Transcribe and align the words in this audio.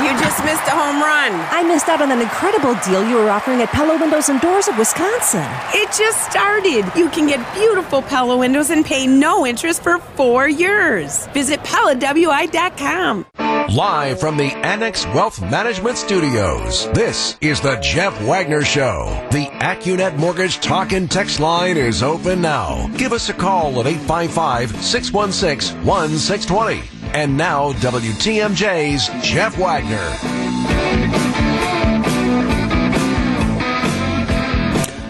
You 0.00 0.18
just 0.18 0.42
missed 0.44 0.66
a 0.66 0.70
home 0.70 1.00
run. 1.02 1.32
I 1.50 1.62
missed 1.62 1.88
out 1.88 2.00
on 2.00 2.10
an 2.10 2.22
incredible 2.22 2.74
deal 2.86 3.06
you 3.06 3.16
were 3.16 3.28
offering 3.28 3.60
at 3.60 3.68
Pella 3.68 4.00
Windows 4.00 4.30
and 4.30 4.40
Doors 4.40 4.66
of 4.66 4.78
Wisconsin. 4.78 5.46
It 5.74 5.92
just 5.92 6.24
started. 6.30 6.90
You 6.96 7.10
can 7.10 7.26
get 7.26 7.54
beautiful 7.54 8.00
Pella 8.00 8.38
windows 8.38 8.70
and 8.70 8.82
pay 8.82 9.06
no 9.06 9.46
interest 9.46 9.82
for 9.82 9.98
four 9.98 10.48
years. 10.48 11.26
Visit 11.28 11.60
PellaWI.com. 11.60 13.26
Live 13.70 14.18
from 14.18 14.38
the 14.38 14.50
Annex 14.66 15.04
Wealth 15.08 15.40
Management 15.42 15.96
Studios, 15.98 16.90
this 16.92 17.36
is 17.42 17.60
the 17.60 17.76
Jeff 17.76 18.18
Wagner 18.22 18.62
Show. 18.62 19.04
The 19.30 19.46
AccuNet 19.60 20.16
Mortgage 20.16 20.60
Talk 20.60 20.92
and 20.92 21.10
Text 21.10 21.40
line 21.40 21.76
is 21.76 22.02
open 22.02 22.40
now. 22.40 22.88
Give 22.96 23.12
us 23.12 23.28
a 23.28 23.34
call 23.34 23.78
at 23.78 23.86
855 23.86 24.82
616 24.82 25.84
1620. 25.84 26.99
And 27.12 27.36
now, 27.36 27.72
WTMJ's 27.72 29.08
Jeff 29.28 29.58
Wagner. 29.58 29.96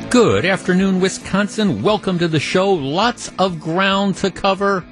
Good 0.08 0.46
afternoon, 0.46 1.00
Wisconsin. 1.00 1.82
Welcome 1.82 2.18
to 2.20 2.26
the 2.26 2.40
show. 2.40 2.72
Lots 2.72 3.30
of 3.38 3.60
ground 3.60 4.16
to 4.16 4.30
cover. 4.30 4.82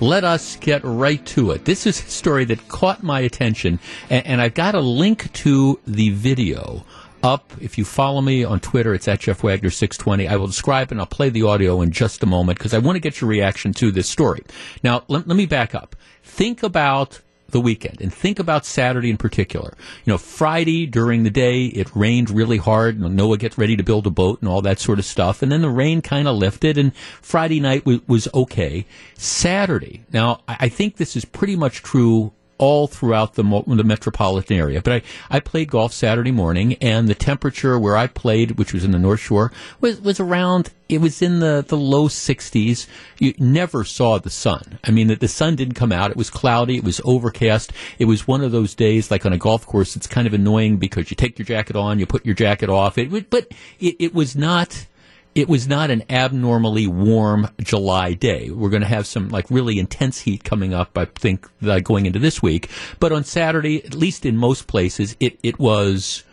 Let 0.00 0.24
us 0.24 0.56
get 0.56 0.80
right 0.82 1.24
to 1.26 1.52
it. 1.52 1.66
This 1.66 1.86
is 1.86 2.02
a 2.02 2.10
story 2.10 2.44
that 2.46 2.66
caught 2.66 3.04
my 3.04 3.20
attention, 3.20 3.78
and, 4.10 4.26
and 4.26 4.40
I've 4.40 4.54
got 4.54 4.74
a 4.74 4.80
link 4.80 5.32
to 5.34 5.78
the 5.86 6.10
video 6.10 6.84
up. 7.22 7.52
If 7.60 7.78
you 7.78 7.84
follow 7.84 8.20
me 8.20 8.44
on 8.44 8.60
Twitter, 8.60 8.94
it's 8.94 9.08
at 9.08 9.20
Jeff 9.20 9.42
Wagner 9.42 9.70
620. 9.70 10.28
I 10.28 10.36
will 10.36 10.46
describe 10.46 10.90
and 10.90 11.00
I'll 11.00 11.06
play 11.06 11.28
the 11.28 11.42
audio 11.42 11.80
in 11.80 11.90
just 11.90 12.22
a 12.22 12.26
moment 12.26 12.58
because 12.58 12.74
I 12.74 12.78
want 12.78 12.96
to 12.96 13.00
get 13.00 13.20
your 13.20 13.28
reaction 13.28 13.72
to 13.74 13.90
this 13.90 14.08
story. 14.08 14.42
Now, 14.82 15.04
let, 15.08 15.28
let 15.28 15.36
me 15.36 15.46
back 15.46 15.74
up. 15.74 15.96
Think 16.40 16.62
about 16.62 17.20
the 17.50 17.60
weekend 17.60 18.00
and 18.00 18.10
think 18.10 18.38
about 18.38 18.64
Saturday 18.64 19.10
in 19.10 19.18
particular. 19.18 19.74
You 20.06 20.14
know, 20.14 20.16
Friday 20.16 20.86
during 20.86 21.22
the 21.22 21.28
day, 21.28 21.66
it 21.66 21.94
rained 21.94 22.30
really 22.30 22.56
hard. 22.56 22.98
And 22.98 23.14
Noah 23.14 23.36
gets 23.36 23.58
ready 23.58 23.76
to 23.76 23.82
build 23.82 24.06
a 24.06 24.10
boat 24.10 24.40
and 24.40 24.48
all 24.48 24.62
that 24.62 24.78
sort 24.78 24.98
of 24.98 25.04
stuff. 25.04 25.42
And 25.42 25.52
then 25.52 25.60
the 25.60 25.68
rain 25.68 26.00
kind 26.00 26.26
of 26.26 26.38
lifted 26.38 26.78
and 26.78 26.96
Friday 26.96 27.60
night 27.60 27.80
w- 27.80 28.00
was 28.06 28.26
okay. 28.32 28.86
Saturday, 29.16 30.02
now 30.14 30.40
I, 30.48 30.56
I 30.60 30.68
think 30.70 30.96
this 30.96 31.14
is 31.14 31.26
pretty 31.26 31.56
much 31.56 31.82
true 31.82 32.32
all 32.60 32.86
throughout 32.86 33.34
the, 33.34 33.64
the 33.66 33.82
metropolitan 33.82 34.58
area. 34.58 34.82
But 34.82 34.92
I, 34.92 35.02
I 35.30 35.40
played 35.40 35.70
golf 35.70 35.94
Saturday 35.94 36.30
morning, 36.30 36.74
and 36.74 37.08
the 37.08 37.14
temperature 37.14 37.78
where 37.78 37.96
I 37.96 38.06
played, 38.06 38.52
which 38.52 38.74
was 38.74 38.84
in 38.84 38.90
the 38.90 38.98
North 38.98 39.20
Shore, 39.20 39.50
was, 39.80 39.98
was 40.02 40.20
around, 40.20 40.70
it 40.88 41.00
was 41.00 41.22
in 41.22 41.40
the, 41.40 41.64
the 41.66 41.78
low 41.78 42.08
60s. 42.08 42.86
You 43.18 43.32
never 43.38 43.82
saw 43.82 44.18
the 44.18 44.28
sun. 44.28 44.78
I 44.84 44.90
mean, 44.90 45.06
the, 45.06 45.16
the 45.16 45.26
sun 45.26 45.56
didn't 45.56 45.74
come 45.74 45.90
out. 45.90 46.10
It 46.10 46.18
was 46.18 46.28
cloudy. 46.28 46.76
It 46.76 46.84
was 46.84 47.00
overcast. 47.02 47.72
It 47.98 48.04
was 48.04 48.28
one 48.28 48.44
of 48.44 48.52
those 48.52 48.74
days, 48.74 49.10
like 49.10 49.24
on 49.24 49.32
a 49.32 49.38
golf 49.38 49.64
course, 49.64 49.96
it's 49.96 50.06
kind 50.06 50.26
of 50.26 50.34
annoying 50.34 50.76
because 50.76 51.10
you 51.10 51.16
take 51.16 51.38
your 51.38 51.46
jacket 51.46 51.76
on, 51.76 51.98
you 51.98 52.04
put 52.04 52.26
your 52.26 52.34
jacket 52.34 52.68
off. 52.68 52.98
It, 52.98 53.30
but 53.30 53.48
it, 53.78 53.96
it 53.98 54.14
was 54.14 54.36
not 54.36 54.86
it 55.34 55.48
was 55.48 55.68
not 55.68 55.90
an 55.90 56.02
abnormally 56.10 56.86
warm 56.86 57.48
July 57.60 58.14
day. 58.14 58.50
We're 58.50 58.70
going 58.70 58.82
to 58.82 58.88
have 58.88 59.06
some 59.06 59.28
like 59.28 59.50
really 59.50 59.78
intense 59.78 60.20
heat 60.20 60.42
coming 60.42 60.74
up, 60.74 60.98
I 60.98 61.04
think, 61.04 61.46
going 61.84 62.06
into 62.06 62.18
this 62.18 62.42
week. 62.42 62.68
But 62.98 63.12
on 63.12 63.24
Saturday, 63.24 63.84
at 63.84 63.94
least 63.94 64.26
in 64.26 64.36
most 64.36 64.66
places, 64.66 65.16
it, 65.20 65.38
it 65.42 65.58
was. 65.58 66.24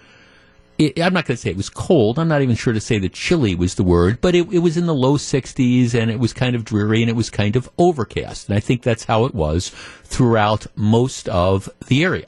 It, 0.79 1.01
I'm 1.01 1.11
not 1.11 1.25
going 1.25 1.35
to 1.35 1.41
say 1.41 1.49
it 1.49 1.57
was 1.57 1.71
cold. 1.71 2.19
I'm 2.19 2.27
not 2.27 2.43
even 2.43 2.55
sure 2.55 2.71
to 2.71 2.79
say 2.79 2.99
that 2.99 3.11
chilly 3.11 3.55
was 3.55 3.73
the 3.75 3.83
word, 3.83 4.21
but 4.21 4.35
it, 4.35 4.53
it 4.53 4.59
was 4.59 4.77
in 4.77 4.85
the 4.85 4.93
low 4.93 5.17
60s 5.17 5.95
and 5.95 6.11
it 6.11 6.19
was 6.19 6.33
kind 6.33 6.55
of 6.55 6.65
dreary 6.65 7.01
and 7.01 7.09
it 7.09 7.15
was 7.15 7.31
kind 7.31 7.55
of 7.55 7.67
overcast. 7.79 8.47
And 8.47 8.55
I 8.55 8.59
think 8.59 8.83
that's 8.83 9.05
how 9.05 9.25
it 9.25 9.33
was 9.33 9.69
throughout 10.03 10.67
most 10.75 11.29
of 11.29 11.67
the 11.87 12.03
area. 12.03 12.27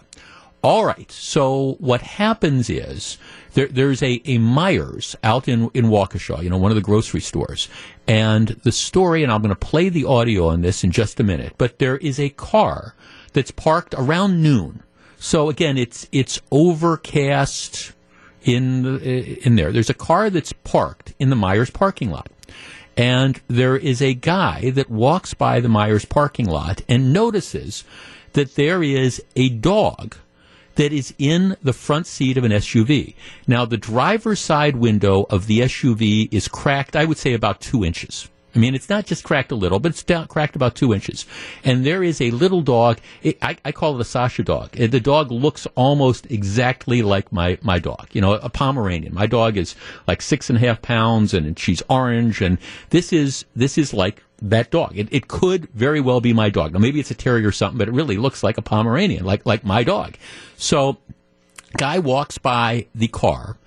All 0.63 0.83
right. 0.83 1.11
So 1.11 1.75
what 1.79 2.01
happens 2.01 2.71
is 2.71 3.19
there, 3.53 3.67
there's 3.67 4.01
a, 4.01 4.21
a 4.25 4.37
Meijers 4.37 5.15
out 5.23 5.47
in, 5.47 5.69
in 5.73 5.85
Waukesha, 5.85 6.43
you 6.43 6.49
know, 6.49 6.57
one 6.57 6.71
of 6.71 6.75
the 6.75 6.81
grocery 6.81 7.21
stores. 7.21 7.67
And 8.07 8.49
the 8.49 8.71
story, 8.71 9.23
and 9.23 9.31
I'm 9.31 9.41
going 9.41 9.49
to 9.49 9.55
play 9.55 9.89
the 9.89 10.05
audio 10.05 10.47
on 10.47 10.61
this 10.61 10.83
in 10.83 10.91
just 10.91 11.19
a 11.19 11.23
minute, 11.23 11.53
but 11.57 11.79
there 11.79 11.97
is 11.97 12.19
a 12.19 12.29
car 12.29 12.95
that's 13.33 13.51
parked 13.51 13.93
around 13.97 14.41
noon. 14.41 14.83
So 15.17 15.49
again, 15.49 15.77
it's, 15.77 16.07
it's 16.11 16.41
overcast 16.51 17.93
in, 18.43 18.99
in 18.99 19.55
there. 19.55 19.71
There's 19.71 19.89
a 19.89 19.95
car 19.95 20.29
that's 20.29 20.53
parked 20.53 21.13
in 21.19 21.29
the 21.29 21.35
Meijers 21.35 21.73
parking 21.73 22.09
lot. 22.09 22.29
And 22.95 23.39
there 23.47 23.77
is 23.77 24.01
a 24.01 24.13
guy 24.13 24.71
that 24.71 24.89
walks 24.89 25.33
by 25.33 25.59
the 25.59 25.69
Meijers 25.69 26.07
parking 26.07 26.47
lot 26.47 26.81
and 26.87 27.13
notices 27.13 27.83
that 28.33 28.55
there 28.55 28.83
is 28.83 29.23
a 29.35 29.49
dog 29.49 30.17
that 30.79 30.93
is 30.93 31.13
in 31.17 31.57
the 31.61 31.73
front 31.73 32.07
seat 32.07 32.37
of 32.37 32.45
an 32.45 32.53
SUV. 32.53 33.13
Now, 33.45 33.65
the 33.65 33.75
driver's 33.75 34.39
side 34.39 34.77
window 34.77 35.25
of 35.29 35.45
the 35.45 35.59
SUV 35.59 36.29
is 36.31 36.47
cracked, 36.47 36.95
I 36.95 37.03
would 37.03 37.17
say, 37.17 37.33
about 37.33 37.59
two 37.59 37.83
inches. 37.83 38.29
I 38.55 38.59
mean, 38.59 38.73
it's 38.73 38.87
not 38.87 39.05
just 39.05 39.25
cracked 39.25 39.51
a 39.51 39.55
little, 39.55 39.79
but 39.79 39.91
it's 39.91 40.03
down, 40.03 40.27
cracked 40.27 40.55
about 40.55 40.75
two 40.75 40.93
inches. 40.93 41.25
And 41.65 41.85
there 41.85 42.01
is 42.01 42.21
a 42.21 42.31
little 42.31 42.61
dog. 42.61 42.99
It, 43.21 43.37
I, 43.41 43.57
I, 43.65 43.73
call 43.73 43.95
it 43.95 44.01
a 44.01 44.05
Sasha 44.05 44.41
dog. 44.41 44.71
The 44.71 45.01
dog 45.01 45.31
looks 45.31 45.67
almost 45.75 46.31
exactly 46.31 47.01
like 47.01 47.29
my, 47.29 47.57
my 47.61 47.77
dog. 47.77 48.07
You 48.13 48.21
know, 48.21 48.35
a 48.35 48.49
Pomeranian. 48.49 49.13
My 49.13 49.27
dog 49.27 49.57
is 49.57 49.75
like 50.07 50.21
six 50.21 50.49
and 50.49 50.55
a 50.55 50.61
half 50.61 50.81
pounds, 50.81 51.33
and 51.33 51.59
she's 51.59 51.83
orange. 51.89 52.41
And 52.41 52.57
this 52.89 53.11
is 53.11 53.43
this 53.53 53.77
is 53.77 53.93
like 53.93 54.23
that 54.41 54.71
dog. 54.71 54.97
It, 54.97 55.07
it 55.11 55.27
could 55.27 55.69
very 55.69 56.01
well 56.01 56.21
be 56.21 56.33
my 56.33 56.49
dog. 56.49 56.73
Now, 56.73 56.79
maybe 56.79 56.99
it's 56.99 57.11
a 57.11 57.15
terrier 57.15 57.47
or 57.47 57.51
something, 57.51 57.77
but 57.77 57.87
it 57.87 57.93
really 57.93 58.17
looks 58.17 58.43
like 58.43 58.57
a 58.57 58.61
Pomeranian, 58.61 59.25
like 59.25 59.45
like 59.45 59.63
my 59.63 59.83
dog. 59.83 60.15
So, 60.57 60.97
guy 61.77 61.99
walks 61.99 62.37
by 62.37 62.87
the 62.95 63.07
car 63.07 63.57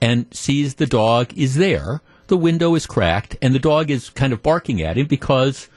and 0.00 0.26
sees 0.32 0.74
the 0.74 0.86
dog 0.86 1.36
is 1.36 1.56
there. 1.56 2.00
The 2.28 2.36
window 2.36 2.74
is 2.76 2.86
cracked, 2.86 3.36
and 3.42 3.54
the 3.54 3.58
dog 3.58 3.90
is 3.90 4.08
kind 4.10 4.32
of 4.32 4.42
barking 4.42 4.80
at 4.80 4.96
him 4.96 5.06
because 5.06 5.68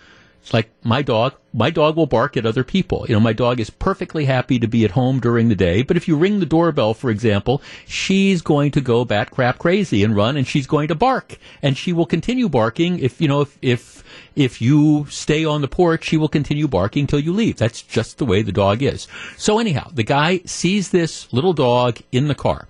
it's 0.44 0.54
like 0.54 0.70
my 0.84 1.02
dog. 1.02 1.36
My 1.54 1.70
dog 1.70 1.96
will 1.96 2.06
bark 2.06 2.36
at 2.36 2.46
other 2.46 2.66
people. 2.66 3.06
You 3.08 3.14
know, 3.14 3.22
my 3.22 3.32
dog 3.32 3.62
is 3.62 3.70
perfectly 3.70 4.26
happy 4.26 4.60
to 4.60 4.68
be 4.68 4.84
at 4.84 4.92
home 4.92 5.22
during 5.22 5.48
the 5.48 5.56
day, 5.56 5.84
but 5.84 5.96
if 5.96 6.06
you 6.06 6.18
ring 6.18 6.42
the 6.42 6.46
doorbell, 6.46 6.94
for 6.94 7.10
example, 7.10 7.62
she's 7.88 8.42
going 8.42 8.72
to 8.72 8.82
go 8.82 9.06
bat 9.06 9.32
crap 9.32 9.58
crazy 9.58 10.04
and 10.04 10.18
run, 10.18 10.36
and 10.36 10.46
she's 10.46 10.68
going 10.68 10.90
to 10.90 10.96
bark, 10.96 11.38
and 11.62 11.78
she 11.78 11.94
will 11.94 12.06
continue 12.06 12.50
barking 12.50 13.00
if 13.00 13.22
you 13.22 13.30
know 13.30 13.40
if 13.40 13.58
if 13.62 14.04
if 14.36 14.62
you 14.62 15.06
stay 15.10 15.46
on 15.46 15.62
the 15.62 15.70
porch, 15.70 16.04
she 16.04 16.18
will 16.18 16.28
continue 16.28 16.68
barking 16.68 17.08
till 17.08 17.22
you 17.22 17.32
leave. 17.32 17.56
That's 17.56 17.82
just 17.82 18.18
the 18.18 18.26
way 18.26 18.42
the 18.42 18.52
dog 18.52 18.82
is. 18.82 19.08
So 19.38 19.60
anyhow, 19.60 19.92
the 19.94 20.04
guy 20.04 20.42
sees 20.46 20.90
this 20.90 21.32
little 21.32 21.54
dog 21.54 22.00
in 22.12 22.28
the 22.28 22.36
car, 22.36 22.68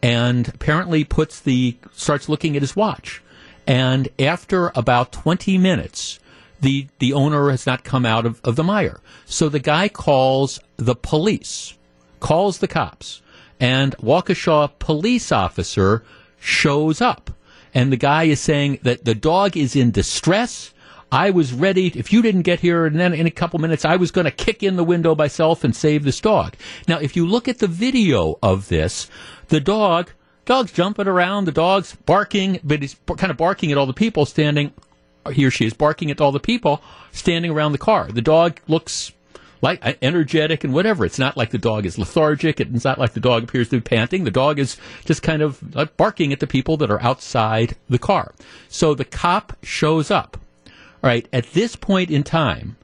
and 0.00 0.46
apparently 0.46 1.02
puts 1.02 1.40
the 1.40 1.78
starts 1.90 2.28
looking 2.28 2.54
at 2.54 2.62
his 2.62 2.76
watch, 2.76 3.20
and 3.66 4.08
after 4.20 4.70
about 4.76 5.10
twenty 5.10 5.58
minutes 5.58 6.20
the, 6.60 6.88
the 6.98 7.12
owner 7.12 7.50
has 7.50 7.66
not 7.66 7.84
come 7.84 8.04
out 8.04 8.26
of, 8.26 8.40
of 8.44 8.56
the 8.56 8.62
Meijer. 8.62 8.98
So 9.26 9.48
the 9.48 9.58
guy 9.58 9.88
calls 9.88 10.60
the 10.76 10.94
police, 10.94 11.76
calls 12.20 12.58
the 12.58 12.68
cops, 12.68 13.22
and 13.60 13.96
Waukesha 13.98 14.72
police 14.78 15.32
officer 15.32 16.04
shows 16.38 17.00
up. 17.00 17.30
And 17.74 17.92
the 17.92 17.96
guy 17.96 18.24
is 18.24 18.40
saying 18.40 18.80
that 18.82 19.04
the 19.04 19.14
dog 19.14 19.56
is 19.56 19.76
in 19.76 19.90
distress. 19.90 20.72
I 21.10 21.30
was 21.30 21.52
ready. 21.52 21.86
If 21.88 22.12
you 22.12 22.22
didn't 22.22 22.42
get 22.42 22.60
here, 22.60 22.86
and 22.86 22.98
then 22.98 23.14
in 23.14 23.26
a 23.26 23.30
couple 23.30 23.58
minutes, 23.58 23.84
I 23.84 23.96
was 23.96 24.10
going 24.10 24.24
to 24.24 24.30
kick 24.30 24.62
in 24.62 24.76
the 24.76 24.84
window 24.84 25.14
myself 25.14 25.64
and 25.64 25.74
save 25.74 26.04
this 26.04 26.20
dog. 26.20 26.54
Now, 26.86 26.98
if 26.98 27.16
you 27.16 27.26
look 27.26 27.48
at 27.48 27.58
the 27.58 27.66
video 27.66 28.38
of 28.42 28.68
this, 28.68 29.08
the 29.48 29.60
dog, 29.60 30.10
dog's 30.44 30.72
jumping 30.72 31.08
around, 31.08 31.44
the 31.44 31.52
dog's 31.52 31.94
barking, 31.94 32.60
but 32.64 32.82
he's 32.82 32.96
kind 33.16 33.30
of 33.30 33.36
barking 33.36 33.72
at 33.72 33.78
all 33.78 33.86
the 33.86 33.92
people 33.92 34.26
standing 34.26 34.72
he 35.32 35.44
or 35.44 35.50
she 35.50 35.66
is 35.66 35.74
barking 35.74 36.10
at 36.10 36.20
all 36.20 36.32
the 36.32 36.40
people 36.40 36.82
standing 37.12 37.50
around 37.50 37.72
the 37.72 37.78
car. 37.78 38.08
The 38.10 38.22
dog 38.22 38.60
looks 38.66 39.12
like 39.60 39.84
uh, 39.84 39.94
energetic 40.02 40.64
and 40.64 40.72
whatever. 40.72 41.04
It's 41.04 41.18
not 41.18 41.36
like 41.36 41.50
the 41.50 41.58
dog 41.58 41.86
is 41.86 41.98
lethargic. 41.98 42.60
It's 42.60 42.84
not 42.84 42.98
like 42.98 43.12
the 43.12 43.20
dog 43.20 43.44
appears 43.44 43.68
to 43.70 43.76
be 43.76 43.80
panting. 43.80 44.24
The 44.24 44.30
dog 44.30 44.58
is 44.58 44.76
just 45.04 45.22
kind 45.22 45.42
of 45.42 45.62
barking 45.96 46.32
at 46.32 46.40
the 46.40 46.46
people 46.46 46.76
that 46.78 46.90
are 46.90 47.02
outside 47.02 47.76
the 47.88 47.98
car. 47.98 48.34
So 48.68 48.94
the 48.94 49.04
cop 49.04 49.56
shows 49.62 50.10
up. 50.10 50.36
All 50.66 51.08
right. 51.08 51.28
At 51.32 51.52
this 51.52 51.76
point 51.76 52.10
in 52.10 52.22
time, 52.22 52.76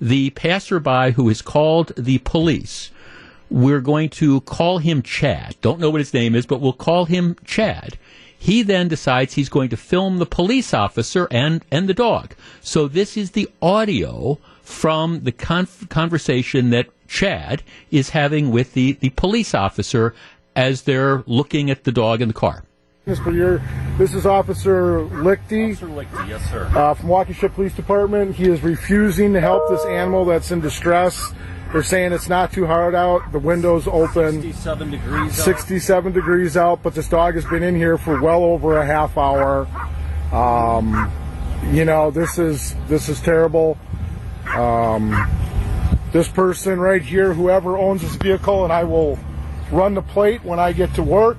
the 0.00 0.30
passerby 0.30 1.12
who 1.12 1.28
has 1.28 1.42
called 1.42 1.92
the 1.96 2.18
police, 2.18 2.90
we're 3.50 3.80
going 3.80 4.08
to 4.08 4.40
call 4.42 4.78
him 4.78 5.02
Chad. 5.02 5.56
Don't 5.60 5.78
know 5.78 5.90
what 5.90 6.00
his 6.00 6.14
name 6.14 6.34
is, 6.34 6.46
but 6.46 6.60
we'll 6.60 6.72
call 6.72 7.04
him 7.04 7.36
Chad. 7.44 7.98
He 8.42 8.64
then 8.64 8.88
decides 8.88 9.34
he's 9.34 9.48
going 9.48 9.68
to 9.68 9.76
film 9.76 10.18
the 10.18 10.26
police 10.26 10.74
officer 10.74 11.28
and, 11.30 11.64
and 11.70 11.88
the 11.88 11.94
dog. 11.94 12.34
So 12.60 12.88
this 12.88 13.16
is 13.16 13.30
the 13.30 13.48
audio 13.62 14.36
from 14.62 15.22
the 15.22 15.30
con- 15.30 15.68
conversation 15.88 16.70
that 16.70 16.88
Chad 17.06 17.62
is 17.92 18.10
having 18.10 18.50
with 18.50 18.74
the, 18.74 18.94
the 18.94 19.10
police 19.10 19.54
officer 19.54 20.12
as 20.56 20.82
they're 20.82 21.22
looking 21.28 21.70
at 21.70 21.84
the 21.84 21.92
dog 21.92 22.20
in 22.20 22.26
the 22.26 22.34
car. 22.34 22.64
Mr. 23.06 23.32
Year, 23.32 23.62
this 23.96 24.12
is 24.12 24.26
Officer 24.26 25.02
Lichty. 25.02 25.70
Officer 25.70 25.86
Lichty, 25.86 26.28
yes, 26.28 26.50
sir. 26.50 26.68
Uh, 26.74 26.94
from 26.94 27.10
Waukesha 27.10 27.54
Police 27.54 27.74
Department. 27.74 28.34
He 28.34 28.48
is 28.48 28.60
refusing 28.62 29.34
to 29.34 29.40
help 29.40 29.68
this 29.68 29.84
animal 29.84 30.24
that's 30.24 30.50
in 30.50 30.60
distress. 30.60 31.32
They're 31.72 31.82
saying 31.82 32.12
it's 32.12 32.28
not 32.28 32.52
too 32.52 32.66
hard 32.66 32.94
out. 32.94 33.32
The 33.32 33.38
window's 33.38 33.88
open. 33.88 34.42
67 34.42 34.90
degrees. 34.90 35.42
67 35.42 36.12
degrees 36.12 36.56
out, 36.56 36.82
but 36.82 36.94
this 36.94 37.08
dog 37.08 37.34
has 37.34 37.46
been 37.46 37.62
in 37.62 37.74
here 37.74 37.96
for 37.96 38.20
well 38.20 38.44
over 38.44 38.76
a 38.76 38.84
half 38.84 39.16
hour. 39.16 39.66
Um, 40.32 41.10
you 41.70 41.84
know, 41.84 42.10
this 42.10 42.38
is 42.38 42.74
this 42.88 43.08
is 43.08 43.20
terrible. 43.20 43.78
Um, 44.54 45.28
this 46.12 46.28
person 46.28 46.78
right 46.78 47.00
here, 47.00 47.32
whoever 47.32 47.78
owns 47.78 48.02
this 48.02 48.16
vehicle, 48.16 48.64
and 48.64 48.72
I 48.72 48.84
will 48.84 49.18
run 49.70 49.94
the 49.94 50.02
plate 50.02 50.44
when 50.44 50.58
I 50.58 50.72
get 50.72 50.94
to 50.94 51.02
work. 51.02 51.38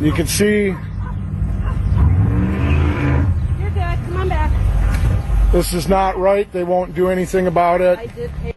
You 0.00 0.12
can 0.12 0.26
see 0.26 0.66
You're 3.58 3.70
good. 3.70 3.98
Come 4.04 4.16
on 4.16 4.28
back. 4.28 4.50
This 5.54 5.72
is 5.72 5.88
not 5.88 6.18
right. 6.18 6.50
They 6.50 6.64
won't 6.64 6.96
do 6.96 7.08
anything 7.08 7.46
about 7.46 7.80
it. 7.80 7.96
I 7.96 8.06
did 8.06 8.32
pay. 8.42 8.54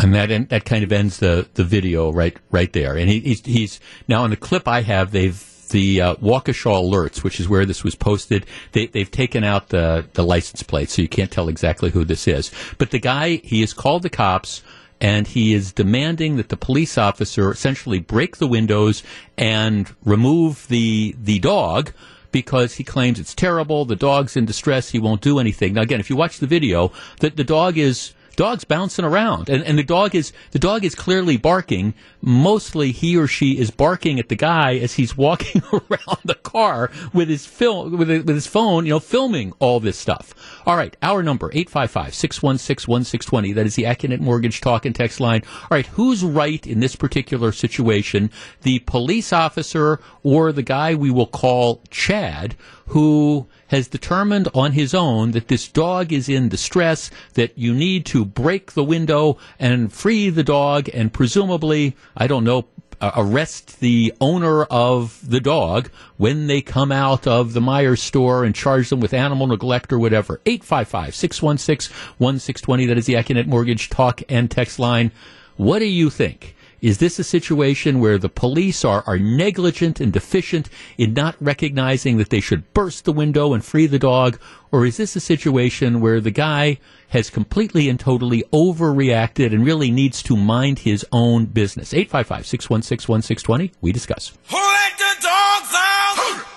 And 0.00 0.12
that 0.12 0.32
en- 0.32 0.46
that 0.46 0.64
kind 0.64 0.82
of 0.82 0.90
ends 0.90 1.18
the, 1.18 1.48
the 1.54 1.62
video 1.62 2.10
right 2.10 2.36
right 2.50 2.72
there. 2.72 2.96
And 2.96 3.08
he, 3.08 3.20
he's, 3.20 3.44
he's 3.44 3.80
now 4.08 4.24
in 4.24 4.30
the 4.30 4.36
clip 4.36 4.66
I 4.66 4.82
have. 4.82 5.12
They've 5.12 5.40
the 5.70 6.00
uh, 6.00 6.14
Waukesha 6.16 6.72
alerts, 6.72 7.22
which 7.22 7.38
is 7.38 7.48
where 7.48 7.64
this 7.64 7.84
was 7.84 7.94
posted. 7.94 8.46
They, 8.72 8.86
they've 8.86 9.10
taken 9.10 9.44
out 9.44 9.68
the 9.68 10.04
the 10.14 10.24
license 10.24 10.64
plate, 10.64 10.90
so 10.90 11.00
you 11.00 11.08
can't 11.08 11.30
tell 11.30 11.48
exactly 11.48 11.90
who 11.90 12.04
this 12.04 12.26
is. 12.26 12.50
But 12.78 12.90
the 12.90 12.98
guy 12.98 13.36
he 13.44 13.60
has 13.60 13.72
called 13.72 14.02
the 14.02 14.10
cops. 14.10 14.62
And 15.00 15.28
he 15.28 15.54
is 15.54 15.72
demanding 15.72 16.38
that 16.38 16.48
the 16.48 16.56
police 16.56 16.98
officer 16.98 17.52
essentially 17.52 18.00
break 18.00 18.38
the 18.38 18.48
windows 18.48 19.04
and 19.36 19.88
remove 20.04 20.66
the 20.66 21.14
the 21.22 21.38
dog 21.38 21.92
because 22.32 22.74
he 22.74 22.84
claims 22.84 23.18
it's 23.18 23.34
terrible. 23.34 23.84
The 23.84 23.96
dog's 23.96 24.36
in 24.36 24.44
distress. 24.44 24.90
He 24.90 24.98
won't 24.98 25.20
do 25.20 25.38
anything. 25.38 25.74
Now, 25.74 25.82
again, 25.82 26.00
if 26.00 26.10
you 26.10 26.16
watch 26.16 26.38
the 26.38 26.46
video, 26.46 26.92
that 27.20 27.36
the 27.36 27.44
dog 27.44 27.78
is 27.78 28.12
dog's 28.38 28.64
bouncing 28.64 29.04
around, 29.04 29.48
and, 29.48 29.64
and 29.64 29.76
the 29.76 29.82
dog 29.82 30.14
is 30.14 30.32
the 30.52 30.60
dog 30.60 30.84
is 30.84 30.94
clearly 30.94 31.36
barking. 31.36 31.92
Mostly, 32.20 32.92
he 32.92 33.16
or 33.16 33.26
she 33.26 33.58
is 33.58 33.72
barking 33.72 34.20
at 34.20 34.28
the 34.28 34.36
guy 34.36 34.76
as 34.76 34.94
he's 34.94 35.16
walking 35.16 35.60
around 35.72 36.20
the 36.24 36.36
car 36.36 36.92
with 37.12 37.28
his 37.28 37.46
film 37.46 37.98
with, 37.98 38.08
with 38.08 38.28
his 38.28 38.46
phone, 38.46 38.86
you 38.86 38.92
know, 38.92 39.00
filming 39.00 39.54
all 39.58 39.80
this 39.80 39.98
stuff. 39.98 40.32
All 40.66 40.76
right, 40.76 40.96
our 41.02 41.24
number 41.24 41.50
855-616-1620. 41.50 43.56
That 43.56 43.66
is 43.66 43.74
the 43.74 43.82
Accunet 43.84 44.20
Mortgage 44.20 44.60
Talk 44.60 44.86
and 44.86 44.94
Text 44.94 45.18
line. 45.18 45.42
All 45.62 45.68
right, 45.72 45.86
who's 45.86 46.22
right 46.22 46.64
in 46.64 46.78
this 46.78 46.94
particular 46.94 47.50
situation? 47.50 48.30
The 48.62 48.78
police 48.80 49.32
officer 49.32 49.98
or 50.22 50.52
the 50.52 50.62
guy 50.62 50.94
we 50.94 51.10
will 51.10 51.26
call 51.26 51.82
Chad, 51.90 52.54
who 52.88 53.46
has 53.68 53.88
determined 53.88 54.48
on 54.54 54.72
his 54.72 54.94
own 54.94 55.32
that 55.32 55.48
this 55.48 55.68
dog 55.68 56.12
is 56.12 56.28
in 56.28 56.48
distress, 56.48 57.10
that 57.34 57.56
you 57.56 57.74
need 57.74 58.06
to 58.06 58.24
break 58.24 58.72
the 58.72 58.84
window 58.84 59.38
and 59.58 59.92
free 59.92 60.30
the 60.30 60.44
dog, 60.44 60.88
and 60.92 61.12
presumably, 61.12 61.96
I 62.16 62.26
don't 62.26 62.44
know, 62.44 62.66
arrest 63.00 63.80
the 63.80 64.12
owner 64.20 64.64
of 64.64 65.20
the 65.28 65.40
dog 65.40 65.88
when 66.16 66.46
they 66.46 66.60
come 66.60 66.90
out 66.90 67.26
of 67.26 67.52
the 67.52 67.60
Meijers 67.60 67.98
store 67.98 68.44
and 68.44 68.54
charge 68.54 68.90
them 68.90 69.00
with 69.00 69.14
animal 69.14 69.46
neglect 69.46 69.92
or 69.92 69.98
whatever. 69.98 70.40
855 70.46 71.14
616 71.14 71.94
1620. 72.18 72.86
That 72.86 72.98
is 72.98 73.06
the 73.06 73.14
Accunet 73.14 73.46
Mortgage 73.46 73.88
talk 73.88 74.22
and 74.28 74.50
text 74.50 74.78
line. 74.78 75.12
What 75.56 75.78
do 75.80 75.86
you 75.86 76.10
think? 76.10 76.56
Is 76.80 76.98
this 76.98 77.18
a 77.18 77.24
situation 77.24 77.98
where 77.98 78.18
the 78.18 78.28
police 78.28 78.84
are, 78.84 79.02
are 79.06 79.18
negligent 79.18 80.00
and 80.00 80.12
deficient 80.12 80.68
in 80.96 81.12
not 81.12 81.34
recognizing 81.40 82.18
that 82.18 82.30
they 82.30 82.40
should 82.40 82.72
burst 82.72 83.04
the 83.04 83.12
window 83.12 83.52
and 83.52 83.64
free 83.64 83.86
the 83.86 83.98
dog? 83.98 84.38
Or 84.70 84.86
is 84.86 84.96
this 84.96 85.16
a 85.16 85.20
situation 85.20 86.00
where 86.00 86.20
the 86.20 86.30
guy 86.30 86.78
has 87.08 87.30
completely 87.30 87.88
and 87.88 87.98
totally 87.98 88.44
overreacted 88.52 89.52
and 89.52 89.66
really 89.66 89.90
needs 89.90 90.22
to 90.24 90.36
mind 90.36 90.80
his 90.80 91.04
own 91.10 91.46
business? 91.46 91.92
855 91.92 92.46
616 92.46 93.12
1620. 93.12 93.72
We 93.80 93.90
discuss. 93.90 94.38
Who 94.48 94.56
let 94.56 94.98
the 94.98 95.14
dogs 95.20 95.74
out? 95.74 96.44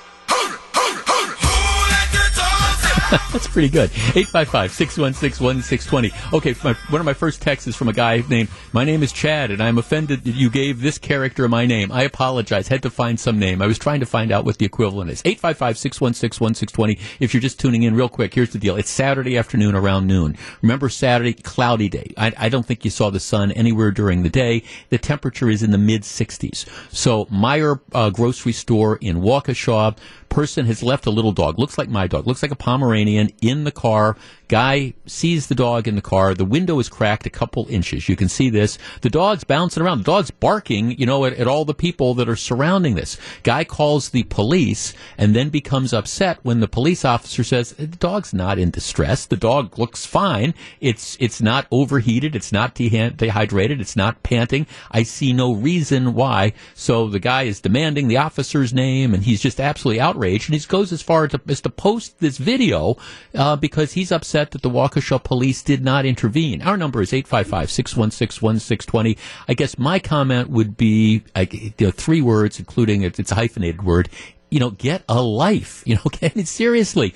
That's 3.34 3.48
pretty 3.48 3.68
good. 3.68 3.90
855-616-1620. 3.90 6.34
Okay, 6.34 6.56
my, 6.64 6.72
one 6.90 7.02
of 7.02 7.06
my 7.06 7.14
first 7.14 7.42
texts 7.42 7.68
is 7.68 7.76
from 7.76 7.90
a 7.90 7.94
guy 7.94 8.24
named, 8.30 8.48
my 8.72 8.86
name 8.86 9.04
is 9.04 9.12
Chad, 9.12 9.52
and 9.52 9.62
I'm 9.62 9.78
offended 9.78 10.24
that 10.24 10.36
you 10.36 10.50
gave 10.50 10.80
this 10.80 10.98
character 10.98 11.46
my 11.50 11.66
name. 11.66 11.92
I 11.92 12.04
apologize. 12.04 12.70
Had 12.70 12.84
to 12.84 12.90
find 12.90 13.20
some 13.20 13.38
name. 13.38 13.62
I 13.62 13.68
was 13.68 13.78
trying 13.78 14.00
to 14.00 14.06
find 14.06 14.32
out 14.32 14.46
what 14.46 14.60
the 14.60 14.66
equivalent 14.66 15.12
is. 15.12 15.22
855-616-1620. 15.24 16.98
If 17.20 17.34
you're 17.34 17.42
just 17.42 17.60
tuning 17.60 17.84
in 17.84 17.96
real 17.96 18.08
quick, 18.08 18.34
here's 18.34 18.52
the 18.52 18.60
deal. 18.60 18.78
It's 18.78 18.90
Saturday 18.90 19.38
afternoon 19.38 19.76
around 19.76 20.08
noon. 20.08 20.38
Remember 20.62 20.88
Saturday, 20.88 21.34
cloudy 21.34 21.90
day. 21.90 22.14
I, 22.16 22.32
I 22.38 22.48
don't 22.48 22.66
think 22.66 22.86
you 22.86 22.92
saw 22.92 23.10
the 23.10 23.20
sun 23.20 23.52
anywhere 23.52 23.92
during 23.92 24.24
the 24.24 24.30
day. 24.30 24.64
The 24.88 24.98
temperature 24.98 25.50
is 25.50 25.64
in 25.64 25.72
the 25.72 25.78
mid 25.78 26.04
60s. 26.04 26.66
So 26.96 27.26
Meijer 27.26 27.82
uh, 27.92 28.10
grocery 28.10 28.54
store 28.54 28.96
in 29.02 29.18
Waukesha, 29.18 29.98
person 30.32 30.66
has 30.66 30.82
left 30.82 31.06
a 31.06 31.12
little 31.12 31.34
dog. 31.34 31.60
Looks 31.60 31.78
like 31.78 31.90
my 31.90 32.08
dog. 32.08 32.26
Looks 32.26 32.42
like 32.42 32.52
a 32.52 32.56
Pomeranian 32.56 33.01
in 33.08 33.64
the 33.64 33.72
car. 33.72 34.16
Guy 34.52 34.94
sees 35.06 35.48
the 35.48 35.56
dog 35.56 35.88
in 35.88 35.96
the 35.96 36.02
car. 36.02 36.34
The 36.34 36.44
window 36.44 36.78
is 36.80 36.90
cracked 36.90 37.26
a 37.26 37.30
couple 37.30 37.66
inches. 37.70 38.10
You 38.10 38.18
can 38.18 38.28
see 38.28 38.50
this. 38.50 38.78
The 39.00 39.10
dog's 39.10 39.46
bouncing 39.46 39.82
around. 39.82 40.00
The 40.00 40.12
dog's 40.12 40.30
barking, 40.30 41.00
you 41.00 41.06
know, 41.06 41.24
at, 41.24 41.36
at 41.36 41.48
all 41.48 41.64
the 41.64 41.74
people 41.74 42.16
that 42.16 42.28
are 42.28 42.36
surrounding 42.36 42.96
this. 42.96 43.18
Guy 43.44 43.64
calls 43.64 44.10
the 44.10 44.24
police 44.24 44.94
and 45.18 45.34
then 45.34 45.48
becomes 45.48 45.94
upset 45.94 46.40
when 46.44 46.60
the 46.60 46.68
police 46.68 47.06
officer 47.06 47.46
says, 47.46 47.72
the 47.72 47.88
dog's 47.88 48.34
not 48.34 48.60
in 48.60 48.72
distress. 48.72 49.26
The 49.26 49.38
dog 49.38 49.80
looks 49.80 50.06
fine. 50.06 50.54
It's, 50.82 51.16
it's 51.22 51.42
not 51.42 51.66
overheated. 51.72 52.36
It's 52.36 52.52
not 52.52 52.76
deha- 52.76 53.16
dehydrated. 53.16 53.80
It's 53.80 53.96
not 53.96 54.22
panting. 54.22 54.68
I 54.92 55.04
see 55.04 55.32
no 55.32 55.54
reason 55.54 56.14
why. 56.14 56.52
So 56.74 57.08
the 57.08 57.20
guy 57.20 57.44
is 57.44 57.62
demanding 57.62 58.10
the 58.10 58.18
officer's 58.18 58.74
name 58.74 59.14
and 59.14 59.24
he's 59.24 59.42
just 59.42 59.62
absolutely 59.62 60.02
outraged. 60.02 60.50
And 60.50 60.60
he 60.60 60.68
goes 60.68 60.92
as 60.92 61.02
far 61.02 61.30
to, 61.30 61.40
as 61.48 61.62
to 61.62 61.70
post 61.70 62.20
this 62.20 62.38
video 62.38 62.98
uh, 63.34 63.56
because 63.56 63.94
he's 63.94 64.12
upset 64.12 64.41
that 64.50 64.64
the 64.64 64.70
Waukesha 64.70 65.24
police 65.24 65.62
did 65.62 65.84
not 65.84 66.08
intervene. 66.08 66.64
Our 66.64 66.78
number 66.78 67.04
is 67.04 67.12
855-616-1620. 67.12 69.16
I 69.48 69.54
guess 69.54 69.78
my 69.78 70.00
comment 70.00 70.50
would 70.50 70.76
be 70.76 71.22
I, 71.36 71.46
three 71.46 72.22
words, 72.22 72.58
including 72.58 73.04
it's, 73.04 73.32
a 73.32 73.36
hyphenated 73.36 73.84
word. 73.84 74.10
You 74.50 74.60
know, 74.60 74.72
get 74.72 75.04
a 75.08 75.22
life. 75.22 75.84
You 75.92 75.96
know, 75.96 76.02
okay? 76.08 76.44
seriously, 76.44 77.14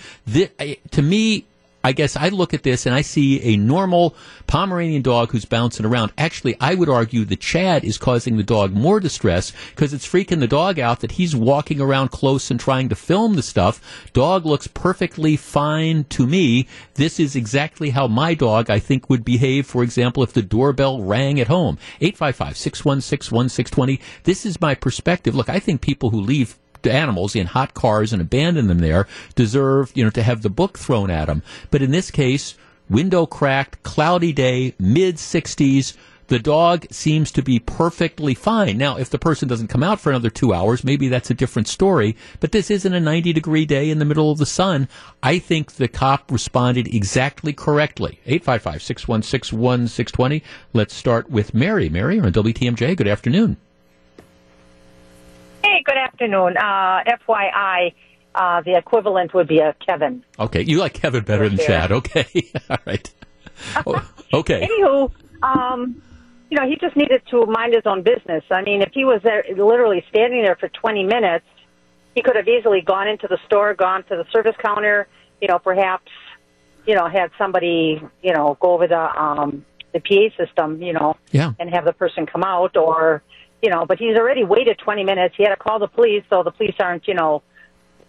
I- 0.60 0.78
to 0.92 1.02
me, 1.02 1.46
I 1.86 1.92
guess 1.92 2.16
I 2.16 2.30
look 2.30 2.56
at 2.56 2.64
this 2.64 2.88
and 2.88 2.96
I 2.96 3.02
see 3.02 3.40
a 3.44 3.58
normal 3.58 4.16
Pomeranian 4.48 5.04
dog 5.04 5.32
who's 5.32 5.46
bouncing 5.46 5.86
around. 5.86 6.14
Actually, 6.18 6.58
I 6.60 6.74
would 6.74 6.90
argue 6.90 7.26
the 7.26 7.36
Chad 7.36 7.84
is 7.84 8.00
causing 8.00 8.38
the 8.38 8.44
dog 8.44 8.74
more 8.74 9.00
distress 9.00 9.54
because 9.70 9.94
it's 9.94 10.08
freaking 10.08 10.40
the 10.40 10.48
dog 10.48 10.80
out 10.80 11.02
that 11.02 11.12
he's 11.12 11.36
walking 11.36 11.80
around 11.80 12.10
close 12.10 12.50
and 12.50 12.60
trying 12.60 12.90
to 12.90 12.96
film 12.96 13.36
the 13.36 13.44
stuff. 13.44 13.80
Dog 14.14 14.48
looks 14.48 14.66
perfectly 14.66 15.38
fine 15.38 16.06
to 16.06 16.26
me. 16.26 16.68
This 16.96 17.20
is 17.20 17.36
exactly 17.36 17.92
how 17.92 18.08
my 18.08 18.34
dog, 18.34 18.72
I 18.72 18.80
think, 18.80 19.08
would 19.08 19.24
behave, 19.24 19.68
for 19.68 19.84
example, 19.84 20.24
if 20.24 20.34
the 20.34 20.42
doorbell 20.42 21.04
rang 21.04 21.40
at 21.40 21.50
home. 21.50 21.78
855-616-1620. 22.02 24.02
This 24.24 24.44
is 24.44 24.60
my 24.60 24.74
perspective. 24.74 25.36
Look, 25.36 25.50
I 25.50 25.60
think 25.60 25.82
people 25.82 26.10
who 26.10 26.20
leave 26.20 26.58
animals 26.86 27.36
in 27.36 27.48
hot 27.48 27.74
cars 27.74 28.14
and 28.14 28.22
abandon 28.22 28.68
them 28.68 28.80
there 28.80 29.08
deserve, 29.36 29.92
you 29.96 30.04
know, 30.04 30.10
to 30.12 30.24
have 30.24 30.42
the 30.42 30.50
book 30.50 30.78
thrown 30.78 31.10
at 31.10 31.26
them. 31.26 31.44
But 31.72 31.82
in 31.82 31.92
this 31.92 32.12
case, 32.12 32.56
window 32.90 33.26
cracked, 33.26 33.84
cloudy 33.84 34.34
day, 34.34 34.76
mid 34.80 35.16
60s. 35.16 35.96
The 36.28 36.40
dog 36.40 36.88
seems 36.90 37.32
to 37.34 37.44
be 37.44 37.60
perfectly 37.60 38.34
fine. 38.34 38.80
Now, 38.80 38.98
if 38.98 39.12
the 39.12 39.20
person 39.20 39.48
doesn't 39.48 39.68
come 39.68 39.84
out 39.84 40.00
for 40.00 40.10
another 40.10 40.32
two 40.32 40.56
hours, 40.56 40.84
maybe 40.84 41.08
that's 41.08 41.30
a 41.30 41.36
different 41.36 41.68
story. 41.68 42.16
But 42.40 42.52
this 42.52 42.72
isn't 42.72 42.94
a 42.94 43.00
90 43.00 43.32
degree 43.32 43.66
day 43.66 43.92
in 43.92 44.00
the 44.00 44.06
middle 44.06 44.32
of 44.32 44.40
the 44.40 44.46
sun. 44.48 44.88
I 45.22 45.38
think 45.38 45.74
the 45.74 45.88
cop 45.88 46.32
responded 46.32 46.88
exactly 46.94 47.54
correctly. 47.54 48.20
855 48.26 48.82
616 48.82 49.60
1620. 49.60 50.44
Let's 50.74 50.96
start 50.96 51.30
with 51.30 51.54
Mary. 51.54 51.90
Mary, 51.90 52.16
you're 52.16 52.26
on 52.26 52.34
WTMJ. 52.34 52.98
Good 52.98 53.08
afternoon. 53.08 53.58
Afternoon. 56.16 56.56
Uh, 56.56 57.04
FYI, 57.28 57.94
uh, 58.34 58.62
the 58.62 58.78
equivalent 58.78 59.34
would 59.34 59.50
be 59.50 59.60
a 59.60 59.76
Kevin. 59.86 60.24
Okay, 60.40 60.62
you 60.62 60.78
like 60.78 60.94
Kevin 60.94 61.26
better 61.26 61.50
than 61.50 61.58
Chad. 61.58 61.92
Okay, 61.92 62.26
all 62.70 62.78
right. 62.86 63.14
Oh, 63.86 64.12
okay, 64.34 64.66
Anywho, 64.66 65.12
um, 65.44 66.02
you 66.50 66.58
know, 66.58 66.66
he 66.66 66.78
just 66.78 66.96
needed 66.96 67.22
to 67.32 67.46
mind 67.48 67.74
his 67.74 67.86
own 67.86 68.02
business. 68.02 68.46
I 68.50 68.62
mean, 68.62 68.82
if 68.82 68.92
he 68.94 69.04
was 69.04 69.20
there, 69.24 69.44
literally 69.58 70.06
standing 70.08 70.42
there 70.42 70.56
for 70.56 70.70
20 70.70 71.04
minutes, 71.04 71.46
he 72.14 72.22
could 72.22 72.38
have 72.38 72.48
easily 72.48 72.80
gone 72.80 73.10
into 73.10 73.28
the 73.28 73.38
store, 73.46 73.74
gone 73.74 74.04
to 74.04 74.16
the 74.16 74.24
service 74.32 74.56
counter, 74.64 75.10
you 75.42 75.50
know, 75.50 75.60
perhaps, 75.60 76.10
you 76.88 76.96
know, 76.96 77.10
had 77.10 77.32
somebody, 77.38 78.02
you 78.24 78.34
know, 78.34 78.58
go 78.62 78.72
over 78.72 78.88
the 78.88 79.22
um, 79.22 79.66
the 79.92 80.00
PA 80.00 80.46
system, 80.46 80.82
you 80.82 80.94
know, 80.94 81.18
yeah. 81.32 81.52
and 81.60 81.70
have 81.72 81.84
the 81.84 81.92
person 81.92 82.26
come 82.26 82.44
out 82.44 82.78
or 82.78 83.22
you 83.66 83.72
know 83.74 83.84
but 83.90 83.98
he's 84.04 84.16
already 84.22 84.44
waited 84.44 84.76
20 84.78 85.04
minutes 85.12 85.34
he 85.38 85.44
had 85.44 85.50
to 85.58 85.62
call 85.66 85.78
the 85.80 85.88
police 85.98 86.24
so 86.30 86.44
the 86.44 86.52
police 86.52 86.76
aren't 86.80 87.08
you 87.08 87.16
know 87.16 87.42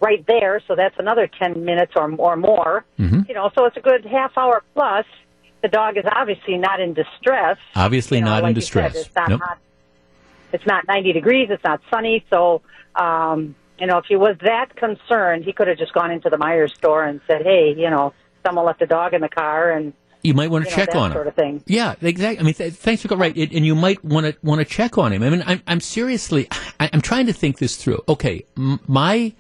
right 0.01 0.23
there, 0.27 0.61
so 0.69 0.75
that's 0.77 0.95
another 0.99 1.27
10 1.27 1.65
minutes 1.65 1.93
or, 1.97 2.15
or 2.17 2.37
more. 2.37 2.85
Mm-hmm. 2.99 3.21
You 3.29 3.35
know, 3.35 3.51
so 3.57 3.65
it's 3.65 3.79
a 3.79 3.81
good 3.81 4.05
half 4.05 4.37
hour 4.37 4.63
plus. 4.75 5.07
The 5.63 5.69
dog 5.69 5.97
is 5.97 6.05
obviously 6.21 6.59
not 6.59 6.81
in 6.81 6.93
distress. 6.93 7.57
Obviously 7.75 8.19
You 8.19 8.25
know, 8.25 8.31
not 8.33 8.39
in 8.41 8.43
like 8.45 8.55
said, 8.57 8.61
distress. 8.61 8.95
it's 8.97 9.15
not 9.17 9.31
Nope. 9.31 9.41
hot. 9.43 9.59
It's 10.53 10.67
not 10.67 10.87
90 10.87 11.15
degrees. 11.15 11.49
It's 11.51 11.65
not 11.65 11.81
sunny. 11.91 12.27
So, 12.29 12.61
um, 12.95 13.55
you 13.79 13.87
know, 13.87 13.97
if 13.97 14.05
he 14.07 14.17
was 14.17 14.37
that 14.43 14.77
concerned, 14.77 15.45
he 15.45 15.55
could 15.55 15.67
have 15.69 15.79
just 15.79 15.95
gone 15.95 16.11
into 16.11 16.29
the 16.29 16.37
Meijers 16.37 16.75
store 16.75 17.03
and 17.05 17.23
said, 17.27 17.43
"Hey, 17.43 17.75
you 17.75 17.89
know, 17.89 18.13
someone 18.45 18.67
left 18.67 18.83
a 18.83 18.87
dog 18.87 19.15
in 19.15 19.23
the 19.23 19.31
car," 19.31 19.71
and 19.73 19.95
You 20.27 20.35
might 20.35 20.51
want 20.51 20.65
to 20.65 20.71
you 20.71 20.77
know, 20.77 20.85
check 20.85 20.95
on 20.97 21.11
him. 21.13 21.15
sort 21.15 21.27
of 21.29 21.35
thing. 21.35 21.63
Yeah, 21.67 21.95
exactly. 22.01 22.41
I 22.41 22.43
mean, 22.43 22.55
th- 22.55 22.75
thanks 22.75 23.03
for 23.03 23.17
right, 23.17 23.37
it, 23.37 23.53
and 23.53 23.65
you 23.65 23.75
might 23.75 24.05
want 24.05 24.27
to 24.27 24.37
want 24.43 24.59
to 24.61 24.65
check 24.65 24.99
on 24.99 25.13
him. 25.13 25.23
I 25.23 25.31
mean, 25.31 25.43
I'm 25.47 25.63
I'm 25.67 25.81
seriously, 25.81 26.49
I, 26.81 26.91
I'm 26.93 27.01
trying 27.01 27.27
to 27.27 27.33
think 27.33 27.59
this 27.59 27.77
through. 27.77 28.03
Okay, 28.09 28.45
m- 28.57 28.81
my 28.89 29.33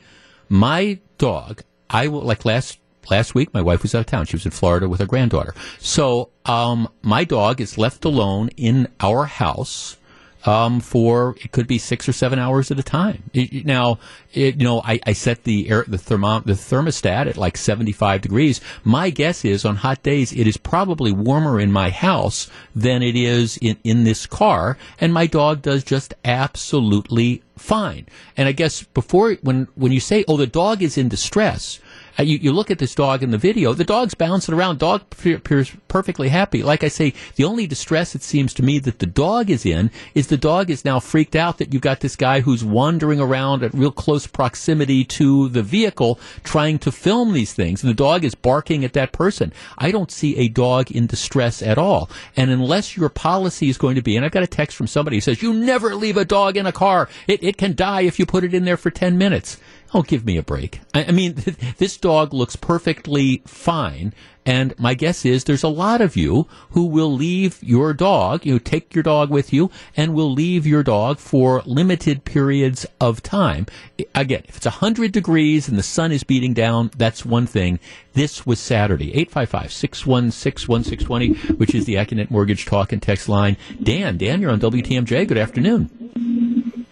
my 0.48 0.98
dog, 1.18 1.62
I 1.90 2.08
will 2.08 2.22
like 2.22 2.44
last 2.44 2.78
last 3.10 3.34
week. 3.34 3.52
My 3.52 3.62
wife 3.62 3.82
was 3.82 3.94
out 3.94 4.00
of 4.00 4.06
town; 4.06 4.26
she 4.26 4.36
was 4.36 4.44
in 4.44 4.52
Florida 4.52 4.88
with 4.88 5.00
her 5.00 5.06
granddaughter. 5.06 5.54
So, 5.78 6.30
um, 6.44 6.88
my 7.02 7.24
dog 7.24 7.60
is 7.60 7.76
left 7.76 8.04
alone 8.04 8.50
in 8.56 8.88
our 9.00 9.24
house. 9.24 9.96
Um, 10.46 10.78
for 10.80 11.34
it 11.42 11.50
could 11.50 11.66
be 11.66 11.78
six 11.78 12.08
or 12.08 12.12
seven 12.12 12.38
hours 12.38 12.70
at 12.70 12.78
a 12.78 12.82
time. 12.82 13.24
It- 13.32 13.66
now, 13.66 13.98
it, 14.32 14.56
you 14.60 14.64
know, 14.64 14.80
I, 14.84 15.00
I 15.04 15.12
set 15.12 15.42
the 15.42 15.68
air, 15.68 15.84
the 15.88 15.98
thermo, 15.98 16.40
the 16.40 16.52
thermostat 16.52 17.26
at 17.26 17.36
like 17.36 17.56
75 17.56 18.20
degrees. 18.20 18.60
My 18.84 19.10
guess 19.10 19.44
is 19.44 19.64
on 19.64 19.76
hot 19.76 20.02
days, 20.02 20.32
it 20.32 20.46
is 20.46 20.56
probably 20.56 21.10
warmer 21.10 21.58
in 21.58 21.72
my 21.72 21.90
house 21.90 22.48
than 22.74 23.02
it 23.02 23.16
is 23.16 23.56
in, 23.58 23.76
in 23.82 24.04
this 24.04 24.26
car. 24.26 24.78
And 25.00 25.12
my 25.12 25.26
dog 25.26 25.62
does 25.62 25.82
just 25.82 26.14
absolutely 26.24 27.42
fine. 27.56 28.06
And 28.36 28.48
I 28.48 28.52
guess 28.52 28.82
before, 28.82 29.34
when, 29.42 29.66
when 29.74 29.92
you 29.92 30.00
say, 30.00 30.24
oh, 30.28 30.36
the 30.36 30.46
dog 30.46 30.82
is 30.82 30.96
in 30.96 31.08
distress, 31.08 31.80
uh, 32.18 32.22
you, 32.22 32.38
you 32.38 32.52
look 32.52 32.70
at 32.70 32.78
this 32.78 32.94
dog 32.94 33.22
in 33.22 33.30
the 33.30 33.38
video, 33.38 33.72
the 33.72 33.84
dog's 33.84 34.14
bouncing 34.14 34.54
around, 34.54 34.78
dog 34.78 35.02
appears 35.24 35.72
perfectly 35.88 36.28
happy. 36.28 36.62
Like 36.62 36.84
I 36.84 36.88
say, 36.88 37.14
the 37.36 37.44
only 37.44 37.66
distress 37.66 38.14
it 38.14 38.22
seems 38.22 38.54
to 38.54 38.62
me 38.62 38.78
that 38.80 38.98
the 38.98 39.06
dog 39.06 39.50
is 39.50 39.66
in 39.66 39.90
is 40.14 40.28
the 40.28 40.36
dog 40.36 40.70
is 40.70 40.84
now 40.84 41.00
freaked 41.00 41.36
out 41.36 41.58
that 41.58 41.72
you've 41.72 41.82
got 41.82 42.00
this 42.00 42.16
guy 42.16 42.40
who's 42.40 42.64
wandering 42.64 43.20
around 43.20 43.62
at 43.62 43.74
real 43.74 43.90
close 43.90 44.26
proximity 44.26 45.04
to 45.04 45.48
the 45.48 45.62
vehicle 45.62 46.18
trying 46.42 46.78
to 46.80 46.92
film 46.92 47.32
these 47.32 47.52
things. 47.52 47.82
And 47.82 47.90
the 47.90 47.94
dog 47.94 48.24
is 48.24 48.34
barking 48.34 48.84
at 48.84 48.92
that 48.94 49.12
person. 49.12 49.52
I 49.78 49.90
don't 49.90 50.10
see 50.10 50.36
a 50.36 50.48
dog 50.48 50.90
in 50.90 51.06
distress 51.06 51.62
at 51.62 51.78
all. 51.78 52.10
And 52.36 52.50
unless 52.50 52.96
your 52.96 53.08
policy 53.08 53.68
is 53.68 53.78
going 53.78 53.96
to 53.96 54.02
be, 54.02 54.16
and 54.16 54.24
I've 54.24 54.32
got 54.32 54.42
a 54.42 54.48
text 54.48 54.76
from 54.76 54.86
somebody 54.86 55.16
who 55.16 55.20
says, 55.20 55.42
you 55.42 55.52
never 55.52 55.94
leave 55.94 56.16
a 56.16 56.24
dog 56.24 56.56
in 56.56 56.66
a 56.66 56.72
car. 56.72 57.08
It, 57.26 57.42
it 57.42 57.56
can 57.56 57.74
die 57.74 58.02
if 58.02 58.18
you 58.18 58.26
put 58.26 58.44
it 58.44 58.54
in 58.54 58.64
there 58.64 58.76
for 58.76 58.90
10 58.90 59.18
minutes. 59.18 59.58
Oh, 59.94 60.02
give 60.02 60.24
me 60.24 60.36
a 60.36 60.42
break. 60.42 60.80
I, 60.94 61.04
I 61.04 61.10
mean, 61.12 61.34
this 61.78 61.96
dog 61.96 62.34
looks 62.34 62.56
perfectly 62.56 63.42
fine. 63.46 64.12
And 64.46 64.74
my 64.78 64.94
guess 64.94 65.24
is 65.24 65.44
there's 65.44 65.64
a 65.64 65.68
lot 65.68 66.00
of 66.00 66.16
you 66.16 66.46
who 66.70 66.86
will 66.86 67.12
leave 67.12 67.60
your 67.64 67.92
dog, 67.92 68.46
you 68.46 68.52
know, 68.52 68.60
take 68.60 68.94
your 68.94 69.02
dog 69.02 69.28
with 69.28 69.52
you 69.52 69.72
and 69.96 70.14
will 70.14 70.30
leave 70.30 70.64
your 70.64 70.84
dog 70.84 71.18
for 71.18 71.62
limited 71.66 72.24
periods 72.24 72.86
of 73.00 73.24
time. 73.24 73.66
Again, 74.14 74.44
if 74.46 74.58
it's 74.58 74.66
100 74.66 75.10
degrees 75.10 75.68
and 75.68 75.76
the 75.76 75.82
sun 75.82 76.12
is 76.12 76.22
beating 76.22 76.54
down, 76.54 76.92
that's 76.96 77.26
one 77.26 77.48
thing. 77.48 77.80
This 78.12 78.46
was 78.46 78.60
Saturday, 78.60 79.12
855-616-1620, 79.26 81.58
which 81.58 81.74
is 81.74 81.84
the 81.84 81.96
Accunet 81.96 82.30
Mortgage 82.30 82.66
Talk 82.66 82.92
and 82.92 83.02
Text 83.02 83.28
line. 83.28 83.56
Dan, 83.82 84.16
Dan, 84.16 84.40
you're 84.40 84.52
on 84.52 84.60
WTMJ. 84.60 85.26
Good 85.26 85.38
afternoon. 85.38 86.86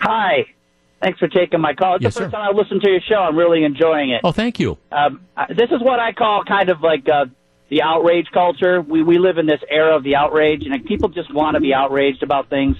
Hi. 0.00 0.46
Thanks 1.00 1.18
for 1.18 1.28
taking 1.28 1.60
my 1.60 1.74
call. 1.74 1.94
It's 1.96 2.02
Yes, 2.02 2.14
the 2.14 2.20
first 2.20 2.32
sir. 2.32 2.36
time 2.36 2.54
I 2.54 2.56
listened 2.56 2.82
to 2.82 2.90
your 2.90 3.00
show. 3.00 3.16
I'm 3.16 3.36
really 3.36 3.64
enjoying 3.64 4.10
it. 4.10 4.20
Oh, 4.22 4.32
thank 4.32 4.60
you. 4.60 4.76
Um, 4.92 5.22
this 5.48 5.70
is 5.70 5.80
what 5.80 5.98
I 5.98 6.12
call 6.12 6.44
kind 6.44 6.68
of 6.68 6.82
like 6.82 7.08
uh, 7.08 7.26
the 7.70 7.82
outrage 7.82 8.26
culture. 8.32 8.82
We 8.82 9.02
we 9.02 9.18
live 9.18 9.38
in 9.38 9.46
this 9.46 9.60
era 9.70 9.96
of 9.96 10.02
the 10.04 10.16
outrage, 10.16 10.66
and 10.66 10.84
people 10.84 11.08
just 11.08 11.32
want 11.32 11.54
to 11.54 11.60
be 11.60 11.72
outraged 11.72 12.22
about 12.22 12.50
things. 12.50 12.76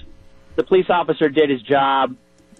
The 0.55 0.63
police 0.63 0.87
officer 0.89 1.29
did 1.29 1.49
his 1.49 1.61
job. 1.63 2.15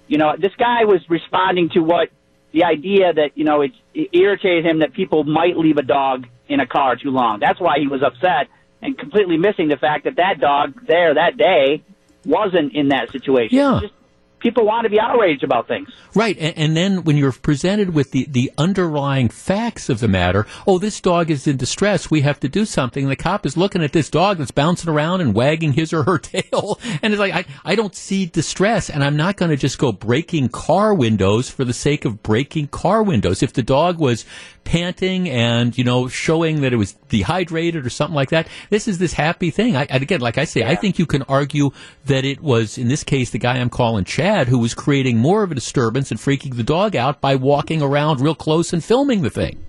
You 0.07 0.17
know, 0.17 0.35
this 0.37 0.53
guy 0.57 0.85
was 0.85 1.01
responding 1.09 1.69
to 1.69 1.79
what 1.81 2.09
the 2.53 2.63
idea 2.63 3.13
that 3.13 3.31
you 3.35 3.43
know 3.43 3.61
it, 3.61 3.71
it 3.93 4.09
irritated 4.13 4.65
him 4.65 4.79
that 4.79 4.93
people 4.93 5.23
might 5.23 5.57
leave 5.57 5.77
a 5.77 5.83
dog 5.83 6.25
in 6.47 6.59
a 6.59 6.65
car 6.65 6.95
too 6.95 7.11
long. 7.11 7.39
That's 7.39 7.59
why 7.59 7.77
he 7.79 7.87
was 7.87 8.01
upset 8.01 8.47
and 8.81 8.97
completely 8.97 9.37
missing 9.37 9.67
the 9.67 9.77
fact 9.77 10.05
that 10.05 10.15
that 10.15 10.39
dog 10.39 10.87
there 10.87 11.13
that 11.13 11.37
day 11.37 11.83
wasn't 12.25 12.73
in 12.73 12.89
that 12.89 13.11
situation. 13.11 13.57
Yeah. 13.57 13.79
Just, 13.81 13.93
people 14.41 14.65
want 14.65 14.85
to 14.85 14.89
be 14.89 14.99
outraged 14.99 15.43
about 15.43 15.67
things. 15.67 15.89
Right, 16.13 16.37
and, 16.37 16.57
and 16.57 16.77
then 16.77 17.03
when 17.03 17.17
you're 17.17 17.31
presented 17.31 17.93
with 17.93 18.11
the, 18.11 18.25
the 18.29 18.51
underlying 18.57 19.29
facts 19.29 19.89
of 19.89 19.99
the 19.99 20.07
matter, 20.07 20.45
oh, 20.67 20.79
this 20.79 20.99
dog 20.99 21.29
is 21.29 21.47
in 21.47 21.57
distress, 21.57 22.11
we 22.11 22.21
have 22.21 22.39
to 22.41 22.49
do 22.49 22.65
something. 22.65 23.03
And 23.03 23.11
the 23.11 23.15
cop 23.15 23.45
is 23.45 23.55
looking 23.55 23.83
at 23.83 23.93
this 23.93 24.09
dog 24.09 24.37
that's 24.37 24.51
bouncing 24.51 24.89
around 24.89 25.21
and 25.21 25.33
wagging 25.33 25.73
his 25.73 25.93
or 25.93 26.03
her 26.03 26.17
tail, 26.19 26.79
and 27.01 27.13
it's 27.13 27.19
like, 27.19 27.33
I, 27.33 27.45
I 27.63 27.75
don't 27.75 27.95
see 27.95 28.25
distress, 28.25 28.89
and 28.89 29.03
I'm 29.03 29.15
not 29.15 29.37
going 29.37 29.51
to 29.51 29.57
just 29.57 29.77
go 29.77 29.91
breaking 29.91 30.49
car 30.49 30.93
windows 30.93 31.49
for 31.49 31.63
the 31.63 31.73
sake 31.73 32.05
of 32.05 32.23
breaking 32.23 32.67
car 32.67 33.03
windows. 33.03 33.43
If 33.43 33.53
the 33.53 33.63
dog 33.63 33.99
was 33.99 34.25
panting 34.63 35.29
and, 35.29 35.77
you 35.77 35.83
know, 35.83 36.07
showing 36.07 36.61
that 36.61 36.73
it 36.73 36.77
was 36.77 36.93
dehydrated 37.09 37.85
or 37.85 37.89
something 37.89 38.15
like 38.15 38.29
that, 38.29 38.47
this 38.69 38.87
is 38.87 38.97
this 38.97 39.13
happy 39.13 39.51
thing. 39.51 39.75
I, 39.75 39.85
and 39.89 40.01
again, 40.01 40.21
like 40.21 40.37
I 40.37 40.45
say, 40.45 40.63
I 40.63 40.75
think 40.75 40.99
you 40.99 41.05
can 41.05 41.23
argue 41.23 41.71
that 42.05 42.25
it 42.25 42.41
was, 42.41 42.77
in 42.77 42.87
this 42.87 43.03
case, 43.03 43.31
the 43.31 43.39
guy 43.39 43.57
I'm 43.57 43.69
calling 43.69 44.05
Chad, 44.05 44.47
who 44.47 44.59
was 44.59 44.73
creating 44.73 45.17
more 45.17 45.43
of 45.43 45.51
a 45.51 45.55
disturbance 45.55 46.11
and 46.11 46.19
freaking 46.19 46.55
the 46.55 46.63
dog 46.63 46.95
out 46.95 47.21
by 47.21 47.35
walking 47.35 47.81
around 47.81 48.21
real 48.21 48.35
close 48.35 48.73
and 48.73 48.83
filming 48.83 49.21
the 49.21 49.29
thing. 49.29 49.63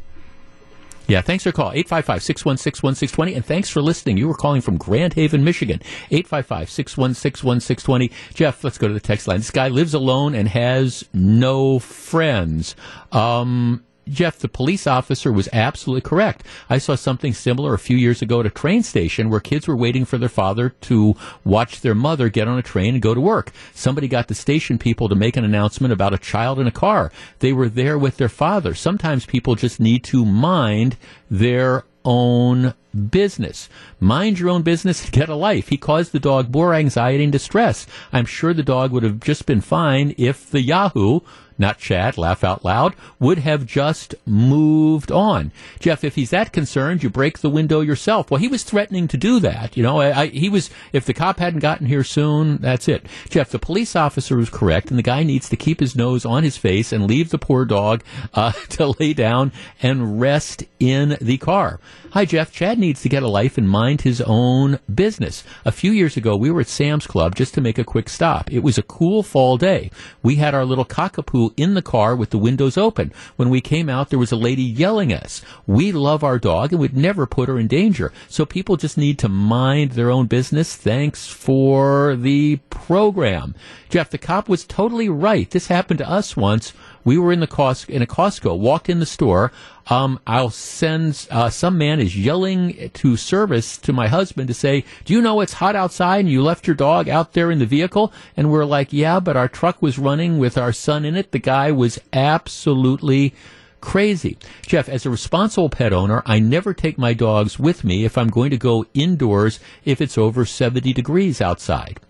Yeah, 1.09 1.21
thanks 1.21 1.45
for 1.45 1.53
call. 1.53 1.73
855-616-1620. 1.73 3.37
And 3.37 3.45
thanks 3.45 3.69
for 3.69 3.83
listening. 3.83 4.17
You 4.17 4.29
were 4.29 4.35
calling 4.35 4.61
from 4.61 4.79
Grand 4.79 5.15
Haven, 5.15 5.45
Michigan. 5.45 5.81
855-616-1620. 6.11 8.13
Jeff, 8.35 8.65
let's 8.65 8.79
go 8.79 8.89
to 8.89 8.95
the 8.95 9.01
text 9.01 9.27
line. 9.27 9.39
This 9.39 9.51
guy 9.51 9.69
lives 9.69 9.95
alone 9.95 10.35
and 10.35 10.49
has 10.49 11.05
no 11.13 11.79
friends. 11.79 12.77
Um, 13.11 13.85
Jeff, 14.09 14.39
the 14.39 14.49
police 14.49 14.87
officer 14.87 15.33
was 15.33 15.49
absolutely 15.53 16.01
correct. 16.01 16.45
I 16.69 16.79
saw 16.79 16.97
something 16.97 17.33
similar 17.33 17.73
a 17.73 17.79
few 17.79 17.97
years 17.97 18.21
ago 18.21 18.41
at 18.41 18.47
a 18.47 18.51
train 18.51 18.83
station 18.83 19.31
where 19.31 19.41
kids 19.41 19.69
were 19.69 19.77
waiting 19.77 20.05
for 20.05 20.19
their 20.19 20.29
father 20.29 20.71
to 20.83 21.15
watch 21.45 21.81
their 21.81 21.95
mother 21.95 22.29
get 22.29 22.49
on 22.49 22.59
a 22.59 22.63
train 22.63 22.95
and 22.95 23.03
go 23.03 23.15
to 23.15 23.21
work. 23.21 23.53
Somebody 23.73 24.09
got 24.09 24.29
the 24.29 24.35
station 24.35 24.79
people 24.79 25.09
to 25.09 25.15
make 25.15 25.37
an 25.37 25.45
announcement 25.45 25.93
about 25.93 26.15
a 26.15 26.19
child 26.19 26.59
in 26.59 26.67
a 26.67 26.73
car. 26.73 27.13
They 27.39 27.53
were 27.53 27.69
there 27.69 27.97
with 27.97 28.17
their 28.17 28.29
father. 28.29 28.75
Sometimes 28.75 29.25
people 29.25 29.55
just 29.55 29.79
need 29.79 30.03
to 30.05 30.25
mind 30.25 30.97
their 31.31 31.85
own 32.05 32.75
business. 33.11 33.69
Mind 34.01 34.39
your 34.39 34.51
own 34.51 34.63
business 34.63 35.05
and 35.05 35.13
get 35.13 35.29
a 35.29 35.35
life. 35.35 35.69
He 35.69 35.77
caused 35.77 36.13
the 36.13 36.21
dog 36.21 36.53
more 36.53 36.75
anxiety 36.75 37.25
and 37.25 37.33
distress. 37.33 37.87
I'm 38.13 38.27
sure 38.27 38.53
the 38.53 38.63
dog 38.63 38.93
would 38.93 39.03
have 39.03 39.21
just 39.21 39.47
been 39.47 39.61
fine 39.61 40.15
if 40.19 40.51
the 40.51 40.61
Yahoo, 40.61 41.21
not 41.59 41.79
Chad, 41.79 42.19
laugh 42.19 42.45
out 42.45 42.65
loud, 42.65 42.95
would 43.19 43.39
have 43.39 43.67
just 43.67 44.15
moved 44.27 45.11
on. 45.11 45.53
Jeff, 45.81 46.05
if 46.05 46.15
he's 46.15 46.31
that 46.31 46.53
concerned, 46.53 47.03
you 47.03 47.11
break 47.11 47.39
the 47.39 47.51
window 47.51 47.81
yourself. 47.81 48.31
Well, 48.31 48.41
he 48.41 48.49
was 48.49 48.63
threatening 48.63 49.09
to 49.09 49.17
do 49.17 49.41
that. 49.41 49.77
You 49.77 49.83
know, 49.83 50.01
I, 50.01 50.23
I, 50.23 50.27
he 50.27 50.49
was, 50.49 50.71
if 50.93 51.05
the 51.05 51.15
cop 51.15 51.39
hadn't 51.39 51.61
gotten 51.61 51.87
here 51.87 52.05
soon, 52.05 52.59
that's 52.59 52.89
it. 52.89 53.07
Jeff, 53.29 53.51
the 53.51 53.59
police 53.59 53.97
officer 53.97 54.37
was 54.37 54.51
correct, 54.51 54.91
and 54.91 54.99
the 54.99 55.03
guy 55.03 55.23
needs 55.23 55.49
to 55.49 55.57
keep 55.57 55.81
his 55.81 55.97
nose 55.97 56.25
on 56.25 56.43
his 56.43 56.57
face 56.57 56.93
and 56.93 57.07
leave 57.07 57.31
the 57.31 57.39
poor 57.39 57.65
dog 57.65 58.03
uh, 58.35 58.53
to 58.71 58.95
lay 58.99 59.13
down 59.13 59.53
and 59.83 60.21
rest 60.21 60.65
in 60.79 61.17
the 61.21 61.39
car. 61.39 61.81
Hi, 62.13 62.27
Jeff. 62.27 62.53
Chad 62.53 62.79
needs 62.79 63.01
to 63.03 63.09
get 63.09 63.23
a 63.23 63.29
life 63.29 63.57
and 63.57 63.69
mind 63.69 64.03
his 64.03 64.21
own 64.21 64.79
business. 64.95 65.45
A 65.65 65.73
few 65.73 65.93
years 65.93 66.17
ago, 66.17 66.37
we 66.37 66.51
were 66.51 66.61
at 66.61 66.69
Sam's 66.69 67.07
Club 67.07 67.35
just 67.35 67.55
to 67.55 67.63
make 67.63 67.79
a 67.79 67.85
quick 67.85 68.11
stop. 68.11 68.53
It 68.53 68.59
was 68.59 68.77
a 68.77 68.83
cool 68.83 69.23
fall 69.23 69.57
day. 69.57 69.91
We 70.23 70.37
had 70.37 70.55
our 70.55 70.67
little 70.67 70.85
cockapoo 70.85 71.42
in 71.57 71.75
the 71.75 71.83
car 71.83 72.15
with 72.15 72.31
the 72.31 72.39
windows 72.39 72.77
open. 72.77 73.13
When 73.37 73.51
we 73.51 73.61
came 73.61 73.89
out, 73.89 74.11
there 74.11 74.19
was 74.19 74.33
a 74.33 74.37
lady 74.37 74.63
yelling 74.63 75.13
at 75.13 75.25
us. 75.25 75.43
We 75.67 75.93
love 75.93 76.23
our 76.23 76.39
dog 76.39 76.73
and 76.73 76.81
would 76.81 76.97
never 76.97 77.27
put 77.27 77.49
her 77.49 77.59
in 77.59 77.67
danger. 77.69 78.13
So 78.29 78.47
people 78.47 78.77
just 78.77 78.97
need 78.97 79.19
to 79.21 79.29
mind 79.29 79.93
their 79.93 80.11
own 80.11 80.27
business. 80.27 80.77
Thanks 80.77 81.27
for 81.27 82.17
the 82.17 82.57
program. 82.71 83.55
Jeff, 83.89 84.11
the 84.11 84.19
cop 84.19 84.49
was 84.49 84.65
totally 84.65 85.09
right. 85.09 85.51
This 85.51 85.67
happened 85.67 85.99
to 85.99 86.09
us 86.09 86.37
once. 86.37 86.73
We 87.05 87.19
were 87.19 87.33
in 87.33 87.41
the 87.41 87.47
Cos- 87.47 87.85
in 87.85 88.03
a 88.03 88.07
Costco, 88.07 88.59
walked 88.59 88.89
in 88.89 89.01
the 89.01 89.07
store. 89.07 89.53
Um, 89.89 90.21
I'll 90.27 90.51
send 90.51 91.27
uh, 91.31 91.51
some 91.51 91.77
man 91.77 92.01
is 92.01 92.17
yelling 92.17 92.91
to 92.95 93.17
service 93.17 93.77
to 93.79 93.93
my 93.93 94.09
husband 94.09 94.49
to 94.49 94.55
say, 94.55 94.85
"Do 95.05 95.13
you 95.13 95.21
know 95.21 95.41
it's 95.41 95.55
hot 95.55 95.75
outside 95.75 96.21
and 96.21 96.31
you 96.31 96.43
left 96.43 96.67
your 96.67 96.77
dog 96.77 97.09
out 97.09 97.33
there 97.33 97.51
in 97.51 97.59
the 97.59 97.67
vehicle?" 97.67 98.13
And 98.37 98.51
we're 98.51 98.65
like, 98.65 98.93
"Yeah, 98.93 99.21
but 99.21 99.37
our 99.37 99.49
truck 99.49 99.83
was 99.83 99.99
running 99.99 100.39
with 100.39 100.57
our 100.57 100.73
son 100.73 101.05
in 101.05 101.17
it." 101.17 101.33
The 101.33 101.39
guy 101.39 101.73
was 101.73 101.99
absolutely 102.13 103.35
crazy. 103.83 104.39
Jeff, 104.67 104.89
as 104.89 105.05
a 105.05 105.11
responsible 105.11 105.69
pet 105.69 105.93
owner, 105.93 106.23
I 106.25 106.39
never 106.39 106.73
take 106.73 106.97
my 106.97 107.13
dogs 107.13 107.59
with 107.59 107.85
me 107.85 108.05
if 108.07 108.17
I'm 108.17 108.29
going 108.29 108.51
to 108.51 108.57
go 108.57 108.87
indoors 108.95 109.61
if 109.85 110.01
it's 110.01 110.17
over 110.17 110.47
70 110.47 110.95
degrees 110.95 111.43
outside. 111.43 112.01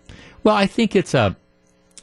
Well, 0.43 0.55
I 0.55 0.67
think 0.67 0.95
it's 0.95 1.13
a 1.13 1.35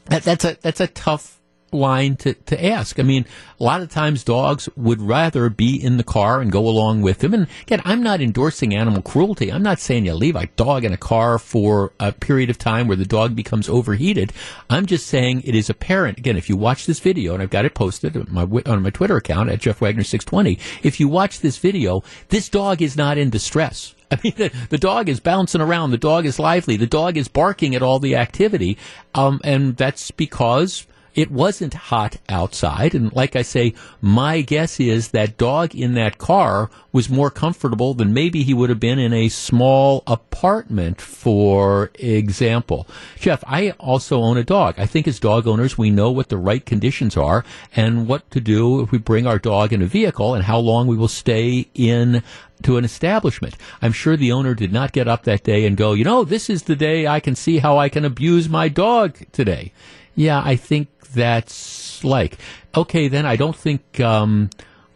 that, 0.05 0.23
that's 0.23 0.45
a 0.45 0.57
that's 0.61 0.79
a 0.79 0.87
tough 0.87 1.39
line 1.71 2.15
to, 2.17 2.33
to 2.33 2.65
ask. 2.65 2.99
I 2.99 3.03
mean, 3.03 3.25
a 3.59 3.63
lot 3.63 3.81
of 3.81 3.89
times 3.89 4.23
dogs 4.23 4.67
would 4.75 5.01
rather 5.01 5.49
be 5.49 5.81
in 5.81 5.97
the 5.97 6.03
car 6.03 6.41
and 6.41 6.51
go 6.51 6.67
along 6.67 7.01
with 7.01 7.19
them. 7.19 7.33
And 7.33 7.47
again, 7.63 7.81
I'm 7.85 8.03
not 8.03 8.21
endorsing 8.21 8.75
animal 8.75 9.01
cruelty. 9.01 9.51
I'm 9.51 9.63
not 9.63 9.79
saying 9.79 10.05
you 10.05 10.13
leave 10.13 10.35
a 10.35 10.47
dog 10.55 10.83
in 10.83 10.93
a 10.93 10.97
car 10.97 11.37
for 11.37 11.93
a 11.99 12.11
period 12.11 12.49
of 12.49 12.57
time 12.57 12.87
where 12.87 12.97
the 12.97 13.05
dog 13.05 13.35
becomes 13.35 13.69
overheated. 13.69 14.33
I'm 14.69 14.85
just 14.85 15.07
saying 15.07 15.41
it 15.45 15.55
is 15.55 15.69
apparent. 15.69 16.17
Again, 16.17 16.37
if 16.37 16.49
you 16.49 16.57
watch 16.57 16.85
this 16.85 16.99
video, 16.99 17.33
and 17.33 17.41
I've 17.41 17.49
got 17.49 17.65
it 17.65 17.73
posted 17.73 18.15
on 18.17 18.27
my, 18.29 18.43
on 18.65 18.81
my 18.81 18.89
Twitter 18.89 19.17
account 19.17 19.49
at 19.49 19.59
Jeff 19.59 19.81
Wagner 19.81 20.03
620, 20.03 20.59
if 20.83 20.99
you 20.99 21.07
watch 21.07 21.39
this 21.39 21.57
video, 21.57 22.03
this 22.29 22.49
dog 22.49 22.81
is 22.81 22.97
not 22.97 23.17
in 23.17 23.29
distress. 23.29 23.95
I 24.11 24.19
mean, 24.23 24.33
the, 24.35 24.51
the 24.69 24.77
dog 24.77 25.07
is 25.07 25.19
bouncing 25.19 25.61
around. 25.61 25.91
The 25.91 25.97
dog 25.97 26.25
is 26.25 26.37
lively. 26.37 26.75
The 26.75 26.85
dog 26.85 27.15
is 27.15 27.27
barking 27.27 27.75
at 27.75 27.81
all 27.81 27.99
the 27.99 28.17
activity. 28.17 28.77
Um, 29.15 29.39
and 29.43 29.77
that's 29.77 30.11
because 30.11 30.85
it 31.13 31.31
wasn't 31.31 31.73
hot 31.73 32.17
outside. 32.29 32.95
And 32.95 33.13
like 33.13 33.35
I 33.35 33.41
say, 33.41 33.73
my 34.01 34.41
guess 34.41 34.79
is 34.79 35.09
that 35.09 35.37
dog 35.37 35.75
in 35.75 35.93
that 35.95 36.17
car 36.17 36.69
was 36.91 37.09
more 37.09 37.29
comfortable 37.29 37.93
than 37.93 38.13
maybe 38.13 38.43
he 38.43 38.53
would 38.53 38.69
have 38.69 38.79
been 38.79 38.99
in 38.99 39.13
a 39.13 39.29
small 39.29 40.03
apartment, 40.07 41.01
for 41.01 41.91
example. 41.95 42.87
Jeff, 43.19 43.43
I 43.47 43.71
also 43.71 44.21
own 44.21 44.37
a 44.37 44.43
dog. 44.43 44.75
I 44.77 44.85
think 44.85 45.07
as 45.07 45.19
dog 45.19 45.47
owners, 45.47 45.77
we 45.77 45.89
know 45.89 46.11
what 46.11 46.29
the 46.29 46.37
right 46.37 46.65
conditions 46.65 47.17
are 47.17 47.43
and 47.75 48.07
what 48.07 48.29
to 48.31 48.39
do 48.39 48.81
if 48.81 48.91
we 48.91 48.97
bring 48.97 49.27
our 49.27 49.39
dog 49.39 49.73
in 49.73 49.81
a 49.81 49.87
vehicle 49.87 50.33
and 50.33 50.43
how 50.43 50.59
long 50.59 50.87
we 50.87 50.97
will 50.97 51.07
stay 51.07 51.67
in 51.73 52.23
to 52.63 52.77
an 52.77 52.85
establishment. 52.85 53.55
I'm 53.81 53.91
sure 53.91 54.15
the 54.15 54.31
owner 54.31 54.53
did 54.53 54.71
not 54.71 54.91
get 54.91 55.07
up 55.07 55.23
that 55.23 55.43
day 55.43 55.65
and 55.65 55.75
go, 55.75 55.93
you 55.93 56.03
know, 56.03 56.23
this 56.23 56.49
is 56.49 56.63
the 56.63 56.75
day 56.75 57.07
I 57.07 57.19
can 57.19 57.35
see 57.35 57.57
how 57.57 57.77
I 57.77 57.89
can 57.89 58.05
abuse 58.05 58.47
my 58.47 58.69
dog 58.69 59.17
today. 59.31 59.71
Yeah, 60.15 60.41
I 60.43 60.55
think 60.55 60.89
that's 61.13 62.03
like, 62.03 62.37
okay, 62.75 63.07
then 63.07 63.25
I 63.25 63.35
don't 63.35 63.55
think, 63.55 63.99
um, 63.99 64.49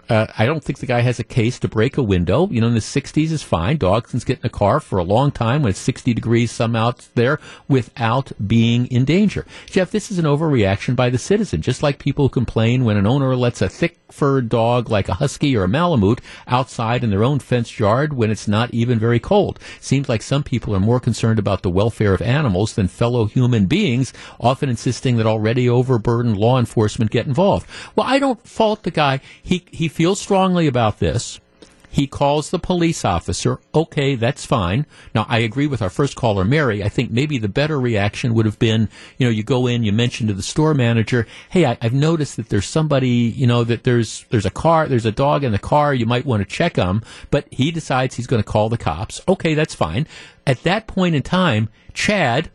uh, 0.09 0.27
I 0.37 0.45
don't 0.45 0.63
think 0.63 0.79
the 0.79 0.85
guy 0.85 1.01
has 1.01 1.19
a 1.19 1.23
case 1.23 1.59
to 1.59 1.67
break 1.67 1.97
a 1.97 2.03
window. 2.03 2.47
You 2.49 2.61
know, 2.61 2.67
in 2.67 2.73
the 2.73 2.79
60s 2.79 3.31
is 3.31 3.43
fine. 3.43 3.77
Dogs 3.77 4.11
can 4.11 4.19
get 4.19 4.39
in 4.39 4.45
a 4.45 4.49
car 4.49 4.79
for 4.79 4.99
a 4.99 5.03
long 5.03 5.31
time 5.31 5.61
when 5.61 5.71
it's 5.71 5.79
60 5.79 6.13
degrees 6.13 6.51
some 6.51 6.75
out 6.75 7.07
there 7.15 7.39
without 7.67 8.31
being 8.45 8.85
in 8.87 9.05
danger. 9.05 9.45
Jeff, 9.67 9.91
this 9.91 10.11
is 10.11 10.19
an 10.19 10.25
overreaction 10.25 10.95
by 10.95 11.09
the 11.09 11.17
citizen, 11.17 11.61
just 11.61 11.81
like 11.81 11.99
people 11.99 12.29
complain 12.29 12.85
when 12.85 12.97
an 12.97 13.07
owner 13.07 13.35
lets 13.35 13.61
a 13.61 13.69
thick 13.69 13.97
furred 14.11 14.49
dog 14.49 14.89
like 14.89 15.09
a 15.09 15.15
husky 15.15 15.55
or 15.57 15.63
a 15.63 15.67
malamute 15.67 16.21
outside 16.47 17.03
in 17.03 17.09
their 17.09 17.23
own 17.23 17.39
fenced 17.39 17.79
yard 17.79 18.13
when 18.13 18.31
it's 18.31 18.47
not 18.47 18.73
even 18.73 18.99
very 18.99 19.19
cold. 19.19 19.59
Seems 19.79 20.07
like 20.07 20.21
some 20.21 20.43
people 20.43 20.75
are 20.75 20.79
more 20.79 20.99
concerned 20.99 21.39
about 21.39 21.63
the 21.63 21.69
welfare 21.69 22.13
of 22.13 22.21
animals 22.21 22.73
than 22.73 22.87
fellow 22.87 23.25
human 23.25 23.65
beings, 23.65 24.13
often 24.39 24.69
insisting 24.69 25.17
that 25.17 25.25
already 25.25 25.67
overburdened 25.67 26.37
law 26.37 26.59
enforcement 26.59 27.11
get 27.11 27.27
involved. 27.27 27.67
Well, 27.95 28.07
I 28.07 28.19
don't 28.19 28.45
fault 28.47 28.83
the 28.83 28.91
guy. 28.91 29.19
He, 29.41 29.65
he 29.71 29.87
feels 29.95 30.19
strongly 30.19 30.67
about 30.67 30.99
this. 30.99 31.39
He 31.89 32.07
calls 32.07 32.49
the 32.49 32.59
police 32.59 33.05
officer. 33.05 33.57
Okay, 33.73 34.15
that's 34.15 34.45
fine. 34.45 34.85
Now, 35.13 35.25
I 35.29 35.39
agree 35.39 35.65
with 35.65 35.81
our 35.81 35.89
first 35.89 36.17
caller, 36.17 36.43
Mary. 36.43 36.83
I 36.83 36.89
think 36.89 37.09
maybe 37.09 37.37
the 37.37 37.47
better 37.47 37.79
reaction 37.79 38.33
would 38.33 38.45
have 38.45 38.59
been, 38.59 38.89
you 39.17 39.25
know, 39.25 39.31
you 39.31 39.43
go 39.43 39.65
in, 39.65 39.85
you 39.85 39.93
mention 39.93 40.27
to 40.27 40.33
the 40.33 40.43
store 40.43 40.73
manager, 40.73 41.25
hey, 41.49 41.63
I, 41.63 41.77
have 41.79 41.93
noticed 41.93 42.35
that 42.35 42.49
there's 42.49 42.65
somebody, 42.65 43.07
you 43.07 43.47
know, 43.47 43.63
that 43.63 43.85
there's 43.85 44.25
there's 44.29 44.45
a 44.45 44.51
car, 44.51 44.89
there's 44.89 45.05
a 45.05 45.11
dog 45.13 45.45
in 45.45 45.53
the 45.53 45.57
car. 45.57 45.93
You 45.93 46.05
might 46.05 46.25
want 46.25 46.41
to 46.41 46.53
check 46.53 46.73
them. 46.73 47.01
But 47.31 47.47
he 47.49 47.71
decides 47.71 48.15
he's 48.15 48.27
going 48.27 48.43
to 48.43 48.51
call 48.51 48.67
the 48.67 48.77
cops. 48.77 49.21
Okay, 49.29 49.53
that's 49.53 49.73
fine. 49.73 50.05
At 50.45 50.63
that 50.63 50.87
point 50.87 51.15
in 51.15 51.21
time, 51.21 51.69
Chad, 51.93 52.51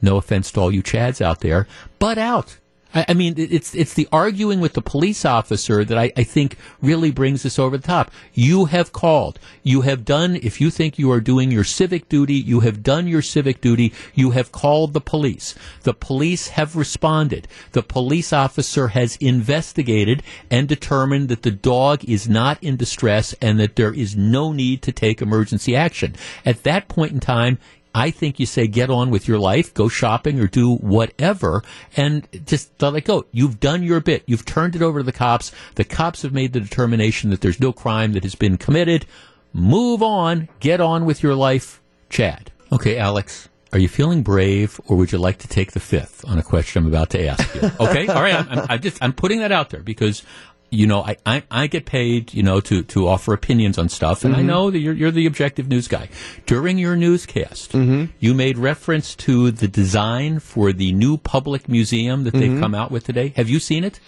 no 0.00 0.16
offense 0.16 0.50
to 0.52 0.60
all 0.60 0.72
you 0.72 0.82
Chads 0.82 1.20
out 1.20 1.40
there, 1.40 1.66
butt 1.98 2.16
out. 2.16 2.56
I, 2.94 3.06
I 3.08 3.14
mean, 3.14 3.34
it's 3.36 3.74
it's 3.74 3.94
the 3.94 4.08
arguing 4.12 4.60
with 4.60 4.74
the 4.74 4.82
police 4.82 5.24
officer 5.24 5.84
that 5.84 5.96
I, 5.98 6.12
I 6.16 6.22
think 6.22 6.56
really 6.80 7.10
brings 7.10 7.42
this 7.42 7.58
over 7.58 7.76
the 7.76 7.86
top. 7.86 8.10
You 8.34 8.66
have 8.66 8.92
called. 8.92 9.38
You 9.62 9.82
have 9.82 10.04
done. 10.04 10.36
If 10.36 10.60
you 10.60 10.70
think 10.70 10.98
you 10.98 11.10
are 11.12 11.20
doing 11.20 11.50
your 11.50 11.64
civic 11.64 12.08
duty, 12.08 12.34
you 12.34 12.60
have 12.60 12.82
done 12.82 13.06
your 13.06 13.22
civic 13.22 13.60
duty. 13.60 13.92
You 14.14 14.30
have 14.30 14.52
called 14.52 14.92
the 14.92 15.00
police. 15.00 15.54
The 15.82 15.94
police 15.94 16.48
have 16.48 16.76
responded. 16.76 17.46
The 17.72 17.82
police 17.82 18.32
officer 18.32 18.88
has 18.88 19.16
investigated 19.16 20.22
and 20.50 20.68
determined 20.68 21.28
that 21.28 21.42
the 21.42 21.50
dog 21.50 22.04
is 22.04 22.28
not 22.28 22.62
in 22.62 22.76
distress 22.76 23.34
and 23.40 23.58
that 23.60 23.76
there 23.76 23.92
is 23.92 24.16
no 24.16 24.52
need 24.52 24.82
to 24.82 24.92
take 24.92 25.22
emergency 25.22 25.76
action. 25.76 26.14
At 26.44 26.62
that 26.64 26.88
point 26.88 27.12
in 27.12 27.20
time, 27.20 27.58
I 27.94 28.10
think 28.10 28.38
you 28.38 28.46
say 28.46 28.66
get 28.66 28.90
on 28.90 29.10
with 29.10 29.26
your 29.26 29.38
life, 29.38 29.74
go 29.74 29.88
shopping 29.88 30.38
or 30.40 30.46
do 30.46 30.76
whatever, 30.76 31.62
and 31.96 32.26
just 32.46 32.70
let 32.80 32.94
it 32.94 33.04
go. 33.04 33.26
You've 33.32 33.58
done 33.58 33.82
your 33.82 34.00
bit. 34.00 34.22
You've 34.26 34.44
turned 34.44 34.76
it 34.76 34.82
over 34.82 35.00
to 35.00 35.04
the 35.04 35.12
cops. 35.12 35.52
The 35.74 35.84
cops 35.84 36.22
have 36.22 36.32
made 36.32 36.52
the 36.52 36.60
determination 36.60 37.30
that 37.30 37.40
there's 37.40 37.60
no 37.60 37.72
crime 37.72 38.12
that 38.12 38.22
has 38.22 38.34
been 38.34 38.58
committed. 38.58 39.06
Move 39.52 40.02
on. 40.02 40.48
Get 40.60 40.80
on 40.80 41.04
with 41.04 41.22
your 41.22 41.34
life. 41.34 41.80
Chad. 42.08 42.52
Okay, 42.72 42.96
Alex. 42.96 43.48
Are 43.72 43.78
you 43.78 43.88
feeling 43.88 44.24
brave, 44.24 44.80
or 44.86 44.96
would 44.96 45.12
you 45.12 45.18
like 45.18 45.38
to 45.38 45.48
take 45.48 45.72
the 45.72 45.80
fifth 45.80 46.24
on 46.26 46.38
a 46.38 46.42
question 46.42 46.82
I'm 46.82 46.88
about 46.88 47.10
to 47.10 47.24
ask 47.24 47.54
you? 47.54 47.70
Okay, 47.80 48.08
all 48.08 48.20
right. 48.20 48.34
I'm, 48.34 48.48
I'm, 48.48 48.66
I'm 48.68 48.80
just 48.80 49.00
I'm 49.00 49.12
putting 49.12 49.38
that 49.40 49.52
out 49.52 49.70
there 49.70 49.80
because 49.80 50.24
you 50.70 50.86
know, 50.86 51.02
I, 51.02 51.16
I, 51.26 51.42
I, 51.50 51.66
get 51.66 51.84
paid, 51.84 52.32
you 52.32 52.42
know, 52.42 52.60
to, 52.60 52.82
to 52.82 53.08
offer 53.08 53.32
opinions 53.32 53.78
on 53.78 53.88
stuff, 53.88 54.24
and 54.24 54.34
mm-hmm. 54.34 54.40
I 54.40 54.46
know 54.46 54.70
that 54.70 54.78
you're, 54.78 54.94
you're 54.94 55.10
the 55.10 55.26
objective 55.26 55.68
news 55.68 55.88
guy. 55.88 56.08
During 56.46 56.78
your 56.78 56.96
newscast, 56.96 57.72
mm-hmm. 57.72 58.12
you 58.20 58.34
made 58.34 58.56
reference 58.56 59.14
to 59.16 59.50
the 59.50 59.68
design 59.68 60.38
for 60.38 60.72
the 60.72 60.92
new 60.92 61.16
public 61.16 61.68
museum 61.68 62.24
that 62.24 62.32
they've 62.32 62.50
mm-hmm. 62.50 62.60
come 62.60 62.74
out 62.74 62.90
with 62.90 63.04
today. 63.04 63.32
Have 63.36 63.48
you 63.48 63.58
seen 63.58 63.84
it? 63.84 64.00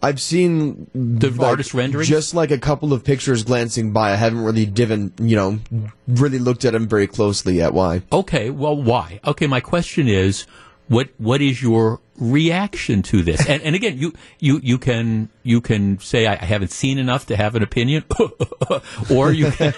I've 0.00 0.20
seen 0.20 0.88
the 0.94 1.30
like, 1.30 1.48
artist 1.48 1.74
rendering, 1.74 2.06
just 2.06 2.34
like 2.34 2.50
a 2.50 2.58
couple 2.58 2.92
of 2.92 3.02
pictures 3.04 3.42
glancing 3.42 3.92
by. 3.92 4.12
I 4.12 4.14
haven't 4.14 4.44
really 4.44 4.66
given, 4.66 5.12
you 5.20 5.34
know, 5.34 5.58
really 6.06 6.38
looked 6.38 6.64
at 6.64 6.72
them 6.72 6.86
very 6.86 7.06
closely 7.06 7.54
yet. 7.54 7.74
Why? 7.74 8.02
Okay, 8.12 8.50
well, 8.50 8.80
why? 8.80 9.20
Okay, 9.26 9.46
my 9.46 9.60
question 9.60 10.06
is, 10.06 10.46
what 10.88 11.08
what 11.18 11.40
is 11.40 11.62
your 11.62 12.00
reaction 12.18 13.02
to 13.02 13.22
this? 13.22 13.46
And, 13.46 13.62
and 13.62 13.74
again, 13.74 13.98
you, 13.98 14.12
you, 14.40 14.60
you 14.62 14.78
can 14.78 15.28
you 15.42 15.60
can 15.60 15.98
say 15.98 16.26
I, 16.26 16.34
haven't 16.44 16.70
seen 16.70 16.98
enough 16.98 17.26
to 17.26 17.36
have 17.36 17.54
an 17.54 17.62
opinion, 17.62 18.04
or 19.10 19.32
you 19.32 19.50
can, 19.50 19.74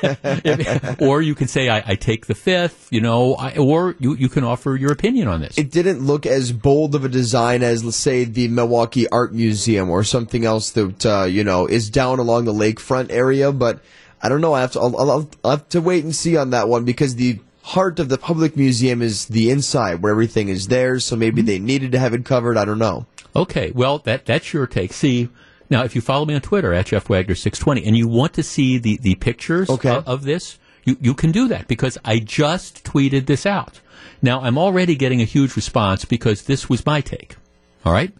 or 1.00 1.20
you 1.20 1.34
can 1.34 1.48
say 1.48 1.68
I, 1.68 1.82
I 1.86 1.94
take 1.96 2.26
the 2.26 2.34
fifth, 2.34 2.88
you 2.90 3.00
know, 3.00 3.34
I, 3.34 3.56
or 3.56 3.96
you 3.98 4.14
you 4.14 4.28
can 4.28 4.44
offer 4.44 4.76
your 4.76 4.92
opinion 4.92 5.28
on 5.28 5.40
this. 5.40 5.58
It 5.58 5.70
didn't 5.70 6.00
look 6.00 6.26
as 6.26 6.52
bold 6.52 6.94
of 6.94 7.04
a 7.04 7.08
design 7.08 7.62
as 7.62 7.84
let's 7.84 7.96
say 7.96 8.24
the 8.24 8.48
Milwaukee 8.48 9.08
Art 9.08 9.32
Museum 9.32 9.90
or 9.90 10.04
something 10.04 10.44
else 10.44 10.70
that 10.70 11.06
uh, 11.06 11.24
you 11.24 11.44
know 11.44 11.66
is 11.66 11.90
down 11.90 12.18
along 12.18 12.44
the 12.44 12.54
lakefront 12.54 13.10
area, 13.10 13.52
but. 13.52 13.80
I 14.22 14.28
don't 14.28 14.42
know. 14.42 14.52
I 14.52 14.60
have 14.60 14.72
to. 14.72 14.80
I'll, 14.80 14.98
I'll, 14.98 15.30
I'll 15.42 15.50
have 15.52 15.68
to 15.70 15.80
wait 15.80 16.04
and 16.04 16.14
see 16.14 16.36
on 16.36 16.50
that 16.50 16.68
one 16.68 16.84
because 16.84 17.14
the 17.14 17.40
heart 17.62 17.98
of 17.98 18.08
the 18.08 18.18
public 18.18 18.56
museum 18.56 19.02
is 19.02 19.26
the 19.26 19.50
inside 19.50 20.02
where 20.02 20.12
everything 20.12 20.48
is 20.48 20.68
there. 20.68 21.00
So 21.00 21.16
maybe 21.16 21.42
mm-hmm. 21.42 21.46
they 21.46 21.58
needed 21.58 21.92
to 21.92 21.98
have 21.98 22.14
it 22.14 22.24
covered. 22.24 22.56
I 22.56 22.64
don't 22.64 22.78
know. 22.78 23.06
Okay, 23.34 23.70
well 23.74 23.98
that 23.98 24.26
that's 24.26 24.52
your 24.52 24.66
take. 24.66 24.92
See. 24.92 25.28
Now, 25.72 25.84
if 25.84 25.94
you 25.94 26.00
follow 26.00 26.24
me 26.24 26.34
on 26.34 26.40
Twitter 26.40 26.72
at 26.72 26.86
Jeff 26.86 27.08
Wagner 27.08 27.36
six 27.36 27.56
twenty, 27.56 27.84
and 27.86 27.96
you 27.96 28.08
want 28.08 28.32
to 28.32 28.42
see 28.42 28.76
the, 28.76 28.96
the 28.96 29.14
pictures 29.14 29.70
okay. 29.70 29.90
of, 29.90 30.08
of 30.08 30.24
this, 30.24 30.58
you, 30.82 30.96
you 31.00 31.14
can 31.14 31.30
do 31.30 31.46
that 31.46 31.68
because 31.68 31.96
I 32.04 32.18
just 32.18 32.82
tweeted 32.82 33.26
this 33.26 33.46
out. 33.46 33.78
Now, 34.20 34.40
I'm 34.40 34.58
already 34.58 34.96
getting 34.96 35.20
a 35.20 35.24
huge 35.24 35.54
response 35.54 36.04
because 36.04 36.42
this 36.42 36.68
was 36.68 36.84
my 36.84 37.00
take. 37.00 37.36
All 37.84 37.92
right? 37.92 38.12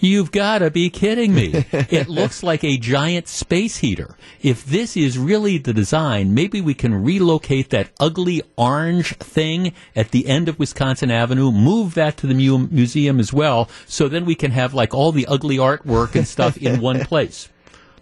You've 0.00 0.30
got 0.30 0.58
to 0.58 0.70
be 0.70 0.90
kidding 0.90 1.34
me. 1.34 1.64
it 1.72 2.08
looks 2.08 2.42
like 2.42 2.62
a 2.62 2.78
giant 2.78 3.26
space 3.26 3.78
heater. 3.78 4.16
If 4.40 4.64
this 4.64 4.96
is 4.96 5.18
really 5.18 5.58
the 5.58 5.72
design, 5.72 6.34
maybe 6.34 6.60
we 6.60 6.74
can 6.74 7.02
relocate 7.02 7.70
that 7.70 7.90
ugly 7.98 8.42
orange 8.56 9.16
thing 9.16 9.72
at 9.96 10.12
the 10.12 10.28
end 10.28 10.48
of 10.48 10.58
Wisconsin 10.58 11.10
Avenue, 11.10 11.50
move 11.50 11.94
that 11.94 12.16
to 12.18 12.28
the 12.28 12.34
mu- 12.34 12.68
museum 12.68 13.18
as 13.18 13.32
well, 13.32 13.68
so 13.86 14.08
then 14.08 14.24
we 14.24 14.36
can 14.36 14.52
have 14.52 14.72
like 14.72 14.94
all 14.94 15.10
the 15.10 15.26
ugly 15.26 15.56
artwork 15.56 16.14
and 16.14 16.26
stuff 16.26 16.56
in 16.56 16.80
one 16.80 17.00
place 17.00 17.48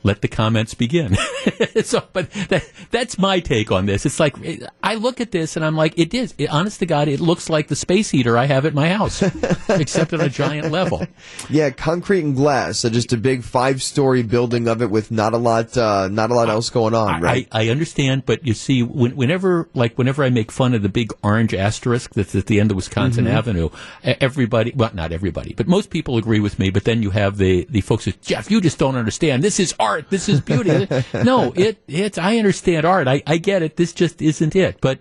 let 0.07 0.23
the 0.23 0.29
comments 0.29 0.73
begin. 0.73 1.17
so, 1.83 2.05
but 2.13 2.31
that, 2.49 2.65
that's 2.91 3.19
my 3.19 3.41
take 3.41 3.73
on 3.73 3.87
this. 3.87 4.07
It's 4.07 4.21
like 4.21 4.37
I 4.83 4.95
look 4.95 5.21
at 5.21 5.33
this 5.33 5.57
and 5.57 5.65
I'm 5.65 5.77
like, 5.77 5.99
it 5.99 6.15
is. 6.15 6.33
It, 6.39 6.49
honest 6.49 6.79
to 6.79 6.87
God, 6.87 7.09
it 7.09 7.21
looks 7.21 7.51
like 7.51 7.67
the 7.67 7.77
space 7.77 8.09
heater 8.09 8.39
I 8.39 8.47
have 8.47 8.65
at 8.65 8.73
my 8.73 8.89
house, 8.89 9.23
except 9.69 10.15
on 10.15 10.21
a 10.21 10.29
giant 10.29 10.71
level. 10.71 11.05
Yeah, 11.51 11.71
concrete 11.71 12.25
and 12.25 12.37
glass. 12.37 12.79
So 12.79 12.89
just 12.89 13.13
a 13.13 13.17
big 13.17 13.43
five-story 13.43 14.23
building 14.23 14.69
of 14.69 14.81
it 14.81 14.91
with 14.91 15.11
not 15.11 15.35
a 15.35 15.39
lot, 15.39 15.77
uh, 15.77 16.09
not 16.09 16.31
a 16.31 16.35
lot 16.35 16.49
else 16.49 16.71
going 16.71 16.95
on. 16.95 17.21
Right? 17.21 17.49
I, 17.51 17.65
I 17.67 17.69
understand, 17.71 18.25
but 18.27 18.47
you 18.47 18.55
see, 18.55 18.85
when, 18.85 19.17
whenever 19.17 19.69
like 19.75 19.99
whenever 19.99 20.23
I 20.23 20.31
make 20.31 20.53
fun 20.53 20.73
of 20.73 20.83
the 20.83 20.89
big 20.89 21.13
orange 21.25 21.53
asterisk 21.53 22.15
that's 22.15 22.35
at 22.37 22.47
the 22.47 22.61
end 22.61 22.71
of 22.71 22.77
Wisconsin 22.77 23.25
mm-hmm. 23.25 23.37
Avenue, 23.37 23.71
everybody, 24.05 24.73
well, 24.77 24.93
not 24.95 25.11
everybody, 25.11 25.53
but 25.55 25.67
most 25.67 25.91
people 25.91 26.17
agree 26.17 26.41
with 26.41 26.61
me. 26.61 26.71
But 26.71 26.85
then 26.85 27.03
you 27.03 27.11
have 27.11 27.39
the 27.39 27.67
the 27.69 27.81
folks 27.81 28.05
that 28.05 28.23
Jeff, 28.23 28.51
you 28.51 28.61
just 28.61 28.79
don't 28.79 28.95
understand. 28.95 29.43
This 29.43 29.59
is 29.59 29.75
art 29.81 29.96
art. 29.97 30.11
This 30.11 30.29
is 30.29 30.41
beauty. 30.41 30.89
no, 31.15 31.53
it 31.55 31.83
it's 31.89 32.19
I 32.19 32.39
understand 32.39 32.85
art. 32.85 33.09
I, 33.09 33.23
I 33.27 33.39
get 33.39 33.63
it. 33.63 33.77
This 33.77 33.93
just 33.93 34.23
isn't 34.23 34.55
it. 34.55 34.81
But 34.81 35.01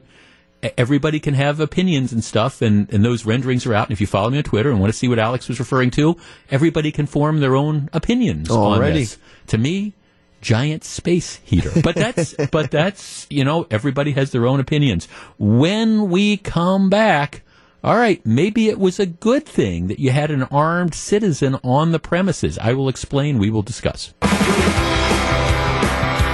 everybody 0.77 1.19
can 1.19 1.34
have 1.34 1.60
opinions 1.60 2.12
and 2.12 2.23
stuff, 2.23 2.62
and, 2.62 2.91
and 2.93 3.03
those 3.03 3.25
renderings 3.25 3.65
are 3.65 3.73
out. 3.73 3.88
And 3.88 3.93
if 3.93 4.01
you 4.01 4.08
follow 4.08 4.29
me 4.29 4.38
on 4.38 4.43
Twitter 4.43 4.69
and 4.71 4.79
want 4.79 4.91
to 4.91 4.97
see 4.97 5.08
what 5.08 5.19
Alex 5.19 5.47
was 5.47 5.60
referring 5.60 5.91
to, 5.91 6.17
everybody 6.49 6.91
can 6.91 7.05
form 7.05 7.39
their 7.39 7.55
own 7.55 7.89
opinions 7.93 8.49
on 8.49 8.58
Already. 8.58 9.01
this. 9.01 9.17
To 9.47 9.58
me, 9.58 9.93
giant 10.41 10.84
space 10.84 11.38
heater. 11.43 11.71
But 11.81 11.95
that's 11.95 12.34
but 12.51 12.71
that's 12.71 13.27
you 13.29 13.43
know 13.43 13.67
everybody 13.69 14.12
has 14.13 14.31
their 14.31 14.47
own 14.47 14.60
opinions. 14.60 15.08
When 15.38 16.10
we 16.10 16.38
come 16.38 16.89
back. 16.89 17.41
All 17.84 17.97
right, 17.97 18.19
maybe 18.25 18.67
it 18.67 18.79
was 18.79 18.99
a 18.99 19.05
good 19.05 19.45
thing 19.45 19.89
that 19.89 19.99
you 19.99 20.10
had 20.10 20.31
an 20.31 20.41
armed 20.41 20.95
citizen 20.95 21.60
on 21.63 21.91
the 21.91 21.99
premises. 21.99 22.58
I 22.58 22.73
will 22.73 22.89
explain. 22.89 23.38
We 23.38 23.51
will 23.51 23.62
discuss. 23.62 24.12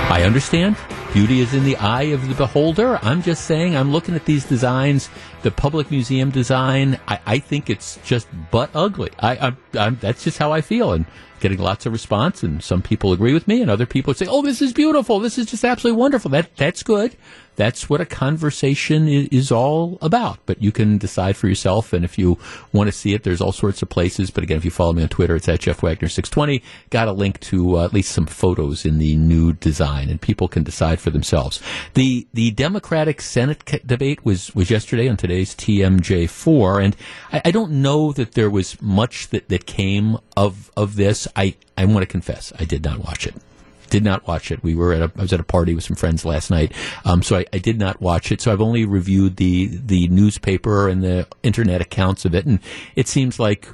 I 0.09 0.23
understand. 0.23 0.77
Beauty 1.13 1.41
is 1.41 1.53
in 1.53 1.63
the 1.65 1.75
eye 1.77 2.13
of 2.13 2.27
the 2.29 2.35
beholder. 2.35 2.97
I'm 3.01 3.21
just 3.21 3.45
saying, 3.45 3.75
I'm 3.75 3.91
looking 3.91 4.15
at 4.15 4.25
these 4.25 4.45
designs, 4.45 5.09
the 5.43 5.51
public 5.51 5.91
museum 5.91 6.29
design. 6.29 6.99
I, 7.07 7.19
I 7.25 7.39
think 7.39 7.69
it's 7.69 7.99
just 8.05 8.27
butt 8.51 8.69
ugly. 8.73 9.11
I, 9.19 9.37
I'm, 9.37 9.57
I'm, 9.73 9.97
that's 10.01 10.23
just 10.23 10.37
how 10.37 10.51
I 10.51 10.61
feel, 10.61 10.93
and 10.93 11.05
getting 11.39 11.57
lots 11.57 11.85
of 11.85 11.91
response. 11.91 12.43
And 12.43 12.63
some 12.63 12.81
people 12.81 13.13
agree 13.13 13.33
with 13.33 13.47
me, 13.47 13.61
and 13.61 13.71
other 13.71 13.85
people 13.85 14.13
say, 14.13 14.27
"Oh, 14.27 14.41
this 14.41 14.61
is 14.61 14.73
beautiful. 14.73 15.19
This 15.19 15.37
is 15.37 15.47
just 15.47 15.63
absolutely 15.65 15.99
wonderful." 15.99 16.31
That 16.31 16.55
that's 16.55 16.83
good. 16.83 17.15
That's 17.57 17.89
what 17.89 17.99
a 17.99 18.05
conversation 18.05 19.09
is, 19.09 19.27
is 19.27 19.51
all 19.51 19.97
about. 20.01 20.39
But 20.45 20.61
you 20.61 20.71
can 20.71 20.97
decide 20.97 21.35
for 21.35 21.49
yourself, 21.49 21.91
and 21.91 22.05
if 22.05 22.17
you 22.17 22.37
want 22.71 22.87
to 22.87 22.93
see 22.93 23.13
it, 23.13 23.23
there's 23.23 23.41
all 23.41 23.51
sorts 23.51 23.81
of 23.81 23.89
places. 23.89 24.31
But 24.31 24.43
again, 24.43 24.57
if 24.57 24.65
you 24.65 24.71
follow 24.71 24.93
me 24.93 25.03
on 25.03 25.09
Twitter, 25.09 25.35
it's 25.35 25.49
at 25.49 25.59
Jeff 25.59 25.83
Wagner 25.83 26.07
six 26.07 26.29
twenty. 26.29 26.63
Got 26.89 27.07
a 27.07 27.11
link 27.11 27.39
to 27.41 27.77
uh, 27.77 27.85
at 27.85 27.93
least 27.93 28.13
some 28.13 28.25
photos 28.25 28.85
in 28.85 28.99
the 28.99 29.17
new 29.17 29.53
design, 29.53 30.09
and 30.09 30.21
people 30.21 30.47
can 30.47 30.63
decide 30.63 30.99
for 30.99 31.09
themselves. 31.09 31.61
The 31.93 32.25
the 32.33 32.51
Democratic 32.51 33.21
Senate 33.21 33.81
debate 33.85 34.23
was 34.23 34.55
was 34.55 34.69
yesterday 34.69 35.09
on 35.09 35.17
today's 35.17 35.30
TMJ 35.31 36.29
four, 36.29 36.79
and 36.79 36.95
I, 37.31 37.41
I 37.45 37.51
don't 37.51 37.71
know 37.81 38.11
that 38.13 38.33
there 38.33 38.49
was 38.49 38.81
much 38.81 39.29
that, 39.29 39.49
that 39.49 39.65
came 39.65 40.17
of 40.37 40.71
of 40.77 40.95
this. 40.95 41.27
I 41.35 41.55
I 41.77 41.85
want 41.85 42.01
to 42.01 42.05
confess, 42.07 42.53
I 42.59 42.65
did 42.65 42.83
not 42.83 42.99
watch 42.99 43.25
it 43.27 43.35
did 43.91 44.03
not 44.03 44.25
watch 44.25 44.49
it. 44.51 44.63
We 44.63 44.73
were 44.73 44.93
at 44.93 45.01
a, 45.01 45.11
I 45.15 45.21
was 45.21 45.33
at 45.33 45.39
a 45.39 45.43
party 45.43 45.75
with 45.75 45.83
some 45.83 45.95
friends 45.95 46.25
last 46.25 46.49
night, 46.49 46.73
um, 47.05 47.21
so 47.21 47.37
I, 47.37 47.45
I 47.53 47.59
did 47.59 47.77
not 47.77 48.01
watch 48.01 48.31
it. 48.31 48.41
So 48.41 48.51
I've 48.51 48.61
only 48.61 48.85
reviewed 48.85 49.35
the 49.35 49.67
the 49.67 50.07
newspaper 50.07 50.87
and 50.87 51.03
the 51.03 51.27
internet 51.43 51.81
accounts 51.81 52.25
of 52.25 52.33
it, 52.33 52.47
and 52.47 52.59
it 52.95 53.07
seems 53.07 53.39
like. 53.39 53.67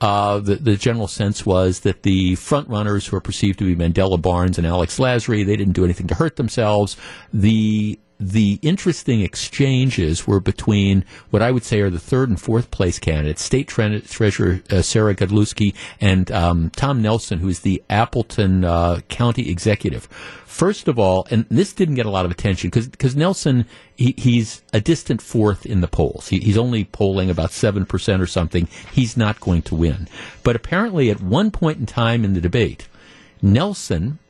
Uh, 0.00 0.40
the, 0.40 0.56
the 0.56 0.76
general 0.76 1.06
sense 1.06 1.46
was 1.46 1.78
that 1.82 2.02
the 2.02 2.34
front 2.34 2.68
runners 2.68 3.06
who 3.06 3.16
are 3.16 3.20
perceived 3.20 3.56
to 3.56 3.64
be 3.64 3.76
Mandela 3.76 4.20
Barnes 4.20 4.58
and 4.58 4.66
Alex 4.66 4.98
Lasry, 4.98 5.46
they 5.46 5.54
didn't 5.54 5.74
do 5.74 5.84
anything 5.84 6.08
to 6.08 6.16
hurt 6.16 6.34
themselves. 6.34 6.96
The 7.32 8.00
the 8.22 8.60
interesting 8.62 9.20
exchanges 9.20 10.26
were 10.26 10.38
between 10.38 11.04
what 11.30 11.42
I 11.42 11.50
would 11.50 11.64
say 11.64 11.80
are 11.80 11.90
the 11.90 11.98
third 11.98 12.28
and 12.28 12.40
fourth 12.40 12.70
place 12.70 13.00
candidates, 13.00 13.42
State 13.42 13.66
Tre- 13.66 14.00
Treasurer 14.00 14.60
uh, 14.70 14.80
Sarah 14.82 15.14
Godlewski 15.14 15.74
and 16.00 16.30
um, 16.30 16.70
Tom 16.70 17.02
Nelson, 17.02 17.40
who 17.40 17.48
is 17.48 17.60
the 17.60 17.82
Appleton 17.90 18.64
uh, 18.64 19.00
County 19.08 19.50
Executive. 19.50 20.04
First 20.46 20.86
of 20.86 20.98
all, 20.98 21.26
and 21.30 21.46
this 21.48 21.72
didn't 21.72 21.96
get 21.96 22.06
a 22.06 22.10
lot 22.10 22.24
of 22.24 22.30
attention 22.30 22.70
because 22.70 23.16
Nelson 23.16 23.66
he, 23.96 24.14
he's 24.16 24.62
a 24.72 24.80
distant 24.80 25.20
fourth 25.20 25.66
in 25.66 25.80
the 25.80 25.88
polls. 25.88 26.28
He, 26.28 26.38
he's 26.38 26.58
only 26.58 26.84
polling 26.84 27.28
about 27.28 27.50
seven 27.50 27.86
percent 27.86 28.22
or 28.22 28.26
something. 28.26 28.68
He's 28.92 29.16
not 29.16 29.40
going 29.40 29.62
to 29.62 29.74
win. 29.74 30.08
But 30.44 30.54
apparently, 30.54 31.10
at 31.10 31.20
one 31.20 31.50
point 31.50 31.78
in 31.78 31.86
time 31.86 32.24
in 32.24 32.34
the 32.34 32.40
debate, 32.40 32.86
Nelson 33.40 34.20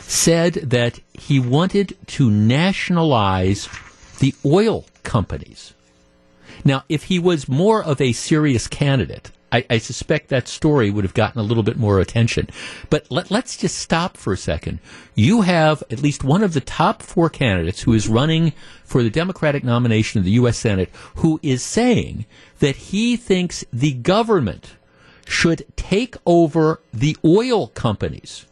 said 0.00 0.54
that 0.54 1.00
he 1.14 1.38
wanted 1.38 1.96
to 2.06 2.30
nationalize 2.30 3.68
the 4.18 4.34
oil 4.44 4.84
companies. 5.02 5.74
Now, 6.64 6.84
if 6.88 7.04
he 7.04 7.18
was 7.18 7.48
more 7.48 7.82
of 7.82 8.00
a 8.00 8.12
serious 8.12 8.68
candidate, 8.68 9.30
I, 9.52 9.66
I 9.68 9.78
suspect 9.78 10.28
that 10.28 10.48
story 10.48 10.90
would 10.90 11.04
have 11.04 11.14
gotten 11.14 11.40
a 11.40 11.44
little 11.44 11.62
bit 11.62 11.76
more 11.76 12.00
attention. 12.00 12.48
But 12.88 13.10
let, 13.10 13.30
let's 13.30 13.56
just 13.56 13.78
stop 13.78 14.16
for 14.16 14.32
a 14.32 14.38
second. 14.38 14.78
You 15.14 15.42
have 15.42 15.82
at 15.90 16.00
least 16.00 16.24
one 16.24 16.42
of 16.42 16.54
the 16.54 16.60
top 16.60 17.02
four 17.02 17.28
candidates 17.28 17.82
who 17.82 17.92
is 17.92 18.08
running 18.08 18.52
for 18.82 19.02
the 19.02 19.10
Democratic 19.10 19.62
nomination 19.62 20.18
of 20.18 20.24
the 20.24 20.32
U.S. 20.32 20.56
Senate 20.56 20.88
who 21.16 21.38
is 21.42 21.62
saying 21.62 22.24
that 22.60 22.76
he 22.76 23.16
thinks 23.16 23.64
the 23.72 23.92
government 23.92 24.74
should 25.26 25.64
take 25.76 26.16
over 26.24 26.80
the 26.92 27.16
oil 27.24 27.68
companies. 27.68 28.46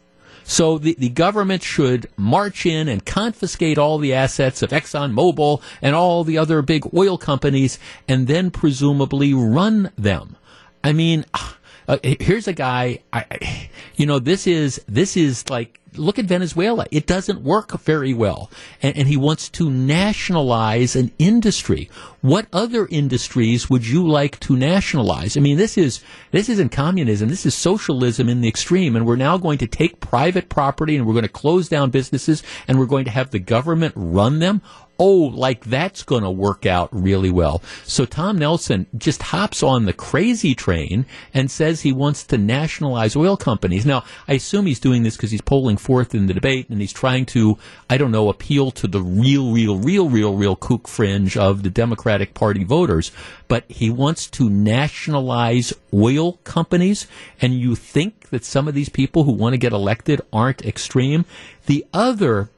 So 0.51 0.77
the, 0.77 0.95
the 0.99 1.07
government 1.07 1.63
should 1.63 2.09
march 2.17 2.65
in 2.65 2.89
and 2.89 3.05
confiscate 3.05 3.77
all 3.77 3.99
the 3.99 4.13
assets 4.13 4.61
of 4.61 4.71
ExxonMobil 4.71 5.61
and 5.81 5.95
all 5.95 6.25
the 6.25 6.37
other 6.37 6.61
big 6.61 6.93
oil 6.93 7.17
companies 7.17 7.79
and 8.05 8.27
then 8.27 8.51
presumably 8.51 9.33
run 9.33 9.93
them. 9.97 10.35
I 10.83 10.91
mean, 10.91 11.23
ah, 11.33 11.55
uh, 11.91 11.97
here's 12.21 12.47
a 12.47 12.53
guy, 12.53 12.99
I, 13.11 13.69
you 13.95 14.05
know, 14.05 14.19
this 14.19 14.47
is, 14.47 14.81
this 14.87 15.17
is 15.17 15.49
like, 15.49 15.81
look 15.97 16.17
at 16.17 16.23
Venezuela. 16.23 16.85
It 16.89 17.05
doesn't 17.05 17.41
work 17.41 17.77
very 17.81 18.13
well. 18.13 18.49
And, 18.81 18.95
and 18.95 19.07
he 19.09 19.17
wants 19.17 19.49
to 19.49 19.69
nationalize 19.69 20.95
an 20.95 21.11
industry. 21.19 21.89
What 22.21 22.47
other 22.53 22.87
industries 22.89 23.69
would 23.69 23.85
you 23.85 24.07
like 24.07 24.39
to 24.41 24.55
nationalize? 24.55 25.35
I 25.35 25.41
mean, 25.41 25.57
this 25.57 25.77
is, 25.77 26.01
this 26.31 26.47
isn't 26.47 26.71
communism. 26.71 27.27
This 27.27 27.45
is 27.45 27.55
socialism 27.55 28.29
in 28.29 28.39
the 28.39 28.47
extreme. 28.47 28.95
And 28.95 29.05
we're 29.05 29.17
now 29.17 29.37
going 29.37 29.57
to 29.57 29.67
take 29.67 29.99
private 29.99 30.47
property 30.47 30.95
and 30.95 31.05
we're 31.05 31.13
going 31.13 31.23
to 31.23 31.29
close 31.29 31.67
down 31.67 31.89
businesses 31.89 32.41
and 32.69 32.79
we're 32.79 32.85
going 32.85 33.05
to 33.05 33.11
have 33.11 33.31
the 33.31 33.39
government 33.39 33.93
run 33.97 34.39
them. 34.39 34.61
Oh, 35.03 35.31
like 35.33 35.65
that's 35.65 36.03
going 36.03 36.21
to 36.21 36.29
work 36.29 36.67
out 36.67 36.89
really 36.91 37.31
well. 37.31 37.63
So 37.85 38.05
Tom 38.05 38.37
Nelson 38.37 38.85
just 38.95 39.23
hops 39.23 39.63
on 39.63 39.85
the 39.85 39.93
crazy 39.93 40.53
train 40.53 41.07
and 41.33 41.49
says 41.49 41.81
he 41.81 41.91
wants 41.91 42.23
to 42.25 42.37
nationalize 42.37 43.15
oil 43.15 43.35
companies. 43.35 43.83
Now, 43.83 44.03
I 44.27 44.33
assume 44.33 44.67
he's 44.67 44.79
doing 44.79 45.01
this 45.01 45.17
because 45.17 45.31
he's 45.31 45.41
polling 45.41 45.77
fourth 45.77 46.13
in 46.13 46.27
the 46.27 46.35
debate 46.35 46.69
and 46.69 46.79
he's 46.79 46.93
trying 46.93 47.25
to, 47.27 47.57
I 47.89 47.97
don't 47.97 48.11
know, 48.11 48.29
appeal 48.29 48.69
to 48.69 48.87
the 48.87 49.01
real, 49.01 49.51
real, 49.51 49.79
real, 49.79 50.07
real, 50.07 50.35
real 50.35 50.55
kook 50.55 50.87
fringe 50.87 51.35
of 51.35 51.63
the 51.63 51.71
Democratic 51.71 52.35
Party 52.35 52.63
voters. 52.63 53.11
But 53.47 53.63
he 53.69 53.89
wants 53.89 54.27
to 54.27 54.51
nationalize 54.51 55.73
oil 55.91 56.33
companies. 56.43 57.07
And 57.41 57.53
you 57.53 57.75
think 57.75 58.29
that 58.29 58.45
some 58.45 58.67
of 58.67 58.75
these 58.75 58.89
people 58.89 59.23
who 59.23 59.31
want 59.31 59.53
to 59.53 59.57
get 59.57 59.73
elected 59.73 60.21
aren't 60.31 60.63
extreme. 60.63 61.25
The 61.65 61.87
other 61.91 62.51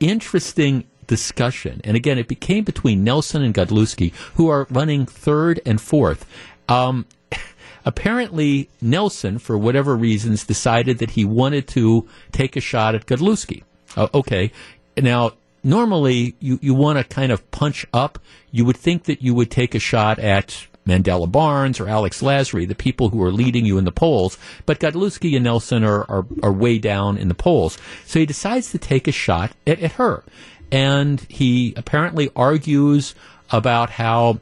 interesting 0.00 0.84
discussion, 1.06 1.80
and 1.84 1.96
again, 1.96 2.18
it 2.18 2.28
became 2.28 2.64
between 2.64 3.04
Nelson 3.04 3.42
and 3.42 3.54
Godlewski, 3.54 4.12
who 4.34 4.48
are 4.48 4.66
running 4.70 5.06
third 5.06 5.60
and 5.64 5.80
fourth. 5.80 6.26
Um, 6.68 7.06
apparently, 7.84 8.68
Nelson, 8.80 9.38
for 9.38 9.56
whatever 9.56 9.96
reasons, 9.96 10.44
decided 10.44 10.98
that 10.98 11.10
he 11.10 11.24
wanted 11.24 11.68
to 11.68 12.08
take 12.32 12.56
a 12.56 12.60
shot 12.60 12.94
at 12.94 13.06
Godlewski. 13.06 13.62
Uh, 13.96 14.08
okay, 14.14 14.52
now 14.96 15.32
normally 15.62 16.34
you, 16.40 16.58
you 16.62 16.74
want 16.74 16.98
to 16.98 17.04
kind 17.04 17.32
of 17.32 17.50
punch 17.50 17.86
up. 17.92 18.18
You 18.50 18.64
would 18.64 18.76
think 18.76 19.04
that 19.04 19.22
you 19.22 19.34
would 19.34 19.50
take 19.50 19.74
a 19.74 19.78
shot 19.78 20.18
at 20.18 20.66
Mandela 20.86 21.30
Barnes 21.30 21.80
or 21.80 21.88
Alex 21.88 22.22
Lasry, 22.22 22.66
the 22.66 22.74
people 22.74 23.08
who 23.08 23.22
are 23.22 23.32
leading 23.32 23.66
you 23.66 23.76
in 23.76 23.84
the 23.84 23.92
polls, 23.92 24.38
but 24.64 24.78
Godlewski 24.78 25.34
and 25.34 25.44
Nelson 25.44 25.84
are, 25.84 26.08
are, 26.08 26.24
are 26.42 26.52
way 26.52 26.78
down 26.78 27.18
in 27.18 27.28
the 27.28 27.34
polls. 27.34 27.76
So 28.06 28.20
he 28.20 28.26
decides 28.26 28.70
to 28.70 28.78
take 28.78 29.08
a 29.08 29.12
shot 29.12 29.52
at, 29.66 29.80
at 29.80 29.92
her. 29.92 30.22
And 30.70 31.20
he 31.28 31.74
apparently 31.76 32.30
argues 32.34 33.14
about 33.50 33.90
how 33.90 34.40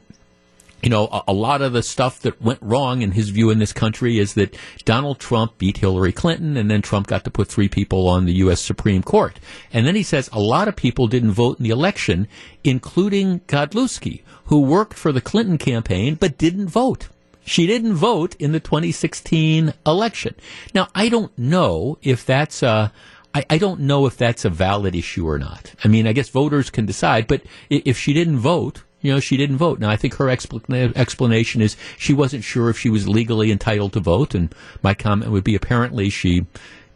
you 0.85 0.89
know, 0.89 1.07
a, 1.07 1.23
a 1.29 1.33
lot 1.33 1.63
of 1.63 1.73
the 1.73 1.81
stuff 1.81 2.19
that 2.19 2.39
went 2.39 2.59
wrong 2.61 3.01
in 3.01 3.11
his 3.11 3.29
view 3.29 3.49
in 3.49 3.57
this 3.57 3.73
country 3.73 4.19
is 4.19 4.35
that 4.35 4.55
Donald 4.85 5.19
Trump 5.19 5.57
beat 5.57 5.77
Hillary 5.77 6.11
Clinton 6.11 6.55
and 6.55 6.69
then 6.69 6.83
Trump 6.83 7.07
got 7.07 7.23
to 7.23 7.31
put 7.31 7.47
three 7.47 7.67
people 7.67 8.07
on 8.07 8.25
the 8.25 8.33
U.S. 8.33 8.61
Supreme 8.61 9.01
Court. 9.01 9.39
And 9.73 9.87
then 9.87 9.95
he 9.95 10.03
says 10.03 10.29
a 10.31 10.39
lot 10.39 10.67
of 10.67 10.75
people 10.75 11.07
didn't 11.07 11.31
vote 11.31 11.57
in 11.57 11.63
the 11.63 11.71
election, 11.71 12.27
including 12.63 13.39
Godlewski, 13.41 14.21
who 14.45 14.61
worked 14.61 14.93
for 14.93 15.11
the 15.11 15.21
Clinton 15.21 15.57
campaign 15.57 16.15
but 16.15 16.37
didn't 16.37 16.67
vote. 16.67 17.07
She 17.43 17.65
didn't 17.65 17.95
vote 17.95 18.35
in 18.39 18.51
the 18.51 18.59
2016 18.59 19.73
election. 19.87 20.35
Now, 20.75 20.87
I 20.93 21.09
don't 21.09 21.35
know 21.37 21.97
if 22.03 22.25
that's 22.25 22.61
a, 22.61 22.91
I, 23.35 23.45
I 23.49 23.57
don't 23.57 23.81
know 23.81 24.05
if 24.05 24.15
that's 24.15 24.45
a 24.45 24.49
valid 24.49 24.95
issue 24.95 25.27
or 25.27 25.37
not. 25.37 25.75
I 25.83 25.89
mean, 25.89 26.07
I 26.07 26.13
guess 26.13 26.29
voters 26.29 26.69
can 26.69 26.85
decide, 26.85 27.27
but 27.27 27.41
if 27.69 27.97
she 27.97 28.13
didn't 28.13 28.37
vote, 28.37 28.83
you 29.01 29.13
know, 29.13 29.19
she 29.19 29.35
didn't 29.35 29.57
vote. 29.57 29.77
Now, 29.77 29.89
I 29.89 29.97
think 29.97 30.15
her 30.15 30.27
expla- 30.27 30.95
explanation 30.95 31.61
is 31.61 31.75
she 31.97 32.13
wasn't 32.13 32.45
sure 32.45 32.69
if 32.69 32.79
she 32.79 32.89
was 32.89 33.09
legally 33.09 33.51
entitled 33.51 33.91
to 33.93 33.99
vote, 33.99 34.35
and 34.35 34.55
my 34.81 34.93
comment 34.93 35.31
would 35.31 35.43
be 35.43 35.53
apparently 35.53 36.09
she 36.09 36.45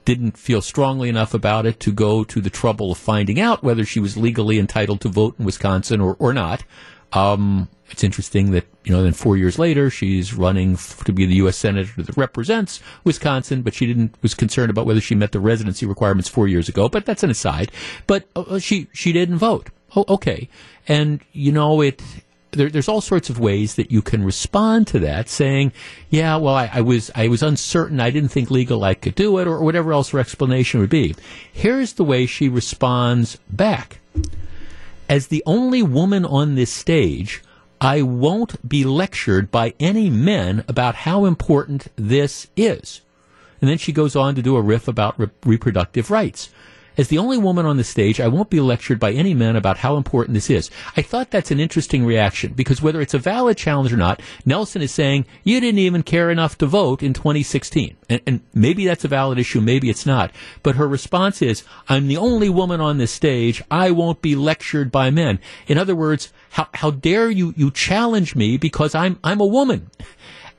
didn't 0.06 0.38
feel 0.38 0.62
strongly 0.62 1.10
enough 1.10 1.34
about 1.34 1.66
it 1.66 1.80
to 1.82 1.92
go 1.92 2.24
to 2.24 2.40
the 2.40 2.50
trouble 2.50 2.94
of 2.94 2.98
finding 2.98 3.40
out 3.40 3.62
whether 3.62 3.84
she 3.84 4.00
was 4.00 4.16
legally 4.16 4.58
entitled 4.58 5.02
to 5.02 5.10
vote 5.10 5.36
in 5.38 5.46
Wisconsin 5.46 6.00
or, 6.00 6.16
or 6.20 6.34
not. 6.34 6.64
Um, 7.14 7.70
it's 7.90 8.04
interesting 8.04 8.52
that, 8.52 8.66
you 8.84 8.92
know, 8.92 9.02
then 9.02 9.14
four 9.14 9.36
years 9.36 9.58
later, 9.58 9.90
she's 9.90 10.34
running 10.34 10.78
to 11.06 11.12
be 11.12 11.26
the 11.26 11.36
U.S. 11.36 11.58
Senator 11.58 12.02
that 12.04 12.16
represents 12.16 12.82
Wisconsin, 13.04 13.62
but 13.62 13.74
she 13.74 13.88
didn't, 13.88 14.16
was 14.22 14.36
concerned 14.36 14.70
about 14.70 14.86
whether 14.86 15.02
she 15.02 15.16
met 15.16 15.32
the 15.32 15.40
residency 15.40 15.86
requirements 15.86 16.30
four 16.30 16.48
years 16.48 16.70
ago, 16.70 16.88
but 16.88 17.06
that's 17.06 17.24
an 17.24 17.30
aside. 17.30 17.72
But 18.06 18.28
uh, 18.36 18.60
she, 18.60 18.88
she 18.94 19.12
didn't 19.12 19.38
vote. 19.38 19.70
Oh, 19.96 20.06
okay. 20.08 20.50
And, 20.88 21.22
you 21.34 21.52
know, 21.52 21.82
it, 21.82 22.02
there, 22.52 22.70
there's 22.70 22.88
all 22.88 23.02
sorts 23.02 23.30
of 23.30 23.40
ways 23.40 23.76
that 23.76 23.92
you 23.92 24.02
can 24.02 24.24
respond 24.24 24.88
to 24.88 25.00
that, 25.00 25.30
saying, 25.30 25.72
"Yeah, 26.10 26.38
well, 26.38 26.56
I, 26.56 26.70
I 26.74 26.82
was 26.82 27.12
I 27.16 27.28
was 27.28 27.44
uncertain. 27.44 28.00
I 28.00 28.10
didn't 28.10 28.30
think 28.30 28.50
legal 28.50 28.84
I 28.84 28.96
could 28.96 29.16
do 29.16 29.38
it, 29.38 29.48
or 29.48 29.62
whatever 29.64 29.94
else 29.94 30.10
her 30.10 30.20
explanation 30.20 30.80
would 30.80 30.90
be." 30.90 31.16
Here's 31.52 31.94
the 31.94 32.04
way 32.04 32.26
she 32.26 32.50
responds 32.50 33.38
back: 33.50 34.00
As 35.10 35.28
the 35.28 35.42
only 35.48 35.82
woman 35.82 36.24
on 36.24 36.54
this 36.54 36.72
stage, 36.72 37.42
I 37.82 38.04
won't 38.04 38.70
be 38.70 38.84
lectured 38.84 39.50
by 39.50 39.74
any 39.80 40.08
men 40.12 40.64
about 40.68 40.94
how 40.94 41.26
important 41.26 41.88
this 41.96 42.46
is. 42.56 43.02
And 43.60 43.70
then 43.70 43.80
she 43.80 43.92
goes 43.92 44.16
on 44.16 44.36
to 44.36 44.44
do 44.44 44.56
a 44.56 44.62
riff 44.62 44.88
about 44.88 45.20
re- 45.20 45.30
reproductive 45.44 46.12
rights. 46.12 46.50
As 47.00 47.08
the 47.08 47.18
only 47.18 47.38
woman 47.38 47.66
on 47.66 47.78
the 47.78 47.86
stage, 47.86 48.20
I 48.20 48.28
won't 48.28 48.50
be 48.50 48.60
lectured 48.60 49.00
by 49.00 49.14
any 49.14 49.34
men 49.34 49.56
about 49.56 49.78
how 49.78 49.96
important 49.96 50.34
this 50.34 50.50
is. 50.50 50.70
I 50.98 51.02
thought 51.02 51.32
that's 51.32 51.50
an 51.50 51.58
interesting 51.58 52.06
reaction 52.06 52.52
because 52.52 52.82
whether 52.82 53.00
it's 53.00 53.14
a 53.14 53.18
valid 53.18 53.56
challenge 53.56 53.94
or 53.94 53.96
not, 53.96 54.22
Nelson 54.46 54.82
is 54.82 54.92
saying 54.92 55.26
you 55.46 55.62
didn't 55.62 55.80
even 55.80 56.04
care 56.04 56.30
enough 56.30 56.58
to 56.58 56.66
vote 56.66 57.02
in 57.02 57.14
2016. 57.14 57.96
And, 58.10 58.22
and 58.28 58.42
maybe 58.54 58.86
that's 58.86 59.06
a 59.06 59.08
valid 59.08 59.40
issue, 59.40 59.62
maybe 59.62 59.90
it's 59.90 60.06
not. 60.06 60.34
But 60.62 60.76
her 60.76 60.90
response 60.90 61.42
is, 61.42 61.64
I'm 61.88 62.10
the 62.10 62.18
only 62.18 62.50
woman 62.50 62.82
on 62.82 62.98
this 62.98 63.12
stage. 63.14 63.64
I 63.72 63.92
won't 63.92 64.22
be 64.22 64.36
lectured 64.36 64.92
by 64.92 65.10
men. 65.10 65.40
In 65.68 65.78
other 65.78 65.96
words, 65.96 66.34
how, 66.50 66.68
how 66.74 66.92
dare 66.92 67.30
you, 67.30 67.54
you 67.56 67.72
challenge 67.72 68.36
me 68.36 68.58
because 68.58 68.94
I'm, 68.94 69.20
I'm 69.24 69.40
a 69.40 69.46
woman? 69.46 69.90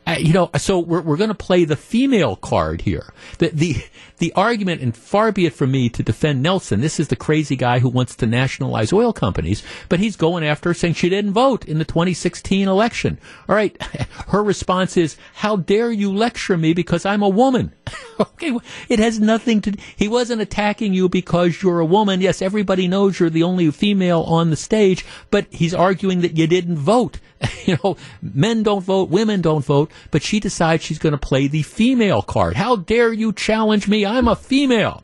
Uh, 0.06 0.16
you 0.18 0.32
know, 0.32 0.50
so 0.56 0.78
we're, 0.78 1.02
we're 1.02 1.16
going 1.16 1.28
to 1.28 1.34
play 1.34 1.64
the 1.64 1.76
female 1.76 2.34
card 2.34 2.80
here. 2.80 3.12
The, 3.38 3.48
the, 3.48 3.84
the 4.18 4.32
argument, 4.32 4.80
and 4.80 4.96
far 4.96 5.30
be 5.30 5.46
it 5.46 5.52
from 5.52 5.70
me 5.70 5.88
to 5.90 6.02
defend 6.02 6.42
Nelson, 6.42 6.80
this 6.80 6.98
is 6.98 7.08
the 7.08 7.16
crazy 7.16 7.54
guy 7.54 7.78
who 7.78 7.88
wants 7.88 8.16
to 8.16 8.26
nationalize 8.26 8.92
oil 8.92 9.12
companies, 9.12 9.62
but 9.88 10.00
he's 10.00 10.16
going 10.16 10.44
after 10.44 10.70
her 10.70 10.74
saying 10.74 10.94
she 10.94 11.08
didn't 11.08 11.32
vote 11.32 11.64
in 11.66 11.78
the 11.78 11.84
2016 11.84 12.66
election. 12.66 13.18
All 13.48 13.54
right. 13.54 13.80
Her 14.28 14.42
response 14.42 14.96
is, 14.96 15.16
how 15.34 15.56
dare 15.56 15.90
you 15.90 16.12
lecture 16.12 16.56
me 16.56 16.72
because 16.72 17.04
I'm 17.04 17.22
a 17.22 17.28
woman? 17.28 17.72
okay. 18.20 18.56
It 18.88 18.98
has 18.98 19.18
nothing 19.18 19.60
to, 19.62 19.76
he 19.96 20.08
wasn't 20.08 20.42
attacking 20.42 20.94
you 20.94 21.08
because 21.08 21.62
you're 21.62 21.80
a 21.80 21.86
woman. 21.86 22.20
Yes, 22.20 22.42
everybody 22.42 22.88
knows 22.88 23.18
you're 23.18 23.30
the 23.30 23.42
only 23.42 23.70
female 23.70 24.22
on 24.22 24.50
the 24.50 24.56
stage, 24.56 25.04
but 25.30 25.46
he's 25.50 25.74
arguing 25.74 26.20
that 26.20 26.36
you 26.36 26.46
didn't 26.46 26.76
vote. 26.78 27.18
you 27.64 27.78
know, 27.82 27.96
men 28.22 28.62
don't 28.62 28.82
vote, 28.82 29.08
women 29.08 29.40
don't 29.40 29.64
vote, 29.64 29.90
but 30.10 30.22
she 30.22 30.40
decides 30.40 30.82
she's 30.82 30.98
going 30.98 31.12
to 31.12 31.18
play 31.18 31.46
the 31.46 31.62
female 31.62 32.22
card. 32.22 32.56
How 32.56 32.76
dare 32.76 33.12
you 33.12 33.32
challenge 33.32 33.88
me? 33.88 34.04
I'm 34.04 34.28
a 34.28 34.36
female. 34.36 35.02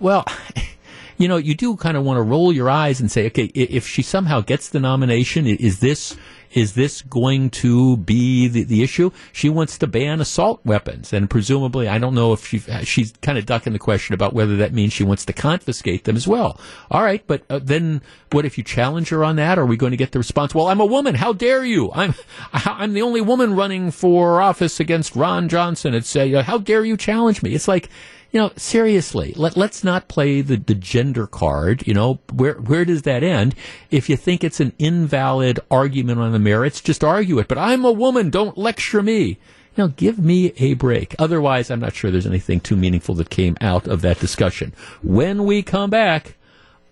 Well, 0.00 0.24
you 1.18 1.28
know, 1.28 1.36
you 1.36 1.54
do 1.54 1.76
kind 1.76 1.96
of 1.96 2.04
want 2.04 2.18
to 2.18 2.22
roll 2.22 2.52
your 2.52 2.70
eyes 2.70 3.00
and 3.00 3.10
say, 3.10 3.26
okay, 3.26 3.44
if 3.54 3.86
she 3.86 4.02
somehow 4.02 4.40
gets 4.40 4.68
the 4.68 4.80
nomination, 4.80 5.46
is 5.46 5.80
this 5.80 6.16
is 6.52 6.74
this 6.74 7.02
going 7.02 7.50
to 7.50 7.96
be 7.98 8.48
the, 8.48 8.64
the 8.64 8.82
issue? 8.82 9.10
She 9.32 9.48
wants 9.48 9.78
to 9.78 9.86
ban 9.86 10.20
assault 10.20 10.60
weapons, 10.64 11.12
and 11.12 11.28
presumably, 11.28 11.88
I 11.88 11.98
don't 11.98 12.14
know 12.14 12.32
if 12.32 12.46
she 12.46 12.58
she's 12.84 13.12
kind 13.22 13.38
of 13.38 13.46
ducking 13.46 13.72
the 13.72 13.78
question 13.78 14.14
about 14.14 14.32
whether 14.32 14.56
that 14.56 14.72
means 14.72 14.92
she 14.92 15.04
wants 15.04 15.24
to 15.26 15.32
confiscate 15.32 16.04
them 16.04 16.16
as 16.16 16.26
well. 16.26 16.60
All 16.90 17.02
right, 17.02 17.22
but 17.26 17.42
uh, 17.50 17.60
then 17.62 18.02
what 18.32 18.44
if 18.44 18.58
you 18.58 18.64
challenge 18.64 19.08
her 19.10 19.24
on 19.24 19.36
that? 19.36 19.58
Are 19.58 19.66
we 19.66 19.76
going 19.76 19.92
to 19.92 19.96
get 19.96 20.12
the 20.12 20.18
response? 20.18 20.54
Well, 20.54 20.68
I'm 20.68 20.80
a 20.80 20.86
woman. 20.86 21.14
How 21.14 21.32
dare 21.32 21.64
you? 21.64 21.90
I'm 21.92 22.14
I'm 22.52 22.92
the 22.92 23.02
only 23.02 23.20
woman 23.20 23.54
running 23.54 23.90
for 23.90 24.40
office 24.40 24.80
against 24.80 25.16
Ron 25.16 25.48
Johnson. 25.48 25.94
It's 25.94 26.14
uh, 26.14 26.42
how 26.44 26.58
dare 26.58 26.84
you 26.84 26.96
challenge 26.96 27.42
me? 27.42 27.54
It's 27.54 27.68
like 27.68 27.88
you 28.30 28.40
know, 28.40 28.52
seriously, 28.56 29.32
let, 29.36 29.56
let's 29.56 29.82
not 29.82 30.08
play 30.08 30.42
the, 30.42 30.56
the 30.56 30.74
gender 30.74 31.26
card. 31.26 31.86
You 31.86 31.94
know, 31.94 32.18
where, 32.32 32.54
where 32.54 32.84
does 32.84 33.02
that 33.02 33.22
end? 33.22 33.54
If 33.90 34.08
you 34.10 34.16
think 34.16 34.44
it's 34.44 34.60
an 34.60 34.72
invalid 34.78 35.60
argument 35.70 36.20
on 36.20 36.32
the 36.32 36.38
merits, 36.38 36.80
just 36.80 37.02
argue 37.02 37.38
it. 37.38 37.48
But 37.48 37.58
I'm 37.58 37.84
a 37.84 37.92
woman. 37.92 38.30
Don't 38.30 38.58
lecture 38.58 39.02
me. 39.02 39.38
You 39.76 39.84
know, 39.84 39.88
give 39.88 40.18
me 40.18 40.52
a 40.58 40.74
break. 40.74 41.14
Otherwise, 41.18 41.70
I'm 41.70 41.80
not 41.80 41.94
sure 41.94 42.10
there's 42.10 42.26
anything 42.26 42.60
too 42.60 42.76
meaningful 42.76 43.14
that 43.14 43.30
came 43.30 43.56
out 43.60 43.86
of 43.86 44.02
that 44.02 44.18
discussion. 44.18 44.74
When 45.02 45.44
we 45.44 45.62
come 45.62 45.88
back, 45.88 46.34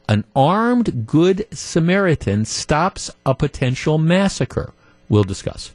an 0.08 0.24
armed 0.34 1.06
Good 1.06 1.46
Samaritan 1.52 2.44
stops 2.44 3.10
a 3.26 3.34
potential 3.34 3.98
massacre. 3.98 4.72
We'll 5.08 5.24
discuss. 5.24 5.72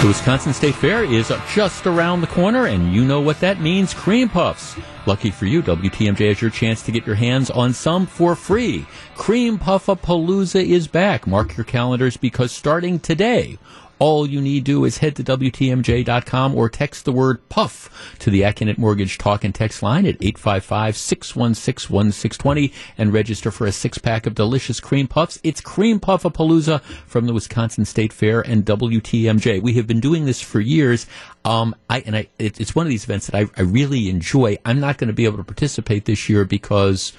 The 0.00 0.08
Wisconsin 0.08 0.52
State 0.52 0.74
Fair 0.74 1.04
is 1.04 1.32
just 1.54 1.86
around 1.86 2.20
the 2.20 2.26
corner, 2.26 2.66
and 2.66 2.92
you 2.92 3.02
know 3.02 3.20
what 3.20 3.40
that 3.40 3.60
means 3.60 3.94
cream 3.94 4.28
puffs. 4.28 4.76
Lucky 5.06 5.30
for 5.30 5.46
you, 5.46 5.62
WTMJ 5.62 6.28
has 6.28 6.40
your 6.40 6.50
chance 6.50 6.82
to 6.82 6.92
get 6.92 7.06
your 7.06 7.14
hands 7.16 7.50
on 7.50 7.72
some 7.72 8.06
for 8.06 8.36
free. 8.36 8.86
Cream 9.14 9.58
Puffapalooza 9.58 10.62
is 10.62 10.86
back. 10.86 11.26
Mark 11.26 11.56
your 11.56 11.64
calendars 11.64 12.18
because 12.18 12.52
starting 12.52 13.00
today, 13.00 13.58
all 13.98 14.26
you 14.26 14.40
need 14.40 14.66
to 14.66 14.72
do 14.72 14.84
is 14.84 14.98
head 14.98 15.16
to 15.16 15.24
WTMJ.com 15.24 16.54
or 16.54 16.68
text 16.68 17.04
the 17.04 17.10
word 17.12 17.48
puff 17.48 18.16
to 18.18 18.30
the 18.30 18.42
Accunet 18.42 18.76
Mortgage 18.78 19.18
Talk 19.18 19.42
and 19.44 19.54
Text 19.54 19.82
line 19.82 20.06
at 20.06 20.18
855-616-1620 20.18 22.72
and 22.98 23.12
register 23.12 23.50
for 23.50 23.66
a 23.66 23.72
six 23.72 23.98
pack 23.98 24.26
of 24.26 24.34
delicious 24.34 24.80
cream 24.80 25.08
puffs. 25.08 25.38
It's 25.42 25.60
Cream 25.60 26.00
Puffapalooza 26.00 26.80
from 27.06 27.26
the 27.26 27.32
Wisconsin 27.32 27.84
State 27.84 28.12
Fair 28.12 28.40
and 28.40 28.64
WTMJ. 28.64 29.62
We 29.62 29.74
have 29.74 29.86
been 29.86 30.00
doing 30.00 30.24
this 30.26 30.42
for 30.42 30.58
years. 30.60 31.06
Um, 31.44 31.76
I, 31.88 32.00
and 32.00 32.16
I, 32.16 32.26
it, 32.38 32.60
it's 32.60 32.74
one 32.74 32.86
of 32.86 32.90
these 32.90 33.04
events 33.04 33.28
that 33.28 33.36
I, 33.36 33.46
I 33.56 33.62
really 33.62 34.08
enjoy. 34.08 34.58
I'm 34.64 34.80
not 34.80 34.98
going 34.98 35.06
to 35.08 35.14
be 35.14 35.24
able 35.24 35.38
to 35.38 35.44
participate 35.44 36.04
this 36.04 36.28
year 36.28 36.44
because 36.44 37.12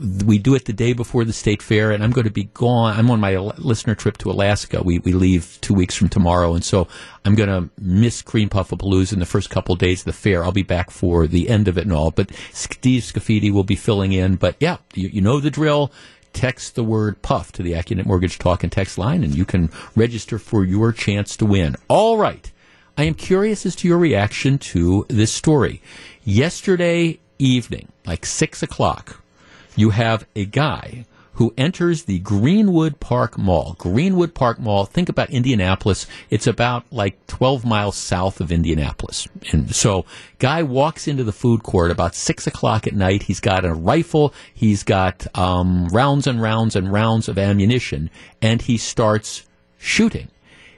we 0.00 0.38
do 0.38 0.54
it 0.54 0.64
the 0.64 0.72
day 0.72 0.94
before 0.94 1.24
the 1.24 1.32
state 1.32 1.62
fair, 1.62 1.90
and 1.90 2.02
I'm 2.02 2.10
going 2.10 2.26
to 2.26 2.32
be 2.32 2.44
gone. 2.54 2.96
I'm 2.96 3.10
on 3.10 3.20
my 3.20 3.36
listener 3.36 3.94
trip 3.94 4.16
to 4.18 4.30
Alaska. 4.30 4.82
We 4.82 4.98
we 5.00 5.12
leave 5.12 5.58
two 5.60 5.74
weeks 5.74 5.94
from 5.94 6.08
tomorrow, 6.08 6.54
and 6.54 6.64
so 6.64 6.88
I'm 7.24 7.34
going 7.34 7.48
to 7.48 7.70
miss 7.78 8.22
Cream 8.22 8.48
Puffapalooza 8.48 9.12
in 9.12 9.18
the 9.18 9.26
first 9.26 9.50
couple 9.50 9.74
of 9.74 9.78
days 9.78 10.00
of 10.00 10.06
the 10.06 10.12
fair. 10.12 10.42
I'll 10.42 10.52
be 10.52 10.62
back 10.62 10.90
for 10.90 11.26
the 11.26 11.50
end 11.50 11.68
of 11.68 11.76
it 11.76 11.84
and 11.84 11.92
all. 11.92 12.10
But 12.10 12.30
Steve 12.52 13.02
Scafidi 13.02 13.52
will 13.52 13.64
be 13.64 13.76
filling 13.76 14.12
in. 14.12 14.36
But 14.36 14.56
yeah, 14.58 14.78
you, 14.94 15.08
you 15.08 15.20
know 15.20 15.38
the 15.38 15.50
drill. 15.50 15.92
Text 16.32 16.76
the 16.76 16.84
word 16.84 17.20
puff 17.22 17.50
to 17.52 17.62
the 17.62 17.72
Accunet 17.72 18.06
Mortgage 18.06 18.38
Talk 18.38 18.62
and 18.62 18.70
Text 18.70 18.96
line, 18.96 19.24
and 19.24 19.34
you 19.34 19.44
can 19.44 19.68
register 19.96 20.38
for 20.38 20.64
your 20.64 20.92
chance 20.92 21.36
to 21.36 21.44
win. 21.44 21.76
All 21.88 22.16
right. 22.16 22.50
I 22.96 23.04
am 23.04 23.14
curious 23.14 23.66
as 23.66 23.74
to 23.76 23.88
your 23.88 23.98
reaction 23.98 24.58
to 24.58 25.06
this 25.08 25.32
story. 25.32 25.82
Yesterday 26.22 27.18
evening, 27.38 27.88
like 28.06 28.26
six 28.26 28.62
o'clock, 28.62 29.22
you 29.76 29.90
have 29.90 30.26
a 30.34 30.44
guy 30.44 31.04
who 31.40 31.54
enters 31.56 32.04
the 32.04 32.18
Greenwood 32.18 33.00
Park 33.00 33.38
Mall. 33.38 33.74
Greenwood 33.78 34.34
Park 34.34 34.58
Mall, 34.58 34.84
think 34.84 35.08
about 35.08 35.30
Indianapolis. 35.30 36.06
It's 36.28 36.46
about 36.46 36.84
like 36.90 37.26
12 37.28 37.64
miles 37.64 37.96
south 37.96 38.42
of 38.42 38.52
Indianapolis. 38.52 39.26
And 39.50 39.74
so, 39.74 40.04
guy 40.38 40.62
walks 40.62 41.08
into 41.08 41.24
the 41.24 41.32
food 41.32 41.62
court 41.62 41.90
about 41.90 42.14
6 42.14 42.46
o'clock 42.46 42.86
at 42.86 42.94
night. 42.94 43.22
He's 43.22 43.40
got 43.40 43.64
a 43.64 43.72
rifle, 43.72 44.34
he's 44.52 44.82
got 44.82 45.26
um, 45.34 45.88
rounds 45.88 46.26
and 46.26 46.42
rounds 46.42 46.76
and 46.76 46.92
rounds 46.92 47.26
of 47.26 47.38
ammunition, 47.38 48.10
and 48.42 48.60
he 48.60 48.76
starts 48.76 49.46
shooting. 49.78 50.28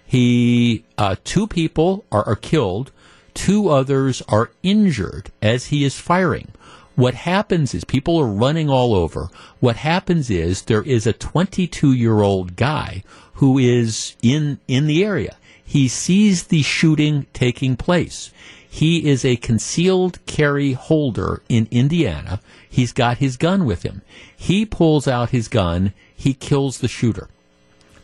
He, 0.06 0.84
uh, 0.96 1.16
two 1.24 1.48
people 1.48 2.04
are, 2.12 2.24
are 2.24 2.36
killed, 2.36 2.92
two 3.34 3.68
others 3.68 4.22
are 4.28 4.52
injured 4.62 5.32
as 5.42 5.66
he 5.66 5.84
is 5.84 5.98
firing. 5.98 6.52
What 6.94 7.14
happens 7.14 7.74
is 7.74 7.84
people 7.84 8.18
are 8.18 8.26
running 8.26 8.68
all 8.68 8.94
over. 8.94 9.28
What 9.60 9.76
happens 9.76 10.28
is 10.30 10.62
there 10.62 10.82
is 10.82 11.06
a 11.06 11.12
22 11.12 11.92
year 11.92 12.20
old 12.20 12.56
guy 12.56 13.02
who 13.34 13.58
is 13.58 14.14
in, 14.22 14.60
in 14.68 14.86
the 14.86 15.04
area. 15.04 15.36
He 15.64 15.88
sees 15.88 16.44
the 16.44 16.62
shooting 16.62 17.26
taking 17.32 17.76
place. 17.76 18.30
He 18.68 19.08
is 19.08 19.24
a 19.24 19.36
concealed 19.36 20.24
carry 20.26 20.72
holder 20.72 21.42
in 21.48 21.68
Indiana. 21.70 22.40
He's 22.68 22.92
got 22.92 23.18
his 23.18 23.36
gun 23.36 23.64
with 23.64 23.82
him. 23.82 24.02
He 24.34 24.64
pulls 24.66 25.06
out 25.06 25.30
his 25.30 25.48
gun. 25.48 25.92
He 26.14 26.34
kills 26.34 26.78
the 26.78 26.88
shooter. 26.88 27.28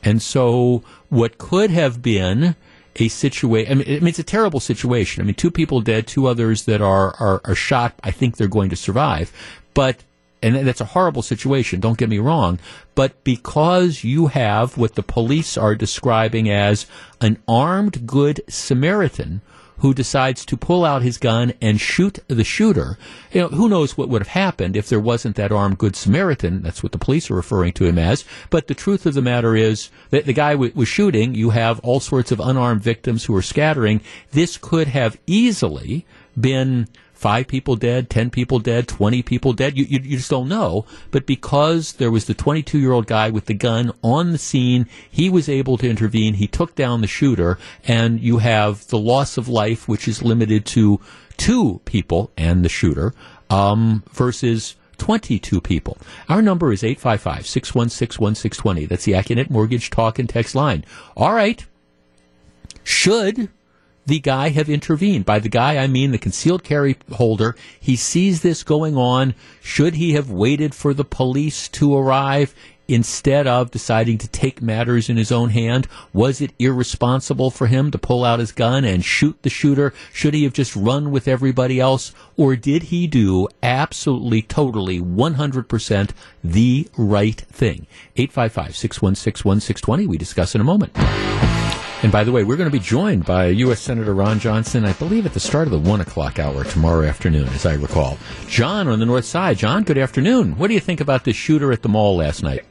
And 0.02 0.22
so 0.22 0.82
what 1.08 1.38
could 1.38 1.70
have 1.70 2.02
been 2.02 2.54
a 2.98 3.08
situation. 3.08 3.72
I 3.72 3.74
mean, 3.76 3.86
I 3.88 4.00
mean, 4.00 4.08
it's 4.08 4.18
a 4.18 4.24
terrible 4.24 4.60
situation. 4.60 5.22
I 5.22 5.24
mean, 5.24 5.34
two 5.34 5.50
people 5.50 5.80
dead, 5.80 6.06
two 6.06 6.26
others 6.26 6.64
that 6.64 6.80
are, 6.80 7.14
are, 7.20 7.40
are 7.44 7.54
shot. 7.54 7.94
I 8.02 8.10
think 8.10 8.36
they're 8.36 8.48
going 8.48 8.70
to 8.70 8.76
survive. 8.76 9.32
But 9.74 10.02
and 10.42 10.54
that's 10.66 10.80
a 10.80 10.86
horrible 10.86 11.22
situation, 11.22 11.80
don't 11.80 11.98
get 11.98 12.08
me 12.08 12.18
wrong, 12.18 12.58
but 12.94 13.24
because 13.24 14.04
you 14.04 14.28
have 14.28 14.78
what 14.78 14.94
the 14.94 15.02
police 15.02 15.56
are 15.56 15.74
describing 15.74 16.48
as 16.48 16.86
an 17.20 17.42
armed 17.48 18.06
good 18.06 18.40
Samaritan 18.48 19.40
who 19.78 19.94
decides 19.94 20.44
to 20.46 20.56
pull 20.56 20.84
out 20.84 21.02
his 21.02 21.18
gun 21.18 21.52
and 21.60 21.80
shoot 21.80 22.18
the 22.28 22.44
shooter. 22.44 22.98
You 23.32 23.42
know, 23.42 23.48
who 23.48 23.68
knows 23.68 23.96
what 23.96 24.08
would 24.08 24.22
have 24.22 24.28
happened 24.28 24.76
if 24.76 24.88
there 24.88 25.00
wasn't 25.00 25.36
that 25.36 25.52
armed 25.52 25.78
good 25.78 25.96
Samaritan? 25.96 26.62
That's 26.62 26.82
what 26.82 26.92
the 26.92 26.98
police 26.98 27.30
are 27.30 27.34
referring 27.34 27.72
to 27.74 27.84
him 27.84 27.98
as. 27.98 28.24
But 28.50 28.66
the 28.66 28.74
truth 28.74 29.06
of 29.06 29.14
the 29.14 29.22
matter 29.22 29.54
is 29.54 29.90
that 30.10 30.26
the 30.26 30.32
guy 30.32 30.52
w- 30.52 30.72
was 30.74 30.88
shooting. 30.88 31.34
You 31.34 31.50
have 31.50 31.80
all 31.80 32.00
sorts 32.00 32.32
of 32.32 32.40
unarmed 32.40 32.82
victims 32.82 33.24
who 33.24 33.36
are 33.36 33.42
scattering. 33.42 34.00
This 34.32 34.56
could 34.56 34.88
have 34.88 35.18
easily 35.26 36.06
been 36.38 36.88
five 37.18 37.48
people 37.48 37.74
dead, 37.74 38.08
ten 38.08 38.30
people 38.30 38.60
dead, 38.60 38.86
twenty 38.86 39.22
people 39.22 39.52
dead. 39.52 39.76
You, 39.76 39.84
you, 39.84 39.98
you 40.02 40.16
just 40.16 40.30
don't 40.30 40.48
know. 40.48 40.86
But 41.10 41.26
because 41.26 41.94
there 41.94 42.12
was 42.12 42.26
the 42.26 42.34
22 42.34 42.78
year 42.78 42.92
old 42.92 43.08
guy 43.08 43.28
with 43.28 43.46
the 43.46 43.54
gun 43.54 43.92
on 44.02 44.30
the 44.30 44.38
scene, 44.38 44.86
he 45.10 45.28
was 45.28 45.48
able 45.48 45.76
to 45.78 45.90
intervene. 45.90 46.34
He 46.34 46.46
took 46.46 46.76
down 46.76 47.00
the 47.00 47.08
shooter, 47.08 47.58
and 47.84 48.20
you 48.20 48.38
have 48.38 48.86
the 48.86 48.98
loss 48.98 49.36
of 49.36 49.48
life, 49.48 49.88
which 49.88 50.06
is 50.06 50.22
limited 50.22 50.64
to 50.66 51.00
two 51.36 51.80
people 51.84 52.30
and 52.36 52.64
the 52.64 52.68
shooter, 52.68 53.12
um, 53.50 54.04
versus 54.12 54.76
22 54.98 55.60
people. 55.60 55.98
Our 56.28 56.40
number 56.40 56.72
is 56.72 56.84
855 56.84 57.46
616 57.46 58.22
1620. 58.22 58.86
That's 58.86 59.04
the 59.04 59.12
Accunet 59.12 59.50
Mortgage 59.50 59.90
Talk 59.90 60.20
and 60.20 60.28
Text 60.28 60.54
line. 60.54 60.84
All 61.16 61.32
right. 61.32 61.64
Should 62.84 63.48
the 64.08 64.20
guy 64.20 64.48
have 64.48 64.70
intervened? 64.70 65.26
By 65.26 65.38
the 65.38 65.50
guy, 65.50 65.76
I 65.76 65.86
mean 65.86 66.12
the 66.12 66.18
concealed 66.18 66.64
carry 66.64 66.96
holder. 67.12 67.54
He 67.78 67.94
sees 67.94 68.40
this 68.40 68.62
going 68.62 68.96
on. 68.96 69.34
Should 69.60 69.96
he 69.96 70.14
have 70.14 70.30
waited 70.30 70.74
for 70.74 70.94
the 70.94 71.04
police 71.04 71.68
to 71.68 71.94
arrive? 71.94 72.54
Instead 72.90 73.46
of 73.46 73.70
deciding 73.70 74.16
to 74.16 74.26
take 74.28 74.62
matters 74.62 75.10
in 75.10 75.18
his 75.18 75.30
own 75.30 75.50
hand, 75.50 75.86
was 76.14 76.40
it 76.40 76.54
irresponsible 76.58 77.50
for 77.50 77.66
him 77.66 77.90
to 77.90 77.98
pull 77.98 78.24
out 78.24 78.38
his 78.38 78.50
gun 78.50 78.82
and 78.82 79.04
shoot 79.04 79.36
the 79.42 79.50
shooter? 79.50 79.92
Should 80.10 80.32
he 80.32 80.44
have 80.44 80.54
just 80.54 80.74
run 80.74 81.10
with 81.10 81.28
everybody 81.28 81.78
else? 81.78 82.14
Or 82.38 82.56
did 82.56 82.84
he 82.84 83.06
do 83.06 83.46
absolutely, 83.62 84.40
totally, 84.40 85.02
100% 85.02 86.10
the 86.42 86.88
right 86.96 87.38
thing? 87.38 87.86
855 88.16 88.74
616 88.74 89.46
1620. 89.46 90.06
We 90.06 90.16
discuss 90.16 90.54
in 90.54 90.62
a 90.62 90.64
moment. 90.64 90.94
And 92.00 92.12
by 92.12 92.22
the 92.22 92.30
way, 92.30 92.44
we're 92.44 92.56
going 92.56 92.70
to 92.70 92.76
be 92.76 92.82
joined 92.82 93.24
by 93.24 93.46
U.S. 93.46 93.80
Senator 93.80 94.14
Ron 94.14 94.38
Johnson, 94.38 94.84
I 94.84 94.92
believe 94.92 95.26
at 95.26 95.34
the 95.34 95.40
start 95.40 95.66
of 95.66 95.72
the 95.72 95.80
1 95.80 96.00
o'clock 96.00 96.38
hour 96.38 96.62
tomorrow 96.62 97.04
afternoon, 97.04 97.48
as 97.48 97.66
I 97.66 97.74
recall. 97.74 98.16
John 98.46 98.86
on 98.86 99.00
the 99.00 99.06
north 99.06 99.24
side. 99.24 99.58
John, 99.58 99.82
good 99.82 99.98
afternoon. 99.98 100.56
What 100.58 100.68
do 100.68 100.74
you 100.74 100.80
think 100.80 101.00
about 101.00 101.24
the 101.24 101.32
shooter 101.32 101.72
at 101.72 101.82
the 101.82 101.88
mall 101.88 102.16
last 102.16 102.44
night? 102.44 102.64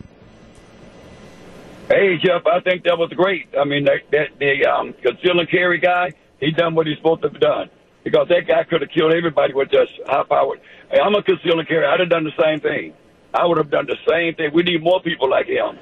Hey, 1.89 2.17
Jeff, 2.23 2.47
I 2.47 2.61
think 2.61 2.85
that 2.85 2.97
was 2.97 3.11
great. 3.17 3.49
I 3.59 3.65
mean, 3.65 3.83
that, 3.83 4.09
that 4.11 4.39
the 4.39 4.65
um, 4.65 4.93
conceal 4.93 5.39
and 5.39 5.49
carry 5.49 5.79
guy, 5.79 6.13
he 6.39 6.51
done 6.51 6.73
what 6.73 6.87
he's 6.87 6.97
supposed 6.97 7.23
to 7.23 7.29
have 7.29 7.39
done. 7.41 7.69
Because 8.05 8.29
that 8.29 8.47
guy 8.47 8.63
could 8.63 8.79
have 8.79 8.91
killed 8.91 9.13
everybody 9.13 9.53
with 9.53 9.69
just 9.69 9.91
high 10.05 10.23
powered. 10.23 10.61
Hey, 10.89 10.99
I'm 11.03 11.13
a 11.15 11.21
conceal 11.21 11.59
and 11.59 11.67
carry. 11.67 11.85
I'd 11.85 11.99
have 11.99 12.09
done 12.09 12.23
the 12.23 12.41
same 12.41 12.61
thing. 12.61 12.93
I 13.33 13.45
would 13.45 13.57
have 13.57 13.69
done 13.69 13.87
the 13.87 13.97
same 14.07 14.35
thing. 14.35 14.51
We 14.53 14.63
need 14.63 14.81
more 14.81 15.01
people 15.01 15.29
like 15.29 15.47
him. 15.47 15.77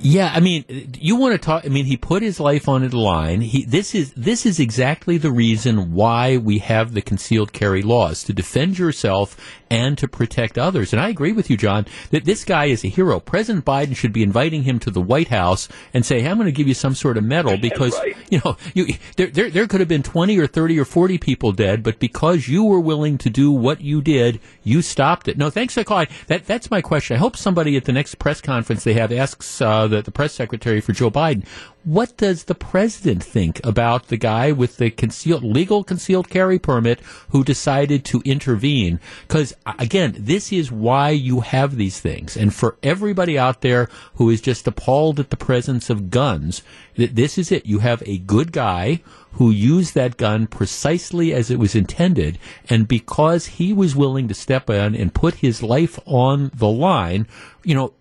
Yeah, 0.00 0.30
I 0.32 0.40
mean, 0.40 0.64
you 0.98 1.16
want 1.16 1.32
to 1.32 1.38
talk? 1.38 1.64
I 1.64 1.68
mean, 1.68 1.84
he 1.84 1.96
put 1.96 2.22
his 2.22 2.38
life 2.38 2.68
on 2.68 2.88
the 2.88 2.96
line. 2.96 3.40
He 3.40 3.64
this 3.64 3.94
is 3.94 4.12
this 4.12 4.46
is 4.46 4.60
exactly 4.60 5.18
the 5.18 5.32
reason 5.32 5.92
why 5.92 6.36
we 6.36 6.58
have 6.58 6.94
the 6.94 7.02
concealed 7.02 7.52
carry 7.52 7.82
laws 7.82 8.22
to 8.24 8.32
defend 8.32 8.78
yourself 8.78 9.36
and 9.70 9.98
to 9.98 10.08
protect 10.08 10.56
others. 10.56 10.92
And 10.92 11.00
I 11.00 11.08
agree 11.08 11.32
with 11.32 11.50
you, 11.50 11.56
John, 11.56 11.86
that 12.10 12.24
this 12.24 12.44
guy 12.44 12.66
is 12.66 12.84
a 12.84 12.88
hero. 12.88 13.20
President 13.20 13.64
Biden 13.64 13.96
should 13.96 14.12
be 14.12 14.22
inviting 14.22 14.62
him 14.62 14.78
to 14.80 14.90
the 14.90 15.00
White 15.00 15.28
House 15.28 15.68
and 15.92 16.06
say, 16.06 16.20
"Hey, 16.20 16.28
"I'm 16.28 16.36
going 16.36 16.46
to 16.46 16.52
give 16.52 16.68
you 16.68 16.74
some 16.74 16.94
sort 16.94 17.16
of 17.16 17.24
medal 17.24 17.56
because 17.60 17.98
right. 17.98 18.16
you 18.30 18.40
know 18.44 18.56
you 18.74 18.86
there, 19.16 19.26
there 19.26 19.50
there 19.50 19.66
could 19.66 19.80
have 19.80 19.88
been 19.88 20.02
20 20.02 20.38
or 20.38 20.46
30 20.46 20.78
or 20.78 20.84
40 20.84 21.18
people 21.18 21.52
dead, 21.52 21.82
but 21.82 21.98
because 21.98 22.46
you 22.46 22.64
were 22.64 22.80
willing 22.80 23.18
to 23.18 23.30
do 23.30 23.50
what 23.50 23.80
you 23.80 24.00
did, 24.00 24.40
you 24.62 24.80
stopped 24.80 25.26
it." 25.26 25.36
No, 25.36 25.50
thanks 25.50 25.74
for 25.74 25.82
calling. 25.82 26.08
That 26.28 26.46
that's 26.46 26.70
my 26.70 26.80
question. 26.80 27.16
I 27.16 27.18
hope 27.18 27.36
somebody 27.36 27.76
at 27.76 27.84
the 27.84 27.92
next 27.92 28.16
press 28.16 28.40
conference 28.40 28.84
they 28.84 28.94
have 28.94 29.12
asks 29.12 29.60
uh, 29.60 29.87
the, 29.88 30.02
the 30.02 30.10
press 30.10 30.32
secretary 30.32 30.80
for 30.80 30.92
Joe 30.92 31.10
Biden, 31.10 31.46
what 31.84 32.16
does 32.18 32.44
the 32.44 32.54
president 32.54 33.24
think 33.24 33.64
about 33.64 34.08
the 34.08 34.16
guy 34.16 34.52
with 34.52 34.76
the 34.76 34.90
concealed 34.90 35.42
legal 35.42 35.82
concealed 35.82 36.28
carry 36.28 36.58
permit 36.58 37.00
who 37.30 37.42
decided 37.42 38.04
to 38.04 38.20
intervene? 38.26 39.00
Because 39.26 39.54
again, 39.78 40.14
this 40.18 40.52
is 40.52 40.70
why 40.70 41.10
you 41.10 41.40
have 41.40 41.76
these 41.76 41.98
things, 41.98 42.36
and 42.36 42.54
for 42.54 42.76
everybody 42.82 43.38
out 43.38 43.62
there 43.62 43.88
who 44.16 44.28
is 44.28 44.40
just 44.40 44.66
appalled 44.66 45.18
at 45.18 45.30
the 45.30 45.36
presence 45.36 45.88
of 45.88 46.10
guns, 46.10 46.62
th- 46.96 47.12
this 47.12 47.38
is 47.38 47.50
it. 47.50 47.64
You 47.64 47.78
have 47.78 48.02
a 48.04 48.18
good 48.18 48.52
guy 48.52 49.00
who 49.32 49.50
used 49.50 49.94
that 49.94 50.16
gun 50.16 50.46
precisely 50.46 51.32
as 51.32 51.50
it 51.50 51.58
was 51.58 51.74
intended, 51.74 52.38
and 52.68 52.86
because 52.86 53.46
he 53.46 53.72
was 53.72 53.96
willing 53.96 54.28
to 54.28 54.34
step 54.34 54.68
in 54.68 54.94
and 54.94 55.14
put 55.14 55.36
his 55.36 55.62
life 55.62 55.98
on 56.04 56.50
the 56.54 56.68
line, 56.68 57.26
you 57.64 57.74
know. 57.74 57.92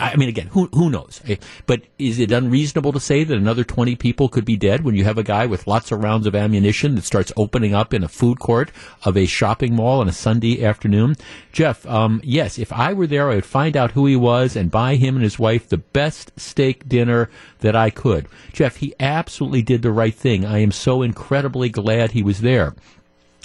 I 0.00 0.16
mean, 0.16 0.28
again, 0.28 0.48
who 0.48 0.66
who 0.72 0.90
knows? 0.90 1.20
Eh, 1.26 1.36
But 1.66 1.82
is 1.98 2.18
it 2.18 2.32
unreasonable 2.32 2.92
to 2.92 3.00
say 3.00 3.24
that 3.24 3.36
another 3.36 3.64
twenty 3.64 3.96
people 3.96 4.28
could 4.28 4.44
be 4.44 4.56
dead 4.56 4.84
when 4.84 4.94
you 4.94 5.04
have 5.04 5.18
a 5.18 5.22
guy 5.22 5.46
with 5.46 5.66
lots 5.66 5.92
of 5.92 6.02
rounds 6.02 6.26
of 6.26 6.34
ammunition 6.34 6.94
that 6.94 7.04
starts 7.04 7.32
opening 7.36 7.74
up 7.74 7.94
in 7.94 8.02
a 8.02 8.08
food 8.08 8.38
court 8.38 8.70
of 9.04 9.16
a 9.16 9.26
shopping 9.26 9.74
mall 9.74 10.00
on 10.00 10.08
a 10.08 10.12
Sunday 10.12 10.64
afternoon? 10.64 11.16
Jeff, 11.52 11.86
um, 11.86 12.20
yes, 12.24 12.58
if 12.58 12.72
I 12.72 12.92
were 12.92 13.06
there, 13.06 13.30
I 13.30 13.36
would 13.36 13.44
find 13.46 13.76
out 13.76 13.92
who 13.92 14.06
he 14.06 14.16
was 14.16 14.56
and 14.56 14.70
buy 14.70 14.96
him 14.96 15.14
and 15.16 15.24
his 15.24 15.38
wife 15.38 15.68
the 15.68 15.78
best 15.78 16.32
steak 16.36 16.88
dinner 16.88 17.30
that 17.60 17.76
I 17.76 17.90
could. 17.90 18.26
Jeff, 18.52 18.76
he 18.76 18.94
absolutely 18.98 19.62
did 19.62 19.82
the 19.82 19.92
right 19.92 20.14
thing. 20.14 20.44
I 20.44 20.58
am 20.58 20.72
so 20.72 21.02
incredibly 21.02 21.68
glad 21.68 22.12
he 22.12 22.22
was 22.22 22.40
there. 22.40 22.74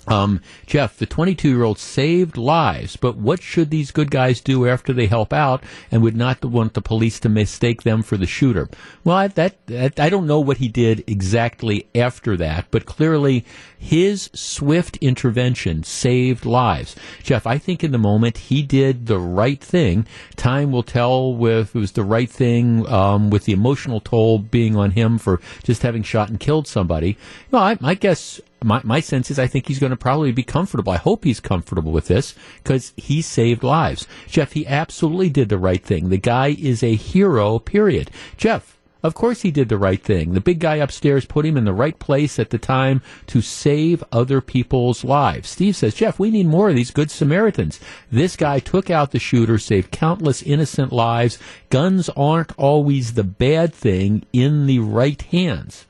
Um, 0.09 0.41
Jeff, 0.65 0.97
the 0.97 1.05
22 1.05 1.49
year 1.49 1.63
old 1.63 1.77
saved 1.77 2.35
lives, 2.35 2.95
but 2.95 3.15
what 3.15 3.41
should 3.41 3.69
these 3.69 3.91
good 3.91 4.09
guys 4.09 4.41
do 4.41 4.67
after 4.67 4.91
they 4.91 5.05
help 5.05 5.31
out 5.31 5.63
and 5.91 6.01
would 6.01 6.17
not 6.17 6.43
want 6.43 6.73
the 6.73 6.81
police 6.81 7.19
to 7.21 7.29
mistake 7.29 7.83
them 7.83 8.01
for 8.01 8.17
the 8.17 8.25
shooter? 8.25 8.67
Well, 9.03 9.15
I, 9.15 9.27
that, 9.27 9.65
that 9.67 9.99
I 9.99 10.09
don't 10.09 10.25
know 10.25 10.39
what 10.39 10.57
he 10.57 10.67
did 10.67 11.03
exactly 11.05 11.87
after 11.93 12.35
that, 12.37 12.65
but 12.71 12.87
clearly 12.87 13.45
his 13.77 14.31
swift 14.33 14.97
intervention 14.97 15.83
saved 15.83 16.45
lives. 16.45 16.95
Jeff, 17.21 17.45
I 17.45 17.59
think 17.59 17.83
in 17.83 17.91
the 17.91 17.97
moment 17.97 18.37
he 18.37 18.63
did 18.63 19.05
the 19.05 19.19
right 19.19 19.61
thing. 19.61 20.07
Time 20.35 20.71
will 20.71 20.83
tell 20.83 21.37
if 21.45 21.75
it 21.75 21.79
was 21.79 21.91
the 21.91 22.03
right 22.03 22.29
thing 22.29 22.87
um, 22.87 23.29
with 23.29 23.45
the 23.45 23.53
emotional 23.53 23.99
toll 23.99 24.39
being 24.39 24.75
on 24.75 24.91
him 24.91 25.17
for 25.19 25.39
just 25.63 25.83
having 25.83 26.01
shot 26.01 26.29
and 26.29 26.39
killed 26.39 26.67
somebody. 26.67 27.17
Well, 27.51 27.61
I, 27.61 27.77
I 27.81 27.93
guess 27.93 28.41
my, 28.63 28.81
my 28.83 28.99
sense 28.99 29.31
is 29.31 29.39
I 29.39 29.47
think 29.47 29.67
he's 29.67 29.79
going 29.79 29.91
to 29.91 29.97
probably 29.97 30.31
be 30.31 30.43
comfortable. 30.43 30.91
I 30.91 30.97
hope 30.97 31.23
he's 31.23 31.39
comfortable 31.39 31.91
with 31.91 32.07
this 32.07 32.35
because 32.63 32.93
he 32.97 33.21
saved 33.21 33.63
lives. 33.63 34.07
Jeff, 34.27 34.53
he 34.53 34.67
absolutely 34.67 35.29
did 35.29 35.49
the 35.49 35.57
right 35.57 35.83
thing. 35.83 36.09
The 36.09 36.17
guy 36.17 36.55
is 36.59 36.83
a 36.83 36.95
hero, 36.95 37.59
period. 37.59 38.11
Jeff, 38.37 38.77
of 39.01 39.15
course 39.15 39.43
he 39.43 39.51
did 39.51 39.69
the 39.69 39.77
right 39.77 40.01
thing. 40.01 40.33
The 40.33 40.41
big 40.41 40.59
guy 40.59 40.75
upstairs 40.75 41.23
put 41.23 41.45
him 41.45 41.55
in 41.55 41.63
the 41.63 41.73
right 41.73 41.97
place 41.97 42.37
at 42.37 42.49
the 42.49 42.57
time 42.57 43.01
to 43.27 43.41
save 43.41 44.03
other 44.11 44.41
people's 44.41 45.05
lives. 45.05 45.49
Steve 45.49 45.77
says, 45.77 45.93
Jeff, 45.93 46.19
we 46.19 46.29
need 46.29 46.47
more 46.47 46.69
of 46.69 46.75
these 46.75 46.91
good 46.91 47.09
Samaritans. 47.09 47.79
This 48.11 48.35
guy 48.35 48.59
took 48.59 48.89
out 48.89 49.11
the 49.11 49.19
shooter, 49.19 49.57
saved 49.57 49.91
countless 49.91 50.41
innocent 50.41 50.91
lives. 50.91 51.39
Guns 51.69 52.09
aren't 52.09 52.57
always 52.57 53.13
the 53.13 53.23
bad 53.23 53.73
thing 53.73 54.25
in 54.33 54.65
the 54.65 54.79
right 54.79 55.21
hands. 55.21 55.85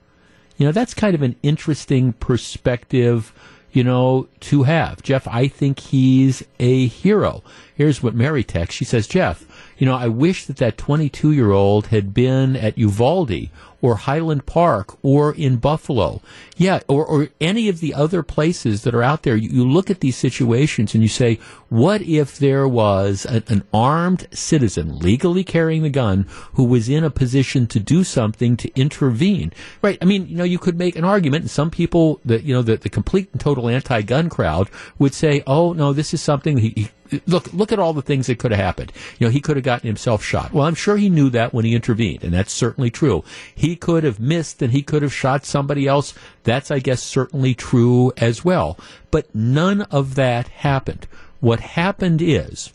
You 0.60 0.66
know, 0.66 0.74
that's 0.74 0.94
kind 0.94 1.16
of 1.16 1.22
an 1.22 1.38
interesting 1.42 2.12
perspective, 2.12 3.34
you 3.72 3.82
know, 3.82 4.28
to 4.42 4.64
have. 4.64 5.02
Jeff, 5.02 5.26
I 5.26 5.48
think 5.48 5.80
he's 5.80 6.44
a 6.60 6.88
hero. 6.88 7.44
Here's 7.74 8.04
what 8.04 8.14
Mary 8.14 8.44
texts. 8.44 8.76
She 8.76 8.84
says, 8.84 9.08
Jeff, 9.08 9.46
you 9.78 9.86
know, 9.86 9.96
I 9.96 10.10
wish 10.10 10.46
that 10.46 10.58
that 10.58 10.78
22 10.78 11.32
year 11.32 11.52
old 11.52 11.88
had 11.88 12.14
been 12.14 12.58
at 12.58 12.78
Uvalde 12.78 13.50
or 13.82 13.96
Highland 13.96 14.46
Park 14.46 14.98
or 15.04 15.34
in 15.34 15.58
Buffalo. 15.58 16.22
Yeah, 16.58 16.82
or, 16.88 17.06
or 17.06 17.30
any 17.40 17.70
of 17.70 17.80
the 17.80 17.94
other 17.94 18.24
places 18.24 18.84
that 18.84 18.94
are 18.94 19.04
out 19.04 19.24
there. 19.24 19.36
You, 19.36 19.50
you 19.50 19.68
look 19.68 19.90
at 19.90 20.02
these 20.02 20.18
situations 20.18 20.94
and 20.94 21.04
you 21.04 21.10
say, 21.10 21.40
what 21.70 22.02
if 22.02 22.38
there 22.38 22.68
was 22.68 23.26
a, 23.26 23.44
an 23.48 23.64
armed 23.74 24.28
citizen 24.32 25.00
legally 25.00 25.44
carrying 25.44 25.84
the 25.84 25.90
gun 25.90 26.26
who 26.54 26.64
was 26.64 26.90
in 26.90 27.04
a 27.04 27.10
position 27.10 27.68
to 27.68 27.80
do 27.80 28.04
something 28.04 28.58
to 28.58 28.72
intervene? 28.80 29.54
Right. 29.82 29.98
I 30.02 30.06
mean, 30.06 30.28
you 30.28 30.36
know, 30.36 30.44
you 30.44 30.60
could 30.60 30.78
make 30.78 30.96
an 30.96 31.06
argument 31.06 31.44
and 31.44 31.52
some 31.52 31.72
people 31.72 32.20
that, 32.26 32.44
you 32.44 32.54
know, 32.54 32.62
the, 32.62 32.78
the 32.78 32.90
complete 32.90 33.30
and 33.32 33.40
total 33.40 33.70
anti-gun 33.70 34.30
crowd 34.30 34.70
would 34.98 35.14
say, 35.14 35.44
oh, 35.48 35.74
no, 35.74 35.94
this 35.94 36.14
is 36.14 36.22
something 36.22 36.58
he, 36.58 36.70
he 36.76 36.90
look 37.26 37.52
look 37.54 37.72
at 37.72 37.80
all 37.80 37.94
the 37.94 38.02
things 38.02 38.28
that 38.28 38.40
could 38.40 38.52
have 38.52 38.60
happened. 38.60 38.92
You 39.18 39.28
know, 39.28 39.32
he 39.32 39.42
could 39.42 39.58
have 39.58 39.64
gotten 39.64 39.88
himself 39.88 40.24
shot. 40.24 40.54
Well, 40.54 40.66
I'm 40.66 40.76
sure 40.76 40.98
he 40.98 41.10
knew 41.10 41.30
that 41.32 41.54
when 41.54 41.66
he 41.66 41.74
intervened, 41.74 42.24
and 42.24 42.34
that's 42.34 42.54
certainly 42.54 42.90
true. 42.90 43.24
He 43.56 43.69
could 43.76 44.04
have 44.04 44.20
missed 44.20 44.62
and 44.62 44.72
he 44.72 44.82
could 44.82 45.02
have 45.02 45.14
shot 45.14 45.46
somebody 45.46 45.88
else. 45.88 46.14
That's 46.44 46.72
I 46.72 46.80
guess 46.80 47.02
certainly 47.02 47.54
true 47.54 48.12
as 48.18 48.44
well. 48.46 48.78
But 49.12 49.34
none 49.34 49.82
of 49.84 50.16
that 50.16 50.48
happened. 50.48 51.08
What 51.40 51.60
happened 51.60 52.22
is 52.22 52.72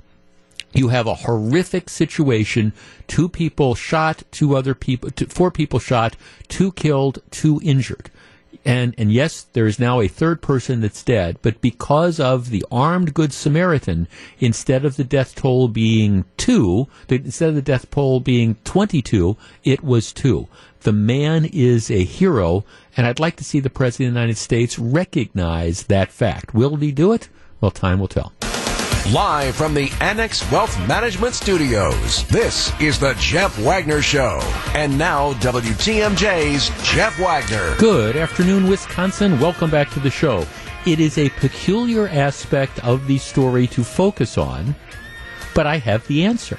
you 0.73 0.89
have 0.89 1.07
a 1.07 1.15
horrific 1.15 1.89
situation 1.89 2.73
two 3.07 3.29
people 3.29 3.75
shot 3.75 4.23
two 4.31 4.57
other 4.57 4.75
people 4.75 5.11
two, 5.11 5.27
four 5.27 5.51
people 5.51 5.79
shot 5.79 6.17
two 6.49 6.73
killed 6.73 7.21
two 7.31 7.61
injured 7.63 8.11
And, 8.65 8.95
and 8.97 9.13
yes, 9.13 9.47
there 9.53 9.67
is 9.67 9.79
now 9.79 10.01
a 10.01 10.09
third 10.09 10.41
person 10.41 10.81
that's 10.81 11.03
dead, 11.03 11.39
but 11.43 11.61
because 11.61 12.19
of 12.19 12.49
the 12.49 12.65
armed 12.73 13.13
good 13.13 13.33
Samaritan, 13.33 14.09
instead 14.39 14.85
of 14.85 14.97
the 14.97 15.05
death 15.05 15.35
toll 15.35 15.69
being 15.69 16.25
two, 16.37 16.89
instead 17.09 17.51
of 17.51 17.55
the 17.57 17.63
death 17.63 17.91
toll 17.91 18.21
being 18.21 18.57
22, 18.65 19.37
it 19.65 19.85
was 19.85 20.13
two. 20.13 20.49
The 20.81 20.93
man 20.93 21.45
is 21.47 21.91
a 21.91 22.05
hero, 22.05 22.65
and 22.97 23.07
I'd 23.07 23.21
like 23.21 23.37
to 23.37 23.45
see 23.45 23.61
the 23.61 23.71
President 23.71 24.09
of 24.09 24.15
the 24.15 24.21
United 24.21 24.39
States 24.39 24.79
recognize 24.79 25.85
that 25.85 26.11
fact. 26.11 26.55
Will 26.55 26.77
he 26.77 26.93
do 26.93 27.13
it? 27.13 27.29
Well, 27.61 27.71
time 27.71 28.01
will 28.01 28.09
tell. 28.09 28.33
Live 29.13 29.55
from 29.55 29.75
the 29.75 29.93
Annex 30.01 30.51
Wealth 30.51 30.79
Management 30.89 31.35
Studios, 31.35 32.27
this 32.29 32.73
is 32.81 32.99
the 32.99 33.13
Jeff 33.19 33.59
Wagner 33.59 34.01
Show. 34.01 34.41
And 34.69 34.97
now, 34.97 35.35
WTMJ's 35.35 36.71
Jeff 36.83 37.19
Wagner. 37.19 37.77
Good 37.77 38.17
afternoon, 38.17 38.67
Wisconsin. 38.67 39.39
Welcome 39.39 39.71
back 39.71 39.91
to 39.91 40.01
the 40.01 40.11
show. 40.11 40.47
It 40.87 41.01
is 41.01 41.19
a 41.19 41.29
peculiar 41.29 42.09
aspect 42.09 42.83
of 42.83 43.07
the 43.07 43.19
story 43.19 43.67
to 43.69 43.85
focus 43.85 44.39
on, 44.39 44.75
but 45.55 45.67
I 45.67 45.77
have 45.77 46.07
the 46.07 46.25
answer. 46.25 46.59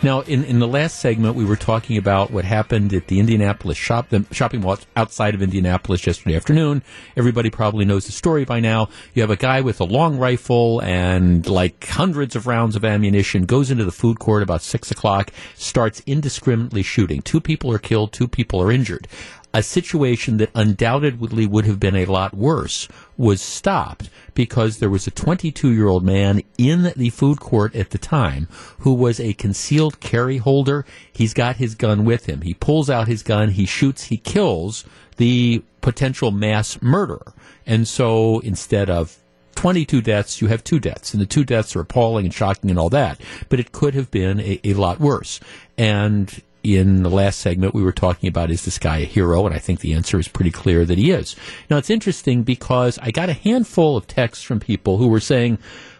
Now, 0.00 0.20
in, 0.20 0.44
in 0.44 0.60
the 0.60 0.68
last 0.68 1.00
segment, 1.00 1.34
we 1.34 1.44
were 1.44 1.56
talking 1.56 1.96
about 1.96 2.30
what 2.30 2.44
happened 2.44 2.94
at 2.94 3.08
the 3.08 3.18
Indianapolis 3.18 3.76
shop, 3.76 4.10
the 4.10 4.24
shopping 4.30 4.60
mall 4.60 4.78
outside 4.94 5.34
of 5.34 5.42
Indianapolis 5.42 6.06
yesterday 6.06 6.36
afternoon. 6.36 6.84
Everybody 7.16 7.50
probably 7.50 7.84
knows 7.84 8.06
the 8.06 8.12
story 8.12 8.44
by 8.44 8.60
now. 8.60 8.90
You 9.14 9.22
have 9.22 9.30
a 9.30 9.36
guy 9.36 9.60
with 9.60 9.80
a 9.80 9.84
long 9.84 10.16
rifle 10.16 10.80
and 10.82 11.44
like 11.48 11.84
hundreds 11.88 12.36
of 12.36 12.46
rounds 12.46 12.76
of 12.76 12.84
ammunition 12.84 13.44
goes 13.44 13.72
into 13.72 13.84
the 13.84 13.90
food 13.90 14.20
court 14.20 14.44
about 14.44 14.62
six 14.62 14.92
o'clock, 14.92 15.32
starts 15.56 16.00
indiscriminately 16.06 16.84
shooting. 16.84 17.20
Two 17.20 17.40
people 17.40 17.72
are 17.72 17.78
killed, 17.78 18.12
two 18.12 18.28
people 18.28 18.62
are 18.62 18.70
injured 18.70 19.08
a 19.54 19.62
situation 19.62 20.36
that 20.36 20.50
undoubtedly 20.54 21.46
would 21.46 21.64
have 21.64 21.80
been 21.80 21.96
a 21.96 22.04
lot 22.04 22.34
worse 22.34 22.86
was 23.16 23.40
stopped 23.40 24.10
because 24.34 24.78
there 24.78 24.90
was 24.90 25.06
a 25.06 25.10
22 25.10 25.72
year 25.72 25.86
old 25.86 26.04
man 26.04 26.42
in 26.58 26.92
the 26.96 27.10
food 27.10 27.40
court 27.40 27.74
at 27.74 27.90
the 27.90 27.98
time 27.98 28.46
who 28.80 28.92
was 28.92 29.18
a 29.18 29.32
concealed 29.34 30.00
carry 30.00 30.36
holder. 30.36 30.84
He's 31.12 31.34
got 31.34 31.56
his 31.56 31.74
gun 31.74 32.04
with 32.04 32.26
him. 32.26 32.42
He 32.42 32.54
pulls 32.54 32.90
out 32.90 33.08
his 33.08 33.22
gun, 33.22 33.50
he 33.50 33.66
shoots, 33.66 34.04
he 34.04 34.18
kills 34.18 34.84
the 35.16 35.62
potential 35.80 36.30
mass 36.30 36.80
murderer. 36.82 37.32
And 37.66 37.88
so 37.88 38.40
instead 38.40 38.90
of 38.90 39.18
22 39.56 40.02
deaths, 40.02 40.40
you 40.40 40.46
have 40.48 40.62
two 40.62 40.78
deaths. 40.78 41.12
And 41.12 41.20
the 41.20 41.26
two 41.26 41.44
deaths 41.44 41.74
are 41.74 41.80
appalling 41.80 42.26
and 42.26 42.32
shocking 42.32 42.70
and 42.70 42.78
all 42.78 42.90
that. 42.90 43.20
But 43.48 43.58
it 43.58 43.72
could 43.72 43.94
have 43.94 44.10
been 44.10 44.40
a, 44.40 44.60
a 44.62 44.74
lot 44.74 45.00
worse. 45.00 45.40
And 45.76 46.42
in 46.62 47.02
the 47.02 47.10
last 47.10 47.38
segment, 47.38 47.74
we 47.74 47.82
were 47.82 47.92
talking 47.92 48.28
about 48.28 48.50
is 48.50 48.64
this 48.64 48.78
guy 48.78 48.98
a 48.98 49.04
hero? 49.04 49.46
And 49.46 49.54
I 49.54 49.58
think 49.58 49.80
the 49.80 49.94
answer 49.94 50.18
is 50.18 50.28
pretty 50.28 50.50
clear 50.50 50.84
that 50.84 50.98
he 50.98 51.10
is. 51.10 51.36
Now, 51.70 51.76
it's 51.76 51.90
interesting 51.90 52.42
because 52.42 52.98
I 53.00 53.10
got 53.10 53.28
a 53.28 53.34
handful 53.34 53.96
of 53.96 54.06
texts 54.06 54.44
from 54.44 54.60
people 54.60 54.96
who 54.98 55.08
were 55.08 55.20
saying, 55.20 55.58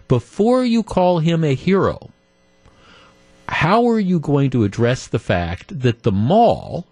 before 0.08 0.64
you 0.64 0.82
call 0.82 1.20
him 1.20 1.44
a 1.44 1.54
hero, 1.54 2.10
how 3.48 3.88
are 3.88 4.00
you 4.00 4.20
going 4.20 4.50
to 4.50 4.64
address 4.64 5.06
the 5.06 5.18
fact 5.18 5.80
that 5.80 6.02
the 6.02 6.12
mall 6.12 6.86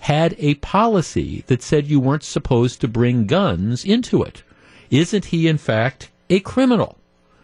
had 0.00 0.36
a 0.38 0.54
policy 0.56 1.42
that 1.46 1.62
said 1.62 1.86
you 1.86 1.98
weren't 1.98 2.22
supposed 2.22 2.80
to 2.80 2.88
bring 2.88 3.26
guns 3.26 3.84
into 3.84 4.22
it? 4.22 4.42
Isn't 4.90 5.26
he, 5.26 5.48
in 5.48 5.58
fact, 5.58 6.10
a 6.30 6.40
criminal? 6.40 6.97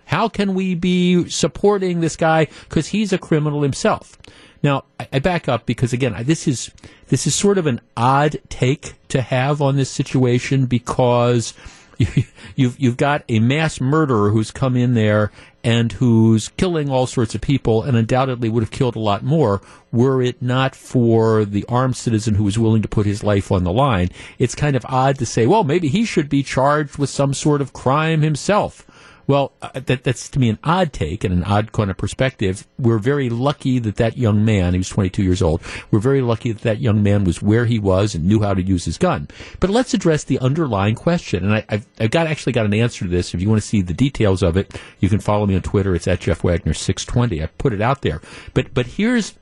How 0.07 0.29
can 0.29 0.55
we 0.55 0.75
be 0.75 1.29
supporting 1.29 2.01
this 2.01 2.17
guy 2.17 2.49
because 2.69 2.89
he's 2.89 3.13
a 3.13 3.19
criminal 3.19 3.63
himself? 3.63 4.19
Now, 4.63 4.85
I, 4.99 5.19
back 5.19 5.49
up 5.49 5.67
because 5.67 5.93
again, 5.93 6.15
this 6.25 6.49
is 6.49 6.71
this 7.09 7.27
is 7.27 7.35
sort 7.35 7.59
of 7.59 7.67
an 7.67 7.81
odd 7.97 8.41
take 8.49 8.95
to 9.09 9.21
have 9.21 9.61
on 9.61 9.77
this 9.77 9.91
situation 9.91 10.67
because 10.67 11.53
you, 11.99 12.07
you've 12.57 12.81
you've 12.81 12.97
got 12.97 13.25
a 13.29 13.41
mass 13.41 13.81
murderer 13.81 14.31
who's 14.31 14.51
come 14.51 14.75
in 14.77 14.95
there 14.95 15.31
and 15.63 15.93
who's 15.93 16.49
killing 16.49 16.91
all 16.91 17.07
sorts 17.07 17.35
of 17.35 17.41
people 17.41 17.83
and 17.83 17.97
undoubtedly 17.97 18.49
would 18.49 18.63
have 18.63 18.71
killed 18.71 18.97
a 18.97 19.01
lot 19.01 19.23
more 19.23 19.63
were 19.91 20.21
it 20.23 20.41
not 20.43 20.75
for 20.75 21.45
the 21.45 21.65
armed 21.69 21.97
citizen 21.97 22.35
who 22.35 22.45
was 22.45 22.59
willing 22.59 22.83
to 22.83 22.89
put 22.89 23.07
his 23.07 23.25
life 23.25 23.51
on 23.51 23.65
the 23.65 23.73
line. 23.73 24.11
It's 24.39 24.55
kind 24.55 24.77
of 24.77 24.85
odd 24.89 25.19
to 25.19 25.27
say, 25.27 25.47
well, 25.47 25.65
maybe 25.65 25.89
he 25.89 26.05
should 26.05 26.29
be 26.29 26.43
charged 26.43 26.99
with 26.99 27.09
some 27.11 27.33
sort 27.33 27.63
of 27.63 27.73
crime 27.73 28.21
himself. 28.21 28.87
Well, 29.27 29.53
uh, 29.62 29.81
that, 29.81 30.05
that's 30.05 30.29
to 30.31 30.39
me 30.39 30.49
an 30.49 30.59
odd 30.64 30.93
take 30.93 31.25
and 31.25 31.33
an 31.33 31.45
odd 31.45 31.72
kind 31.72 31.91
of 31.91 31.97
perspective. 31.97 32.66
We're 32.79 32.99
very 32.99 33.31
lucky 33.31 33.79
that 33.79 33.97
that 33.97 34.18
young 34.18 34.45
man, 34.45 34.75
he 34.75 34.79
was 34.79 34.89
22 34.89 35.22
years 35.22 35.43
old, 35.43 35.62
we're 35.91 36.01
very 36.01 36.20
lucky 36.20 36.53
that 36.53 36.62
that 36.62 36.81
young 36.81 37.03
man 37.03 37.25
was 37.25 37.41
where 37.41 37.64
he 37.64 37.79
was 37.79 38.14
and 38.14 38.25
knew 38.25 38.41
how 38.41 38.55
to 38.55 38.62
use 38.62 38.85
his 38.85 38.99
gun. 38.99 39.29
But 39.61 39.70
let's 39.70 39.95
address 39.95 40.25
the 40.25 40.39
underlying 40.41 40.95
question. 40.95 41.45
And 41.45 41.55
I, 41.55 41.64
have 41.68 41.87
I've 41.99 42.11
got 42.11 42.27
actually 42.27 42.53
got 42.53 42.66
an 42.66 42.75
answer 42.75 43.05
to 43.05 43.11
this. 43.11 43.35
If 43.35 43.41
you 43.41 43.49
want 43.49 43.62
to 43.62 43.66
see 43.66 43.81
the 43.81 43.95
details 43.95 44.43
of 44.43 44.57
it, 44.57 44.79
you 45.01 45.09
can 45.09 45.20
follow 45.20 45.47
me 45.47 45.55
on 45.55 45.62
Twitter. 45.62 45.95
It's 45.95 46.09
at 46.09 46.20
Jeff 46.20 46.45
Wagner 46.45 46.75
620. 46.75 47.43
I 47.43 47.47
put 47.47 47.72
it 47.72 47.81
out 47.81 48.03
there. 48.03 48.20
But, 48.53 48.75
but 48.75 48.87
here's 48.87 49.35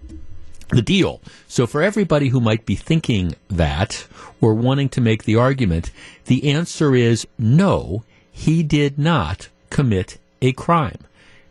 the 0.68 0.83
deal. 0.83 1.20
So 1.47 1.66
for 1.66 1.83
everybody 1.83 2.28
who 2.28 2.41
might 2.41 2.66
be 2.66 2.76
thinking 2.76 3.35
that 3.49 4.07
or 4.41 4.55
wanting 4.55 4.89
to 4.91 5.01
make 5.01 5.24
the 5.24 5.37
argument, 5.37 5.91
the 6.26 6.51
answer 6.51 6.95
is 6.95 7.26
no, 7.39 8.05
he 8.30 8.62
did 8.62 8.99
not 8.99 9.49
commit 9.73 10.18
a 10.41 10.53
crime. 10.53 10.99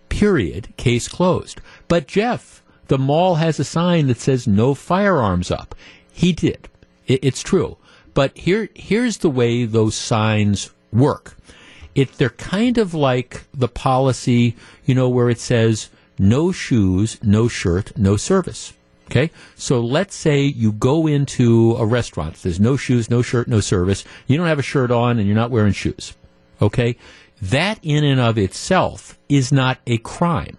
Period. 0.07 0.75
Case 0.77 1.07
closed. 1.09 1.59
But 1.87 2.07
Jeff, 2.07 2.61
the 2.87 2.97
mall 2.97 3.35
has 3.35 3.59
a 3.59 3.63
sign 3.63 4.07
that 4.07 4.19
says 4.19 4.47
no 4.47 4.73
firearms 4.73 5.49
up. 5.51 5.75
He 6.11 6.31
did. 6.31 6.69
It, 7.07 7.19
it's 7.23 7.41
true. 7.41 7.77
But 8.13 8.37
here, 8.37 8.69
here's 8.75 9.17
the 9.17 9.29
way 9.29 9.65
those 9.65 9.95
signs 9.95 10.71
work. 10.91 11.35
It, 11.95 12.13
they're 12.13 12.29
kind 12.29 12.77
of 12.77 12.93
like 12.93 13.43
the 13.53 13.67
policy, 13.67 14.55
you 14.85 14.95
know, 14.95 15.09
where 15.09 15.29
it 15.29 15.39
says 15.39 15.89
no 16.19 16.51
shoes, 16.51 17.17
no 17.23 17.47
shirt, 17.47 17.97
no 17.97 18.17
service. 18.17 18.73
Okay? 19.07 19.31
So 19.55 19.81
let's 19.81 20.15
say 20.15 20.43
you 20.43 20.71
go 20.71 21.07
into 21.07 21.75
a 21.77 21.85
restaurant. 21.85 22.35
There's 22.35 22.59
no 22.59 22.77
shoes, 22.77 23.09
no 23.09 23.21
shirt, 23.21 23.47
no 23.47 23.59
service. 23.59 24.05
You 24.27 24.37
don't 24.37 24.47
have 24.47 24.59
a 24.59 24.63
shirt 24.63 24.91
on 24.91 25.17
and 25.17 25.27
you're 25.27 25.35
not 25.35 25.51
wearing 25.51 25.73
shoes. 25.73 26.13
Okay? 26.61 26.95
That 27.41 27.79
in 27.81 28.03
and 28.03 28.19
of 28.19 28.37
itself 28.37 29.17
is 29.27 29.51
not 29.51 29.79
a 29.87 29.97
crime. 29.97 30.57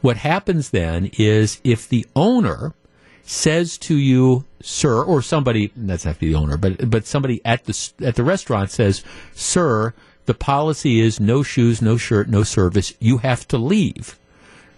What 0.00 0.16
happens 0.18 0.70
then 0.70 1.10
is 1.18 1.60
if 1.62 1.88
the 1.88 2.06
owner 2.16 2.74
says 3.22 3.78
to 3.78 3.96
you, 3.96 4.44
sir, 4.60 5.02
or 5.02 5.22
somebody, 5.22 5.72
that's 5.74 6.04
not 6.04 6.18
the 6.18 6.34
owner, 6.34 6.56
but, 6.56 6.90
but 6.90 7.06
somebody 7.06 7.40
at 7.44 7.64
the, 7.64 7.92
at 8.02 8.16
the 8.16 8.24
restaurant 8.24 8.70
says, 8.70 9.02
sir, 9.32 9.94
the 10.26 10.34
policy 10.34 11.00
is 11.00 11.20
no 11.20 11.42
shoes, 11.42 11.80
no 11.80 11.96
shirt, 11.96 12.28
no 12.28 12.42
service. 12.42 12.92
You 12.98 13.18
have 13.18 13.46
to 13.48 13.58
leave. 13.58 14.18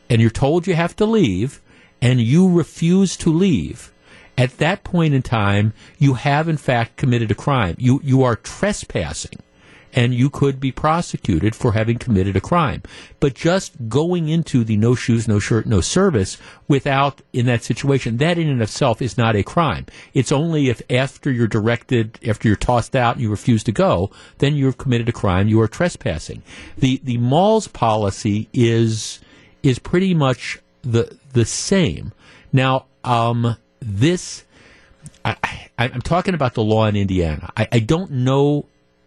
And 0.09 0.21
you're 0.21 0.31
told 0.31 0.67
you 0.67 0.75
have 0.75 0.95
to 0.97 1.07
leave 1.07 1.61
and 2.01 2.21
you 2.21 2.49
refuse 2.49 3.17
to 3.19 3.33
leave. 3.33 3.93
At 4.39 4.59
that 4.59 4.85
point 4.85 5.15
in 5.15 5.23
time, 5.23 5.73
you 5.99 6.15
have 6.15 6.47
in 6.47 6.59
fact 6.59 6.97
committed 6.97 7.31
a 7.31 7.35
crime. 7.35 7.75
You, 7.79 8.01
you 8.05 8.23
are 8.23 8.37
trespassing 8.37 9.41
and 9.93 10.15
you 10.15 10.29
could 10.29 10.61
be 10.61 10.73
prosecuted 10.73 11.55
for 11.55 11.73
having 11.73 11.99
committed 11.99 12.37
a 12.37 12.41
crime. 12.41 12.83
But 13.21 13.35
just 13.35 13.89
going 13.89 14.29
into 14.29 14.65
the 14.65 14.77
no 14.77 14.95
shoes, 14.95 15.27
no 15.27 15.39
shirt, 15.39 15.67
no 15.67 15.81
service 15.81 16.37
without, 16.69 17.23
in 17.33 17.47
that 17.47 17.65
situation, 17.65 18.19
that 18.19 18.39
in 18.39 18.49
and 18.49 18.61
of 18.61 18.69
itself 18.69 19.01
is 19.01 19.17
not 19.17 19.37
a 19.37 19.43
crime. 19.43 19.87
It's 20.15 20.33
only 20.33 20.69
if 20.69 20.83
after 20.91 21.31
you're 21.31 21.47
directed, 21.47 22.19
after 22.27 22.49
you're 22.49 22.57
tossed 22.57 22.95
out 22.95 23.17
and 23.17 23.23
you 23.23 23.31
refuse 23.31 23.65
to 23.65 23.73
go, 23.73 24.11
then 24.39 24.55
you've 24.55 24.79
committed 24.79 25.09
a 25.09 25.13
crime, 25.13 25.49
you 25.49 25.61
are 25.61 25.69
trespassing. 25.69 26.43
The, 26.79 27.01
the 27.03 27.19
mall's 27.19 27.69
policy 27.69 28.49
is, 28.53 29.21
is 29.63 29.79
pretty 29.79 30.15
much 30.15 30.61
the, 30.83 31.19
the 31.33 31.45
same. 31.45 32.13
Now, 32.53 32.87
um, 33.05 33.57
this, 33.81 34.45
I, 35.25 35.37
am 35.79 36.03
talking 36.03 36.35
about 36.35 36.55
the 36.55 36.63
law 36.63 36.87
in 36.87 36.97
Indiana. 36.97 37.51
I, 37.57 37.69
I 37.73 37.79
don't 37.81 38.11
know 38.11 38.67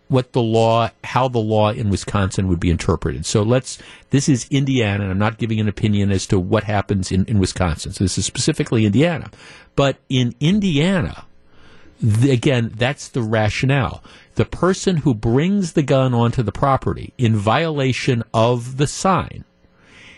what 0.10 0.34
the 0.34 0.41
law, 0.41 0.89
how 1.03 1.28
the 1.28 1.39
law 1.39 1.72
in 1.72 1.89
Wisconsin 1.89 2.47
would 2.47 2.60
be 2.60 2.70
interpreted. 2.70 3.26
So 3.26 3.43
let's, 3.43 3.78
this 4.10 4.28
is 4.28 4.47
Indiana, 4.49 5.03
and 5.03 5.12
I'm 5.12 5.20
not 5.20 5.38
giving 5.38 5.60
an 5.60 5.70
opinion 5.70 6.12
as 6.12 6.26
to 6.28 6.39
what 6.39 6.64
happens 6.64 7.12
in, 7.12 7.26
in 7.26 7.39
Wisconsin. 7.39 7.93
So 7.93 8.03
this 8.03 8.18
is 8.18 8.26
specifically 8.26 8.86
Indiana. 8.86 9.30
But 9.76 9.97
in 10.10 10.34
Indiana, 10.39 11.26
the, 12.01 12.32
again, 12.32 12.74
that's 12.76 13.07
the 13.07 13.22
rationale. 13.22 14.03
The 14.36 14.45
person 14.45 14.97
who 14.97 15.14
brings 15.14 15.74
the 15.74 15.84
gun 15.84 16.14
onto 16.14 16.41
the 16.41 16.51
property 16.51 17.14
in 17.18 17.36
violation 17.36 18.24
of 18.34 18.78
the 18.78 18.88
sign, 18.88 19.45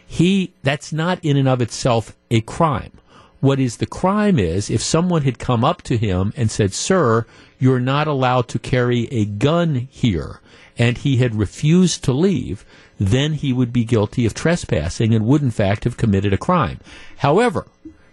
he, 0.07 0.53
that's 0.63 0.93
not 0.93 1.19
in 1.23 1.35
and 1.35 1.49
of 1.49 1.61
itself 1.61 2.15
a 2.29 2.41
crime. 2.41 2.93
What 3.41 3.59
is 3.59 3.77
the 3.77 3.85
crime 3.87 4.39
is 4.39 4.69
if 4.69 4.81
someone 4.81 5.23
had 5.23 5.39
come 5.39 5.63
up 5.63 5.81
to 5.83 5.97
him 5.97 6.31
and 6.37 6.49
said, 6.49 6.73
Sir, 6.73 7.25
you're 7.59 7.79
not 7.79 8.07
allowed 8.07 8.47
to 8.49 8.59
carry 8.59 9.07
a 9.11 9.25
gun 9.25 9.87
here, 9.91 10.39
and 10.77 10.97
he 10.99 11.17
had 11.17 11.35
refused 11.35 12.03
to 12.03 12.13
leave, 12.13 12.63
then 12.99 13.33
he 13.33 13.51
would 13.51 13.73
be 13.73 13.83
guilty 13.83 14.27
of 14.27 14.35
trespassing 14.35 15.13
and 15.13 15.25
would 15.25 15.41
in 15.41 15.51
fact 15.51 15.83
have 15.85 15.97
committed 15.97 16.33
a 16.33 16.37
crime. 16.37 16.79
However, 17.17 17.65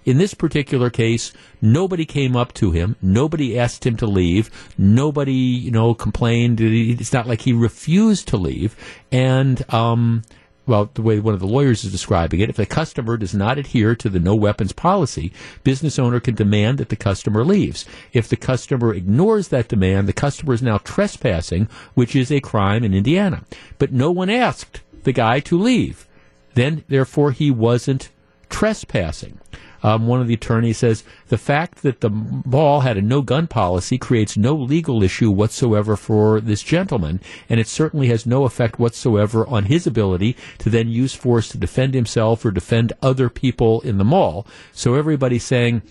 In 0.08 0.16
this 0.16 0.32
particular 0.32 0.88
case, 0.88 1.34
nobody 1.60 2.06
came 2.06 2.34
up 2.34 2.54
to 2.54 2.70
him. 2.70 2.96
Nobody 3.02 3.58
asked 3.58 3.84
him 3.84 3.94
to 3.98 4.06
leave. 4.06 4.50
Nobody, 4.78 5.34
you 5.34 5.70
know, 5.70 5.92
complained. 5.92 6.62
It's 6.62 7.12
not 7.12 7.26
like 7.26 7.42
he 7.42 7.52
refused 7.52 8.26
to 8.28 8.38
leave. 8.38 8.74
And, 9.12 9.62
um, 9.72 10.22
well, 10.68 10.90
the 10.92 11.02
way 11.02 11.18
one 11.18 11.34
of 11.34 11.40
the 11.40 11.46
lawyers 11.46 11.82
is 11.82 11.90
describing 11.90 12.40
it, 12.40 12.50
if 12.50 12.56
the 12.56 12.66
customer 12.66 13.16
does 13.16 13.34
not 13.34 13.58
adhere 13.58 13.96
to 13.96 14.08
the 14.08 14.20
no 14.20 14.34
weapons 14.34 14.72
policy, 14.72 15.32
business 15.64 15.98
owner 15.98 16.20
can 16.20 16.34
demand 16.34 16.78
that 16.78 16.90
the 16.90 16.96
customer 16.96 17.42
leaves. 17.44 17.86
If 18.12 18.28
the 18.28 18.36
customer 18.36 18.92
ignores 18.92 19.48
that 19.48 19.68
demand, 19.68 20.06
the 20.06 20.12
customer 20.12 20.52
is 20.52 20.62
now 20.62 20.78
trespassing, 20.78 21.68
which 21.94 22.14
is 22.14 22.30
a 22.30 22.40
crime 22.40 22.84
in 22.84 22.92
Indiana. 22.92 23.44
But 23.78 23.92
no 23.92 24.10
one 24.10 24.30
asked 24.30 24.82
the 25.04 25.12
guy 25.12 25.40
to 25.40 25.58
leave. 25.58 26.06
Then, 26.54 26.84
therefore, 26.88 27.32
he 27.32 27.50
wasn't 27.50 28.10
trespassing. 28.50 29.38
Um, 29.82 30.06
one 30.06 30.20
of 30.20 30.26
the 30.26 30.34
attorneys 30.34 30.78
says 30.78 31.04
the 31.28 31.38
fact 31.38 31.82
that 31.82 32.00
the 32.00 32.10
mall 32.10 32.80
had 32.80 32.96
a 32.96 33.02
no 33.02 33.22
gun 33.22 33.46
policy 33.46 33.98
creates 33.98 34.36
no 34.36 34.54
legal 34.54 35.02
issue 35.02 35.30
whatsoever 35.30 35.96
for 35.96 36.40
this 36.40 36.62
gentleman, 36.62 37.20
and 37.48 37.60
it 37.60 37.68
certainly 37.68 38.08
has 38.08 38.26
no 38.26 38.44
effect 38.44 38.78
whatsoever 38.78 39.46
on 39.46 39.64
his 39.64 39.86
ability 39.86 40.36
to 40.58 40.70
then 40.70 40.88
use 40.88 41.14
force 41.14 41.48
to 41.48 41.58
defend 41.58 41.94
himself 41.94 42.44
or 42.44 42.50
defend 42.50 42.92
other 43.02 43.28
people 43.28 43.80
in 43.82 43.98
the 43.98 44.04
mall. 44.04 44.46
So 44.72 44.94
everybody's 44.94 45.44
saying, 45.44 45.82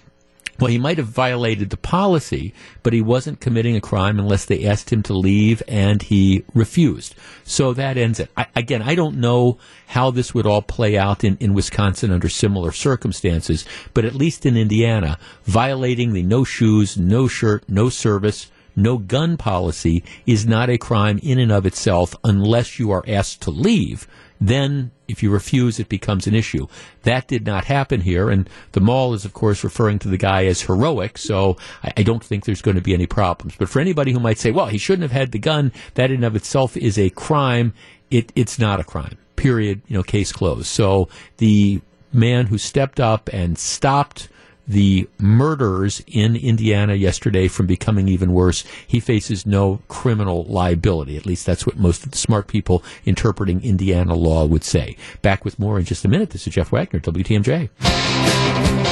well, 0.59 0.71
he 0.71 0.77
might 0.77 0.97
have 0.97 1.07
violated 1.07 1.69
the 1.69 1.77
policy, 1.77 2.53
but 2.83 2.93
he 2.93 3.01
wasn't 3.01 3.39
committing 3.39 3.75
a 3.75 3.81
crime 3.81 4.19
unless 4.19 4.45
they 4.45 4.65
asked 4.65 4.91
him 4.91 5.03
to 5.03 5.13
leave 5.13 5.61
and 5.67 6.01
he 6.01 6.43
refused. 6.53 7.15
So 7.43 7.73
that 7.73 7.97
ends 7.97 8.19
it. 8.19 8.31
I, 8.35 8.47
again, 8.55 8.81
I 8.81 8.95
don't 8.95 9.17
know 9.17 9.57
how 9.87 10.11
this 10.11 10.33
would 10.33 10.47
all 10.47 10.61
play 10.61 10.97
out 10.97 11.23
in, 11.23 11.37
in 11.39 11.53
Wisconsin 11.53 12.11
under 12.11 12.29
similar 12.29 12.71
circumstances, 12.71 13.65
but 13.93 14.05
at 14.05 14.15
least 14.15 14.45
in 14.45 14.57
Indiana, 14.57 15.19
violating 15.43 16.13
the 16.13 16.23
no 16.23 16.43
shoes, 16.43 16.97
no 16.97 17.27
shirt, 17.27 17.63
no 17.69 17.89
service, 17.89 18.49
no 18.75 18.99
gun 18.99 19.37
policy 19.37 20.03
is 20.25 20.45
not 20.45 20.69
a 20.69 20.77
crime 20.77 21.19
in 21.23 21.39
and 21.39 21.51
of 21.51 21.65
itself 21.65 22.15
unless 22.23 22.77
you 22.77 22.91
are 22.91 23.03
asked 23.07 23.41
to 23.41 23.51
leave. 23.51 24.07
Then, 24.39 24.91
if 25.07 25.23
you 25.23 25.31
refuse, 25.31 25.79
it 25.79 25.89
becomes 25.89 26.27
an 26.27 26.35
issue. 26.35 26.67
That 27.03 27.27
did 27.27 27.45
not 27.45 27.65
happen 27.65 28.01
here, 28.01 28.29
and 28.29 28.49
the 28.73 28.81
mall 28.81 29.13
is, 29.13 29.25
of 29.25 29.33
course, 29.33 29.63
referring 29.63 29.99
to 29.99 30.07
the 30.07 30.17
guy 30.17 30.45
as 30.45 30.61
heroic, 30.61 31.17
so 31.17 31.57
I, 31.83 31.93
I 31.97 32.03
don't 32.03 32.23
think 32.23 32.45
there's 32.45 32.61
going 32.61 32.75
to 32.75 32.81
be 32.81 32.93
any 32.93 33.07
problems. 33.07 33.55
But 33.57 33.69
for 33.69 33.79
anybody 33.79 34.11
who 34.11 34.19
might 34.19 34.37
say, 34.37 34.51
well, 34.51 34.67
he 34.67 34.77
shouldn't 34.77 35.03
have 35.03 35.11
had 35.11 35.31
the 35.31 35.39
gun, 35.39 35.71
that 35.95 36.11
in 36.11 36.23
of 36.23 36.35
itself 36.35 36.77
is 36.77 36.99
a 36.99 37.09
crime, 37.09 37.73
it, 38.11 38.31
it's 38.35 38.59
not 38.59 38.79
a 38.79 38.83
crime. 38.83 39.17
Period. 39.35 39.81
You 39.87 39.97
know, 39.97 40.03
case 40.03 40.31
closed. 40.31 40.67
So 40.67 41.09
the 41.37 41.81
man 42.13 42.47
who 42.47 42.57
stepped 42.57 42.99
up 42.99 43.29
and 43.33 43.57
stopped 43.57 44.29
the 44.67 45.07
murders 45.17 46.03
in 46.07 46.35
Indiana 46.35 46.93
yesterday 46.93 47.47
from 47.47 47.67
becoming 47.67 48.07
even 48.07 48.33
worse, 48.33 48.63
he 48.85 48.99
faces 48.99 49.45
no 49.45 49.81
criminal 49.87 50.43
liability. 50.45 51.15
At 51.17 51.25
least 51.25 51.45
that's 51.45 51.65
what 51.65 51.77
most 51.77 52.03
of 52.03 52.11
the 52.11 52.17
smart 52.17 52.47
people 52.47 52.83
interpreting 53.05 53.63
Indiana 53.63 54.15
law 54.15 54.45
would 54.45 54.63
say. 54.63 54.97
Back 55.21 55.45
with 55.45 55.57
more 55.57 55.79
in 55.79 55.85
just 55.85 56.03
a 56.05 56.07
minute. 56.07 56.31
This 56.31 56.47
is 56.47 56.53
Jeff 56.53 56.71
Wagner, 56.71 56.99
WTMJ. 56.99 58.86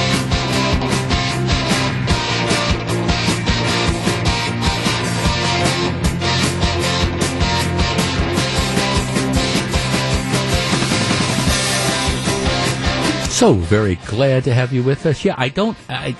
So 13.36 13.52
very 13.52 13.96
glad 14.06 14.44
to 14.44 14.54
have 14.54 14.72
you 14.72 14.82
with 14.82 15.04
us. 15.04 15.22
Yeah, 15.22 15.34
I 15.36 15.50
don't, 15.50 15.76
I, 15.90 16.16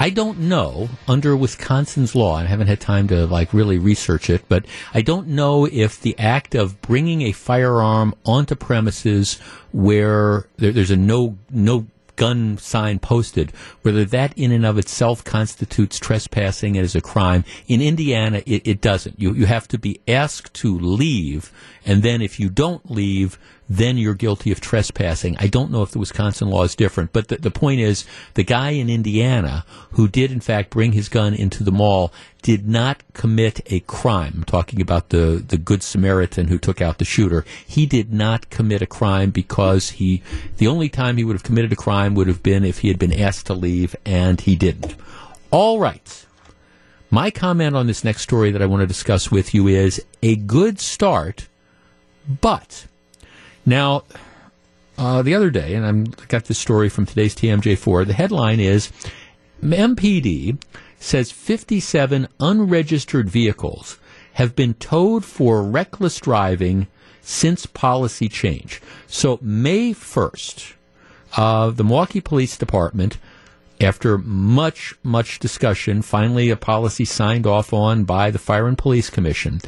I 0.00 0.10
don't 0.10 0.40
know 0.40 0.88
under 1.06 1.36
Wisconsin's 1.36 2.16
law. 2.16 2.34
I 2.34 2.46
haven't 2.46 2.66
had 2.66 2.80
time 2.80 3.06
to 3.08 3.28
like 3.28 3.54
really 3.54 3.78
research 3.78 4.28
it, 4.28 4.42
but 4.48 4.66
I 4.92 5.02
don't 5.02 5.28
know 5.28 5.66
if 5.66 6.00
the 6.00 6.18
act 6.18 6.56
of 6.56 6.82
bringing 6.82 7.22
a 7.22 7.30
firearm 7.30 8.12
onto 8.26 8.56
premises 8.56 9.38
where 9.70 10.48
there, 10.56 10.72
there's 10.72 10.90
a 10.90 10.96
no 10.96 11.38
no 11.48 11.86
gun 12.16 12.58
sign 12.58 12.98
posted, 12.98 13.52
whether 13.82 14.04
that 14.04 14.36
in 14.36 14.50
and 14.50 14.66
of 14.66 14.78
itself 14.78 15.22
constitutes 15.22 16.00
trespassing 16.00 16.76
as 16.76 16.96
a 16.96 17.00
crime. 17.00 17.44
In 17.68 17.80
Indiana, 17.80 18.42
it, 18.46 18.66
it 18.66 18.80
doesn't. 18.80 19.20
You 19.20 19.32
you 19.32 19.46
have 19.46 19.68
to 19.68 19.78
be 19.78 20.00
asked 20.08 20.52
to 20.54 20.76
leave, 20.76 21.52
and 21.84 22.02
then 22.02 22.22
if 22.22 22.38
you 22.38 22.48
don't 22.48 22.90
leave, 22.90 23.38
then 23.68 23.96
you're 23.96 24.14
guilty 24.14 24.52
of 24.52 24.60
trespassing. 24.60 25.36
I 25.38 25.46
don't 25.46 25.70
know 25.70 25.82
if 25.82 25.92
the 25.92 25.98
Wisconsin 25.98 26.48
law 26.48 26.62
is 26.64 26.74
different, 26.74 27.12
but 27.12 27.28
the, 27.28 27.36
the 27.36 27.50
point 27.50 27.80
is 27.80 28.04
the 28.34 28.44
guy 28.44 28.70
in 28.70 28.90
Indiana 28.90 29.64
who 29.92 30.08
did 30.08 30.30
in 30.30 30.40
fact 30.40 30.70
bring 30.70 30.92
his 30.92 31.08
gun 31.08 31.32
into 31.32 31.64
the 31.64 31.72
mall 31.72 32.12
did 32.42 32.68
not 32.68 33.02
commit 33.14 33.60
a 33.72 33.80
crime. 33.80 34.32
I'm 34.36 34.44
talking 34.44 34.80
about 34.80 35.08
the, 35.08 35.42
the 35.46 35.56
good 35.56 35.82
Samaritan 35.82 36.48
who 36.48 36.58
took 36.58 36.80
out 36.80 36.98
the 36.98 37.04
shooter. 37.04 37.44
He 37.66 37.86
did 37.86 38.12
not 38.12 38.50
commit 38.50 38.82
a 38.82 38.86
crime 38.86 39.30
because 39.30 39.90
he, 39.90 40.22
the 40.58 40.66
only 40.66 40.88
time 40.88 41.16
he 41.16 41.24
would 41.24 41.36
have 41.36 41.44
committed 41.44 41.72
a 41.72 41.76
crime 41.76 42.14
would 42.14 42.26
have 42.26 42.42
been 42.42 42.64
if 42.64 42.78
he 42.78 42.88
had 42.88 42.98
been 42.98 43.12
asked 43.12 43.46
to 43.46 43.54
leave 43.54 43.96
and 44.04 44.40
he 44.40 44.56
didn't. 44.56 44.94
All 45.50 45.78
right. 45.78 46.26
My 47.10 47.30
comment 47.30 47.76
on 47.76 47.86
this 47.86 48.04
next 48.04 48.22
story 48.22 48.50
that 48.52 48.62
I 48.62 48.66
want 48.66 48.80
to 48.80 48.86
discuss 48.86 49.30
with 49.30 49.52
you 49.52 49.66
is 49.66 50.02
a 50.22 50.34
good 50.36 50.80
start, 50.80 51.46
but 52.40 52.86
now, 53.64 54.04
uh, 54.98 55.22
the 55.22 55.34
other 55.34 55.50
day, 55.50 55.74
and 55.74 56.14
I 56.20 56.24
got 56.26 56.44
this 56.44 56.58
story 56.58 56.88
from 56.88 57.06
today's 57.06 57.34
TMJ4. 57.34 58.06
The 58.06 58.12
headline 58.14 58.60
is 58.60 58.90
MPD 59.62 60.58
says 60.98 61.32
57 61.32 62.28
unregistered 62.38 63.28
vehicles 63.28 63.98
have 64.34 64.56
been 64.56 64.74
towed 64.74 65.24
for 65.24 65.62
reckless 65.62 66.18
driving 66.18 66.86
since 67.20 67.66
policy 67.66 68.28
change. 68.28 68.80
So, 69.06 69.38
May 69.42 69.92
1st, 69.92 70.74
uh, 71.36 71.70
the 71.70 71.84
Milwaukee 71.84 72.20
Police 72.20 72.56
Department, 72.56 73.18
after 73.80 74.18
much, 74.18 74.94
much 75.02 75.38
discussion, 75.38 76.02
finally 76.02 76.50
a 76.50 76.56
policy 76.56 77.04
signed 77.04 77.46
off 77.46 77.72
on 77.72 78.04
by 78.04 78.30
the 78.30 78.38
Fire 78.38 78.66
and 78.66 78.78
Police 78.78 79.10
Commission, 79.10 79.60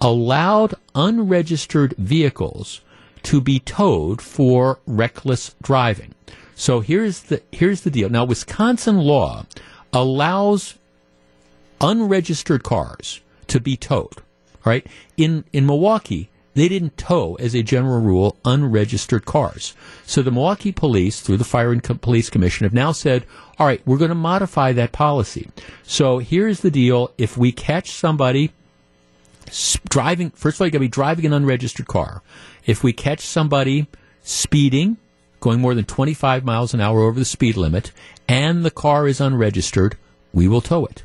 allowed 0.00 0.74
unregistered 0.94 1.94
vehicles 1.98 2.80
to 3.22 3.40
be 3.40 3.58
towed 3.58 4.22
for 4.22 4.78
reckless 4.86 5.54
driving. 5.62 6.14
So 6.54 6.80
here's 6.80 7.22
the 7.22 7.42
here's 7.52 7.82
the 7.82 7.90
deal. 7.90 8.08
Now 8.08 8.24
Wisconsin 8.24 8.98
law 8.98 9.46
allows 9.92 10.78
unregistered 11.80 12.62
cars 12.62 13.20
to 13.48 13.60
be 13.60 13.76
towed. 13.76 14.22
Right? 14.64 14.86
In 15.16 15.44
in 15.52 15.64
Milwaukee, 15.64 16.28
they 16.52 16.68
didn't 16.68 16.98
tow 16.98 17.36
as 17.36 17.54
a 17.54 17.62
general 17.62 18.00
rule 18.00 18.36
unregistered 18.44 19.24
cars. 19.24 19.74
So 20.04 20.20
the 20.20 20.30
Milwaukee 20.30 20.72
police 20.72 21.20
through 21.20 21.38
the 21.38 21.44
Fire 21.44 21.72
and 21.72 21.82
Co- 21.82 21.94
Police 21.94 22.28
Commission 22.28 22.64
have 22.64 22.74
now 22.74 22.92
said, 22.92 23.24
"All 23.58 23.66
right, 23.66 23.80
we're 23.86 23.96
going 23.96 24.10
to 24.10 24.14
modify 24.14 24.72
that 24.72 24.92
policy." 24.92 25.48
So 25.82 26.18
here's 26.18 26.60
the 26.60 26.70
deal, 26.70 27.12
if 27.16 27.38
we 27.38 27.52
catch 27.52 27.92
somebody 27.92 28.52
driving 29.88 30.30
first 30.30 30.56
of 30.56 30.60
all 30.60 30.66
you 30.66 30.70
got 30.70 30.76
to 30.76 30.80
be 30.80 30.88
driving 30.88 31.26
an 31.26 31.32
unregistered 31.32 31.86
car 31.86 32.22
if 32.66 32.82
we 32.84 32.92
catch 32.92 33.20
somebody 33.20 33.86
speeding, 34.22 34.96
going 35.40 35.60
more 35.60 35.74
than 35.74 35.84
25 35.84 36.44
miles 36.44 36.74
an 36.74 36.80
hour 36.80 37.00
over 37.02 37.18
the 37.18 37.24
speed 37.24 37.56
limit, 37.56 37.92
and 38.28 38.64
the 38.64 38.70
car 38.70 39.08
is 39.08 39.20
unregistered, 39.20 39.96
we 40.32 40.46
will 40.46 40.60
tow 40.60 40.86
it. 40.86 41.02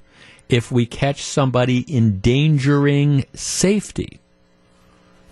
If 0.49 0.71
we 0.71 0.85
catch 0.85 1.23
somebody 1.23 1.85
endangering 1.93 3.25
safety 3.33 4.19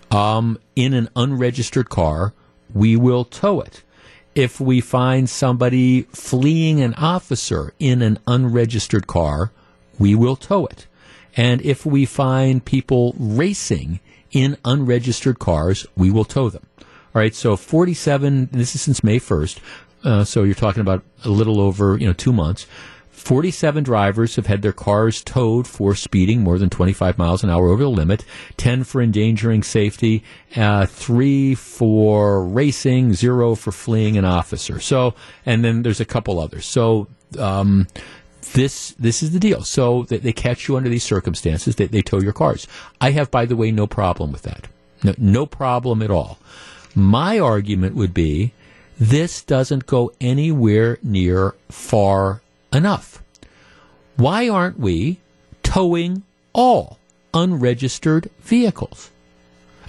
um, 0.10 0.58
in 0.76 0.94
an 0.94 1.10
unregistered 1.16 1.90
car, 1.90 2.34
we 2.74 2.96
will 2.96 3.26
tow 3.26 3.62
it. 3.62 3.84
If 4.34 4.60
we 4.60 4.82
find 4.82 5.30
somebody 5.30 6.04
fleeing 6.04 6.82
an 6.82 6.96
officer 6.96 7.74
in 7.78 8.02
an 8.02 8.18
unregistered 8.26 9.06
car, 9.06 9.52
we 10.00 10.16
will 10.16 10.36
tow 10.36 10.66
it. 10.66 10.88
And 11.36 11.62
if 11.62 11.86
we 11.86 12.06
find 12.06 12.64
people 12.64 13.16
racing 13.18 14.00
in 14.32 14.58
unregistered 14.66 15.40
cars, 15.40 15.86
we 15.96 16.12
will 16.12 16.26
tow 16.26 16.50
them. 16.50 16.66
All 16.80 17.22
right, 17.22 17.36
so 17.36 17.56
47, 17.56 18.50
this 18.52 18.76
is 18.76 18.82
since 18.82 19.04
May 19.04 19.20
1st, 19.20 19.60
uh, 20.04 20.24
so 20.24 20.44
you're 20.44 20.56
talking 20.56 20.82
about 20.82 21.04
a 21.24 21.30
little 21.30 21.62
over, 21.62 21.98
you 21.98 22.08
know, 22.08 22.14
two 22.14 22.34
months. 22.34 22.66
47 23.12 23.84
drivers 23.84 24.36
have 24.36 24.48
had 24.48 24.64
their 24.64 24.74
cars 24.74 25.24
towed 25.24 25.68
for 25.68 25.96
speeding 25.96 26.42
more 26.42 26.58
than 26.58 26.70
25 26.70 27.18
miles 27.18 27.44
an 27.44 27.50
hour 27.50 27.70
over 27.70 27.84
the 27.84 27.90
limit, 27.90 28.26
10 28.58 28.84
for 28.84 29.02
endangering 29.02 29.64
safety, 29.64 30.24
uh, 30.58 30.88
3 30.88 31.56
for 31.56 32.46
racing, 32.46 33.14
0 33.14 33.56
for 33.56 33.72
fleeing 33.72 34.18
an 34.18 34.26
officer. 34.26 34.80
So, 34.80 35.14
and 35.46 35.64
then 35.64 35.84
there's 35.84 36.02
a 36.02 36.06
couple 36.06 36.40
others. 36.40 36.66
So, 36.66 37.08
um, 37.38 37.88
this 38.54 38.92
this 38.92 39.22
is 39.22 39.32
the 39.32 39.40
deal. 39.40 39.64
So 39.64 40.04
they, 40.04 40.18
they 40.18 40.34
catch 40.34 40.68
you 40.68 40.78
under 40.78 40.90
these 40.90 41.04
circumstances. 41.04 41.76
They, 41.76 41.88
they 41.88 42.02
tow 42.02 42.20
your 42.20 42.34
cars. 42.34 42.68
I 43.02 43.12
have, 43.12 43.30
by 43.30 43.46
the 43.46 43.56
way, 43.56 43.72
no 43.72 43.88
problem 43.88 44.32
with 44.32 44.44
that. 44.44 44.68
No, 45.04 45.14
no 45.18 45.46
problem 45.46 46.02
at 46.02 46.12
all. 46.12 46.40
My 46.96 47.40
argument 47.40 47.96
would 47.96 48.14
be 48.14 48.54
this 49.00 49.42
doesn't 49.42 49.86
go 49.86 50.14
anywhere 50.22 50.98
near 51.02 51.56
far 51.70 52.42
enough. 52.72 53.24
Why 54.16 54.48
aren't 54.48 54.80
we 54.80 55.20
towing 55.64 56.24
all 56.54 57.00
unregistered 57.34 58.30
vehicles? 58.42 59.10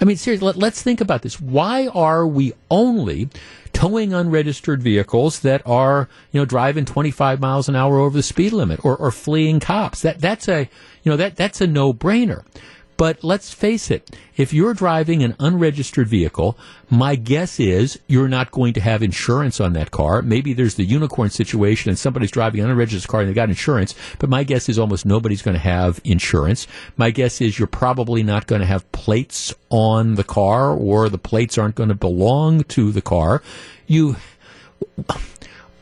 I 0.01 0.05
mean, 0.05 0.17
seriously, 0.17 0.51
let, 0.53 0.73
us 0.73 0.81
think 0.81 0.99
about 0.99 1.21
this. 1.21 1.39
Why 1.39 1.87
are 1.87 2.27
we 2.27 2.53
only 2.69 3.29
towing 3.75 4.13
unregistered 4.13 4.81
vehicles 4.81 5.41
that 5.41 5.61
are, 5.65 6.09
you 6.31 6.39
know, 6.39 6.45
driving 6.45 6.85
25 6.85 7.39
miles 7.39 7.69
an 7.69 7.75
hour 7.75 7.99
over 7.99 8.15
the 8.15 8.23
speed 8.23 8.53
limit 8.53 8.83
or, 8.83 8.95
or 8.95 9.11
fleeing 9.11 9.59
cops? 9.59 10.01
That 10.01 10.19
that's 10.19 10.47
a, 10.47 10.69
you 11.03 11.09
know, 11.11 11.17
that 11.17 11.35
that's 11.35 11.61
a 11.61 11.67
no-brainer. 11.67 12.43
But 12.97 13.23
let's 13.23 13.53
face 13.53 13.91
it, 13.91 14.15
if 14.37 14.53
you're 14.53 14.73
driving 14.73 15.21
an 15.21 15.35
unregistered 15.37 16.07
vehicle, 16.07 16.57
my 16.89 17.15
guess 17.15 17.59
is 17.59 17.99
you're 18.07 18.29
not 18.29 18.51
going 18.51 18.73
to 18.73 18.79
have 18.79 19.03
insurance 19.03 19.59
on 19.59 19.73
that 19.73 19.91
car. 19.91 20.21
Maybe 20.21 20.53
there's 20.53 20.75
the 20.75 20.85
unicorn 20.85 21.29
situation 21.29 21.89
and 21.89 21.99
somebody's 21.99 22.31
driving 22.31 22.61
an 22.61 22.69
unregistered 22.69 23.09
car 23.09 23.19
and 23.21 23.29
they 23.29 23.33
got 23.33 23.49
insurance, 23.49 23.95
but 24.19 24.29
my 24.29 24.43
guess 24.45 24.69
is 24.69 24.79
almost 24.79 25.05
nobody's 25.05 25.41
going 25.41 25.55
to 25.55 25.59
have 25.59 25.99
insurance. 26.05 26.67
My 26.95 27.11
guess 27.11 27.41
is 27.41 27.59
you're 27.59 27.67
probably 27.67 28.23
not 28.23 28.47
going 28.47 28.61
to 28.61 28.67
have 28.67 28.89
plates 28.93 29.53
on 29.69 30.15
the 30.15 30.23
car 30.23 30.71
or 30.71 31.09
the 31.09 31.17
plates 31.17 31.57
aren't 31.57 31.75
going 31.75 31.89
to 31.89 31.95
belong 31.95 32.63
to 32.63 32.93
the 32.93 33.01
car. 33.01 33.43
You, 33.87 34.15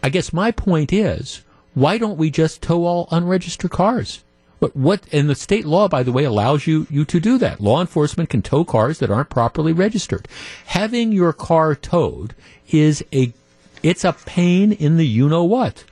I 0.02 0.10
guess 0.10 0.34
my 0.34 0.50
point 0.50 0.92
is, 0.92 1.44
why 1.76 2.00
don't 2.00 2.18
we 2.18 2.32
just 2.32 2.64
tow 2.64 2.86
all 2.86 3.08
unregistered 3.12 3.72
cars? 3.72 4.24
But 4.64 4.78
what 4.78 5.04
and 5.12 5.30
the 5.30 5.36
state 5.36 5.66
law, 5.66 5.90
by 5.90 6.04
the 6.04 6.14
way, 6.14 6.24
allows 6.24 6.68
you 6.68 6.88
you 6.90 7.04
to 7.04 7.20
do 7.20 7.38
that. 7.38 7.60
Law 7.60 7.82
enforcement 7.82 8.30
can 8.30 8.42
tow 8.42 8.64
cars 8.64 9.00
that 9.00 9.12
aren't 9.12 9.30
properly 9.30 9.74
registered. 9.74 10.26
Having 10.68 11.12
your 11.12 11.34
car 11.34 11.76
towed 11.76 12.34
is 12.70 13.04
a 13.12 13.34
it's 13.84 14.06
a 14.06 14.14
pain 14.14 14.72
in 14.72 14.96
the 14.96 15.06
you 15.06 15.28
know 15.28 15.44
what 15.44 15.84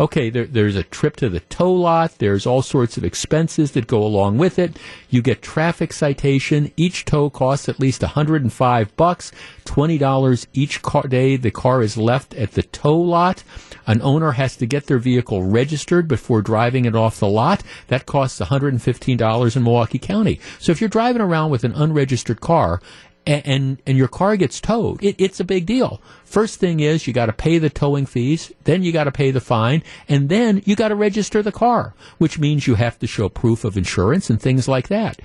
okay, 0.00 0.30
there, 0.30 0.46
there's 0.46 0.76
a 0.76 0.82
trip 0.82 1.14
to 1.16 1.28
the 1.28 1.40
tow 1.40 1.72
lot. 1.72 2.18
There's 2.18 2.46
all 2.46 2.62
sorts 2.62 2.96
of 2.96 3.04
expenses 3.04 3.72
that 3.72 3.86
go 3.86 4.02
along 4.02 4.38
with 4.38 4.58
it. 4.58 4.78
You 5.10 5.20
get 5.20 5.42
traffic 5.42 5.92
citation. 5.92 6.72
Each 6.76 7.04
tow 7.04 7.28
costs 7.28 7.68
at 7.68 7.78
least 7.78 8.00
105 8.00 8.96
bucks, 8.96 9.30
$20 9.66 10.46
each 10.54 10.80
car 10.80 11.02
day. 11.02 11.36
The 11.36 11.50
car 11.50 11.82
is 11.82 11.98
left 11.98 12.34
at 12.34 12.52
the 12.52 12.62
tow 12.62 12.98
lot. 12.98 13.44
An 13.86 14.00
owner 14.02 14.32
has 14.32 14.56
to 14.56 14.66
get 14.66 14.86
their 14.86 14.98
vehicle 14.98 15.42
registered 15.42 16.08
before 16.08 16.42
driving 16.42 16.86
it 16.86 16.96
off 16.96 17.20
the 17.20 17.28
lot. 17.28 17.62
That 17.88 18.06
costs 18.06 18.40
$115 18.40 19.56
in 19.56 19.62
Milwaukee 19.62 19.98
County. 19.98 20.40
So 20.58 20.72
if 20.72 20.80
you're 20.80 20.88
driving 20.88 21.22
around 21.22 21.50
with 21.50 21.64
an 21.64 21.74
unregistered 21.74 22.40
car 22.40 22.80
and, 23.30 23.46
and, 23.46 23.82
and 23.86 23.96
your 23.96 24.08
car 24.08 24.36
gets 24.36 24.60
towed, 24.60 25.02
it, 25.04 25.14
it's 25.18 25.38
a 25.38 25.44
big 25.44 25.64
deal. 25.64 26.02
First 26.24 26.58
thing 26.58 26.80
is 26.80 27.06
you 27.06 27.12
got 27.12 27.26
to 27.26 27.32
pay 27.32 27.58
the 27.58 27.70
towing 27.70 28.06
fees, 28.06 28.52
then 28.64 28.82
you 28.82 28.90
got 28.90 29.04
to 29.04 29.12
pay 29.12 29.30
the 29.30 29.40
fine, 29.40 29.84
and 30.08 30.28
then 30.28 30.62
you 30.64 30.74
got 30.74 30.88
to 30.88 30.96
register 30.96 31.40
the 31.40 31.52
car, 31.52 31.94
which 32.18 32.38
means 32.40 32.66
you 32.66 32.74
have 32.74 32.98
to 32.98 33.06
show 33.06 33.28
proof 33.28 33.64
of 33.64 33.76
insurance 33.76 34.30
and 34.30 34.40
things 34.42 34.66
like 34.66 34.88
that. 34.88 35.20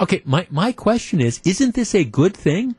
Okay, 0.00 0.22
my, 0.24 0.48
my 0.50 0.72
question 0.72 1.20
is, 1.20 1.40
isn't 1.44 1.76
this 1.76 1.94
a 1.94 2.02
good 2.02 2.36
thing? 2.36 2.74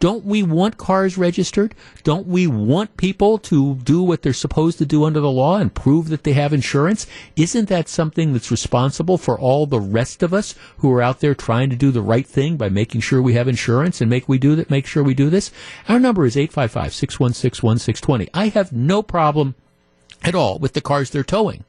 Don't 0.00 0.24
we 0.24 0.42
want 0.42 0.78
cars 0.78 1.18
registered? 1.18 1.74
Don't 2.04 2.26
we 2.26 2.46
want 2.46 2.96
people 2.96 3.38
to 3.38 3.74
do 3.76 4.02
what 4.02 4.22
they're 4.22 4.32
supposed 4.32 4.78
to 4.78 4.86
do 4.86 5.04
under 5.04 5.20
the 5.20 5.30
law 5.30 5.58
and 5.58 5.74
prove 5.74 6.08
that 6.08 6.22
they 6.24 6.34
have 6.34 6.52
insurance? 6.52 7.06
Isn't 7.34 7.68
that 7.68 7.88
something 7.88 8.32
that's 8.32 8.50
responsible 8.50 9.18
for 9.18 9.38
all 9.38 9.66
the 9.66 9.80
rest 9.80 10.22
of 10.22 10.32
us 10.32 10.54
who 10.78 10.92
are 10.92 11.02
out 11.02 11.20
there 11.20 11.34
trying 11.34 11.70
to 11.70 11.76
do 11.76 11.90
the 11.90 12.00
right 12.02 12.26
thing 12.26 12.56
by 12.56 12.68
making 12.68 13.00
sure 13.00 13.20
we 13.20 13.34
have 13.34 13.48
insurance 13.48 14.00
and 14.00 14.08
make 14.08 14.28
we 14.28 14.38
do 14.38 14.54
that, 14.54 14.70
make 14.70 14.86
sure 14.86 15.02
we 15.02 15.14
do 15.14 15.30
this? 15.30 15.50
Our 15.88 15.98
number 15.98 16.24
is 16.26 16.36
855-616-1620. 16.36 18.28
I 18.32 18.48
have 18.48 18.72
no 18.72 19.02
problem 19.02 19.56
at 20.22 20.34
all 20.34 20.58
with 20.58 20.74
the 20.74 20.80
cars 20.80 21.10
they're 21.10 21.24
towing. 21.24 21.64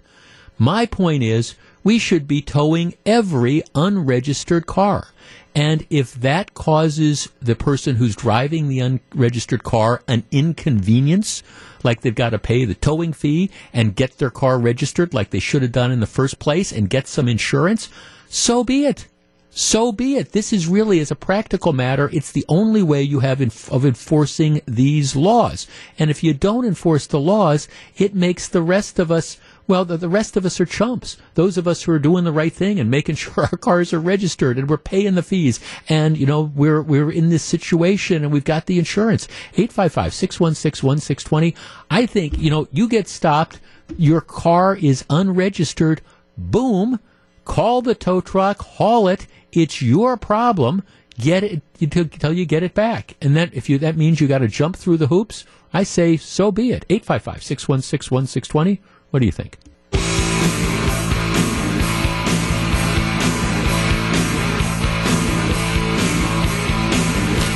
My 0.58 0.86
point 0.86 1.24
is, 1.24 1.56
we 1.90 1.98
should 1.98 2.28
be 2.28 2.40
towing 2.40 2.94
every 3.04 3.64
unregistered 3.74 4.68
car. 4.68 5.08
And 5.56 5.88
if 5.90 6.14
that 6.14 6.54
causes 6.54 7.30
the 7.42 7.56
person 7.56 7.96
who's 7.96 8.16
driving 8.16 8.68
the 8.68 8.80
unregistered 8.80 9.64
car 9.64 10.04
an 10.08 10.24
inconvenience, 10.30 11.42
like 11.84 12.02
they've 12.02 12.14
got 12.14 12.30
to 12.30 12.38
pay 12.38 12.64
the 12.64 12.76
towing 12.76 13.12
fee 13.12 13.50
and 13.74 13.96
get 13.96 14.20
their 14.20 14.30
car 14.30 14.60
registered 14.60 15.16
like 15.16 15.32
they 15.32 15.40
should 15.40 15.64
have 15.64 15.72
done 15.72 15.92
in 15.92 16.00
the 16.00 16.06
first 16.06 16.38
place 16.38 16.72
and 16.72 16.92
get 16.92 17.08
some 17.08 17.28
insurance, 17.28 17.90
so 18.30 18.64
be 18.64 18.86
it. 18.86 19.08
So 19.50 19.92
be 19.92 20.16
it. 20.16 20.32
This 20.32 20.54
is 20.54 20.68
really, 20.68 21.00
as 21.00 21.10
a 21.10 21.16
practical 21.16 21.74
matter, 21.74 22.08
it's 22.14 22.32
the 22.32 22.46
only 22.48 22.84
way 22.84 23.02
you 23.02 23.22
have 23.22 23.42
of 23.42 23.84
enforcing 23.84 24.62
these 24.68 25.16
laws. 25.16 25.66
And 25.98 26.12
if 26.12 26.24
you 26.24 26.36
don't 26.36 26.66
enforce 26.66 27.08
the 27.08 27.20
laws, 27.20 27.68
it 27.98 28.14
makes 28.14 28.48
the 28.48 28.62
rest 28.62 29.00
of 29.00 29.12
us 29.12 29.40
well, 29.70 29.86
the, 29.86 29.96
the 29.98 30.10
rest 30.10 30.36
of 30.36 30.48
us 30.48 30.60
are 30.60 30.66
chumps. 30.66 31.16
Those 31.36 31.56
of 31.56 31.68
us 31.68 31.84
who 31.84 31.92
are 31.92 32.00
doing 32.00 32.24
the 32.24 32.32
right 32.32 32.52
thing 32.52 32.80
and 32.80 32.90
making 32.90 33.14
sure 33.16 33.44
our 33.44 33.58
cars 33.58 33.94
are 33.94 34.00
registered 34.00 34.58
and 34.58 34.68
we're 34.68 34.78
paying 34.78 35.14
the 35.14 35.22
fees 35.22 35.60
and, 35.88 36.18
you 36.18 36.26
know, 36.26 36.52
we're, 36.56 36.82
we're 36.82 37.12
in 37.12 37.30
this 37.30 37.44
situation 37.44 38.24
and 38.24 38.34
we've 38.34 38.44
got 38.44 38.66
the 38.66 38.80
insurance. 38.80 39.28
855-616-1620. 39.54 41.56
I 41.92 42.08
think, 42.08 42.40
you 42.40 42.50
know, 42.50 42.68
you 42.72 42.90
get 42.90 43.08
stopped, 43.08 43.60
your 43.96 44.22
car 44.22 44.76
is 44.76 45.06
unregistered, 45.08 46.02
boom, 46.36 47.00
call 47.46 47.84
the 47.84 47.94
tow 47.94 48.22
truck, 48.22 48.64
haul 48.64 49.08
it, 49.08 49.28
it's 49.52 49.84
your 49.84 50.18
problem 50.18 50.82
get 51.20 51.44
it 51.44 51.62
until 51.80 52.34
you 52.34 52.46
get 52.46 52.64
it 52.64 52.74
back. 52.74 53.16
And 53.22 53.36
that 53.36 53.54
if 53.54 53.70
you 53.70 53.78
that 53.80 53.98
means 53.98 54.22
you 54.22 54.28
got 54.28 54.40
to 54.40 54.48
jump 54.48 54.78
through 54.78 54.98
the 54.98 55.08
hoops, 55.08 55.46
I 55.74 55.84
say 55.84 56.18
so 56.18 56.52
be 56.52 56.72
it. 56.72 56.88
855-616-1620. 56.88 58.80
What 59.12 59.20
do 59.20 59.26
you 59.26 59.32
think? 59.32 59.58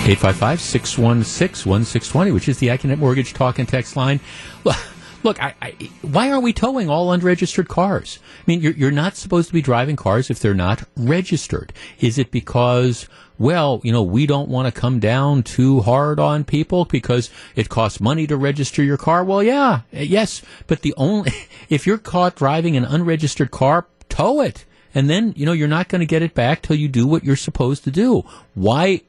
Eight 0.06 0.18
five 0.18 0.36
five 0.36 0.60
six 0.60 0.98
one 0.98 1.24
six 1.24 1.66
one 1.66 1.86
six 1.86 2.10
twenty, 2.10 2.32
which 2.32 2.50
is 2.50 2.58
the 2.58 2.68
Accunet 2.68 2.98
Mortgage 2.98 3.34
Talk 3.34 3.60
and 3.60 3.68
Text 3.68 3.96
line. 3.96 4.20
Look, 5.24 5.42
I, 5.42 5.56
I, 5.62 5.72
why 6.02 6.30
are 6.32 6.40
we 6.40 6.54
towing 6.54 6.90
all 6.90 7.12
unregistered 7.12 7.70
cars? 7.70 8.20
I 8.40 8.44
mean, 8.46 8.62
you're, 8.62 8.74
you're 8.74 8.92
not 8.92 9.16
supposed 9.16 9.48
to 9.48 9.54
be 9.54 9.62
driving 9.62 9.96
cars 9.96 10.30
if 10.30 10.40
they're 10.40 10.54
not 10.54 10.84
registered. 10.96 11.74
Is 12.00 12.18
it 12.18 12.30
because 12.30 13.08
well, 13.40 13.82
you 13.84 13.92
know, 13.92 14.04
we 14.04 14.26
don't 14.26 14.50
want 14.50 14.74
to 14.74 14.80
come 14.80 15.00
down 15.00 15.44
too 15.44 15.82
hard 15.82 16.20
on 16.20 16.44
people 16.44 16.86
because 16.86 17.30
it 17.56 17.70
costs 17.70 18.00
money 18.00 18.28
to 18.28 18.38
register 18.38 18.84
your 18.84 18.98
car. 18.98 19.24
Well, 19.24 19.42
yeah, 19.42 19.82
eh, 19.92 20.04
yes, 20.04 20.42
but 20.68 20.82
the 20.82 20.94
only, 20.98 21.32
if 21.70 21.88
you're 21.88 21.98
caught 21.98 22.36
driving 22.36 22.78
an 22.78 22.86
unregistered 22.86 23.52
car, 23.52 23.88
tow 24.10 24.42
it. 24.42 24.66
And 24.96 25.10
then, 25.10 25.34
you 25.36 25.46
know, 25.46 25.54
you're 25.54 25.68
not 25.68 25.90
going 25.90 26.02
to 26.02 26.06
get 26.06 26.22
it 26.22 26.36
back 26.36 26.62
till 26.62 26.76
you 26.76 26.88
do 26.88 27.08
what 27.08 27.24
you're 27.24 27.36
supposed 27.36 27.84
to 27.86 27.92
do. 27.92 28.24
Why, 28.54 29.02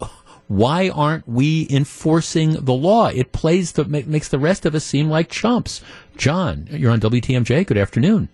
why 0.49 0.89
aren't 0.89 1.29
we 1.29 1.67
enforcing 1.69 2.65
the 2.65 2.73
law? 2.73 3.09
It 3.09 3.33
plays 3.33 3.73
the, 3.73 3.85
makes 3.85 4.29
the 4.29 4.39
rest 4.39 4.65
of 4.65 4.75
us 4.75 4.85
seem 4.85 5.11
like 5.11 5.29
chumps. 5.29 5.83
John, 6.17 6.69
you're 6.71 6.93
on 6.93 7.01
WTMJ. 7.01 7.67
Good 7.67 7.79
afternoon. 7.79 8.29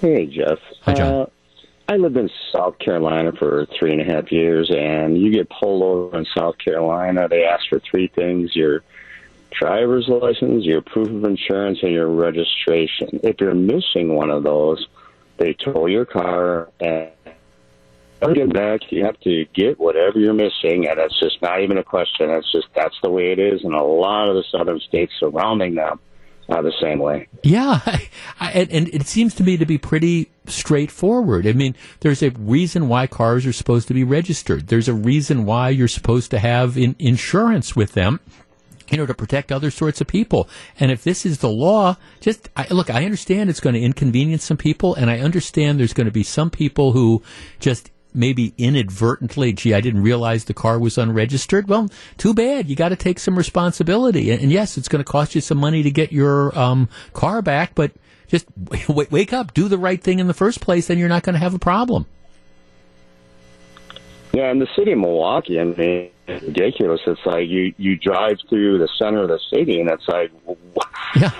Hey, 0.00 0.26
Jeff. 0.26 0.58
Hi, 0.82 0.94
John. 0.94 1.14
Uh, 1.14 1.26
I 1.88 1.96
lived 1.96 2.16
in 2.16 2.30
South 2.52 2.78
Carolina 2.78 3.32
for 3.32 3.66
three 3.78 3.92
and 3.92 4.00
a 4.00 4.04
half 4.04 4.30
years, 4.30 4.70
and 4.70 5.16
you 5.16 5.32
get 5.32 5.48
pulled 5.48 5.82
over 5.82 6.18
in 6.18 6.26
South 6.36 6.56
Carolina. 6.58 7.28
They 7.28 7.44
ask 7.44 7.68
for 7.68 7.80
three 7.80 8.08
things 8.08 8.54
your 8.54 8.82
driver's 9.50 10.06
license, 10.06 10.64
your 10.64 10.82
proof 10.82 11.08
of 11.08 11.24
insurance, 11.24 11.78
and 11.82 11.92
your 11.92 12.08
registration. 12.08 13.20
If 13.22 13.40
you're 13.40 13.54
missing 13.54 14.14
one 14.14 14.30
of 14.30 14.42
those, 14.42 14.86
they 15.38 15.54
tow 15.54 15.86
your 15.86 16.04
car 16.04 16.68
and 16.78 17.10
get 18.34 18.52
back. 18.52 18.80
You 18.90 19.04
have 19.04 19.18
to 19.20 19.44
get 19.54 19.78
whatever 19.78 20.18
you're 20.18 20.34
missing, 20.34 20.86
and 20.88 20.98
it's 20.98 21.18
just 21.20 21.40
not 21.42 21.62
even 21.62 21.78
a 21.78 21.84
question. 21.84 22.30
It's 22.30 22.50
just 22.50 22.66
that's 22.74 22.96
the 23.02 23.10
way 23.10 23.32
it 23.32 23.38
is 23.38 23.64
in 23.64 23.72
a 23.72 23.84
lot 23.84 24.28
of 24.28 24.34
the 24.34 24.44
southern 24.50 24.80
states 24.80 25.12
surrounding 25.18 25.74
them 25.74 26.00
uh, 26.48 26.62
the 26.62 26.72
same 26.80 26.98
way. 26.98 27.28
Yeah, 27.42 27.80
I, 28.40 28.52
and 28.52 28.88
it 28.88 29.06
seems 29.06 29.34
to 29.34 29.42
me 29.42 29.56
to 29.56 29.66
be 29.66 29.78
pretty 29.78 30.30
straightforward. 30.46 31.46
I 31.46 31.52
mean, 31.52 31.74
there's 32.00 32.22
a 32.22 32.30
reason 32.30 32.88
why 32.88 33.06
cars 33.06 33.46
are 33.46 33.52
supposed 33.52 33.88
to 33.88 33.94
be 33.94 34.04
registered. 34.04 34.68
There's 34.68 34.88
a 34.88 34.94
reason 34.94 35.44
why 35.44 35.70
you're 35.70 35.88
supposed 35.88 36.30
to 36.32 36.38
have 36.38 36.76
in, 36.76 36.96
insurance 36.98 37.76
with 37.76 37.92
them. 37.92 38.20
You 38.90 38.96
know, 38.96 39.04
to 39.04 39.12
protect 39.12 39.52
other 39.52 39.70
sorts 39.70 40.00
of 40.00 40.06
people. 40.06 40.48
And 40.80 40.90
if 40.90 41.04
this 41.04 41.26
is 41.26 41.40
the 41.40 41.50
law, 41.50 41.98
just 42.20 42.48
I, 42.56 42.66
look, 42.70 42.88
I 42.88 43.04
understand 43.04 43.50
it's 43.50 43.60
going 43.60 43.74
to 43.74 43.82
inconvenience 43.82 44.44
some 44.44 44.56
people, 44.56 44.94
and 44.94 45.10
I 45.10 45.18
understand 45.18 45.78
there's 45.78 45.92
going 45.92 46.06
to 46.06 46.10
be 46.10 46.22
some 46.22 46.48
people 46.48 46.92
who 46.92 47.22
just 47.60 47.90
maybe 48.14 48.54
inadvertently, 48.58 49.52
gee, 49.52 49.74
I 49.74 49.80
didn't 49.80 50.02
realize 50.02 50.44
the 50.44 50.54
car 50.54 50.78
was 50.78 50.98
unregistered. 50.98 51.68
Well, 51.68 51.88
too 52.16 52.34
bad. 52.34 52.68
You 52.68 52.76
got 52.76 52.90
to 52.90 52.96
take 52.96 53.18
some 53.18 53.36
responsibility. 53.36 54.30
And, 54.30 54.42
and, 54.42 54.52
yes, 54.52 54.78
it's 54.78 54.88
going 54.88 55.04
to 55.04 55.10
cost 55.10 55.34
you 55.34 55.40
some 55.40 55.58
money 55.58 55.82
to 55.82 55.90
get 55.90 56.12
your 56.12 56.56
um, 56.58 56.88
car 57.12 57.42
back, 57.42 57.74
but 57.74 57.92
just 58.28 58.46
w- 58.88 59.08
wake 59.10 59.32
up, 59.32 59.54
do 59.54 59.68
the 59.68 59.78
right 59.78 60.02
thing 60.02 60.18
in 60.18 60.26
the 60.26 60.34
first 60.34 60.60
place, 60.60 60.86
then 60.86 60.98
you're 60.98 61.08
not 61.08 61.22
going 61.22 61.34
to 61.34 61.40
have 61.40 61.54
a 61.54 61.58
problem. 61.58 62.06
Yeah, 64.32 64.50
in 64.50 64.58
the 64.58 64.68
city 64.76 64.92
of 64.92 64.98
Milwaukee, 64.98 65.58
I 65.58 65.64
mean, 65.64 66.10
ridiculous. 66.28 67.00
It's 67.06 67.20
like 67.24 67.48
you 67.48 67.74
you 67.78 67.96
drive 67.96 68.38
through 68.48 68.78
the 68.78 68.88
center 68.98 69.22
of 69.22 69.28
the 69.28 69.38
city, 69.52 69.80
and 69.80 69.90
it's 69.90 70.06
like 70.08 70.30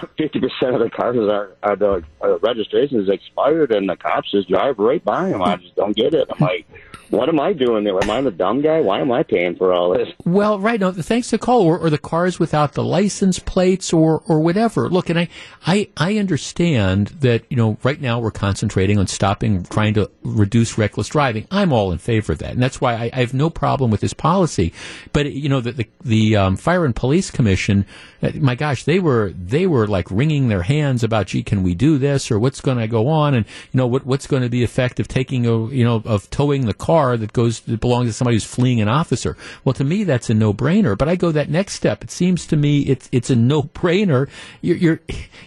fifty 0.17 0.41
percent 0.41 0.75
of 0.75 0.81
the 0.81 0.91
cars 0.91 1.17
are, 1.17 1.53
are 1.63 1.77
the 1.77 2.05
uh, 2.23 2.39
registration 2.39 3.01
is 3.01 3.09
expired, 3.09 3.73
and 3.73 3.89
the 3.89 3.97
cops 3.97 4.31
just 4.31 4.49
drive 4.49 4.79
right 4.79 5.05
by 5.05 5.31
them. 5.31 5.43
I 5.43 5.57
just 5.57 5.77
don't 5.77 5.95
get 5.95 6.15
it. 6.15 6.29
I'm 6.31 6.39
like, 6.39 6.67
what 7.11 7.29
am 7.29 7.41
I 7.41 7.55
doing 7.55 7.85
there? 7.85 7.99
Am 8.03 8.11
I 8.11 8.21
the 8.21 8.31
dumb 8.31 8.61
guy? 8.61 8.81
Why 8.81 9.01
am 9.01 9.11
I 9.11 9.23
paying 9.23 9.57
for 9.57 9.73
all 9.73 9.95
this? 9.95 10.09
Well, 10.25 10.59
right. 10.59 10.79
No, 10.79 10.93
thanks 10.93 11.31
to 11.31 11.39
call 11.39 11.63
or, 11.63 11.79
or 11.79 11.89
the 11.89 11.99
cars 11.99 12.39
without 12.39 12.75
the 12.75 12.85
license 12.85 13.39
plates 13.39 13.93
or, 13.93 14.23
or 14.27 14.41
whatever. 14.41 14.89
Look, 14.91 15.09
and 15.09 15.19
I, 15.19 15.29
I, 15.67 15.89
I 15.97 16.19
understand 16.19 17.09
that, 17.21 17.45
you 17.49 17.57
know, 17.57 17.79
right 17.83 18.01
now 18.01 18.19
we're 18.21 18.31
concentrating 18.31 18.99
on 18.99 19.07
stopping, 19.07 19.65
trying 19.65 19.95
to 19.95 20.11
reduce 20.23 20.77
reckless 20.77 21.09
driving. 21.09 21.47
I'm 21.51 21.73
all 21.73 21.93
in 21.93 21.99
favor 21.99 22.33
of 22.33 22.41
that. 22.41 22.53
And 22.53 22.63
that's 22.63 22.81
why 22.81 22.95
I, 22.95 23.11
I 23.13 23.21
have 23.21 23.33
no 23.33 23.49
problem 23.49 23.91
with 23.91 24.01
this 24.01 24.13
policy. 24.13 24.75
But, 25.15 25.33
you 25.33 25.49
know, 25.49 25.61
the, 25.61 25.73
the, 25.73 25.89
the 26.05 26.37
um, 26.37 26.57
Fire 26.57 26.85
and 26.85 26.95
Police 26.95 27.31
Commission, 27.31 27.87
uh, 28.23 28.33
my 28.35 28.55
gosh, 28.55 28.85
they 28.85 29.01
were, 29.01 29.31
they 29.31 29.67
were 29.67 29.87
like 29.87 30.11
wringing 30.11 30.49
their 30.49 30.63
hands 30.63 31.03
about, 31.03 31.29
gee, 31.29 31.43
can 31.43 31.63
we 31.63 31.75
do 31.75 31.97
this 31.97 32.31
or 32.31 32.39
what's 32.39 32.61
going 32.61 32.79
to 32.79 32.87
go 32.87 33.09
on? 33.09 33.33
And, 33.33 33.47
you 33.73 33.79
know, 33.79 33.87
what, 33.87 34.05
what's 34.05 34.27
going 34.27 34.43
to 34.43 34.51
be 34.51 34.59
the 34.59 34.65
effect 34.65 35.01
of 35.01 35.09
taking 35.09 35.47
a, 35.47 35.69
you 35.69 35.85
know, 35.85 36.03
of 36.05 36.29
towing 36.31 36.67
the 36.67 36.75
car 36.79 37.17
that 37.17 37.33
goes, 37.33 37.61
that 37.61 37.81
belongs 37.81 38.09
to 38.09 38.13
somebody 38.13 38.37
who's 38.37 38.45
fleeing 38.45 38.81
an 38.81 38.89
officer? 38.89 39.37
Well, 39.65 39.75
to 39.75 39.85
me, 39.85 40.05
that's 40.05 40.31
a 40.31 40.35
no-brainer. 40.35 40.97
But 40.97 41.09
I 41.09 41.17
go 41.17 41.31
that 41.33 41.51
next 41.51 41.75
step. 41.75 42.03
It 42.03 42.11
seems 42.11 42.47
to 42.47 42.57
me 42.57 42.81
it's, 42.83 43.09
it's 43.13 43.31
a 43.31 43.37
no-brainer. 43.37 44.29
You're, 44.63 44.77
you're, 44.77 45.01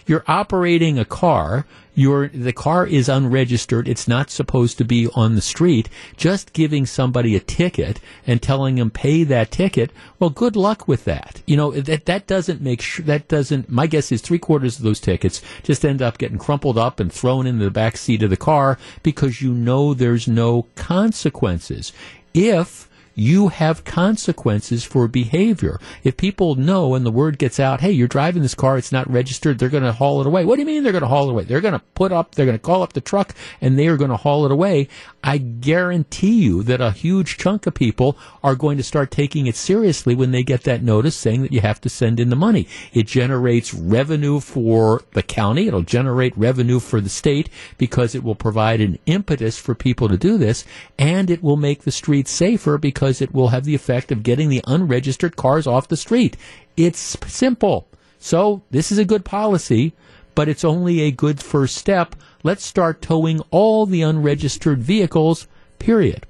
you're 0.06 0.24
operating 0.28 0.98
a 0.98 1.04
car 1.04 1.66
your 1.94 2.28
the 2.28 2.52
car 2.52 2.86
is 2.86 3.08
unregistered. 3.08 3.88
It's 3.88 4.08
not 4.08 4.30
supposed 4.30 4.78
to 4.78 4.84
be 4.84 5.08
on 5.14 5.34
the 5.34 5.40
street. 5.40 5.88
Just 6.16 6.52
giving 6.52 6.86
somebody 6.86 7.36
a 7.36 7.40
ticket 7.40 8.00
and 8.26 8.40
telling 8.40 8.76
them 8.76 8.90
pay 8.90 9.24
that 9.24 9.50
ticket. 9.50 9.90
Well, 10.18 10.30
good 10.30 10.56
luck 10.56 10.88
with 10.88 11.04
that. 11.04 11.42
You 11.46 11.56
know 11.56 11.70
that 11.72 12.06
that 12.06 12.26
doesn't 12.26 12.60
make 12.60 12.80
sure 12.80 13.04
that 13.04 13.28
doesn't. 13.28 13.68
My 13.68 13.86
guess 13.86 14.10
is 14.10 14.22
three 14.22 14.38
quarters 14.38 14.78
of 14.78 14.84
those 14.84 15.00
tickets 15.00 15.42
just 15.62 15.84
end 15.84 16.02
up 16.02 16.18
getting 16.18 16.38
crumpled 16.38 16.78
up 16.78 17.00
and 17.00 17.12
thrown 17.12 17.46
into 17.46 17.64
the 17.64 17.70
back 17.70 17.96
seat 17.96 18.22
of 18.22 18.30
the 18.30 18.36
car 18.36 18.78
because 19.02 19.42
you 19.42 19.52
know 19.52 19.94
there's 19.94 20.26
no 20.26 20.66
consequences. 20.74 21.92
If 22.34 22.88
you 23.14 23.48
have 23.48 23.84
consequences 23.84 24.84
for 24.84 25.08
behavior. 25.08 25.78
If 26.02 26.16
people 26.16 26.54
know 26.54 26.94
and 26.94 27.04
the 27.04 27.10
word 27.10 27.38
gets 27.38 27.60
out, 27.60 27.80
hey, 27.80 27.90
you're 27.90 28.08
driving 28.08 28.42
this 28.42 28.54
car, 28.54 28.78
it's 28.78 28.92
not 28.92 29.10
registered, 29.10 29.58
they're 29.58 29.68
going 29.68 29.82
to 29.82 29.92
haul 29.92 30.20
it 30.20 30.26
away. 30.26 30.44
What 30.44 30.56
do 30.56 30.62
you 30.62 30.66
mean 30.66 30.82
they're 30.82 30.92
going 30.92 31.02
to 31.02 31.08
haul 31.08 31.28
it 31.28 31.32
away? 31.32 31.44
They're 31.44 31.60
going 31.60 31.78
to 31.78 31.84
put 31.94 32.12
up, 32.12 32.34
they're 32.34 32.46
going 32.46 32.58
to 32.58 32.62
call 32.62 32.82
up 32.82 32.92
the 32.92 33.00
truck 33.00 33.34
and 33.60 33.78
they 33.78 33.88
are 33.88 33.96
going 33.96 34.10
to 34.10 34.16
haul 34.16 34.44
it 34.44 34.52
away. 34.52 34.88
I 35.24 35.38
guarantee 35.38 36.42
you 36.42 36.64
that 36.64 36.80
a 36.80 36.90
huge 36.90 37.38
chunk 37.38 37.66
of 37.66 37.74
people 37.74 38.16
are 38.42 38.56
going 38.56 38.76
to 38.76 38.82
start 38.82 39.12
taking 39.12 39.46
it 39.46 39.54
seriously 39.54 40.16
when 40.16 40.32
they 40.32 40.42
get 40.42 40.64
that 40.64 40.82
notice 40.82 41.14
saying 41.14 41.42
that 41.42 41.52
you 41.52 41.60
have 41.60 41.80
to 41.82 41.88
send 41.88 42.18
in 42.18 42.28
the 42.28 42.36
money. 42.36 42.66
It 42.92 43.06
generates 43.06 43.72
revenue 43.72 44.40
for 44.40 45.02
the 45.12 45.22
county. 45.22 45.68
It'll 45.68 45.82
generate 45.82 46.36
revenue 46.36 46.80
for 46.80 47.00
the 47.00 47.08
state 47.08 47.48
because 47.78 48.14
it 48.14 48.24
will 48.24 48.34
provide 48.34 48.80
an 48.80 48.98
impetus 49.06 49.58
for 49.58 49.76
people 49.76 50.08
to 50.08 50.16
do 50.16 50.38
this 50.38 50.64
and 50.98 51.30
it 51.30 51.42
will 51.42 51.56
make 51.56 51.82
the 51.82 51.92
streets 51.92 52.32
safer 52.32 52.76
because 52.76 53.20
it 53.20 53.32
will 53.32 53.48
have 53.48 53.64
the 53.64 53.76
effect 53.76 54.10
of 54.10 54.24
getting 54.24 54.48
the 54.48 54.64
unregistered 54.66 55.36
cars 55.36 55.68
off 55.68 55.86
the 55.86 55.96
street. 55.96 56.36
It's 56.76 57.16
simple. 57.26 57.86
So 58.18 58.62
this 58.70 58.90
is 58.90 58.98
a 58.98 59.04
good 59.04 59.24
policy, 59.24 59.94
but 60.34 60.48
it's 60.48 60.64
only 60.64 61.02
a 61.02 61.10
good 61.10 61.40
first 61.40 61.76
step. 61.76 62.16
Let's 62.44 62.64
start 62.64 63.00
towing 63.00 63.40
all 63.50 63.86
the 63.86 64.02
unregistered 64.02 64.82
vehicles, 64.82 65.46
period. 65.78 66.26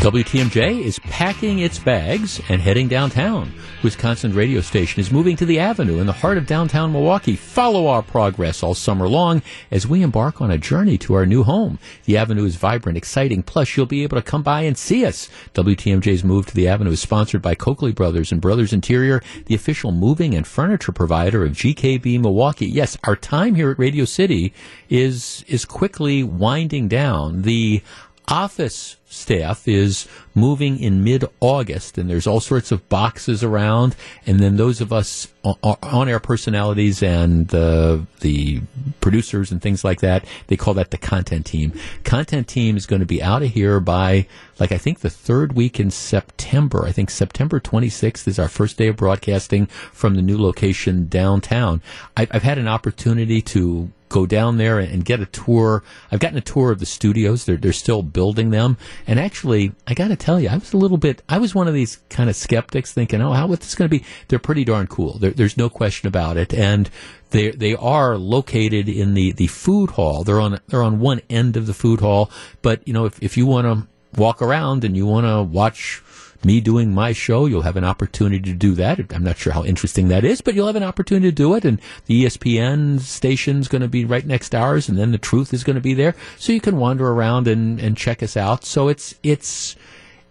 WTMJ 0.00 0.80
is 0.82 0.98
packing 0.98 1.60
its 1.60 1.78
bags 1.78 2.40
and 2.48 2.60
heading 2.60 2.88
downtown. 2.88 3.52
Wisconsin 3.82 4.34
radio 4.34 4.60
station 4.60 5.00
is 5.00 5.10
moving 5.10 5.36
to 5.36 5.46
the 5.46 5.58
Avenue 5.58 5.98
in 5.98 6.06
the 6.06 6.12
heart 6.12 6.36
of 6.36 6.46
downtown 6.46 6.92
Milwaukee. 6.92 7.36
Follow 7.36 7.86
our 7.86 8.02
progress 8.02 8.62
all 8.62 8.74
summer 8.74 9.08
long 9.08 9.42
as 9.70 9.86
we 9.86 10.02
embark 10.02 10.40
on 10.40 10.50
a 10.50 10.58
journey 10.58 10.98
to 10.98 11.14
our 11.14 11.24
new 11.24 11.42
home. 11.42 11.78
The 12.04 12.16
Avenue 12.16 12.44
is 12.44 12.56
vibrant, 12.56 12.98
exciting, 12.98 13.42
plus 13.42 13.76
you'll 13.76 13.86
be 13.86 14.02
able 14.02 14.16
to 14.16 14.22
come 14.22 14.42
by 14.42 14.62
and 14.62 14.76
see 14.76 15.06
us. 15.06 15.30
WTMJ's 15.54 16.24
move 16.24 16.46
to 16.46 16.54
the 16.54 16.68
Avenue 16.68 16.92
is 16.92 17.00
sponsored 17.00 17.42
by 17.42 17.54
Coakley 17.54 17.92
Brothers 17.92 18.30
and 18.30 18.40
Brothers 18.40 18.72
Interior, 18.72 19.22
the 19.46 19.54
official 19.54 19.92
moving 19.92 20.34
and 20.34 20.46
furniture 20.46 20.92
provider 20.92 21.44
of 21.44 21.52
GKB 21.52 22.20
Milwaukee. 22.20 22.66
Yes, 22.66 22.98
our 23.04 23.16
time 23.16 23.54
here 23.54 23.70
at 23.70 23.78
Radio 23.78 24.04
City 24.04 24.52
is 24.90 25.44
is 25.48 25.64
quickly 25.64 26.22
winding 26.22 26.88
down. 26.88 27.42
The 27.42 27.82
office 28.28 28.96
staff 29.14 29.68
is 29.68 30.06
moving 30.34 30.78
in 30.78 31.04
mid-August, 31.04 31.98
and 31.98 32.10
there's 32.10 32.26
all 32.26 32.40
sorts 32.40 32.72
of 32.72 32.88
boxes 32.88 33.44
around, 33.44 33.94
and 34.26 34.40
then 34.40 34.56
those 34.56 34.80
of 34.80 34.92
us 34.92 35.28
on-air 35.44 36.20
personalities 36.20 37.02
and 37.02 37.48
the 37.48 38.06
the 38.20 38.62
producers 39.00 39.52
and 39.52 39.60
things 39.60 39.84
like 39.84 40.00
that, 40.00 40.24
they 40.46 40.56
call 40.56 40.72
that 40.74 40.90
the 40.90 40.96
content 40.96 41.44
team. 41.44 41.72
Content 42.02 42.48
team 42.48 42.76
is 42.76 42.86
going 42.86 43.00
to 43.00 43.06
be 43.06 43.22
out 43.22 43.42
of 43.42 43.50
here 43.50 43.78
by 43.78 44.26
like 44.58 44.72
I 44.72 44.78
think 44.78 45.00
the 45.00 45.10
third 45.10 45.52
week 45.52 45.78
in 45.78 45.90
September. 45.90 46.84
I 46.86 46.92
think 46.92 47.10
September 47.10 47.60
26th 47.60 48.26
is 48.26 48.38
our 48.38 48.48
first 48.48 48.78
day 48.78 48.88
of 48.88 48.96
broadcasting 48.96 49.66
from 49.66 50.14
the 50.14 50.22
new 50.22 50.38
location 50.38 51.08
downtown. 51.08 51.82
I've, 52.16 52.28
I've 52.30 52.42
had 52.42 52.58
an 52.58 52.68
opportunity 52.68 53.42
to 53.42 53.90
go 54.14 54.26
down 54.26 54.58
there 54.58 54.78
and 54.78 55.04
get 55.04 55.18
a 55.18 55.26
tour. 55.26 55.82
I've 56.12 56.20
gotten 56.20 56.38
a 56.38 56.42
tour 56.42 56.70
of 56.70 56.78
the 56.78 56.86
studios. 56.86 57.44
They're, 57.44 57.56
they're 57.56 57.72
still 57.72 58.02
building 58.02 58.50
them. 58.50 58.76
And 59.08 59.18
actually, 59.18 59.72
I 59.88 59.94
got 59.94 60.08
to 60.08 60.16
tell 60.24 60.40
you, 60.40 60.48
I 60.48 60.56
was 60.56 60.72
a 60.72 60.78
little 60.78 60.96
bit, 60.96 61.22
I 61.28 61.38
was 61.38 61.54
one 61.54 61.68
of 61.68 61.74
these 61.74 61.98
kind 62.08 62.30
of 62.30 62.36
skeptics 62.36 62.92
thinking, 62.92 63.20
oh, 63.20 63.32
how, 63.32 63.46
what's 63.46 63.66
this 63.66 63.74
going 63.74 63.90
to 63.90 63.98
be? 63.98 64.04
They're 64.28 64.38
pretty 64.38 64.64
darn 64.64 64.86
cool. 64.86 65.18
There, 65.18 65.32
there's 65.32 65.58
no 65.58 65.68
question 65.68 66.08
about 66.08 66.38
it. 66.38 66.54
And 66.54 66.88
they, 67.30 67.50
they 67.50 67.74
are 67.74 68.16
located 68.16 68.88
in 68.88 69.12
the, 69.12 69.32
the 69.32 69.48
food 69.48 69.90
hall. 69.90 70.24
They're 70.24 70.40
on, 70.40 70.60
they're 70.68 70.82
on 70.82 70.98
one 70.98 71.20
end 71.28 71.56
of 71.56 71.66
the 71.66 71.74
food 71.74 72.00
hall. 72.00 72.30
But, 72.62 72.86
you 72.88 72.94
know, 72.94 73.04
if, 73.04 73.22
if 73.22 73.36
you 73.36 73.44
want 73.44 73.66
to 73.66 73.86
walk 74.18 74.40
around 74.40 74.84
and 74.84 74.96
you 74.96 75.06
want 75.06 75.26
to 75.26 75.42
watch 75.42 76.02
me 76.44 76.60
doing 76.60 76.92
my 76.92 77.12
show. 77.12 77.46
You'll 77.46 77.62
have 77.62 77.76
an 77.76 77.84
opportunity 77.84 78.50
to 78.50 78.56
do 78.56 78.74
that. 78.74 79.00
I'm 79.14 79.24
not 79.24 79.38
sure 79.38 79.52
how 79.52 79.64
interesting 79.64 80.08
that 80.08 80.24
is, 80.24 80.40
but 80.40 80.54
you'll 80.54 80.66
have 80.66 80.76
an 80.76 80.82
opportunity 80.82 81.28
to 81.28 81.34
do 81.34 81.54
it. 81.54 81.64
And 81.64 81.80
the 82.06 82.24
ESPN 82.24 83.00
station's 83.00 83.66
going 83.66 83.82
to 83.82 83.88
be 83.88 84.04
right 84.04 84.26
next 84.26 84.50
to 84.50 84.58
ours, 84.58 84.88
and 84.88 84.98
then 84.98 85.10
the 85.10 85.18
truth 85.18 85.54
is 85.54 85.64
going 85.64 85.76
to 85.76 85.80
be 85.80 85.94
there. 85.94 86.14
So 86.38 86.52
you 86.52 86.60
can 86.60 86.76
wander 86.76 87.08
around 87.08 87.48
and, 87.48 87.80
and 87.80 87.96
check 87.96 88.22
us 88.22 88.36
out. 88.36 88.64
So 88.64 88.88
it's, 88.88 89.14
it's, 89.22 89.76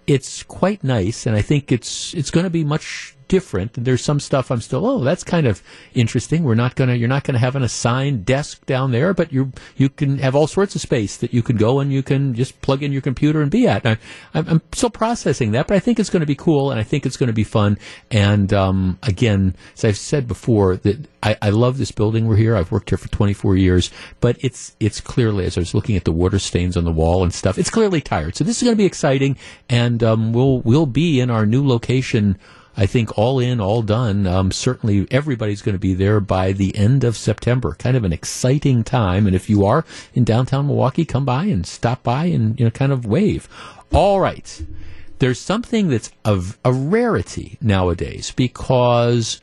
it's 0.08 0.44
quite 0.44 0.84
nice, 0.84 1.26
and 1.26 1.36
I 1.36 1.42
think 1.42 1.72
it's, 1.72 2.14
it's 2.14 2.32
going 2.32 2.46
to 2.46 2.50
be 2.50 2.64
much 2.64 3.16
different. 3.34 3.84
There's 3.84 4.04
some 4.04 4.20
stuff 4.20 4.52
I'm 4.52 4.62
still, 4.62 4.86
oh, 4.86 5.04
that's 5.04 5.24
kind 5.24 5.48
of 5.48 5.64
interesting. 5.96 6.44
We're 6.44 6.54
not 6.54 6.76
gonna, 6.76 6.94
you're 6.94 7.10
not 7.10 7.24
gonna 7.24 7.40
have 7.40 7.56
an 7.56 7.64
assigned 7.64 8.28
desk 8.28 8.64
down 8.68 8.92
there, 8.92 9.12
but 9.12 9.34
you 9.34 9.52
you 9.76 9.90
can 9.90 10.20
have 10.20 10.36
all 10.36 10.46
sorts 10.46 10.76
of 10.76 10.82
space 10.82 11.18
that 11.18 11.34
you 11.34 11.42
can 11.42 11.58
go 11.58 11.80
and 11.80 11.92
you 11.92 12.04
can 12.04 12.36
just 12.36 12.62
plug 12.62 12.84
in 12.84 12.92
your 12.92 13.02
computer 13.02 13.42
and 13.42 13.50
be 13.50 13.68
at. 13.68 13.88
I, 13.88 13.98
I'm 14.36 14.62
still 14.72 14.92
processing 14.92 15.50
that, 15.54 15.66
but 15.66 15.76
I 15.76 15.80
think 15.80 16.00
it's 16.00 16.12
going 16.12 16.20
to 16.20 16.28
be 16.28 16.36
cool 16.36 16.70
and 16.70 16.80
I 16.80 16.84
think 16.84 17.08
it's 17.08 17.18
going 17.18 17.26
to 17.26 17.34
be 17.34 17.44
fun. 17.44 17.80
And 18.12 18.54
um, 18.54 19.00
again, 19.02 19.56
as 19.76 19.84
I've 19.84 19.98
said 19.98 20.28
before, 20.28 20.76
that 20.78 21.08
I, 21.24 21.36
I 21.42 21.50
love 21.50 21.80
this 21.80 21.92
building. 21.92 22.28
We're 22.28 22.36
here. 22.36 22.56
I've 22.56 22.72
worked 22.72 22.92
here 22.92 23.00
for 23.00 23.10
24 23.10 23.56
years, 23.56 23.90
but 24.20 24.38
it's 24.42 24.76
it's 24.80 25.02
clearly 25.02 25.46
as 25.46 25.58
I 25.58 25.62
was 25.62 25.74
looking 25.74 25.96
at 25.96 26.04
the 26.04 26.12
water 26.12 26.38
stains 26.38 26.78
on 26.78 26.84
the 26.84 26.92
wall 26.92 27.24
and 27.24 27.34
stuff, 27.34 27.58
it's 27.58 27.72
clearly 27.72 28.00
tired. 28.00 28.36
So 28.36 28.44
this 28.44 28.58
is 28.58 28.64
going 28.64 28.76
to 28.76 28.84
be 28.84 28.86
exciting, 28.86 29.38
and 29.70 30.04
um, 30.04 30.34
we'll 30.34 30.60
we'll 30.62 30.86
be 30.86 31.20
in 31.20 31.32
our 31.32 31.48
new 31.48 31.66
location. 31.66 32.38
I 32.76 32.86
think 32.86 33.18
all 33.18 33.40
in, 33.40 33.60
all 33.60 33.82
done. 33.82 34.26
Um, 34.26 34.52
certainly, 34.52 35.08
everybody's 35.12 35.62
going 35.62 35.76
to 35.76 35.80
be 35.80 35.94
there 35.94 36.20
by 36.20 36.54
the 36.54 36.76
end 36.76 37.04
of 37.04 37.16
September. 37.16 37.76
Kind 37.76 37.96
of 37.96 38.04
an 38.04 38.14
exciting 38.14 38.84
time. 38.84 39.28
And 39.28 39.36
if 39.36 39.50
you 39.50 39.66
are 39.66 39.86
in 40.14 40.24
downtown 40.24 40.68
Milwaukee, 40.68 41.06
come 41.06 41.26
by 41.26 41.46
and 41.46 41.66
stop 41.66 42.04
by 42.04 42.26
and 42.26 42.60
you 42.60 42.66
know 42.66 42.72
kind 42.72 42.92
of 42.92 43.06
wave. 43.06 43.48
All 43.94 44.20
right, 44.20 44.66
there's 45.20 45.40
something 45.40 45.90
that's 45.90 46.12
of 46.26 46.58
a 46.66 46.74
rarity 46.74 47.58
nowadays 47.62 48.32
because 48.36 49.40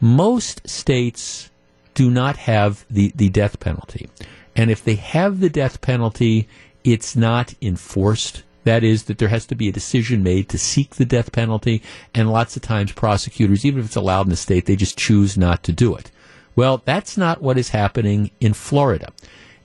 most 0.00 0.68
states 0.68 1.50
do 1.94 2.10
not 2.10 2.36
have 2.36 2.84
the, 2.90 3.12
the 3.14 3.28
death 3.28 3.60
penalty. 3.60 4.08
And 4.56 4.70
if 4.70 4.84
they 4.84 4.96
have 4.96 5.40
the 5.40 5.50
death 5.50 5.80
penalty, 5.80 6.48
it's 6.84 7.14
not 7.14 7.54
enforced 7.62 8.42
that 8.64 8.84
is, 8.84 9.04
that 9.04 9.18
there 9.18 9.28
has 9.28 9.46
to 9.46 9.54
be 9.54 9.68
a 9.68 9.72
decision 9.72 10.22
made 10.22 10.48
to 10.48 10.58
seek 10.58 10.96
the 10.96 11.04
death 11.04 11.32
penalty, 11.32 11.82
and 12.14 12.30
lots 12.30 12.56
of 12.56 12.62
times 12.62 12.92
prosecutors, 12.92 13.64
even 13.64 13.80
if 13.80 13.86
it's 13.86 13.96
allowed 13.96 14.26
in 14.26 14.30
the 14.30 14.36
state, 14.36 14.66
they 14.66 14.76
just 14.76 14.98
choose 14.98 15.36
not 15.36 15.62
to 15.64 15.72
do 15.72 15.94
it. 15.94 16.10
Well, 16.54 16.82
that's 16.84 17.16
not 17.16 17.42
what 17.42 17.58
is 17.58 17.70
happening 17.70 18.30
in 18.40 18.52
Florida. 18.52 19.12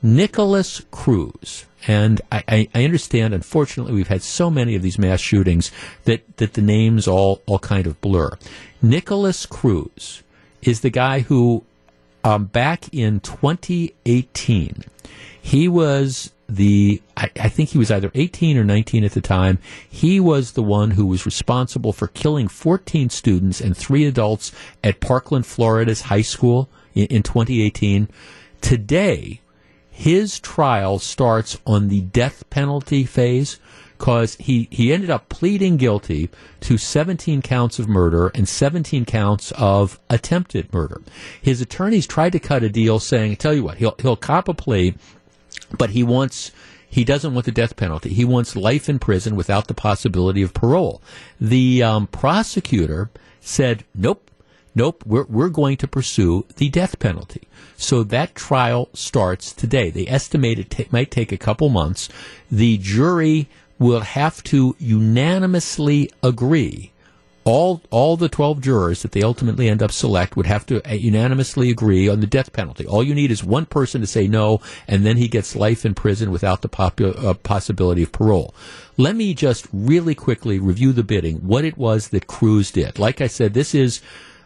Nikolas 0.01 0.83
Cruz, 0.91 1.65
and 1.87 2.21
I, 2.31 2.69
I, 2.73 2.83
understand, 2.83 3.33
unfortunately, 3.33 3.93
we've 3.93 4.07
had 4.07 4.21
so 4.21 4.49
many 4.49 4.75
of 4.75 4.81
these 4.81 4.99
mass 4.99 5.19
shootings 5.19 5.71
that, 6.05 6.37
that 6.37 6.53
the 6.53 6.61
names 6.61 7.07
all, 7.07 7.41
all 7.45 7.59
kind 7.59 7.87
of 7.87 7.99
blur. 7.99 8.37
Nikolas 8.81 9.45
Cruz 9.45 10.23
is 10.61 10.81
the 10.81 10.89
guy 10.89 11.21
who, 11.21 11.63
um, 12.23 12.45
back 12.45 12.93
in 12.93 13.19
2018, 13.19 14.83
he 15.41 15.67
was 15.67 16.31
the, 16.49 17.01
I, 17.15 17.29
I 17.39 17.49
think 17.49 17.69
he 17.69 17.77
was 17.77 17.91
either 17.91 18.11
18 18.13 18.57
or 18.57 18.63
19 18.63 19.03
at 19.03 19.11
the 19.11 19.21
time. 19.21 19.59
He 19.89 20.19
was 20.19 20.53
the 20.53 20.63
one 20.63 20.91
who 20.91 21.05
was 21.05 21.25
responsible 21.25 21.93
for 21.93 22.07
killing 22.07 22.47
14 22.47 23.09
students 23.09 23.61
and 23.61 23.75
three 23.75 24.05
adults 24.05 24.51
at 24.83 24.99
Parkland, 24.99 25.45
Florida's 25.45 26.01
high 26.01 26.21
school 26.21 26.69
in, 26.93 27.07
in 27.07 27.23
2018. 27.23 28.09
Today, 28.61 29.41
his 29.89 30.39
trial 30.39 30.99
starts 30.99 31.57
on 31.65 31.87
the 31.87 32.01
death 32.01 32.49
penalty 32.49 33.03
phase 33.03 33.59
because 33.97 34.35
he, 34.35 34.67
he 34.71 34.93
ended 34.93 35.09
up 35.09 35.27
pleading 35.27 35.77
guilty 35.77 36.29
to 36.59 36.77
17 36.77 37.41
counts 37.41 37.79
of 37.79 37.89
murder 37.89 38.27
and 38.35 38.47
17 38.47 39.05
counts 39.05 39.51
of 39.53 39.99
attempted 40.09 40.71
murder. 40.71 41.01
His 41.41 41.61
attorneys 41.61 42.05
tried 42.05 42.33
to 42.33 42.39
cut 42.39 42.63
a 42.63 42.69
deal 42.69 42.99
saying, 42.99 43.37
tell 43.37 43.55
you 43.55 43.63
what, 43.63 43.77
he'll, 43.77 43.95
he'll 43.99 44.15
cop 44.15 44.47
a 44.47 44.53
plea, 44.53 44.93
but 45.75 45.91
he 45.91 46.03
wants, 46.03 46.51
he 46.89 47.03
doesn't 47.03 47.33
want 47.33 47.45
the 47.45 47.51
death 47.51 47.75
penalty. 47.75 48.09
He 48.09 48.25
wants 48.25 48.55
life 48.55 48.87
in 48.89 48.99
prison 48.99 49.35
without 49.35 49.67
the 49.67 49.73
possibility 49.73 50.41
of 50.41 50.53
parole. 50.53 51.01
The 51.39 51.83
um, 51.83 52.07
prosecutor 52.07 53.09
said, 53.41 53.83
nope, 53.95 54.29
nope, 54.75 55.03
we're, 55.05 55.25
we're 55.25 55.49
going 55.49 55.77
to 55.77 55.87
pursue 55.87 56.45
the 56.55 56.69
death 56.69 56.99
penalty. 56.99 57.47
So 57.77 58.03
that 58.03 58.35
trial 58.35 58.89
starts 58.93 59.53
today. 59.53 59.89
They 59.89 60.07
estimate 60.07 60.59
it 60.59 60.69
ta- 60.69 60.83
might 60.91 61.11
take 61.11 61.31
a 61.31 61.37
couple 61.37 61.69
months. 61.69 62.09
The 62.51 62.77
jury 62.77 63.49
will 63.79 64.01
have 64.01 64.43
to 64.43 64.75
unanimously 64.79 66.11
agree. 66.23 66.91
All, 67.47 67.81
all 67.91 68.17
the 68.17 68.27
12 68.27 68.59
jurors 68.61 69.01
that 69.03 69.13
they 69.13 69.23
ultimately 69.23 69.69
end 69.69 69.81
up 69.81 69.91
select 69.91 70.35
would 70.35 70.47
have 70.47 70.65
to 70.65 70.85
uh, 70.89 70.93
unanimously 70.93 71.69
agree 71.69 72.09
on 72.09 72.19
the 72.19 72.27
death 72.27 72.51
penalty. 72.51 72.85
All 72.85 73.03
you 73.03 73.15
need 73.15 73.31
is 73.31 73.43
one 73.43 73.65
person 73.65 74.01
to 74.01 74.07
say 74.07 74.27
no, 74.27 74.59
and 74.87 75.05
then 75.05 75.15
he 75.15 75.29
gets 75.29 75.55
life 75.55 75.85
in 75.85 75.95
prison 75.95 76.29
without 76.29 76.61
the 76.61 76.69
popu- 76.69 77.23
uh, 77.23 77.33
possibility 77.35 78.03
of 78.03 78.11
parole. 78.11 78.53
Let 78.97 79.15
me 79.15 79.33
just 79.33 79.67
really 79.71 80.13
quickly 80.13 80.59
review 80.59 80.91
the 80.91 81.03
bidding, 81.03 81.37
what 81.37 81.63
it 81.63 81.77
was 81.77 82.09
that 82.09 82.27
Cruz 82.27 82.69
did. 82.69 82.99
Like 82.99 83.21
I 83.21 83.27
said, 83.27 83.53
this 83.53 83.73
is 83.73 84.01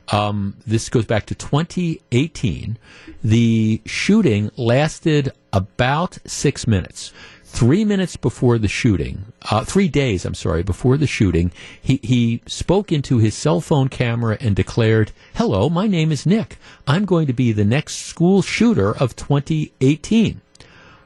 um, 0.09 0.57
this 0.67 0.89
goes 0.89 1.05
back 1.05 1.25
to 1.27 1.35
2018. 1.35 2.77
The 3.23 3.81
shooting 3.85 4.51
lasted 4.57 5.31
about 5.53 6.17
six 6.25 6.67
minutes. 6.67 7.13
Three 7.53 7.85
minutes 7.85 8.15
before 8.15 8.57
the 8.57 8.69
shooting, 8.69 9.25
uh, 9.51 9.65
three 9.65 9.87
days, 9.87 10.25
I'm 10.25 10.33
sorry, 10.33 10.63
before 10.63 10.97
the 10.97 11.05
shooting, 11.05 11.51
he, 11.79 11.99
he 12.01 12.41
spoke 12.47 12.91
into 12.91 13.19
his 13.19 13.35
cell 13.35 13.61
phone 13.61 13.87
camera 13.87 14.37
and 14.39 14.55
declared, 14.55 15.11
Hello, 15.35 15.69
my 15.69 15.85
name 15.85 16.11
is 16.11 16.25
Nick. 16.25 16.57
I'm 16.87 17.05
going 17.05 17.27
to 17.27 17.33
be 17.33 17.51
the 17.51 17.65
next 17.65 18.05
school 18.07 18.41
shooter 18.41 18.95
of 18.97 19.15
2018. 19.15 20.41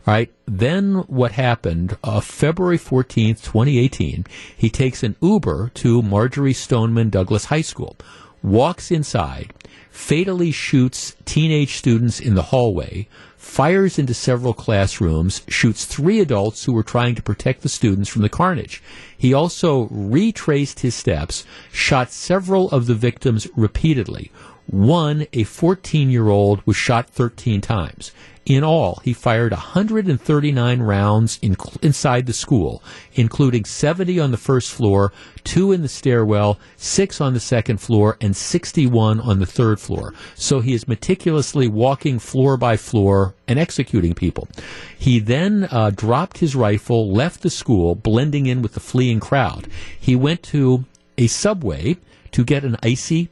All 0.08 0.14
right. 0.14 0.32
Then 0.46 0.98
what 1.08 1.32
happened? 1.32 1.98
Uh, 2.04 2.22
February 2.22 2.78
14th, 2.78 3.44
2018, 3.44 4.26
he 4.56 4.70
takes 4.70 5.02
an 5.04 5.16
Uber 5.22 5.72
to 5.74 6.04
Marjory 6.04 6.54
Stoneman 6.54 7.10
Douglas 7.10 7.46
High 7.46 7.62
School, 7.62 7.98
walks 8.44 8.92
inside, 8.92 9.52
fatally 9.90 10.52
shoots 10.52 11.16
teenage 11.26 11.74
students 11.74 12.20
in 12.20 12.36
the 12.36 12.44
hallway, 12.44 13.10
fires 13.46 13.98
into 13.98 14.14
several 14.14 14.54
classrooms, 14.54 15.42
shoots 15.48 15.86
three 15.86 16.20
adults 16.20 16.66
who 16.66 16.74
were 16.74 16.84
trying 16.84 17.16
to 17.16 17.22
protect 17.22 17.62
the 17.62 17.70
students 17.70 18.10
from 18.10 18.22
the 18.22 18.28
carnage. 18.28 18.84
He 19.18 19.34
also 19.34 19.88
retraced 19.92 20.82
his 20.82 20.94
steps, 20.94 21.46
shot 21.72 22.12
several 22.12 22.70
of 22.72 22.88
the 22.88 22.96
victims 22.96 23.48
repeatedly. 23.56 24.30
One, 24.68 25.28
a 25.34 25.44
14 25.44 26.10
year 26.10 26.30
old, 26.30 26.62
was 26.66 26.76
shot 26.76 27.10
13 27.10 27.62
times. 27.62 28.12
In 28.46 28.64
all, 28.64 29.02
he 29.04 29.12
fired 29.12 29.52
139 29.52 30.80
rounds 30.80 31.40
in, 31.42 31.56
inside 31.82 32.28
the 32.28 32.34
school, 32.34 32.84
including 33.16 33.66
70 33.66 34.20
on 34.20 34.30
the 34.30 34.38
first 34.38 34.72
floor, 34.72 35.12
two 35.44 35.72
in 35.72 35.82
the 35.82 35.88
stairwell, 35.88 36.60
six 36.78 37.20
on 37.20 37.34
the 37.34 37.40
second 37.40 37.78
floor, 37.82 38.18
and 38.22 38.36
61 38.36 39.20
on 39.20 39.40
the 39.40 39.48
third 39.48 39.80
floor. 39.80 40.14
So 40.36 40.60
he 40.60 40.76
is 40.76 40.88
meticulously 40.88 41.68
walking 41.68 42.20
floor 42.20 42.56
by 42.56 42.78
floor 42.78 43.34
and 43.48 43.58
executing 43.58 44.14
people. 44.14 44.48
He 44.96 45.18
then 45.18 45.68
uh, 45.72 45.90
dropped 45.90 46.38
his 46.38 46.56
rifle, 46.56 47.12
left 47.12 47.42
the 47.42 47.50
school, 47.50 47.96
blending 47.96 48.46
in 48.46 48.62
with 48.62 48.74
the 48.74 48.80
fleeing 48.80 49.20
crowd. 49.20 49.68
He 50.00 50.16
went 50.16 50.44
to 50.44 50.86
a 51.18 51.26
subway 51.26 51.98
to 52.32 52.44
get 52.44 52.64
an 52.64 52.78
icy, 52.84 53.30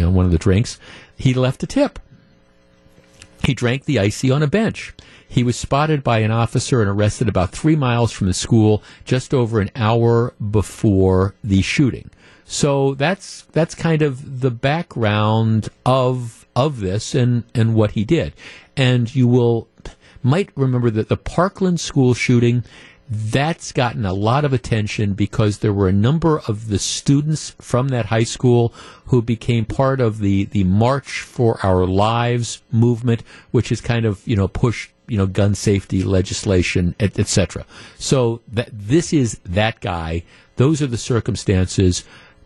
you 0.00 0.06
know, 0.06 0.10
one 0.10 0.24
of 0.24 0.32
the 0.32 0.38
drinks. 0.38 0.78
He 1.14 1.34
left 1.34 1.62
a 1.62 1.66
tip. 1.66 1.98
He 3.44 3.52
drank 3.52 3.84
the 3.84 3.98
icy 3.98 4.30
on 4.30 4.42
a 4.42 4.46
bench. 4.46 4.94
He 5.28 5.42
was 5.42 5.56
spotted 5.56 6.02
by 6.02 6.20
an 6.20 6.30
officer 6.30 6.80
and 6.80 6.90
arrested 6.90 7.28
about 7.28 7.52
three 7.52 7.76
miles 7.76 8.10
from 8.10 8.26
the 8.26 8.32
school 8.32 8.82
just 9.04 9.34
over 9.34 9.60
an 9.60 9.70
hour 9.76 10.32
before 10.50 11.34
the 11.44 11.60
shooting. 11.60 12.10
So 12.46 12.94
that's 12.94 13.42
that's 13.52 13.74
kind 13.74 14.00
of 14.00 14.40
the 14.40 14.50
background 14.50 15.68
of 15.84 16.46
of 16.56 16.80
this 16.80 17.14
and, 17.14 17.44
and 17.54 17.74
what 17.74 17.92
he 17.92 18.04
did. 18.04 18.32
And 18.76 19.14
you 19.14 19.28
will 19.28 19.68
might 20.22 20.48
remember 20.56 20.90
that 20.90 21.08
the 21.08 21.16
Parkland 21.16 21.78
school 21.78 22.14
shooting 22.14 22.64
that's 23.10 23.72
gotten 23.72 24.06
a 24.06 24.12
lot 24.12 24.44
of 24.44 24.52
attention 24.52 25.14
because 25.14 25.58
there 25.58 25.72
were 25.72 25.88
a 25.88 25.92
number 25.92 26.38
of 26.46 26.68
the 26.68 26.78
students 26.78 27.56
from 27.60 27.88
that 27.88 28.06
high 28.06 28.22
school 28.22 28.72
who 29.06 29.20
became 29.20 29.64
part 29.64 30.00
of 30.00 30.18
the, 30.18 30.44
the 30.44 30.62
March 30.62 31.20
for 31.20 31.58
Our 31.66 31.86
Lives 31.86 32.62
movement, 32.70 33.24
which 33.50 33.72
is 33.72 33.80
kind 33.80 34.06
of, 34.06 34.24
you 34.28 34.36
know, 34.36 34.46
pushed, 34.46 34.92
you 35.08 35.18
know, 35.18 35.26
gun 35.26 35.56
safety 35.56 36.04
legislation, 36.04 36.94
et, 37.00 37.18
et. 37.18 37.56
So 37.98 38.42
that 38.46 38.68
this 38.72 39.12
is 39.12 39.40
that 39.44 39.80
guy. 39.80 40.22
Those 40.54 40.80
are 40.80 40.86
the 40.86 40.96
circumstances, 40.96 42.04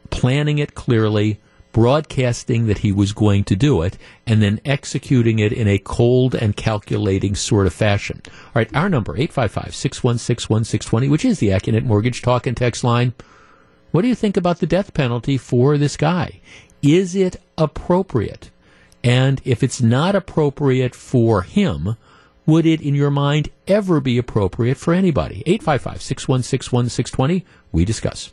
planning 0.08 0.58
it 0.58 0.74
clearly, 0.74 1.40
broadcasting 1.74 2.66
that 2.68 2.78
he 2.78 2.92
was 2.92 3.12
going 3.12 3.44
to 3.44 3.56
do 3.56 3.82
it, 3.82 3.98
and 4.26 4.40
then 4.40 4.60
executing 4.64 5.40
it 5.40 5.52
in 5.52 5.68
a 5.68 5.76
cold 5.76 6.34
and 6.34 6.56
calculating 6.56 7.34
sort 7.34 7.66
of 7.66 7.74
fashion. 7.74 8.22
All 8.26 8.52
right, 8.54 8.74
our 8.74 8.88
number, 8.88 9.14
855-616-1620, 9.18 11.10
which 11.10 11.24
is 11.24 11.40
the 11.40 11.48
Accunet 11.48 11.84
Mortgage 11.84 12.22
Talk 12.22 12.46
and 12.46 12.56
Text 12.56 12.84
line. 12.84 13.12
What 13.90 14.02
do 14.02 14.08
you 14.08 14.14
think 14.14 14.36
about 14.36 14.60
the 14.60 14.66
death 14.66 14.94
penalty 14.94 15.36
for 15.36 15.76
this 15.76 15.96
guy? 15.96 16.40
Is 16.80 17.16
it 17.16 17.42
appropriate? 17.58 18.50
And 19.02 19.42
if 19.44 19.62
it's 19.64 19.82
not 19.82 20.14
appropriate 20.14 20.94
for 20.94 21.42
him, 21.42 21.96
would 22.46 22.66
it, 22.66 22.80
in 22.80 22.94
your 22.94 23.10
mind, 23.10 23.50
ever 23.66 24.00
be 24.00 24.16
appropriate 24.16 24.76
for 24.76 24.94
anybody? 24.94 25.42
855 25.44 26.02
616 26.02 26.72
1620. 26.72 27.44
We 27.72 27.84
discuss. 27.84 28.30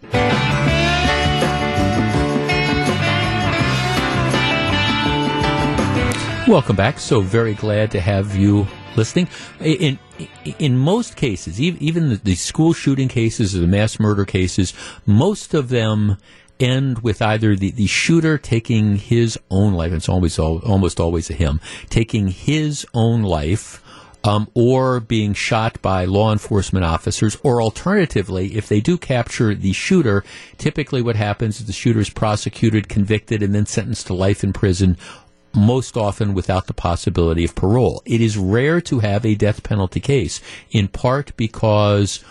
Welcome 6.48 6.76
back. 6.76 6.98
So 7.00 7.22
very 7.22 7.54
glad 7.54 7.92
to 7.92 8.02
have 8.02 8.36
you 8.36 8.68
listening. 8.96 9.28
In 9.60 10.00
in 10.58 10.76
most 10.76 11.16
cases, 11.16 11.62
even 11.62 12.20
the, 12.24 12.36
school 12.36 12.74
shooting 12.74 13.08
cases 13.08 13.56
or 13.56 13.60
the 13.60 13.68
mass 13.68 14.00
murder 14.00 14.26
cases, 14.26 14.74
most 15.06 15.54
of 15.54 15.70
them 15.70 16.18
end 16.60 17.00
with 17.00 17.22
either 17.22 17.56
the, 17.56 17.70
the 17.72 17.86
shooter 17.86 18.40
taking 18.40 18.96
his 18.96 19.38
own 19.52 19.74
life, 19.74 19.94
it's 19.94 20.10
always 20.10 20.40
almost 20.40 21.00
always 21.00 21.30
a 21.30 21.34
him, 21.34 21.62
taking 21.90 22.30
his 22.30 22.88
own 22.94 23.22
life, 23.22 23.82
um, 24.24 24.50
or 24.56 25.00
being 25.00 25.34
shot 25.36 25.80
by 25.82 26.06
law 26.06 26.32
enforcement 26.32 26.84
officers, 26.84 27.38
or 27.44 27.62
alternatively, 27.62 28.56
if 28.56 28.68
they 28.68 28.82
do 28.82 28.98
capture 28.98 29.54
the 29.54 29.74
shooter, 29.74 30.24
typically 30.58 31.04
what 31.04 31.16
happens 31.16 31.60
is 31.60 31.68
the 31.68 31.74
shooter 31.74 32.00
is 32.00 32.10
prosecuted, 32.10 32.90
convicted, 32.90 33.44
and 33.44 33.54
then 33.54 33.68
sentenced 33.68 34.08
to 34.08 34.14
life 34.14 34.44
in 34.44 34.54
prison 34.54 34.98
most 35.54 35.98
often 35.98 36.34
without 36.34 36.68
the 36.68 36.74
possibility 36.74 37.44
of 37.44 37.56
parole. 37.56 38.02
It 38.06 38.22
is 38.22 38.38
rare 38.38 38.82
to 38.82 39.00
have 39.00 39.26
a 39.26 39.36
death 39.36 39.64
penalty 39.64 40.00
case, 40.00 40.42
in 40.72 40.88
part 40.88 41.36
because 41.38 42.24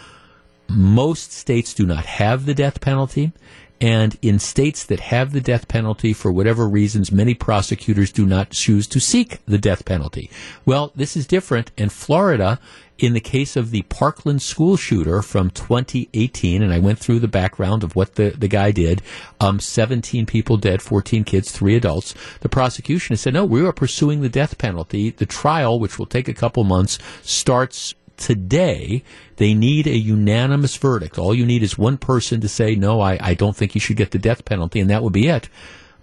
most 0.68 1.32
states 1.32 1.74
do 1.74 1.86
not 1.86 2.06
have 2.06 2.46
the 2.46 2.54
death 2.54 2.80
penalty. 2.80 3.32
And 3.80 4.18
in 4.20 4.38
states 4.38 4.84
that 4.84 5.00
have 5.00 5.32
the 5.32 5.40
death 5.40 5.66
penalty, 5.66 6.12
for 6.12 6.30
whatever 6.30 6.68
reasons, 6.68 7.10
many 7.10 7.34
prosecutors 7.34 8.12
do 8.12 8.26
not 8.26 8.50
choose 8.50 8.86
to 8.88 9.00
seek 9.00 9.44
the 9.46 9.58
death 9.58 9.84
penalty. 9.84 10.30
Well, 10.66 10.92
this 10.94 11.16
is 11.16 11.26
different. 11.26 11.70
In 11.78 11.88
Florida, 11.88 12.60
in 13.00 13.14
the 13.14 13.20
case 13.20 13.56
of 13.56 13.70
the 13.70 13.82
Parkland 13.82 14.42
school 14.42 14.76
shooter 14.76 15.22
from 15.22 15.50
2018, 15.50 16.62
and 16.62 16.72
I 16.72 16.78
went 16.78 16.98
through 16.98 17.20
the 17.20 17.28
background 17.28 17.82
of 17.82 17.96
what 17.96 18.16
the, 18.16 18.30
the 18.30 18.48
guy 18.48 18.70
did, 18.70 19.00
um, 19.40 19.58
17 19.58 20.26
people 20.26 20.58
dead, 20.58 20.82
14 20.82 21.24
kids, 21.24 21.50
three 21.50 21.76
adults. 21.76 22.14
The 22.40 22.48
prosecution 22.50 23.14
has 23.14 23.22
said, 23.22 23.32
no, 23.32 23.44
we 23.44 23.64
are 23.64 23.72
pursuing 23.72 24.20
the 24.20 24.28
death 24.28 24.58
penalty. 24.58 25.10
The 25.10 25.26
trial, 25.26 25.80
which 25.80 25.98
will 25.98 26.06
take 26.06 26.28
a 26.28 26.34
couple 26.34 26.64
months, 26.64 26.98
starts 27.22 27.94
today. 28.20 29.02
They 29.36 29.54
need 29.54 29.86
a 29.86 29.96
unanimous 29.96 30.76
verdict. 30.76 31.18
All 31.18 31.34
you 31.34 31.44
need 31.44 31.64
is 31.64 31.76
one 31.76 31.98
person 31.98 32.40
to 32.42 32.48
say, 32.48 32.76
no, 32.76 33.00
I, 33.00 33.18
I 33.20 33.34
don't 33.34 33.56
think 33.56 33.74
you 33.74 33.80
should 33.80 33.96
get 33.96 34.12
the 34.12 34.18
death 34.18 34.44
penalty, 34.44 34.78
and 34.78 34.88
that 34.90 35.02
would 35.02 35.12
be 35.12 35.26
it. 35.26 35.48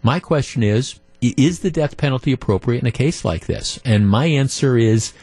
My 0.04 0.20
question 0.20 0.64
is, 0.64 1.00
is 1.22 1.60
the 1.60 1.72
death 1.72 1.98
penalty 1.98 2.32
appropriate 2.32 2.82
in 2.82 2.88
a 2.88 2.92
case 2.92 3.24
like 3.24 3.46
this? 3.46 3.80
And 3.86 4.10
my 4.10 4.26
answer 4.26 4.78
is, 4.78 5.14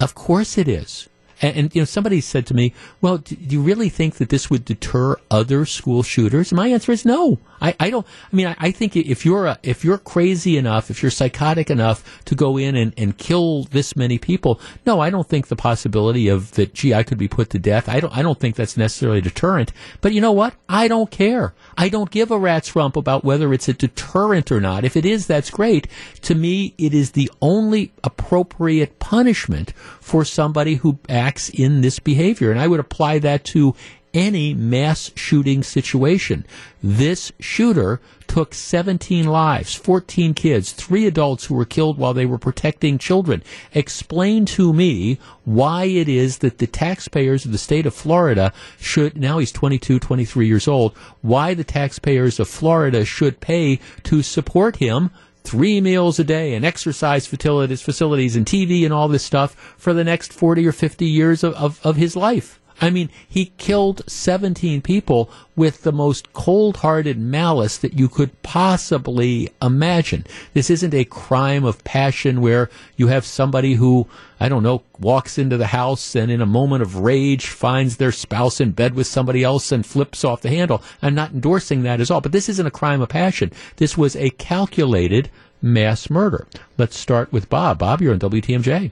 of 0.00 0.14
course 0.14 0.56
it 0.56 0.68
is. 0.68 1.08
And, 1.42 1.56
and 1.56 1.74
you 1.74 1.80
know, 1.82 1.86
somebody 1.86 2.20
said 2.20 2.46
to 2.46 2.54
me, 2.54 2.72
"Well, 3.00 3.18
do, 3.18 3.36
do 3.36 3.54
you 3.54 3.62
really 3.62 3.88
think 3.88 4.14
that 4.16 4.28
this 4.28 4.48
would 4.50 4.64
deter 4.64 5.16
other 5.30 5.66
school 5.66 6.02
shooters?" 6.02 6.52
My 6.52 6.68
answer 6.68 6.92
is 6.92 7.04
no. 7.04 7.38
I, 7.60 7.74
I 7.80 7.90
don't. 7.90 8.06
I 8.32 8.36
mean, 8.36 8.46
I, 8.46 8.56
I 8.58 8.70
think 8.70 8.96
if 8.96 9.24
you're 9.24 9.46
a, 9.46 9.58
if 9.62 9.84
you're 9.84 9.98
crazy 9.98 10.56
enough, 10.56 10.90
if 10.90 11.02
you're 11.02 11.10
psychotic 11.10 11.70
enough 11.70 12.22
to 12.26 12.34
go 12.34 12.56
in 12.56 12.76
and, 12.76 12.92
and 12.96 13.16
kill 13.16 13.64
this 13.64 13.96
many 13.96 14.18
people, 14.18 14.60
no, 14.84 15.00
I 15.00 15.10
don't 15.10 15.28
think 15.28 15.48
the 15.48 15.56
possibility 15.56 16.28
of 16.28 16.52
that. 16.52 16.74
Gee, 16.74 16.94
I 16.94 17.02
could 17.02 17.18
be 17.18 17.28
put 17.28 17.50
to 17.50 17.58
death. 17.58 17.88
I 17.88 18.00
don't. 18.00 18.16
I 18.16 18.22
don't 18.22 18.38
think 18.38 18.56
that's 18.56 18.76
necessarily 18.76 19.18
a 19.18 19.22
deterrent. 19.22 19.72
But 20.00 20.12
you 20.12 20.20
know 20.20 20.32
what? 20.32 20.54
I 20.68 20.88
don't 20.88 21.10
care. 21.10 21.54
I 21.76 21.88
don't 21.88 22.10
give 22.10 22.30
a 22.30 22.38
rat's 22.38 22.74
rump 22.76 22.96
about 22.96 23.24
whether 23.24 23.52
it's 23.52 23.68
a 23.68 23.72
deterrent 23.72 24.50
or 24.50 24.60
not. 24.60 24.84
If 24.84 24.96
it 24.96 25.04
is, 25.04 25.26
that's 25.26 25.50
great. 25.50 25.86
To 26.22 26.34
me, 26.34 26.74
it 26.78 26.94
is 26.94 27.12
the 27.12 27.30
only 27.40 27.92
appropriate 28.04 28.98
punishment 28.98 29.72
for 30.06 30.24
somebody 30.24 30.76
who 30.76 31.00
acts 31.08 31.48
in 31.48 31.80
this 31.80 31.98
behavior. 31.98 32.52
And 32.52 32.60
I 32.60 32.68
would 32.68 32.78
apply 32.78 33.18
that 33.18 33.42
to 33.46 33.74
any 34.14 34.54
mass 34.54 35.10
shooting 35.16 35.64
situation. 35.64 36.46
This 36.80 37.32
shooter 37.40 38.00
took 38.28 38.54
17 38.54 39.26
lives, 39.26 39.74
14 39.74 40.32
kids, 40.32 40.70
three 40.70 41.08
adults 41.08 41.46
who 41.46 41.56
were 41.56 41.64
killed 41.64 41.98
while 41.98 42.14
they 42.14 42.24
were 42.24 42.38
protecting 42.38 42.98
children. 42.98 43.42
Explain 43.74 44.46
to 44.46 44.72
me 44.72 45.18
why 45.44 45.86
it 45.86 46.08
is 46.08 46.38
that 46.38 46.58
the 46.58 46.68
taxpayers 46.68 47.44
of 47.44 47.50
the 47.50 47.58
state 47.58 47.84
of 47.84 47.92
Florida 47.92 48.52
should, 48.78 49.16
now 49.16 49.38
he's 49.38 49.50
22, 49.50 49.98
23 49.98 50.46
years 50.46 50.68
old, 50.68 50.96
why 51.20 51.52
the 51.52 51.64
taxpayers 51.64 52.38
of 52.38 52.46
Florida 52.46 53.04
should 53.04 53.40
pay 53.40 53.80
to 54.04 54.22
support 54.22 54.76
him 54.76 55.10
three 55.46 55.80
meals 55.80 56.18
a 56.18 56.24
day 56.24 56.54
and 56.54 56.64
exercise 56.64 57.26
facilities, 57.26 57.80
facilities 57.80 58.36
and 58.36 58.44
TV 58.44 58.84
and 58.84 58.92
all 58.92 59.08
this 59.08 59.24
stuff 59.24 59.54
for 59.78 59.94
the 59.94 60.04
next 60.04 60.32
40 60.32 60.66
or 60.66 60.72
50 60.72 61.06
years 61.06 61.44
of, 61.44 61.54
of, 61.54 61.80
of 61.86 61.96
his 61.96 62.16
life. 62.16 62.60
I 62.80 62.90
mean, 62.90 63.08
he 63.26 63.52
killed 63.56 64.02
17 64.06 64.82
people 64.82 65.30
with 65.54 65.82
the 65.82 65.92
most 65.92 66.32
cold 66.34 66.78
hearted 66.78 67.18
malice 67.18 67.78
that 67.78 67.94
you 67.94 68.08
could 68.08 68.42
possibly 68.42 69.50
imagine. 69.62 70.26
This 70.52 70.68
isn't 70.68 70.92
a 70.92 71.04
crime 71.04 71.64
of 71.64 71.82
passion 71.84 72.42
where 72.42 72.68
you 72.96 73.06
have 73.06 73.24
somebody 73.24 73.74
who, 73.74 74.06
I 74.38 74.50
don't 74.50 74.62
know, 74.62 74.82
walks 74.98 75.38
into 75.38 75.56
the 75.56 75.68
house 75.68 76.14
and 76.14 76.30
in 76.30 76.42
a 76.42 76.46
moment 76.46 76.82
of 76.82 76.96
rage 76.96 77.46
finds 77.46 77.96
their 77.96 78.12
spouse 78.12 78.60
in 78.60 78.72
bed 78.72 78.94
with 78.94 79.06
somebody 79.06 79.42
else 79.42 79.72
and 79.72 79.86
flips 79.86 80.22
off 80.22 80.42
the 80.42 80.50
handle. 80.50 80.82
I'm 81.00 81.14
not 81.14 81.32
endorsing 81.32 81.82
that 81.84 82.00
at 82.00 82.10
all, 82.10 82.20
but 82.20 82.32
this 82.32 82.48
isn't 82.50 82.66
a 82.66 82.70
crime 82.70 83.00
of 83.00 83.08
passion. 83.08 83.52
This 83.76 83.96
was 83.96 84.16
a 84.16 84.30
calculated 84.30 85.30
mass 85.62 86.10
murder. 86.10 86.46
Let's 86.76 86.98
start 86.98 87.32
with 87.32 87.48
Bob. 87.48 87.78
Bob, 87.78 88.02
you're 88.02 88.12
on 88.12 88.20
WTMJ. 88.20 88.90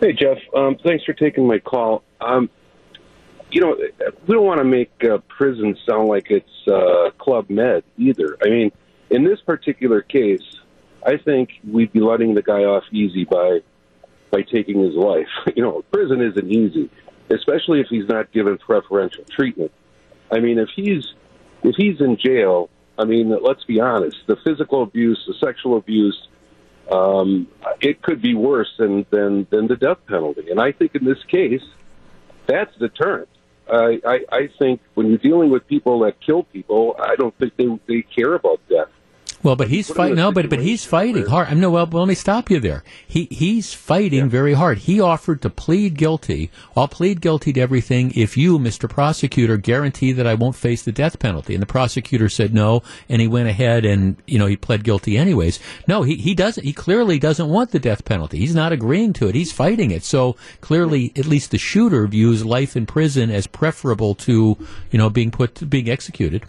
Hey, 0.00 0.12
Jeff. 0.12 0.38
Um, 0.54 0.76
thanks 0.84 1.04
for 1.04 1.12
taking 1.12 1.46
my 1.46 1.58
call. 1.58 2.02
Um, 2.20 2.50
you 3.50 3.60
know, 3.60 3.76
we 4.26 4.34
don't 4.34 4.44
want 4.44 4.58
to 4.58 4.64
make 4.64 4.92
uh, 5.04 5.18
prison 5.28 5.76
sound 5.88 6.08
like 6.08 6.30
it's 6.30 6.68
uh, 6.68 7.10
Club 7.18 7.48
Med 7.48 7.84
either. 7.96 8.36
I 8.44 8.48
mean, 8.48 8.72
in 9.10 9.24
this 9.24 9.40
particular 9.40 10.02
case, 10.02 10.42
I 11.06 11.16
think 11.18 11.50
we'd 11.70 11.92
be 11.92 12.00
letting 12.00 12.34
the 12.34 12.42
guy 12.42 12.64
off 12.64 12.84
easy 12.90 13.24
by 13.24 13.60
by 14.30 14.42
taking 14.42 14.80
his 14.80 14.94
life. 14.94 15.28
You 15.54 15.62
know, 15.62 15.84
prison 15.92 16.20
isn't 16.20 16.50
easy, 16.50 16.90
especially 17.30 17.80
if 17.80 17.86
he's 17.88 18.08
not 18.08 18.32
given 18.32 18.58
preferential 18.58 19.24
treatment. 19.30 19.70
I 20.32 20.40
mean, 20.40 20.58
if 20.58 20.70
he's 20.74 21.14
if 21.62 21.76
he's 21.76 22.00
in 22.00 22.16
jail, 22.16 22.70
I 22.98 23.04
mean, 23.04 23.36
let's 23.40 23.62
be 23.64 23.80
honest, 23.80 24.16
the 24.26 24.36
physical 24.44 24.82
abuse, 24.82 25.22
the 25.28 25.34
sexual 25.34 25.76
abuse, 25.76 26.28
um, 26.90 27.48
it 27.80 28.02
could 28.02 28.20
be 28.20 28.34
worse 28.34 28.72
than, 28.78 29.06
than, 29.10 29.46
than 29.50 29.66
the 29.66 29.76
death 29.76 29.98
penalty. 30.06 30.50
And 30.50 30.60
I 30.60 30.72
think 30.72 30.94
in 30.94 31.04
this 31.04 31.22
case, 31.24 31.62
that's 32.46 32.74
deterrent. 32.76 33.28
I, 33.70 34.00
I, 34.06 34.20
I 34.30 34.48
think 34.58 34.80
when 34.94 35.08
you're 35.08 35.18
dealing 35.18 35.50
with 35.50 35.66
people 35.66 36.00
that 36.00 36.20
kill 36.20 36.42
people, 36.42 36.96
I 36.98 37.16
don't 37.16 37.36
think 37.38 37.56
they, 37.56 37.78
they 37.86 38.02
care 38.02 38.34
about 38.34 38.60
death. 38.68 38.88
Well, 39.44 39.56
but 39.56 39.68
he's 39.68 39.90
fighting. 39.90 40.16
No, 40.16 40.32
but 40.32 40.48
but 40.48 40.60
he's 40.60 40.86
fighting 40.86 41.26
hard. 41.26 41.48
I'm 41.48 41.60
no. 41.60 41.70
Well, 41.70 41.86
let 41.86 42.08
me 42.08 42.14
stop 42.14 42.50
you 42.50 42.60
there. 42.60 42.82
He 43.06 43.28
he's 43.30 43.74
fighting 43.74 44.30
very 44.30 44.54
hard. 44.54 44.78
He 44.78 45.00
offered 45.00 45.42
to 45.42 45.50
plead 45.50 45.98
guilty. 45.98 46.50
I'll 46.74 46.88
plead 46.88 47.20
guilty 47.20 47.52
to 47.52 47.60
everything 47.60 48.10
if 48.16 48.38
you, 48.38 48.58
Mr. 48.58 48.88
Prosecutor, 48.88 49.58
guarantee 49.58 50.12
that 50.12 50.26
I 50.26 50.32
won't 50.32 50.56
face 50.56 50.82
the 50.82 50.92
death 50.92 51.18
penalty. 51.18 51.54
And 51.54 51.60
the 51.60 51.66
prosecutor 51.66 52.30
said 52.30 52.54
no, 52.54 52.82
and 53.06 53.20
he 53.20 53.28
went 53.28 53.48
ahead 53.48 53.84
and 53.84 54.16
you 54.26 54.38
know 54.38 54.46
he 54.46 54.56
pled 54.56 54.82
guilty 54.82 55.18
anyways. 55.18 55.60
No, 55.86 56.02
he 56.02 56.16
he 56.16 56.34
doesn't. 56.34 56.64
He 56.64 56.72
clearly 56.72 57.18
doesn't 57.18 57.50
want 57.50 57.70
the 57.70 57.78
death 57.78 58.06
penalty. 58.06 58.38
He's 58.38 58.54
not 58.54 58.72
agreeing 58.72 59.12
to 59.14 59.28
it. 59.28 59.34
He's 59.34 59.52
fighting 59.52 59.90
it. 59.90 60.04
So 60.04 60.36
clearly, 60.62 61.12
at 61.16 61.26
least 61.26 61.50
the 61.50 61.58
shooter 61.58 62.06
views 62.06 62.46
life 62.46 62.76
in 62.76 62.86
prison 62.86 63.30
as 63.30 63.46
preferable 63.46 64.14
to 64.14 64.56
you 64.90 64.98
know 64.98 65.10
being 65.10 65.30
put 65.30 65.68
being 65.68 65.90
executed. 65.90 66.46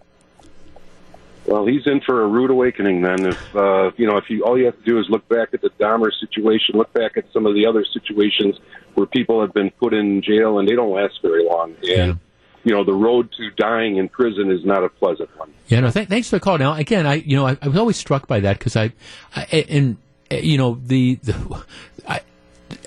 Well, 1.48 1.66
he's 1.68 1.86
in 1.86 2.02
for 2.02 2.24
a 2.24 2.28
rude 2.28 2.50
awakening 2.50 3.02
then. 3.02 3.26
If 3.26 3.56
uh, 3.56 3.92
you 3.98 4.08
know, 4.08 4.18
if 4.18 4.30
you 4.30 4.44
all 4.44 4.58
you 4.58 4.66
have 4.66 4.78
to 4.78 4.84
do 4.84 5.00
is 5.00 5.06
look 5.10 5.28
back 5.30 5.50
at 5.54 5.62
the 5.62 5.70
Dahmer 5.80 6.10
situation, 6.20 6.76
look 6.76 6.92
back 6.94 7.18
at 7.18 7.26
some 7.32 7.46
of 7.46 7.54
the 7.54 7.66
other 7.68 7.86
situations 7.86 8.56
where 8.96 9.06
people 9.06 9.42
have 9.42 9.54
been 9.54 9.70
put 9.72 9.94
in 9.94 10.22
jail 10.22 10.58
and 10.58 10.68
they 10.68 10.76
don't 10.76 10.92
last 10.92 11.22
very 11.22 11.46
long. 11.46 11.76
And 11.84 12.20
you 12.64 12.74
know, 12.74 12.84
the 12.84 12.94
road 12.94 13.32
to 13.38 13.52
dying 13.52 13.98
in 13.98 14.10
prison 14.10 14.52
is 14.52 14.66
not 14.66 14.84
a 14.84 14.90
pleasant 14.90 15.30
one. 15.38 15.54
Yeah, 15.68 15.82
no. 15.82 15.92
Th- 15.92 16.08
thanks 16.08 16.30
for 16.30 16.38
the 16.38 16.40
call. 16.40 16.58
Now, 16.58 16.74
again, 16.74 17.06
I 17.06 17.16
you 17.16 17.36
know 17.36 17.46
I, 17.46 17.58
I 17.62 17.68
was 17.68 17.78
always 17.78 17.98
struck 17.98 18.28
by 18.28 18.40
that 18.40 18.58
because 18.58 18.76
I, 18.76 18.92
I 19.36 19.66
and 19.70 19.98
you 20.32 20.58
know 20.58 20.80
the 20.84 21.16
the 21.16 21.64
I 22.08 22.22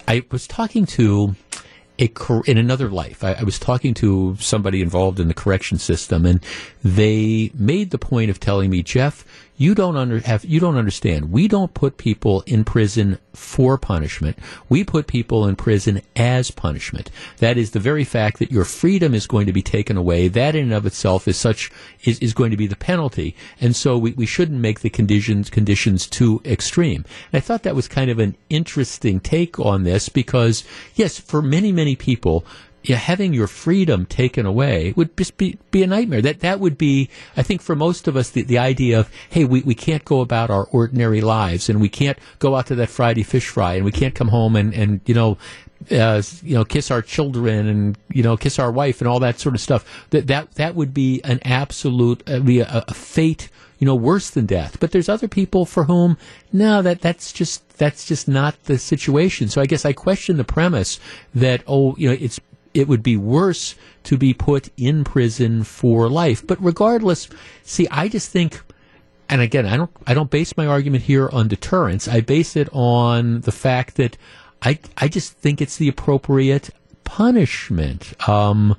I 0.09 0.25
was 0.33 0.49
talking 0.49 0.85
to 0.87 1.37
a 1.99 2.11
in 2.47 2.59
another 2.59 2.89
life. 2.89 3.25
I, 3.25 3.35
I 3.35 3.43
was 3.43 3.59
talking 3.59 3.95
to 3.95 4.37
somebody 4.39 4.81
involved 4.83 5.21
in 5.21 5.29
the 5.29 5.35
correction 5.35 5.79
system, 5.79 6.25
and 6.25 6.41
they 6.83 7.51
made 7.55 7.91
the 7.91 7.99
point 7.99 8.31
of 8.31 8.41
telling 8.41 8.71
me, 8.71 8.83
Jeff, 8.83 9.25
you 9.59 9.75
don't 9.75 9.97
under 9.97 10.21
have 10.21 10.45
you 10.45 10.61
don't 10.61 10.77
understand. 10.77 11.33
We 11.33 11.49
don't 11.49 11.75
put 11.75 11.99
people 11.99 12.43
in 12.47 12.65
prison 12.65 13.19
for 13.35 13.77
punishment. 13.77 14.39
We 14.69 14.85
put 14.85 15.09
people 15.09 15.47
in 15.47 15.57
prison 15.57 16.01
as 16.17 16.53
punishment. 16.53 17.11
That 17.39 17.59
is 17.59 17.73
the 17.73 17.81
very 17.81 18.05
fact 18.05 18.39
that 18.39 18.53
your 18.53 18.65
freedom 18.65 19.15
is 19.15 19.27
going 19.27 19.47
to 19.47 19.53
be 19.53 19.63
taken 19.63 19.97
away. 19.97 20.29
That 20.29 20.55
in 20.55 20.65
and 20.65 20.73
of 20.73 20.87
itself 20.87 21.27
is 21.27 21.37
such 21.37 21.71
is, 22.05 22.21
is 22.21 22.33
going 22.33 22.53
to 22.53 22.57
be 22.57 22.69
the 22.69 22.77
penalty. 22.77 23.35
And 23.61 23.75
so 23.75 23.99
we, 23.99 24.13
we 24.13 24.27
shouldn't 24.27 24.61
make 24.61 24.81
the 24.81 24.91
conditions 24.91 25.51
conditions 25.51 26.07
too 26.07 26.41
extreme. 26.45 27.05
And 27.33 27.39
I 27.39 27.41
thought 27.41 27.65
that 27.65 27.77
was 27.77 27.89
kind 27.89 28.11
of 28.11 28.21
an 28.21 28.37
interesting 28.49 29.19
take 29.19 29.59
on 29.59 29.83
this 29.83 30.09
because 30.09 30.63
yes, 30.95 31.19
for 31.19 31.43
many, 31.43 31.73
many 31.73 31.97
people, 31.97 32.47
having 32.97 33.35
your 33.35 33.47
freedom 33.47 34.07
taken 34.07 34.47
away 34.47 34.95
would 34.97 35.17
just 35.17 35.37
be, 35.37 35.59
be 35.71 35.83
a 35.83 35.87
nightmare. 35.87 36.23
That 36.23 36.41
that 36.41 36.61
would 36.61 36.79
be, 36.79 37.11
I 37.37 37.43
think, 37.43 37.61
for 37.61 37.77
most 37.77 38.09
of 38.09 38.17
us, 38.17 38.31
the, 38.31 38.43
the 38.43 38.59
idea 38.59 39.01
of, 39.01 39.11
hey, 39.31 39.45
we, 39.45 39.61
we 39.63 39.75
can't 39.75 40.05
go 40.05 40.21
about 40.21 40.51
our 40.51 40.65
ordinary 40.65 41.21
lives, 41.21 41.69
and 41.69 41.81
we 41.81 41.89
can't 41.89 42.19
go 42.39 42.57
out 42.57 42.67
to 42.67 42.75
that 42.77 42.89
Friday 42.89 43.23
fish 43.23 43.49
fry, 43.49 43.75
and 43.75 43.85
we 43.85 43.93
can't 43.93 44.15
come 44.15 44.29
home 44.29 44.57
and, 44.57 44.73
and 44.75 45.01
you 45.07 45.15
know, 45.15 45.37
uh, 45.91 46.23
you 46.43 46.55
know, 46.55 46.65
kiss 46.65 46.91
our 46.91 47.03
children 47.03 47.67
and 47.67 47.99
you 48.13 48.23
know, 48.23 48.37
kiss 48.37 48.59
our 48.59 48.71
wife 48.71 49.01
and 49.01 49.09
all 49.09 49.21
that 49.21 49.39
sort 49.39 49.55
of 49.55 49.61
stuff. 49.61 49.85
That 50.11 50.27
that 50.27 50.53
that 50.55 50.75
would 50.75 50.93
be 50.93 51.21
an 51.25 51.41
absolute, 51.45 52.29
uh, 52.29 52.41
be 52.41 52.61
a, 52.61 52.85
a 52.89 52.95
fate, 52.95 53.49
you 53.79 53.87
know, 53.87 53.95
worse 53.95 54.31
than 54.31 54.47
death. 54.47 54.79
But 54.81 54.91
there's 54.91 55.09
other 55.09 55.29
people 55.29 55.65
for 55.65 55.85
whom, 55.85 56.19
no, 56.53 56.83
that 56.83 57.01
that's 57.01 57.33
just 57.33 57.69
that's 57.79 58.05
just 58.05 58.29
not 58.29 58.63
the 58.65 58.79
situation. 58.79 59.49
So 59.49 59.61
I 59.61 59.67
guess 59.67 59.85
I 59.85 59.93
question 59.93 60.37
the 60.37 60.45
premise 60.45 60.99
that 61.35 61.63
oh, 61.67 61.95
you 61.97 62.09
know, 62.09 62.17
it's 62.19 62.41
it 62.75 62.89
would 62.89 63.03
be 63.03 63.17
worse 63.17 63.75
to 64.05 64.17
be 64.17 64.35
put 64.35 64.71
in 64.77 65.05
prison 65.05 65.65
for 65.65 66.09
life. 66.09 66.47
But 66.47 66.63
regardless, 66.63 67.29
see, 67.63 67.89
I 67.91 68.09
just 68.09 68.31
think, 68.31 68.63
and 69.29 69.41
again, 69.41 69.67
I 69.67 69.77
don't, 69.77 69.91
I 70.07 70.15
don't 70.15 70.31
base 70.31 70.57
my 70.57 70.67
argument 70.67 71.05
here 71.05 71.29
on 71.31 71.49
deterrence. 71.49 72.09
I 72.09 72.21
base 72.21 72.57
it 72.57 72.69
on 72.73 73.43
the 73.43 73.53
fact 73.53 73.97
that 73.97 74.17
I, 74.63 74.79
I 74.97 75.09
just 75.09 75.33
think 75.35 75.61
it's 75.61 75.77
the 75.77 75.89
appropriate 75.89 76.71
punishment. 77.05 78.29
Um, 78.29 78.77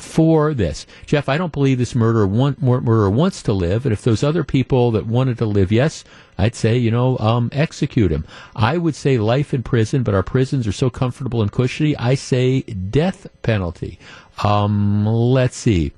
for 0.00 0.54
this. 0.54 0.86
Jeff, 1.06 1.28
I 1.28 1.38
don't 1.38 1.52
believe 1.52 1.78
this 1.78 1.94
murderer, 1.94 2.26
want, 2.26 2.60
murderer 2.62 3.10
wants 3.10 3.42
to 3.44 3.52
live, 3.52 3.84
and 3.86 3.92
if 3.92 4.02
those 4.02 4.22
other 4.22 4.44
people 4.44 4.90
that 4.92 5.06
wanted 5.06 5.38
to 5.38 5.46
live, 5.46 5.70
yes, 5.70 6.04
I'd 6.38 6.54
say, 6.54 6.76
you 6.76 6.90
know, 6.90 7.18
um, 7.18 7.50
execute 7.52 8.10
him. 8.10 8.24
I 8.56 8.78
would 8.78 8.94
say 8.94 9.18
life 9.18 9.52
in 9.52 9.62
prison, 9.62 10.02
but 10.02 10.14
our 10.14 10.22
prisons 10.22 10.66
are 10.66 10.72
so 10.72 10.90
comfortable 10.90 11.42
and 11.42 11.52
cushy, 11.52 11.96
I 11.96 12.14
say 12.14 12.62
death 12.62 13.26
penalty. 13.42 13.98
Um, 14.42 15.06
let's 15.06 15.56
see. 15.56 15.92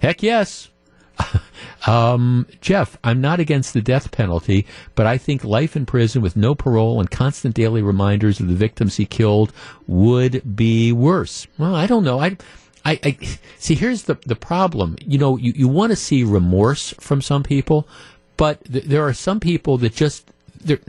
Heck 0.00 0.22
yes. 0.22 0.70
um, 1.86 2.46
Jeff, 2.60 2.98
I'm 3.04 3.20
not 3.20 3.40
against 3.40 3.72
the 3.72 3.80
death 3.80 4.10
penalty, 4.10 4.66
but 4.94 5.06
I 5.06 5.18
think 5.18 5.44
life 5.44 5.76
in 5.76 5.86
prison 5.86 6.22
with 6.22 6.36
no 6.36 6.54
parole 6.54 7.00
and 7.00 7.10
constant 7.10 7.54
daily 7.54 7.82
reminders 7.82 8.40
of 8.40 8.48
the 8.48 8.54
victims 8.54 8.96
he 8.96 9.06
killed 9.06 9.52
would 9.86 10.56
be 10.56 10.92
worse. 10.92 11.46
Well, 11.58 11.74
I 11.74 11.86
don't 11.86 12.04
know. 12.04 12.20
I, 12.20 12.36
I, 12.84 13.00
I 13.02 13.18
see. 13.58 13.74
Here's 13.74 14.02
the 14.02 14.16
the 14.26 14.36
problem. 14.36 14.96
You 15.04 15.18
know, 15.18 15.36
you, 15.36 15.52
you 15.56 15.68
want 15.68 15.90
to 15.90 15.96
see 15.96 16.22
remorse 16.22 16.94
from 17.00 17.22
some 17.22 17.42
people, 17.42 17.88
but 18.36 18.64
th- 18.64 18.84
there 18.84 19.06
are 19.06 19.14
some 19.14 19.40
people 19.40 19.78
that 19.78 19.94
just 19.94 20.30
they're 20.60 20.80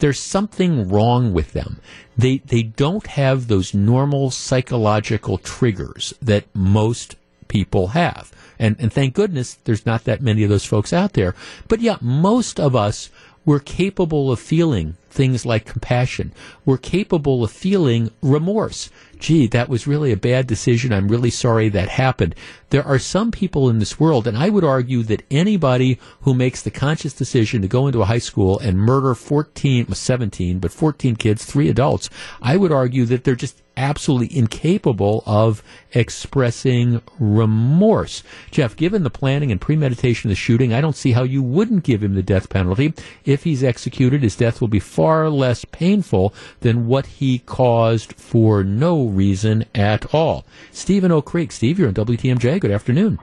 there's 0.00 0.18
something 0.18 0.88
wrong 0.88 1.32
with 1.32 1.52
them. 1.52 1.80
They 2.16 2.38
they 2.38 2.62
don't 2.62 3.06
have 3.06 3.48
those 3.48 3.72
normal 3.72 4.30
psychological 4.30 5.38
triggers 5.38 6.12
that 6.20 6.44
most 6.54 7.16
people 7.48 7.88
have. 7.88 8.32
And 8.58 8.76
and 8.78 8.92
thank 8.92 9.14
goodness 9.14 9.54
there's 9.64 9.86
not 9.86 10.04
that 10.04 10.20
many 10.20 10.42
of 10.42 10.50
those 10.50 10.64
folks 10.64 10.92
out 10.92 11.14
there. 11.14 11.34
But 11.68 11.80
yeah, 11.80 11.96
most 12.00 12.60
of 12.60 12.76
us 12.76 13.10
we're 13.46 13.60
capable 13.60 14.30
of 14.30 14.38
feeling 14.38 14.96
things 15.08 15.46
like 15.46 15.64
compassion. 15.64 16.32
We're 16.64 16.78
capable 16.78 17.42
of 17.42 17.50
feeling 17.50 18.10
remorse. 18.22 18.90
Gee, 19.20 19.46
that 19.48 19.68
was 19.68 19.86
really 19.86 20.12
a 20.12 20.16
bad 20.16 20.46
decision. 20.46 20.92
I'm 20.92 21.08
really 21.08 21.30
sorry 21.30 21.68
that 21.68 21.88
happened. 21.90 22.34
There 22.70 22.86
are 22.86 22.98
some 22.98 23.30
people 23.30 23.68
in 23.68 23.80
this 23.80 23.98
world, 23.98 24.26
and 24.26 24.38
I 24.38 24.48
would 24.48 24.64
argue 24.64 25.02
that 25.04 25.24
anybody 25.30 25.98
who 26.22 26.34
makes 26.34 26.62
the 26.62 26.70
conscious 26.70 27.12
decision 27.12 27.62
to 27.62 27.68
go 27.68 27.86
into 27.86 28.02
a 28.02 28.06
high 28.06 28.18
school 28.18 28.58
and 28.60 28.78
murder 28.78 29.14
14, 29.14 29.92
17, 29.92 30.58
but 30.60 30.72
14 30.72 31.16
kids, 31.16 31.44
three 31.44 31.68
adults, 31.68 32.08
I 32.40 32.56
would 32.56 32.72
argue 32.72 33.04
that 33.06 33.24
they're 33.24 33.34
just 33.34 33.60
absolutely 33.80 34.36
incapable 34.36 35.22
of 35.26 35.62
expressing 35.92 37.00
remorse. 37.18 38.22
Jeff, 38.50 38.76
given 38.76 39.02
the 39.02 39.10
planning 39.10 39.50
and 39.50 39.60
premeditation 39.60 40.28
of 40.28 40.32
the 40.32 40.36
shooting, 40.36 40.72
I 40.72 40.80
don't 40.80 40.96
see 40.96 41.12
how 41.12 41.22
you 41.22 41.42
wouldn't 41.42 41.84
give 41.84 42.02
him 42.02 42.14
the 42.14 42.22
death 42.22 42.50
penalty. 42.50 42.92
If 43.24 43.44
he's 43.44 43.64
executed, 43.64 44.22
his 44.22 44.36
death 44.36 44.60
will 44.60 44.68
be 44.68 44.80
far 44.80 45.30
less 45.30 45.64
painful 45.64 46.34
than 46.60 46.86
what 46.86 47.06
he 47.06 47.38
caused 47.40 48.12
for 48.12 48.62
no 48.62 49.06
reason 49.06 49.64
at 49.74 50.14
all. 50.14 50.44
Stephen 50.70 51.10
Oak 51.10 51.24
Creek. 51.24 51.50
Steve, 51.50 51.78
you're 51.78 51.88
on 51.88 51.94
WTMJ. 51.94 52.59
Good 52.60 52.72
afternoon. 52.72 53.18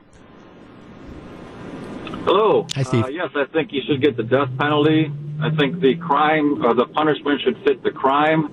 Hello. 2.25 2.65
Hi, 2.73 2.81
Steve. 2.81 3.03
Uh, 3.03 3.07
yes, 3.09 3.29
I 3.35 3.45
think 3.53 3.71
you 3.71 3.81
should 3.87 4.01
get 4.01 4.17
the 4.17 4.23
death 4.23 4.49
penalty. 4.57 5.11
I 5.39 5.51
think 5.55 5.79
the 5.79 5.95
crime 5.95 6.65
or 6.65 6.73
the 6.73 6.87
punishment 6.87 7.41
should 7.41 7.63
fit 7.63 7.83
the 7.83 7.91
crime. 7.91 8.51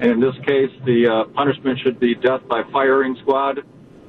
And 0.00 0.10
in 0.10 0.20
this 0.20 0.34
case, 0.44 0.72
the 0.84 1.06
uh, 1.06 1.24
punishment 1.34 1.78
should 1.78 2.00
be 2.00 2.16
death 2.16 2.40
by 2.48 2.64
firing 2.72 3.16
squad. 3.22 3.60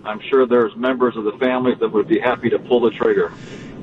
I'm 0.03 0.19
sure 0.31 0.47
there's 0.47 0.75
members 0.75 1.15
of 1.15 1.25
the 1.25 1.33
families 1.33 1.77
that 1.79 1.89
would 1.89 2.07
be 2.07 2.19
happy 2.19 2.49
to 2.49 2.57
pull 2.57 2.79
the 2.79 2.89
trigger. 2.89 3.31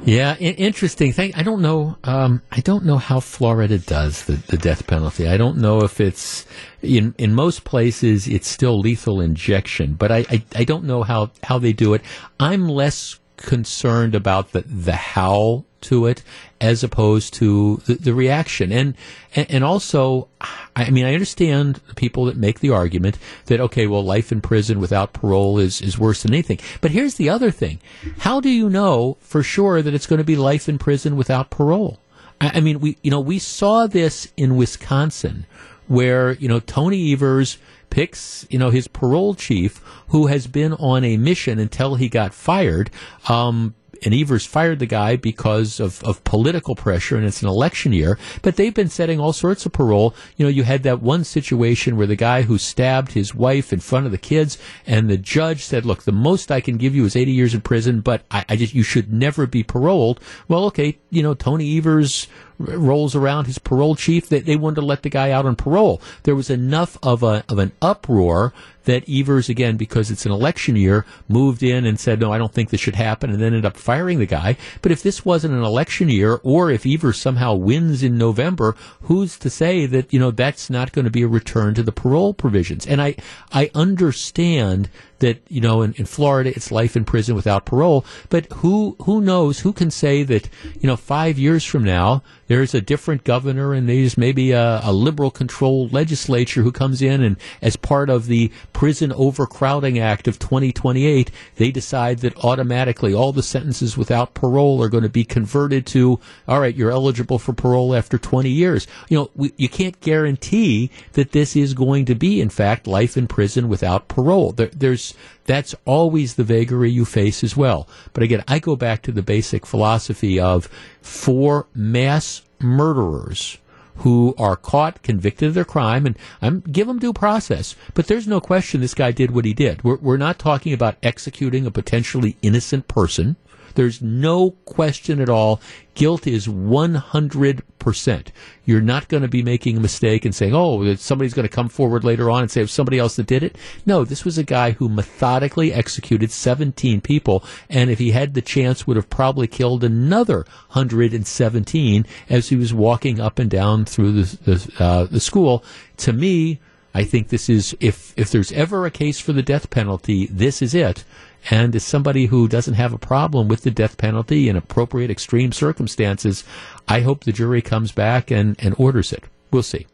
Yeah, 0.05 0.37
interesting 0.37 1.13
thing. 1.13 1.33
I 1.37 1.45
don't 1.45 1.63
know. 1.63 1.97
Um, 2.03 2.43
I 2.51 2.61
don't 2.61 2.85
know 2.85 2.99
how 2.99 3.21
Florida 3.21 3.79
does 3.79 4.25
the, 4.25 4.33
the 4.33 4.57
death 4.57 4.89
penalty. 4.89 5.29
I 5.29 5.37
don't 5.37 5.59
know 5.59 5.83
if 5.83 6.01
it's 6.01 6.45
in 6.83 7.15
in 7.19 7.35
most 7.35 7.63
places 7.63 8.27
it's 8.27 8.49
still 8.49 8.81
lethal 8.81 9.21
injection, 9.21 9.95
but 9.95 10.11
I, 10.11 10.27
I, 10.29 10.45
I 10.57 10.65
don't 10.65 10.85
know 10.85 11.05
how, 11.05 11.31
how 11.45 11.59
they 11.59 11.73
do 11.73 11.95
it. 11.95 12.03
I'm 12.41 12.69
less 12.69 13.21
concerned 13.37 14.17
about 14.17 14.51
the 14.51 14.63
the 14.63 14.97
how 14.97 15.65
to 15.83 16.07
it 16.07 16.23
as 16.61 16.83
opposed 16.83 17.35
to 17.35 17.77
the, 17.87 17.95
the 17.95 18.15
reaction. 18.15 18.73
And, 18.73 18.95
and 19.35 19.51
and 19.51 19.65
also 19.65 20.29
I 20.77 20.91
mean 20.91 21.05
I 21.05 21.15
understand 21.15 21.81
the 21.89 21.95
people 21.95 22.25
that 22.27 22.37
make 22.37 22.61
the 22.61 22.71
argument 22.71 23.19
that 23.47 23.61
okay 23.61 23.87
well 23.87 24.05
life 24.05 24.33
in 24.33 24.41
prison 24.41 24.81
without 24.81 25.13
parole 25.13 25.59
is 25.59 25.81
is 25.81 25.99
worse 25.99 26.23
than 26.23 26.33
anything. 26.33 26.59
But 26.81 26.93
here's 26.93 27.15
the 27.15 27.29
other 27.29 27.51
thing. 27.51 27.81
How 28.19 28.41
do 28.41 28.51
you 28.51 28.71
know 28.71 29.17
for 29.21 29.43
sure 29.43 29.83
that 29.83 29.95
it's 29.95 30.07
going 30.07 30.19
to 30.19 30.25
be 30.25 30.37
life 30.37 30.69
in 30.69 30.79
prison 30.79 31.17
without 31.17 31.51
parole? 31.51 31.99
I, 32.41 32.53
I 32.55 32.61
mean 32.61 32.81
we 32.81 32.97
you 33.03 33.11
know 33.11 33.21
we 33.21 33.39
saw 33.39 33.87
this 33.87 34.33
in 34.37 34.57
Wisconsin 34.57 35.47
where 35.89 36.33
you 36.33 36.49
know 36.49 36.61
Tony 36.61 37.13
Evers 37.13 37.59
picks, 37.93 38.47
you 38.49 38.59
know, 38.59 38.71
his 38.71 38.89
parole 38.89 39.35
chief 39.35 39.83
who 40.09 40.27
has 40.27 40.47
been 40.47 40.73
on 40.75 41.05
a 41.05 41.19
mission 41.19 41.59
until 41.59 41.97
he 41.97 42.09
got 42.09 42.33
fired. 42.33 42.91
Um, 43.29 43.75
and 44.05 44.15
Evers 44.15 44.47
fired 44.47 44.79
the 44.79 44.87
guy 44.87 45.17
because 45.17 45.81
of, 45.81 46.03
of 46.05 46.23
political 46.25 46.75
pressure, 46.75 47.17
and 47.17 47.25
it's 47.25 47.43
an 47.43 47.49
election 47.49 47.93
year. 47.93 48.19
But 48.43 48.57
they've 48.57 48.75
been 48.75 48.89
setting 48.89 49.21
all 49.21 49.33
sorts 49.33 49.67
of 49.67 49.73
parole. 49.73 50.15
You 50.37 50.47
know, 50.47 50.51
you 50.51 50.65
had 50.65 50.83
that 50.83 51.03
one 51.03 51.25
situation 51.25 51.97
where 51.97 52.07
the 52.07 52.17
guy 52.17 52.43
who 52.43 52.59
stabbed 52.59 53.13
his 53.13 53.35
wife 53.35 53.73
in 53.73 53.81
front 53.81 54.07
of 54.07 54.13
the 54.13 54.19
kids, 54.19 54.59
and 54.87 55.09
the 55.09 55.17
judge 55.17 55.65
said, 55.65 55.85
"Look, 55.85 56.03
the 56.03 56.13
most 56.13 56.51
I 56.51 56.61
can 56.61 56.77
give 56.77 56.95
you 56.95 57.05
is 57.05 57.17
80 57.17 57.33
years 57.33 57.55
in 57.55 57.61
prison, 57.61 58.01
but 58.01 58.25
I, 58.31 58.45
I 58.49 58.57
just 58.57 58.75
you 58.75 58.83
should 58.83 59.13
never 59.13 59.47
be 59.47 59.63
paroled." 59.63 60.21
Well, 60.49 60.65
okay, 60.67 60.99
you 61.11 61.23
know, 61.23 61.35
Tony 61.35 61.77
Evers 61.79 62.27
rolls 62.59 63.15
around 63.15 63.47
his 63.47 63.59
parole 63.59 63.95
chief. 63.95 64.29
They, 64.29 64.41
they 64.41 64.57
wanted 64.57 64.77
to 64.77 64.87
let 64.87 65.03
the 65.03 65.11
guy 65.11 65.31
out 65.31 65.47
on 65.47 65.57
parole. 65.57 66.01
There 66.25 66.35
was 66.35 66.51
enough 66.51 66.97
of 67.03 67.23
a 67.23 67.45
of 67.49 67.59
an 67.59 67.73
uproar 67.81 68.53
that 68.85 69.09
Evers, 69.09 69.49
again, 69.49 69.77
because 69.77 70.11
it's 70.11 70.27
an 70.27 70.33
election 70.33 70.77
year, 70.77 71.07
moved 71.29 71.63
in 71.63 71.85
and 71.85 72.01
said, 72.01 72.21
no, 72.21 72.33
I 72.33 72.39
don't 72.39 72.53
think 72.53 72.71
this 72.71 72.81
should 72.81 72.97
happen, 72.97 73.31
and 73.31 73.41
then 73.41 73.49
ended 73.49 73.65
up 73.65 73.77
firing 73.77 74.19
the 74.19 74.27
guy. 74.27 74.57
But 74.81 74.93
if 74.93 75.03
this 75.03 75.25
wasn't 75.25 75.55
an 75.55 75.63
election 75.63 76.09
year, 76.09 76.41
or 76.43 76.71
if 76.71 76.85
Evers 76.87 77.21
somehow 77.21 77.55
wins 77.55 78.03
in 78.03 78.19
November, 78.19 78.75
who's 79.03 79.39
to 79.39 79.51
say 79.51 79.87
that, 79.87 80.13
you 80.13 80.19
know, 80.19 80.31
that's 80.31 80.69
not 80.69 80.93
going 80.93 81.05
to 81.05 81.11
be 81.11 81.23
a 81.23 81.29
return 81.29 81.75
to 81.75 81.83
the 81.83 81.93
parole 81.93 82.35
provisions? 82.35 82.87
And 82.87 83.01
I, 83.01 83.15
I 83.53 83.71
understand 83.75 84.89
that, 85.23 85.41
you 85.49 85.61
know, 85.61 85.83
in, 85.83 85.95
in 85.95 86.05
Florida, 86.05 86.53
it's 86.55 86.71
life 86.71 86.95
in 86.95 87.05
prison 87.05 87.35
without 87.35 87.65
parole, 87.65 88.05
but 88.29 88.47
who, 88.53 88.95
who 89.05 89.21
knows, 89.21 89.61
who 89.61 89.73
can 89.73 89.91
say 89.91 90.23
that, 90.23 90.49
you 90.79 90.87
know, 90.87 90.97
five 90.97 91.39
years 91.39 91.65
from 91.65 91.83
now, 91.83 92.23
there's 92.49 92.75
a 92.75 92.83
different 92.83 93.25
governor 93.25 93.73
and 93.73 93.89
there's 93.89 94.19
maybe 94.19 94.51
a, 94.51 94.81
a 94.83 94.93
liberal 94.93 95.31
controlled 95.31 95.93
legislature 95.93 96.63
who 96.63 96.71
comes 96.71 97.01
in 97.01 97.23
and 97.23 97.37
as 97.63 97.77
part 97.77 98.11
of 98.11 98.27
the 98.27 98.53
Prison 98.75 99.11
Overcrowding 99.13 99.99
Act 99.99 100.29
of 100.29 100.39
2028, 100.39 101.31
they 101.57 101.71
decide 101.71 102.19
that 102.19 102.37
automatically 102.45 103.15
all 103.15 103.33
the 103.33 103.43
sentences 103.43 103.97
without 103.97 104.35
parole 104.35 104.83
are 104.83 104.91
going 104.91 105.03
to 105.03 105.09
be 105.09 105.25
converted 105.25 105.87
to, 105.87 106.21
all 106.47 106.61
right, 106.61 106.75
you're 106.75 106.91
eligible 106.91 107.39
for 107.39 107.55
parole 107.55 107.95
after 107.95 108.19
20 108.19 108.51
years. 108.51 108.87
You 109.09 109.19
know, 109.19 109.31
we, 109.35 109.53
you 109.57 109.69
can't 109.69 109.99
guarantee 110.01 110.91
that 111.13 111.33
this 111.33 111.57
is 111.57 111.73
going 111.73 112.05
to 112.07 112.15
be, 112.15 112.41
in 112.41 112.51
fact, 112.51 112.87
life 112.87 113.17
in 113.17 113.29
prison 113.29 113.69
without 113.69 114.09
parole. 114.09 114.53
There, 114.53 114.67
there's 114.67 115.12
that's 115.45 115.75
always 115.85 116.35
the 116.35 116.45
vagary 116.45 116.91
you 116.91 117.05
face 117.05 117.43
as 117.43 117.57
well. 117.57 117.89
But 118.13 118.23
again, 118.23 118.45
I 118.49 118.59
go 118.59 118.77
back 118.77 119.03
to 119.03 119.13
the 119.13 119.23
basic 119.23 119.67
philosophy 119.67 120.39
of 120.39 120.69
for 121.01 121.67
mass 121.75 122.43
murderers 122.59 123.59
who 123.97 124.35
are 124.39 124.57
caught, 124.57 125.03
convicted 125.03 125.49
of 125.49 125.55
their 125.55 125.65
crime, 125.65 126.07
and 126.07 126.17
I'm 126.41 126.61
give 126.61 126.87
them 126.87 126.99
due 126.99 127.13
process. 127.13 127.77
But 127.95 128.07
there's 128.07 128.27
no 128.27 128.41
question 128.41 128.81
this 128.81 128.95
guy 128.95 129.13
did 129.13 129.31
what 129.31 129.45
he 129.45 129.53
did. 129.53 129.85
We're, 129.85 129.97
we're 129.97 130.17
not 130.17 130.39
talking 130.39 130.73
about 130.73 130.97
executing 131.03 131.67
a 131.67 131.71
potentially 131.71 132.37
innocent 132.43 132.89
person. 132.89 133.37
There's 133.75 134.03
no 134.03 134.53
question 134.65 135.21
at 135.21 135.29
all. 135.29 135.61
Guilt 135.95 136.27
is 136.27 136.47
100%. 136.47 138.27
You're 138.65 138.81
not 138.81 139.09
going 139.09 139.23
to 139.23 139.29
be 139.29 139.43
making 139.43 139.77
a 139.77 139.81
mistake 139.81 140.25
and 140.25 140.35
saying, 140.35 140.55
oh, 140.55 140.95
somebody's 140.95 141.35
going 141.35 141.47
to 141.47 141.55
come 141.55 141.69
forward 141.69 142.05
later 142.05 142.31
on 142.31 142.43
and 142.43 142.51
say 142.51 142.61
it 142.61 142.65
was 142.65 142.73
somebody 142.73 142.99
else 142.99 143.17
that 143.17 143.27
did 143.27 143.43
it. 143.43 143.57
No, 143.85 144.05
this 144.05 144.25
was 144.25 144.39
a 144.39 144.45
guy 144.45 144.71
who 144.71 144.89
methodically 144.89 145.73
executed 145.73 146.31
17 146.31 147.01
people, 147.01 147.45
and 147.69 147.91
if 147.91 147.99
he 147.99 148.13
had 148.13 148.35
the 148.35 148.43
chance, 148.43 148.87
would 148.87 148.97
have 148.97 149.11
probably 149.11 149.47
killed 149.47 149.85
another 149.85 150.47
117 150.71 152.07
as 152.31 152.49
he 152.49 152.57
was 152.57 152.73
walking 152.73 153.21
up 153.21 153.39
and 153.39 153.51
down 153.51 153.85
through 153.85 154.13
the, 154.13 154.37
the, 154.45 154.73
uh, 154.83 155.05
the 155.05 155.21
school. 155.21 155.63
To 155.99 156.13
me, 156.13 156.61
I 156.95 157.05
think 157.05 157.29
this 157.29 157.49
is, 157.49 157.77
if, 157.81 158.13
if 158.17 158.31
there's 158.31 158.53
ever 158.53 158.85
a 158.85 158.91
case 158.91 159.19
for 159.19 159.33
the 159.33 159.43
death 159.43 159.71
penalty, 159.71 160.27
this 160.27 160.61
is 160.61 160.75
it. 160.75 161.05
And 161.51 161.75
as 161.75 161.85
somebody 161.85 162.27
who 162.27 162.47
doesn't 162.49 162.75
have 162.75 162.93
a 162.93 162.99
problem 162.99 163.49
with 163.49 163.63
the 163.63 163.71
death 163.71 163.97
penalty 163.97 164.49
in 164.49 164.57
appropriate 164.57 165.11
extreme 165.11 165.53
circumstances, 165.53 166.45
I 166.87 167.01
hope 167.01 167.25
the 167.25 167.33
jury 167.33 167.63
comes 167.63 167.93
back 167.93 168.31
and, 168.31 168.57
and 168.59 168.75
orders 168.79 169.13
it. 169.13 169.25
We'll 169.51 169.63
see. 169.63 169.87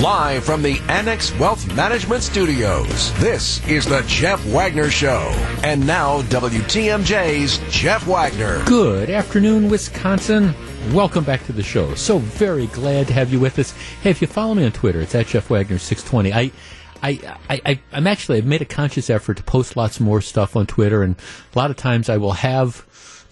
Live 0.00 0.44
from 0.44 0.62
the 0.62 0.80
Annex 0.88 1.36
Wealth 1.38 1.66
Management 1.74 2.22
Studios, 2.22 3.12
this 3.20 3.66
is 3.68 3.84
the 3.84 4.02
Jeff 4.06 4.42
Wagner 4.46 4.88
Show. 4.88 5.28
And 5.62 5.86
now, 5.86 6.22
WTMJ's 6.22 7.58
Jeff 7.70 8.06
Wagner. 8.06 8.64
Good 8.64 9.10
afternoon, 9.10 9.68
Wisconsin. 9.68 10.54
Welcome 10.88 11.22
back 11.22 11.44
to 11.44 11.52
the 11.52 11.62
show. 11.62 11.94
So 11.94 12.18
very 12.18 12.66
glad 12.68 13.06
to 13.08 13.12
have 13.12 13.32
you 13.32 13.38
with 13.38 13.60
us. 13.60 13.70
Hey, 14.02 14.10
if 14.10 14.20
you 14.20 14.26
follow 14.26 14.54
me 14.54 14.64
on 14.64 14.72
Twitter, 14.72 15.00
it's 15.00 15.14
at 15.14 15.28
Jeff 15.28 15.48
Wagner 15.48 15.78
six 15.78 16.02
twenty. 16.02 16.32
I, 16.32 16.50
I, 17.00 17.36
I, 17.48 17.80
I'm 17.92 18.08
actually 18.08 18.38
I've 18.38 18.46
made 18.46 18.60
a 18.60 18.64
conscious 18.64 19.08
effort 19.08 19.36
to 19.36 19.44
post 19.44 19.76
lots 19.76 20.00
more 20.00 20.20
stuff 20.20 20.56
on 20.56 20.66
Twitter, 20.66 21.04
and 21.04 21.14
a 21.54 21.58
lot 21.58 21.70
of 21.70 21.76
times 21.76 22.08
I 22.08 22.16
will 22.16 22.32
have 22.32 22.84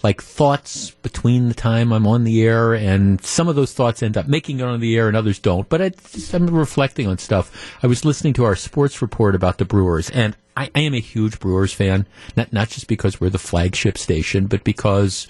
like 0.05 0.23
thoughts 0.23 0.93
between 0.93 1.49
the 1.49 1.55
time 1.55 1.93
I'm 1.93 2.07
on 2.07 2.23
the 2.23 2.43
air, 2.45 2.75
and 2.75 3.21
some 3.25 3.49
of 3.49 3.57
those 3.57 3.73
thoughts 3.73 4.05
end 4.05 4.17
up 4.17 4.29
making 4.29 4.61
it 4.61 4.65
on 4.65 4.79
the 4.79 4.97
air, 4.97 5.09
and 5.09 5.17
others 5.17 5.41
don't. 5.41 5.69
But 5.69 5.83
I, 5.83 5.91
I'm 6.33 6.47
reflecting 6.47 7.09
on 7.09 7.19
stuff. 7.19 7.77
I 7.83 7.89
was 7.89 8.05
listening 8.05 8.35
to 8.35 8.45
our 8.45 8.55
sports 8.55 9.03
report 9.03 9.35
about 9.35 9.59
the 9.59 9.65
Brewers, 9.65 10.11
and 10.11 10.37
I, 10.57 10.71
I 10.77 10.81
am 10.81 10.95
a 10.95 11.01
huge 11.01 11.41
Brewers 11.41 11.73
fan. 11.73 12.07
Not 12.37 12.53
not 12.53 12.69
just 12.69 12.87
because 12.87 13.21
we're 13.21 13.31
the 13.31 13.39
flagship 13.39 13.99
station, 13.99 14.47
but 14.47 14.63
because 14.63 15.27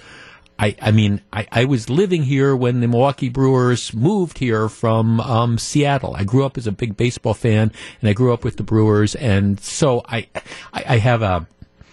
I, 0.58 0.74
I 0.82 0.90
mean, 0.90 1.20
I, 1.32 1.46
I 1.52 1.64
was 1.64 1.88
living 1.88 2.24
here 2.24 2.56
when 2.56 2.80
the 2.80 2.88
Milwaukee 2.88 3.28
Brewers 3.28 3.94
moved 3.94 4.38
here 4.38 4.68
from 4.68 5.20
um, 5.20 5.56
Seattle. 5.56 6.16
I 6.16 6.24
grew 6.24 6.44
up 6.44 6.58
as 6.58 6.66
a 6.66 6.72
big 6.72 6.96
baseball 6.96 7.34
fan, 7.34 7.72
and 8.00 8.10
I 8.10 8.12
grew 8.12 8.32
up 8.32 8.44
with 8.44 8.56
the 8.56 8.64
Brewers, 8.64 9.14
and 9.14 9.60
so 9.60 10.02
I, 10.06 10.26
I, 10.72 10.84
I 10.88 10.98
have 10.98 11.22
a 11.22 11.46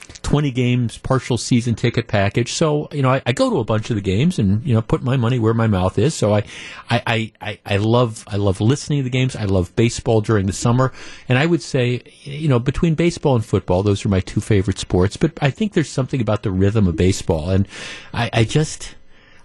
20 0.07 0.51
games 0.51 0.97
partial 0.97 1.37
season 1.37 1.75
ticket 1.75 2.07
package. 2.07 2.53
So, 2.53 2.87
you 2.91 3.01
know, 3.01 3.09
I, 3.09 3.21
I, 3.25 3.31
go 3.31 3.49
to 3.49 3.59
a 3.59 3.63
bunch 3.63 3.89
of 3.89 3.95
the 3.95 4.01
games 4.01 4.39
and, 4.39 4.65
you 4.65 4.73
know, 4.73 4.81
put 4.81 5.03
my 5.03 5.17
money 5.17 5.39
where 5.39 5.53
my 5.53 5.67
mouth 5.67 5.97
is. 5.99 6.13
So 6.13 6.33
I, 6.33 6.43
I, 6.89 7.31
I, 7.41 7.59
I 7.65 7.77
love, 7.77 8.23
I 8.27 8.37
love 8.37 8.59
listening 8.61 8.99
to 8.99 9.03
the 9.03 9.09
games. 9.09 9.35
I 9.35 9.45
love 9.45 9.75
baseball 9.75 10.21
during 10.21 10.45
the 10.45 10.53
summer. 10.53 10.91
And 11.29 11.37
I 11.37 11.45
would 11.45 11.61
say, 11.61 12.01
you 12.23 12.47
know, 12.47 12.59
between 12.59 12.95
baseball 12.95 13.35
and 13.35 13.45
football, 13.45 13.83
those 13.83 14.05
are 14.05 14.09
my 14.09 14.19
two 14.19 14.41
favorite 14.41 14.79
sports. 14.79 15.17
But 15.17 15.33
I 15.41 15.49
think 15.49 15.73
there's 15.73 15.89
something 15.89 16.21
about 16.21 16.43
the 16.43 16.51
rhythm 16.51 16.87
of 16.87 16.95
baseball. 16.95 17.49
And 17.49 17.67
I, 18.13 18.29
I 18.33 18.43
just, 18.43 18.95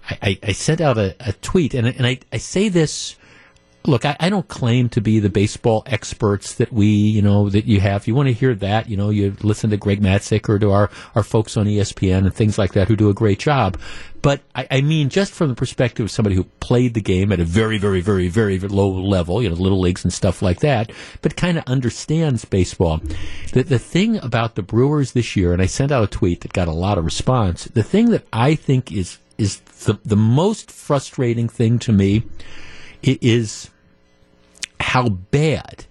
I, 0.09 0.39
I, 0.43 0.51
sent 0.51 0.81
out 0.81 0.97
a, 0.97 1.15
a 1.19 1.33
tweet 1.33 1.73
and, 1.73 1.87
and 1.87 2.05
I, 2.05 2.19
I 2.33 2.37
say 2.37 2.69
this, 2.69 3.15
look, 3.85 4.05
I, 4.05 4.15
I, 4.19 4.29
don't 4.29 4.47
claim 4.47 4.89
to 4.89 5.01
be 5.01 5.19
the 5.19 5.29
baseball 5.29 5.83
experts 5.85 6.55
that 6.55 6.71
we, 6.71 6.87
you 6.87 7.21
know, 7.21 7.49
that 7.49 7.65
you 7.65 7.79
have. 7.79 8.01
If 8.01 8.07
you 8.07 8.15
want 8.15 8.27
to 8.27 8.33
hear 8.33 8.53
that, 8.55 8.89
you 8.89 8.95
know, 8.95 9.09
you 9.09 9.35
listen 9.41 9.69
to 9.71 9.77
Greg 9.77 10.01
Matzek 10.01 10.47
or 10.49 10.59
to 10.59 10.71
our, 10.71 10.89
our 11.15 11.23
folks 11.23 11.57
on 11.57 11.65
ESPN 11.65 12.19
and 12.19 12.33
things 12.33 12.57
like 12.57 12.73
that 12.73 12.87
who 12.87 12.95
do 12.95 13.09
a 13.09 13.13
great 13.13 13.39
job. 13.39 13.79
But 14.21 14.41
I, 14.53 14.67
I 14.69 14.81
mean, 14.81 15.09
just 15.09 15.33
from 15.33 15.49
the 15.49 15.55
perspective 15.55 16.03
of 16.03 16.11
somebody 16.11 16.35
who 16.35 16.43
played 16.59 16.93
the 16.93 17.01
game 17.01 17.31
at 17.31 17.39
a 17.39 17.43
very, 17.43 17.79
very, 17.79 18.01
very, 18.01 18.27
very, 18.27 18.57
very 18.57 18.69
low 18.69 18.89
level, 18.89 19.41
you 19.41 19.49
know, 19.49 19.55
little 19.55 19.79
leagues 19.79 20.03
and 20.03 20.13
stuff 20.13 20.43
like 20.43 20.59
that, 20.59 20.91
but 21.21 21.35
kind 21.35 21.57
of 21.57 21.63
understands 21.65 22.45
baseball. 22.45 23.01
The, 23.53 23.63
the 23.63 23.79
thing 23.79 24.17
about 24.17 24.55
the 24.55 24.61
Brewers 24.61 25.13
this 25.13 25.35
year, 25.35 25.53
and 25.53 25.61
I 25.61 25.65
sent 25.65 25.91
out 25.91 26.03
a 26.03 26.07
tweet 26.07 26.41
that 26.41 26.53
got 26.53 26.67
a 26.67 26.73
lot 26.73 26.99
of 26.99 27.05
response, 27.05 27.65
the 27.65 27.83
thing 27.83 28.11
that 28.11 28.27
I 28.31 28.53
think 28.53 28.91
is, 28.91 29.17
is 29.39 29.59
the, 29.85 29.97
the 30.05 30.15
most 30.15 30.69
frustrating 30.69 31.49
thing 31.49 31.79
to 31.79 31.91
me 31.91 32.23
is 33.01 33.70
how 34.81 35.09
bad 35.09 35.85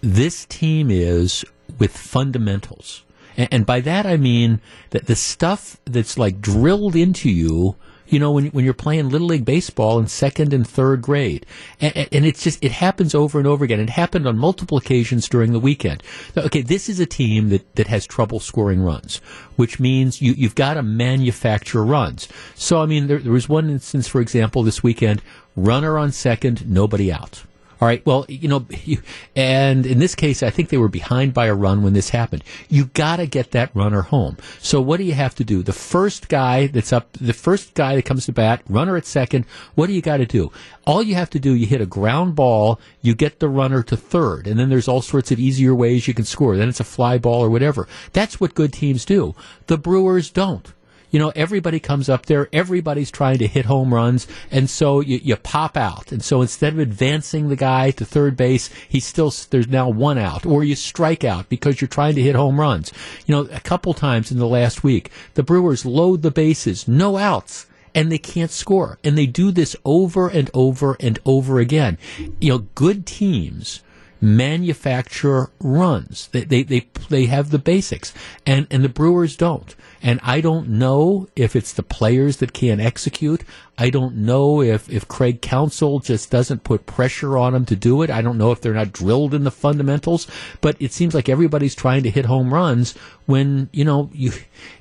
this 0.00 0.44
team 0.46 0.90
is 0.90 1.44
with 1.78 1.96
fundamentals. 1.96 3.04
And, 3.36 3.48
and, 3.52 3.66
by 3.66 3.80
that 3.80 4.06
I 4.06 4.16
mean 4.16 4.60
that 4.90 5.06
the 5.06 5.16
stuff 5.16 5.78
that's 5.84 6.18
like 6.18 6.40
drilled 6.40 6.96
into 6.96 7.30
you, 7.30 7.76
you 8.08 8.18
know, 8.18 8.32
when, 8.32 8.46
when 8.46 8.64
you're 8.64 8.74
playing 8.74 9.10
Little 9.10 9.26
League 9.26 9.44
Baseball 9.44 9.98
in 9.98 10.06
second 10.06 10.52
and 10.52 10.66
third 10.66 11.02
grade. 11.02 11.44
And, 11.80 12.08
and 12.10 12.24
it's 12.24 12.42
just, 12.42 12.64
it 12.64 12.72
happens 12.72 13.14
over 13.14 13.38
and 13.38 13.46
over 13.46 13.64
again. 13.64 13.80
It 13.80 13.90
happened 13.90 14.26
on 14.26 14.38
multiple 14.38 14.78
occasions 14.78 15.28
during 15.28 15.52
the 15.52 15.60
weekend. 15.60 16.02
Okay, 16.36 16.62
this 16.62 16.88
is 16.88 17.00
a 17.00 17.06
team 17.06 17.50
that, 17.50 17.74
that 17.76 17.88
has 17.88 18.06
trouble 18.06 18.40
scoring 18.40 18.80
runs, 18.82 19.18
which 19.56 19.78
means 19.78 20.22
you, 20.22 20.32
you've 20.32 20.54
got 20.54 20.74
to 20.74 20.82
manufacture 20.82 21.84
runs. 21.84 22.28
So, 22.54 22.82
I 22.82 22.86
mean, 22.86 23.08
there, 23.08 23.18
there 23.18 23.32
was 23.32 23.48
one 23.48 23.68
instance, 23.68 24.08
for 24.08 24.20
example, 24.20 24.62
this 24.62 24.82
weekend, 24.82 25.20
runner 25.54 25.98
on 25.98 26.12
second, 26.12 26.68
nobody 26.68 27.12
out. 27.12 27.42
All 27.80 27.86
right. 27.86 28.04
Well, 28.04 28.26
you 28.28 28.48
know, 28.48 28.66
you, 28.84 29.02
and 29.36 29.86
in 29.86 29.98
this 29.98 30.14
case, 30.14 30.42
I 30.42 30.50
think 30.50 30.68
they 30.68 30.76
were 30.76 30.88
behind 30.88 31.34
by 31.34 31.46
a 31.46 31.54
run 31.54 31.82
when 31.82 31.92
this 31.92 32.10
happened. 32.10 32.44
You 32.68 32.86
got 32.86 33.16
to 33.16 33.26
get 33.26 33.52
that 33.52 33.74
runner 33.74 34.02
home. 34.02 34.36
So 34.60 34.80
what 34.80 34.98
do 34.98 35.04
you 35.04 35.14
have 35.14 35.34
to 35.36 35.44
do? 35.44 35.62
The 35.62 35.72
first 35.72 36.28
guy 36.28 36.66
that's 36.66 36.92
up, 36.92 37.12
the 37.14 37.32
first 37.32 37.74
guy 37.74 37.96
that 37.96 38.04
comes 38.04 38.26
to 38.26 38.32
bat, 38.32 38.62
runner 38.68 38.96
at 38.96 39.06
second. 39.06 39.44
What 39.74 39.86
do 39.86 39.92
you 39.92 40.02
got 40.02 40.18
to 40.18 40.26
do? 40.26 40.52
All 40.86 41.02
you 41.02 41.14
have 41.14 41.30
to 41.30 41.38
do, 41.38 41.54
you 41.54 41.66
hit 41.66 41.80
a 41.80 41.86
ground 41.86 42.34
ball, 42.34 42.80
you 43.02 43.14
get 43.14 43.40
the 43.40 43.48
runner 43.48 43.82
to 43.82 43.96
third, 43.96 44.46
and 44.46 44.58
then 44.58 44.70
there's 44.70 44.88
all 44.88 45.02
sorts 45.02 45.30
of 45.30 45.38
easier 45.38 45.74
ways 45.74 46.08
you 46.08 46.14
can 46.14 46.24
score. 46.24 46.56
Then 46.56 46.68
it's 46.68 46.80
a 46.80 46.84
fly 46.84 47.18
ball 47.18 47.44
or 47.44 47.50
whatever. 47.50 47.86
That's 48.12 48.40
what 48.40 48.54
good 48.54 48.72
teams 48.72 49.04
do. 49.04 49.34
The 49.66 49.78
Brewers 49.78 50.30
don't 50.30 50.72
you 51.10 51.18
know, 51.18 51.32
everybody 51.34 51.80
comes 51.80 52.08
up 52.08 52.26
there, 52.26 52.48
everybody's 52.52 53.10
trying 53.10 53.38
to 53.38 53.46
hit 53.46 53.64
home 53.64 53.92
runs, 53.92 54.26
and 54.50 54.68
so 54.68 55.00
you, 55.00 55.20
you 55.22 55.36
pop 55.36 55.76
out. 55.76 56.12
And 56.12 56.22
so 56.22 56.42
instead 56.42 56.72
of 56.72 56.78
advancing 56.78 57.48
the 57.48 57.56
guy 57.56 57.90
to 57.92 58.04
third 58.04 58.36
base, 58.36 58.68
he's 58.88 59.04
still, 59.04 59.32
there's 59.50 59.68
now 59.68 59.88
one 59.88 60.18
out, 60.18 60.44
or 60.46 60.64
you 60.64 60.74
strike 60.74 61.24
out 61.24 61.48
because 61.48 61.80
you're 61.80 61.88
trying 61.88 62.14
to 62.16 62.22
hit 62.22 62.34
home 62.34 62.60
runs. 62.60 62.92
You 63.26 63.34
know, 63.34 63.50
a 63.52 63.60
couple 63.60 63.94
times 63.94 64.30
in 64.30 64.38
the 64.38 64.46
last 64.46 64.84
week, 64.84 65.10
the 65.34 65.42
Brewers 65.42 65.84
load 65.84 66.22
the 66.22 66.30
bases, 66.30 66.88
no 66.88 67.16
outs 67.16 67.66
and 67.94 68.12
they 68.12 68.18
can't 68.18 68.50
score. 68.50 68.98
And 69.02 69.16
they 69.16 69.26
do 69.26 69.50
this 69.50 69.74
over 69.84 70.28
and 70.28 70.50
over 70.54 70.96
and 71.00 71.18
over 71.24 71.58
again. 71.58 71.98
You 72.38 72.50
know, 72.50 72.58
good 72.74 73.06
teams 73.06 73.82
manufacture 74.20 75.50
runs. 75.60 76.28
They, 76.28 76.44
they, 76.44 76.62
they, 76.62 76.88
they 77.08 77.26
have 77.26 77.50
the 77.50 77.58
basics, 77.58 78.12
and, 78.46 78.66
and 78.70 78.84
the 78.84 78.88
Brewers 78.88 79.36
don't. 79.36 79.74
And 80.02 80.20
I 80.22 80.40
don't 80.40 80.68
know 80.68 81.28
if 81.34 81.56
it's 81.56 81.72
the 81.72 81.82
players 81.82 82.36
that 82.36 82.52
can't 82.52 82.80
execute. 82.80 83.42
I 83.76 83.90
don't 83.90 84.16
know 84.16 84.62
if, 84.62 84.88
if 84.88 85.08
Craig 85.08 85.42
Counsell 85.42 86.00
just 86.00 86.30
doesn't 86.30 86.64
put 86.64 86.86
pressure 86.86 87.36
on 87.36 87.52
them 87.52 87.64
to 87.66 87.76
do 87.76 88.02
it. 88.02 88.10
I 88.10 88.22
don't 88.22 88.38
know 88.38 88.52
if 88.52 88.60
they're 88.60 88.74
not 88.74 88.92
drilled 88.92 89.34
in 89.34 89.44
the 89.44 89.50
fundamentals, 89.50 90.28
but 90.60 90.76
it 90.78 90.92
seems 90.92 91.14
like 91.14 91.28
everybody's 91.28 91.74
trying 91.74 92.02
to 92.04 92.10
hit 92.10 92.26
home 92.26 92.54
runs 92.54 92.94
when, 93.26 93.68
you 93.72 93.84
know, 93.84 94.10
you, 94.12 94.32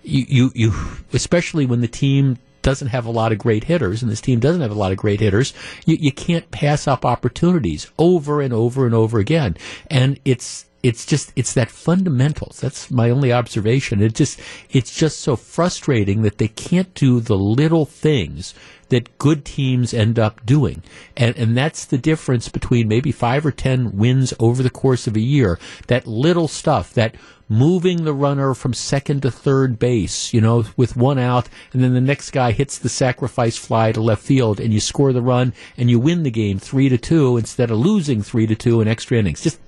you, 0.03 0.25
you, 0.27 0.51
you 0.53 0.73
especially 1.13 1.65
when 1.65 1.81
the 1.81 1.87
team 1.87 2.37
doesn't 2.67 2.89
have 2.89 3.05
a 3.05 3.11
lot 3.11 3.31
of 3.31 3.37
great 3.37 3.63
hitters, 3.63 4.03
and 4.03 4.11
this 4.11 4.19
team 4.19 4.41
doesn't 4.41 4.59
have 4.59 4.71
a 4.71 4.73
lot 4.73 4.91
of 4.91 4.97
great 4.97 5.21
hitters, 5.21 5.53
you, 5.85 5.95
you 6.01 6.11
can't 6.11 6.51
pass 6.51 6.85
up 6.85 7.05
opportunities 7.05 7.89
over 7.97 8.41
and 8.41 8.53
over 8.53 8.85
and 8.85 8.93
over 8.93 9.19
again. 9.19 9.55
And 9.89 10.19
it's 10.25 10.65
it's 10.83 11.05
just 11.05 11.31
it's 11.37 11.53
that 11.53 11.71
fundamentals 11.71 12.59
that's 12.59 12.91
my 12.91 13.09
only 13.09 13.33
observation 13.33 13.99
it 13.99 14.13
just 14.13 14.39
it's 14.69 14.95
just 14.95 15.19
so 15.21 15.35
frustrating 15.35 16.21
that 16.21 16.37
they 16.37 16.47
can't 16.47 16.93
do 16.93 17.19
the 17.19 17.35
little 17.35 17.85
things 17.85 18.53
that 18.89 19.17
good 19.17 19.45
teams 19.45 19.93
end 19.93 20.17
up 20.17 20.45
doing 20.45 20.81
and 21.15 21.35
and 21.37 21.57
that's 21.57 21.85
the 21.85 21.97
difference 21.97 22.49
between 22.49 22.87
maybe 22.87 23.11
5 23.11 23.45
or 23.45 23.51
10 23.51 23.97
wins 23.97 24.33
over 24.39 24.63
the 24.63 24.69
course 24.69 25.07
of 25.07 25.15
a 25.15 25.21
year 25.21 25.59
that 25.87 26.07
little 26.07 26.47
stuff 26.47 26.93
that 26.93 27.15
moving 27.49 28.03
the 28.03 28.13
runner 28.13 28.53
from 28.53 28.73
second 28.73 29.21
to 29.21 29.31
third 29.31 29.79
base, 29.79 30.33
you 30.33 30.41
know, 30.41 30.65
with 30.75 30.95
one 30.95 31.17
out, 31.17 31.47
and 31.73 31.83
then 31.83 31.93
the 31.93 32.01
next 32.01 32.31
guy 32.31 32.51
hits 32.51 32.77
the 32.77 32.89
sacrifice 32.89 33.57
fly 33.57 33.91
to 33.91 34.01
left 34.01 34.21
field, 34.21 34.59
and 34.59 34.73
you 34.73 34.79
score 34.79 35.13
the 35.13 35.21
run, 35.21 35.53
and 35.77 35.89
you 35.89 35.99
win 35.99 36.23
the 36.23 36.31
game 36.31 36.59
three 36.59 36.89
to 36.89 36.97
two 36.97 37.37
instead 37.37 37.71
of 37.71 37.77
losing 37.77 38.21
three 38.21 38.47
to 38.47 38.55
two 38.55 38.81
in 38.81 38.87
extra 38.87 39.17
innings. 39.17 39.41
Just 39.41 39.59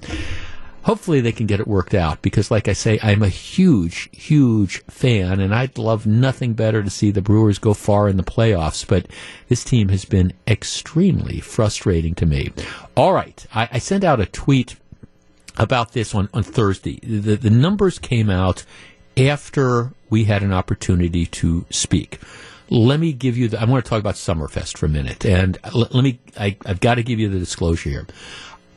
hopefully 0.89 1.21
they 1.21 1.31
can 1.31 1.45
get 1.45 1.59
it 1.59 1.67
worked 1.67 1.93
out 1.93 2.19
because, 2.23 2.49
like 2.49 2.67
I 2.67 2.73
say, 2.73 2.97
I'm 3.03 3.21
a 3.21 3.29
huge, 3.29 4.09
huge 4.11 4.83
fan, 4.85 5.39
and 5.39 5.53
I'd 5.53 5.77
love 5.77 6.07
nothing 6.07 6.53
better 6.53 6.81
to 6.81 6.89
see 6.89 7.11
the 7.11 7.21
Brewers 7.21 7.59
go 7.59 7.75
far 7.75 8.09
in 8.09 8.17
the 8.17 8.23
playoffs. 8.23 8.87
But 8.87 9.05
this 9.49 9.63
team 9.63 9.89
has 9.89 10.03
been 10.03 10.33
extremely 10.47 11.41
frustrating 11.41 12.15
to 12.15 12.25
me. 12.25 12.51
All 12.97 13.13
right, 13.13 13.45
I, 13.53 13.69
I 13.73 13.77
sent 13.77 14.03
out 14.03 14.19
a 14.19 14.25
tweet 14.25 14.77
about 15.57 15.91
this 15.91 16.15
on, 16.15 16.27
on 16.33 16.41
Thursday. 16.41 16.99
The, 17.03 17.35
the 17.35 17.51
numbers 17.51 17.99
came 17.99 18.31
out 18.31 18.65
after 19.15 19.91
we 20.09 20.23
had 20.23 20.41
an 20.41 20.51
opportunity 20.51 21.27
to 21.27 21.67
speak. 21.69 22.19
Let 22.71 22.99
me 22.99 23.13
give 23.13 23.37
you 23.37 23.47
the, 23.49 23.61
I 23.61 23.65
want 23.65 23.85
to 23.85 23.89
talk 23.89 23.99
about 23.99 24.15
Summerfest 24.15 24.75
for 24.75 24.87
a 24.87 24.89
minute. 24.89 25.23
And 25.23 25.59
let, 25.71 25.93
let 25.93 26.03
me, 26.03 26.19
I, 26.39 26.57
I've 26.65 26.79
got 26.79 26.95
to 26.95 27.03
give 27.03 27.19
you 27.19 27.29
the 27.29 27.37
disclosure 27.37 27.89
here. 27.91 28.07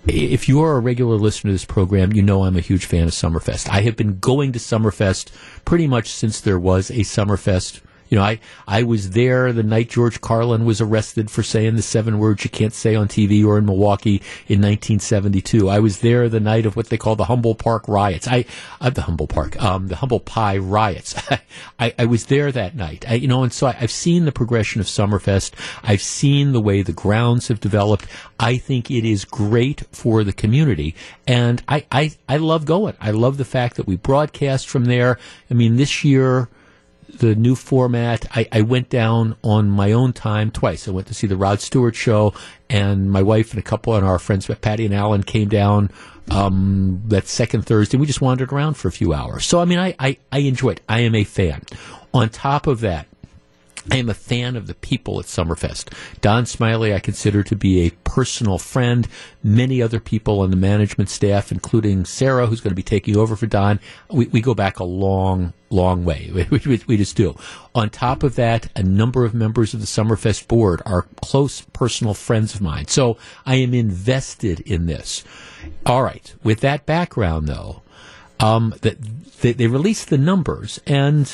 If 0.04 0.48
you 0.48 0.60
are 0.62 0.76
a 0.76 0.80
regular 0.80 1.14
listener 1.14 1.50
to 1.50 1.52
this 1.52 1.64
program, 1.64 2.12
you 2.12 2.22
know 2.22 2.42
I'm 2.42 2.56
a 2.56 2.60
huge 2.60 2.86
fan 2.86 3.04
of 3.04 3.10
Summerfest. 3.10 3.68
I 3.68 3.82
have 3.82 3.96
been 3.96 4.18
going 4.18 4.50
to 4.50 4.58
Summerfest 4.58 5.30
pretty 5.64 5.86
much 5.86 6.08
since 6.08 6.40
there 6.40 6.58
was 6.58 6.90
a 6.90 7.04
Summerfest 7.04 7.80
you 8.12 8.18
know, 8.18 8.24
I, 8.24 8.40
I 8.68 8.82
was 8.82 9.12
there 9.12 9.55
the 9.55 9.62
night 9.62 9.89
George 9.89 10.20
Carlin 10.20 10.66
was 10.66 10.82
arrested 10.82 11.30
for 11.30 11.43
saying 11.43 11.76
the 11.76 11.82
seven 11.82 12.18
words 12.18 12.44
you 12.44 12.51
can't 12.51 12.74
say 12.74 12.94
on 12.94 13.09
TV 13.09 13.43
or 13.43 13.56
in 13.56 13.64
Milwaukee 13.64 14.16
in 14.48 14.60
1972. 14.60 15.70
I 15.70 15.78
was 15.78 16.01
there 16.01 16.28
the 16.28 16.39
night 16.39 16.66
of 16.66 16.76
what 16.76 16.90
they 16.90 16.98
call 16.98 17.16
the 17.16 17.24
Humble 17.24 17.55
Park 17.55 17.89
riots. 17.89 18.28
I, 18.28 18.44
uh, 18.82 18.90
the 18.90 19.01
Humboldt 19.01 19.30
Park, 19.30 19.62
um, 19.62 19.89
the 19.89 19.97
Humble 19.97 20.20
Pie 20.20 20.59
riots. 20.59 21.14
I, 21.80 21.94
I 21.98 22.05
was 22.05 22.26
there 22.26 22.52
that 22.52 22.76
night. 22.76 23.06
I, 23.09 23.14
you 23.14 23.28
know, 23.28 23.44
and 23.44 23.52
so 23.52 23.68
I, 23.68 23.78
I've 23.80 23.90
seen 23.90 24.26
the 24.26 24.30
progression 24.32 24.82
of 24.82 24.89
Summerfest. 24.89 25.52
I've 25.82 26.02
seen 26.02 26.52
the 26.52 26.60
way 26.60 26.82
the 26.82 26.93
grounds 26.93 27.48
have 27.48 27.60
developed. 27.60 28.05
I 28.39 28.59
think 28.59 28.90
it 28.90 29.06
is 29.06 29.24
great 29.24 29.84
for 29.90 30.22
the 30.22 30.34
community. 30.34 30.94
And 31.26 31.62
I, 31.66 31.86
I, 31.90 32.12
I 32.28 32.36
love 32.36 32.66
going. 32.66 32.94
I 33.01 33.12
love 33.12 33.39
the 33.39 33.47
fact 33.47 33.76
that 33.76 33.86
we 33.86 33.97
broadcast 33.97 34.68
from 34.68 34.84
there. 34.84 35.18
I 35.51 35.55
mean, 35.55 35.76
this 35.76 36.05
year, 36.05 36.51
the 37.18 37.34
new 37.34 37.55
format. 37.55 38.26
I, 38.34 38.48
I, 38.51 38.60
went 38.62 38.89
down 38.89 39.36
on 39.43 39.70
my 39.70 39.93
own 39.93 40.12
time 40.12 40.51
twice. 40.51 40.89
I 40.89 40.90
went 40.90 41.06
to 41.09 41.14
see 41.14 41.26
the 41.26 41.36
Rod 41.36 41.60
Stewart 41.60 41.94
show, 41.94 42.34
and 42.68 43.10
my 43.10 43.22
wife 43.22 43.51
and 43.51 43.59
a 43.59 43.62
couple 43.62 43.94
of 43.94 44.05
our 44.05 44.18
friends, 44.18 44.51
Patty 44.60 44.86
and 44.86 44.94
Alan, 44.94 45.22
came 45.22 45.48
down 45.48 45.90
um, 46.30 47.02
that 47.06 47.26
second 47.26 47.66
Thursday. 47.66 47.97
We 47.97 48.06
just 48.06 48.20
wandered 48.20 48.52
around 48.52 48.74
for 48.74 48.89
a 48.89 48.93
few 48.93 49.12
hours. 49.12 49.44
So, 49.44 49.60
I 49.60 49.64
mean, 49.64 49.78
I, 49.78 49.94
I, 49.98 50.18
I 50.30 50.39
enjoyed 50.39 50.78
it. 50.78 50.84
I 50.89 51.01
am 51.01 51.14
a 51.14 51.24
fan. 51.24 51.62
On 52.14 52.28
top 52.28 52.66
of 52.66 52.80
that, 52.80 53.06
I 53.90 53.96
am 53.96 54.09
a 54.09 54.14
fan 54.14 54.54
of 54.54 54.66
the 54.66 54.74
people 54.74 55.18
at 55.18 55.26
Summerfest. 55.26 55.92
Don 56.20 56.46
Smiley, 56.46 56.94
I 56.94 57.00
consider 57.00 57.42
to 57.42 57.56
be 57.56 57.86
a 57.86 57.90
personal 58.04 58.59
friend. 58.59 59.09
Many 59.42 59.82
other 59.82 59.98
people 59.98 60.40
on 60.40 60.50
the 60.50 60.56
management 60.56 61.10
staff, 61.10 61.50
including 61.50 62.04
Sarah, 62.04 62.46
who's 62.46 62.60
going 62.60 62.70
to 62.70 62.76
be 62.76 62.82
taking 62.82 63.16
over 63.16 63.34
for 63.34 63.46
Don, 63.46 63.80
we, 64.09 64.26
we 64.26 64.40
go 64.40 64.54
back 64.54 64.78
a 64.78 64.84
long, 64.84 65.52
long 65.70 66.04
way. 66.04 66.30
We, 66.52 66.60
we, 66.64 66.82
we, 66.86 66.96
just 66.96 67.16
do. 67.16 67.36
On 67.74 67.88
top 67.90 68.22
of 68.22 68.36
that, 68.36 68.70
a 68.76 68.82
number 68.82 69.24
of 69.24 69.34
members 69.34 69.74
of 69.74 69.80
the 69.80 69.86
Summerfest 69.86 70.46
board 70.48 70.82
are 70.84 71.06
close 71.22 71.62
personal 71.72 72.14
friends 72.14 72.54
of 72.54 72.60
mine. 72.60 72.86
So 72.88 73.16
I 73.46 73.56
am 73.56 73.74
invested 73.74 74.60
in 74.60 74.86
this. 74.86 75.24
All 75.86 76.02
right. 76.02 76.34
With 76.42 76.60
that 76.60 76.86
background, 76.86 77.48
though, 77.48 77.82
um, 78.38 78.74
that 78.82 78.98
they, 79.40 79.52
they 79.52 79.66
released 79.66 80.10
the 80.10 80.18
numbers, 80.18 80.80
and 80.86 81.32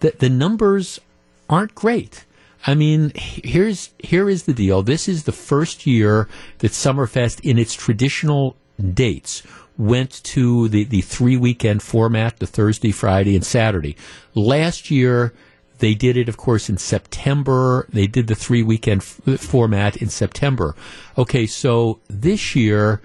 the, 0.00 0.14
the 0.18 0.28
numbers 0.28 1.00
aren't 1.48 1.74
great. 1.74 2.24
I 2.66 2.74
mean, 2.74 3.12
here's 3.14 3.90
here 3.98 4.28
is 4.28 4.42
the 4.44 4.52
deal. 4.52 4.82
This 4.82 5.08
is 5.08 5.24
the 5.24 5.32
first 5.32 5.86
year 5.86 6.28
that 6.58 6.72
Summerfest, 6.72 7.40
in 7.40 7.58
its 7.58 7.74
traditional 7.74 8.56
dates, 8.94 9.42
went 9.76 10.22
to 10.24 10.68
the, 10.68 10.84
the 10.84 11.00
three 11.00 11.36
weekend 11.36 11.82
format, 11.82 12.38
the 12.38 12.46
Thursday, 12.46 12.90
Friday, 12.90 13.36
and 13.36 13.46
Saturday. 13.46 13.96
Last 14.34 14.90
year, 14.90 15.32
they 15.78 15.94
did 15.94 16.16
it, 16.16 16.28
of 16.28 16.36
course, 16.36 16.68
in 16.68 16.78
September. 16.78 17.86
They 17.92 18.08
did 18.08 18.26
the 18.26 18.34
three 18.34 18.64
weekend 18.64 19.02
f- 19.02 19.20
uh, 19.26 19.36
format 19.36 19.96
in 19.96 20.08
September. 20.08 20.74
Okay, 21.16 21.46
so 21.46 22.00
this 22.08 22.56
year, 22.56 23.00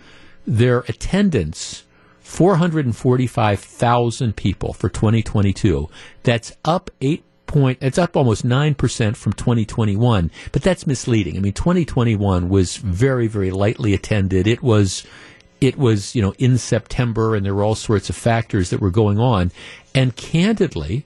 their 0.47 0.79
attendance, 0.79 1.83
445,000 2.21 4.35
people 4.35 4.73
for 4.73 4.89
2022. 4.89 5.87
That's 6.23 6.53
up 6.65 6.89
8 6.99 7.23
point, 7.53 7.77
it's 7.81 7.97
up 7.97 8.17
almost 8.17 8.45
9% 8.45 9.15
from 9.15 9.33
2021, 9.33 10.31
but 10.51 10.61
that's 10.61 10.87
misleading. 10.87 11.37
I 11.37 11.39
mean, 11.39 11.53
2021 11.53 12.49
was 12.49 12.77
very, 12.77 13.27
very 13.27 13.51
lightly 13.51 13.93
attended. 13.93 14.47
It 14.47 14.63
was, 14.63 15.05
it 15.61 15.77
was, 15.77 16.15
you 16.15 16.21
know, 16.21 16.33
in 16.39 16.57
September 16.57 17.35
and 17.35 17.45
there 17.45 17.53
were 17.53 17.63
all 17.63 17.75
sorts 17.75 18.09
of 18.09 18.15
factors 18.15 18.71
that 18.71 18.81
were 18.81 18.91
going 18.91 19.19
on. 19.19 19.51
And 19.93 20.15
candidly, 20.15 21.05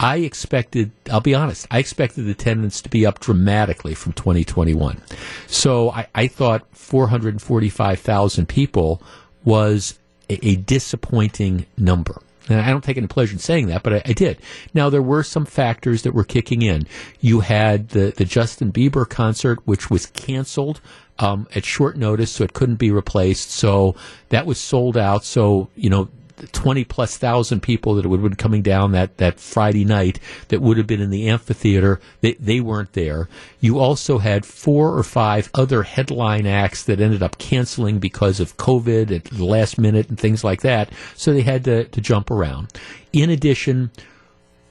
I 0.00 0.16
expected, 0.16 0.90
I'll 1.10 1.20
be 1.20 1.34
honest, 1.34 1.66
I 1.70 1.78
expected 1.78 2.26
attendance 2.26 2.80
to 2.82 2.88
be 2.88 3.06
up 3.06 3.20
dramatically 3.20 3.94
from 3.94 4.14
2021. 4.14 5.00
So 5.46 5.90
I, 5.90 6.08
I 6.14 6.26
thought 6.26 6.66
445,000 6.72 8.48
people 8.48 9.00
was 9.44 9.98
a, 10.28 10.44
a 10.44 10.56
disappointing 10.56 11.66
number. 11.76 12.20
And 12.48 12.60
I 12.60 12.70
don't 12.70 12.82
take 12.82 12.96
any 12.96 13.06
pleasure 13.06 13.32
in 13.32 13.38
saying 13.38 13.68
that, 13.68 13.82
but 13.82 13.92
I, 13.92 14.02
I, 14.06 14.12
did. 14.12 14.38
Now 14.74 14.90
there 14.90 15.02
were 15.02 15.22
some 15.22 15.44
factors 15.44 16.02
that 16.02 16.12
were 16.12 16.24
kicking 16.24 16.62
in. 16.62 16.86
You 17.20 17.40
had 17.40 17.90
the 17.90 18.12
the 18.16 18.24
Justin 18.24 18.72
Bieber 18.72 19.08
concert, 19.08 19.60
which 19.64 19.90
was 19.90 20.06
canceled 20.06 20.80
um, 21.18 21.46
at 21.54 21.64
short 21.64 21.96
notice, 21.96 22.32
so 22.32 22.44
it 22.44 22.52
couldn't 22.52 22.76
be 22.76 22.90
replaced. 22.90 23.50
So 23.50 23.94
that 24.30 24.46
was 24.46 24.58
sold 24.58 24.96
out. 24.96 25.24
So 25.24 25.68
you 25.76 25.90
know 25.90 26.08
20 26.52 26.84
plus 26.84 27.16
thousand 27.16 27.60
people 27.60 27.94
that 27.94 28.06
would 28.06 28.20
have 28.20 28.30
been 28.30 28.36
coming 28.36 28.62
down 28.62 28.92
that, 28.92 29.16
that 29.18 29.40
Friday 29.40 29.84
night 29.84 30.18
that 30.48 30.60
would 30.60 30.76
have 30.76 30.86
been 30.86 31.00
in 31.00 31.10
the 31.10 31.28
amphitheater, 31.28 32.00
they, 32.20 32.34
they 32.34 32.60
weren't 32.60 32.92
there. 32.92 33.28
You 33.60 33.78
also 33.78 34.18
had 34.18 34.44
four 34.44 34.96
or 34.96 35.02
five 35.02 35.50
other 35.54 35.82
headline 35.82 36.46
acts 36.46 36.84
that 36.84 37.00
ended 37.00 37.22
up 37.22 37.38
canceling 37.38 37.98
because 37.98 38.40
of 38.40 38.56
COVID 38.56 39.10
at 39.14 39.24
the 39.24 39.44
last 39.44 39.78
minute 39.78 40.08
and 40.08 40.18
things 40.18 40.44
like 40.44 40.62
that. 40.62 40.90
So 41.16 41.32
they 41.32 41.42
had 41.42 41.64
to, 41.64 41.84
to 41.84 42.00
jump 42.00 42.30
around. 42.30 42.72
In 43.12 43.30
addition, 43.30 43.90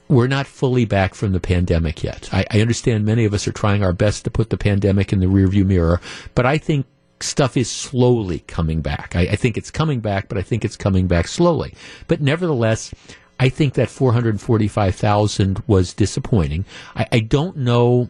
we're 0.08 0.26
not 0.26 0.46
fully 0.46 0.84
back 0.84 1.14
from 1.14 1.32
the 1.32 1.40
pandemic 1.40 2.02
yet. 2.02 2.28
I, 2.32 2.44
I, 2.50 2.60
understand 2.60 3.06
many 3.06 3.24
of 3.24 3.32
us 3.32 3.48
are 3.48 3.52
trying 3.52 3.82
our 3.82 3.94
best 3.94 4.24
to 4.24 4.30
put 4.30 4.50
the 4.50 4.58
pandemic 4.58 5.12
in 5.12 5.20
the 5.20 5.26
rearview 5.26 5.64
mirror, 5.64 6.00
but 6.34 6.44
I 6.44 6.58
think 6.58 6.86
stuff 7.22 7.56
is 7.56 7.70
slowly 7.70 8.40
coming 8.40 8.80
back. 8.80 9.14
I, 9.14 9.22
I 9.22 9.36
think 9.36 9.56
it's 9.56 9.70
coming 9.70 10.00
back, 10.00 10.28
but 10.28 10.38
I 10.38 10.42
think 10.42 10.64
it's 10.64 10.76
coming 10.76 11.06
back 11.06 11.28
slowly. 11.28 11.74
But 12.08 12.20
nevertheless, 12.20 12.94
I 13.38 13.48
think 13.48 13.74
that 13.74 13.88
445,000 13.88 15.62
was 15.66 15.94
disappointing. 15.94 16.64
I, 16.94 17.06
I 17.12 17.20
don't 17.20 17.56
know 17.58 18.08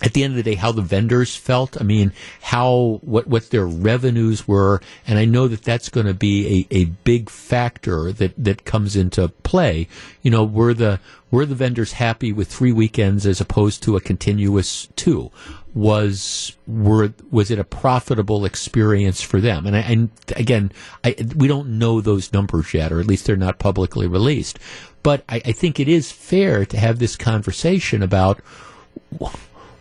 at 0.00 0.12
the 0.12 0.22
end 0.22 0.32
of 0.32 0.36
the 0.36 0.42
day 0.42 0.54
how 0.54 0.72
the 0.72 0.82
vendors 0.82 1.34
felt 1.34 1.80
i 1.80 1.84
mean 1.84 2.12
how 2.40 3.00
what 3.02 3.26
what 3.26 3.50
their 3.50 3.66
revenues 3.66 4.46
were 4.46 4.80
and 5.06 5.18
i 5.18 5.24
know 5.24 5.48
that 5.48 5.62
that's 5.62 5.88
going 5.88 6.06
to 6.06 6.14
be 6.14 6.66
a, 6.70 6.76
a 6.76 6.84
big 6.84 7.28
factor 7.28 8.12
that 8.12 8.32
that 8.36 8.64
comes 8.64 8.96
into 8.96 9.28
play 9.42 9.88
you 10.22 10.30
know 10.30 10.44
were 10.44 10.74
the 10.74 11.00
were 11.30 11.44
the 11.44 11.54
vendors 11.54 11.92
happy 11.92 12.32
with 12.32 12.48
three 12.48 12.72
weekends 12.72 13.26
as 13.26 13.40
opposed 13.40 13.82
to 13.82 13.96
a 13.96 14.00
continuous 14.00 14.88
two 14.96 15.30
was 15.74 16.56
were 16.66 17.12
was 17.30 17.50
it 17.50 17.58
a 17.58 17.64
profitable 17.64 18.44
experience 18.44 19.20
for 19.22 19.40
them? 19.40 19.66
And, 19.66 19.76
I, 19.76 19.80
and 19.80 20.10
again 20.36 20.72
I, 21.04 21.14
we 21.36 21.48
don't 21.48 21.78
know 21.78 22.00
those 22.00 22.32
numbers 22.32 22.72
yet 22.74 22.92
or 22.92 23.00
at 23.00 23.06
least 23.06 23.26
they're 23.26 23.36
not 23.36 23.58
publicly 23.58 24.06
released. 24.06 24.58
But 25.02 25.24
I, 25.28 25.36
I 25.44 25.52
think 25.52 25.78
it 25.78 25.88
is 25.88 26.10
fair 26.10 26.66
to 26.66 26.78
have 26.78 26.98
this 26.98 27.16
conversation 27.16 28.02
about 28.02 28.40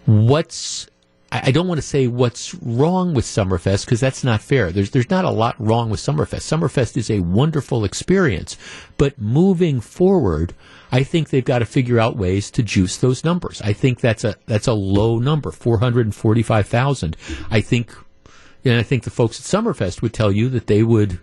what's 0.06 0.88
I 1.30 1.52
don't 1.52 1.68
want 1.68 1.78
to 1.78 1.86
say 1.86 2.08
what's 2.08 2.56
wrong 2.56 3.14
with 3.14 3.26
Summerfest 3.26 3.86
because 3.86 4.00
that's 4.00 4.24
not 4.24 4.42
fair. 4.42 4.72
There's 4.72 4.92
there's 4.92 5.10
not 5.10 5.26
a 5.26 5.30
lot 5.30 5.56
wrong 5.60 5.90
with 5.90 6.00
Summerfest. 6.00 6.42
Summerfest 6.42 6.96
is 6.96 7.12
a 7.12 7.20
wonderful 7.20 7.84
experience, 7.84 8.56
but 8.98 9.20
moving 9.20 9.82
forward, 9.82 10.54
I 10.90 11.04
think 11.04 11.30
they've 11.30 11.44
got 11.44 11.60
to 11.60 11.66
figure 11.66 12.00
out 12.00 12.16
ways 12.16 12.50
to 12.52 12.64
juice 12.64 12.98
those 12.98 13.26
numbers. 13.26 13.62
I 13.62 13.74
think 13.74 14.00
that's 14.00 14.24
a 14.24 14.36
that's 14.46 14.68
a 14.68 14.74
low 14.74 15.20
number, 15.20 15.52
four 15.52 15.80
hundred 15.80 16.06
and 16.06 16.16
forty 16.16 16.44
five 16.44 16.68
thousand. 16.68 17.18
I 17.52 17.60
think, 17.60 17.94
and 18.64 18.80
I 18.80 18.84
think 18.84 19.04
the 19.04 19.10
folks 19.10 19.38
at 19.40 19.46
Summerfest 19.46 20.02
would 20.02 20.14
tell 20.14 20.32
you 20.32 20.48
that 20.50 20.68
they 20.68 20.82
would 20.82 21.20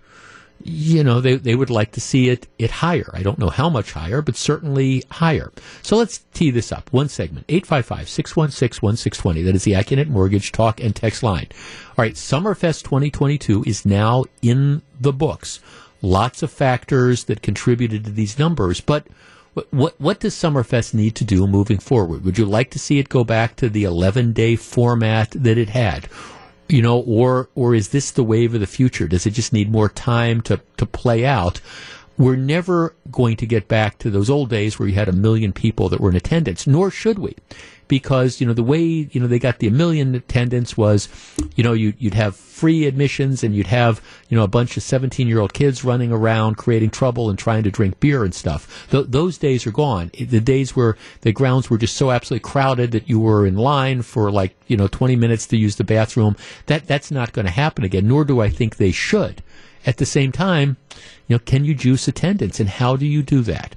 you 0.63 1.05
know, 1.05 1.21
they, 1.21 1.37
they 1.37 1.55
would 1.55 1.71
like 1.71 1.93
to 1.93 2.01
see 2.01 2.31
it, 2.31 2.47
it 2.59 2.71
higher. 2.71 3.11
I 3.13 3.23
don't 3.23 3.39
know 3.39 3.51
how 3.51 3.69
much 3.69 3.93
higher, 3.93 4.23
but 4.23 4.37
certainly 4.37 5.05
higher. 5.11 5.53
So 5.83 5.97
let's 5.97 6.25
tee 6.33 6.51
this 6.51 6.73
up. 6.73 6.93
One 6.93 7.09
segment, 7.09 7.47
855-616-1620. 7.49 9.45
That 9.45 9.55
is 9.55 9.65
the 9.65 9.73
Accunet 9.73 10.09
Mortgage 10.09 10.53
Talk 10.53 10.81
and 10.81 10.97
Text 10.97 11.23
line. 11.23 11.49
All 11.91 12.03
right, 12.03 12.15
Summerfest 12.15 12.85
2022 12.85 13.65
is 13.67 13.85
now 13.85 14.25
in 14.41 14.83
the 15.01 15.13
books. 15.13 15.61
Lots 16.01 16.43
of 16.43 16.51
factors 16.51 17.25
that 17.25 17.43
contributed 17.43 18.05
to 18.05 18.11
these 18.11 18.39
numbers, 18.39 18.81
but 18.81 19.07
what, 19.55 19.73
what, 19.73 20.01
what 20.01 20.21
does 20.21 20.35
Summerfest 20.35 20.95
need 20.95 21.15
to 21.17 21.25
do 21.25 21.47
moving 21.47 21.79
forward? 21.79 22.25
Would 22.25 22.39
you 22.39 22.45
like 22.45 22.71
to 22.73 22.79
see 22.79 22.99
it 22.99 23.09
go 23.09 23.23
back 23.23 23.57
to 23.57 23.69
the 23.69 23.85
11 23.85 24.33
day 24.33 24.57
format 24.57 25.31
that 25.31 25.59
it 25.59 25.69
had? 25.71 26.09
You 26.69 26.83
know, 26.83 27.01
or 27.01 27.49
or 27.55 27.75
is 27.75 27.89
this 27.91 28.11
the 28.11 28.25
wave 28.25 28.55
of 28.55 28.61
the 28.61 28.67
future? 28.67 29.07
Does 29.07 29.27
it 29.27 29.33
just 29.33 29.53
need 29.53 29.71
more 29.71 29.89
time 29.89 30.41
to 30.43 30.61
to 30.77 30.87
play 30.87 31.25
out? 31.25 31.61
We're 32.17 32.37
never 32.37 32.95
going 33.11 33.37
to 33.39 33.47
get 33.47 33.67
back 33.67 33.99
to 33.99 34.11
those 34.11 34.31
old 34.31 34.49
days 34.49 34.79
where 34.79 34.89
you 34.89 34.95
had 34.95 35.09
a 35.09 35.13
million 35.13 35.53
people 35.53 35.89
that 35.89 36.01
were 36.01 36.11
in 36.11 36.17
attendance, 36.17 36.67
nor 36.67 36.91
should 36.91 37.19
we 37.19 37.35
because 37.95 38.41
you 38.41 38.47
know 38.47 38.53
the 38.53 38.65
way 38.65 38.83
you 38.83 39.21
know 39.21 39.29
they 39.29 39.39
got 39.39 39.61
the 39.61 39.71
million 39.71 40.17
attendance 40.17 40.77
was 40.77 41.09
you 41.55 41.63
know 41.63 41.73
you, 41.73 41.95
you'd 41.97 42.13
have 42.13 42.35
free 42.35 42.87
admissions 42.87 43.45
and 43.45 43.55
you'd 43.55 43.69
have 43.69 44.03
you 44.29 44.37
know 44.37 44.43
a 44.43 44.49
bunch 44.49 44.77
of 44.77 44.83
17 44.83 45.29
year 45.29 45.39
old 45.39 45.55
kids 45.55 45.85
running 45.85 46.11
around 46.11 46.57
creating 46.57 46.91
trouble 46.91 47.31
and 47.31 47.39
trying 47.39 47.63
to 47.63 47.71
drink 47.71 48.01
beer 48.01 48.25
and 48.25 48.35
stuff. 48.35 48.89
Th- 48.91 49.07
those 49.09 49.39
days 49.39 49.65
are 49.65 49.71
gone. 49.71 50.11
The 50.19 50.41
days 50.41 50.75
where 50.75 50.97
the 51.21 51.31
grounds 51.31 51.71
were 51.71 51.79
just 51.79 51.97
so 51.97 52.11
absolutely 52.11 52.51
crowded 52.51 52.91
that 52.91 53.09
you 53.09 53.21
were 53.21 53.47
in 53.47 53.57
line 53.57 54.03
for 54.03 54.33
like 54.33 54.57
you 54.67 54.77
know 54.77 54.89
20 54.89 55.15
minutes 55.15 55.47
to 55.47 55.57
use 55.57 55.77
the 55.77 55.85
bathroom. 55.85 56.35
That 56.67 56.89
that's 56.89 57.13
not 57.13 57.33
going 57.33 57.47
to 57.47 57.53
happen 57.53 57.85
again 57.85 58.09
nor 58.09 58.25
do 58.25 58.41
i 58.41 58.49
think 58.49 58.75
they 58.75 58.91
should. 58.91 59.41
At 59.87 59.99
the 59.99 60.07
same 60.07 60.33
time 60.33 60.79
you 61.29 61.37
know 61.37 61.39
can 61.39 61.65
you 61.65 61.77
juice 61.77 62.09
attendance 62.09 62.59
and 62.59 62.69
how 62.69 62.97
do 62.97 63.07
you 63.07 63.23
do 63.23 63.43
that 63.43 63.77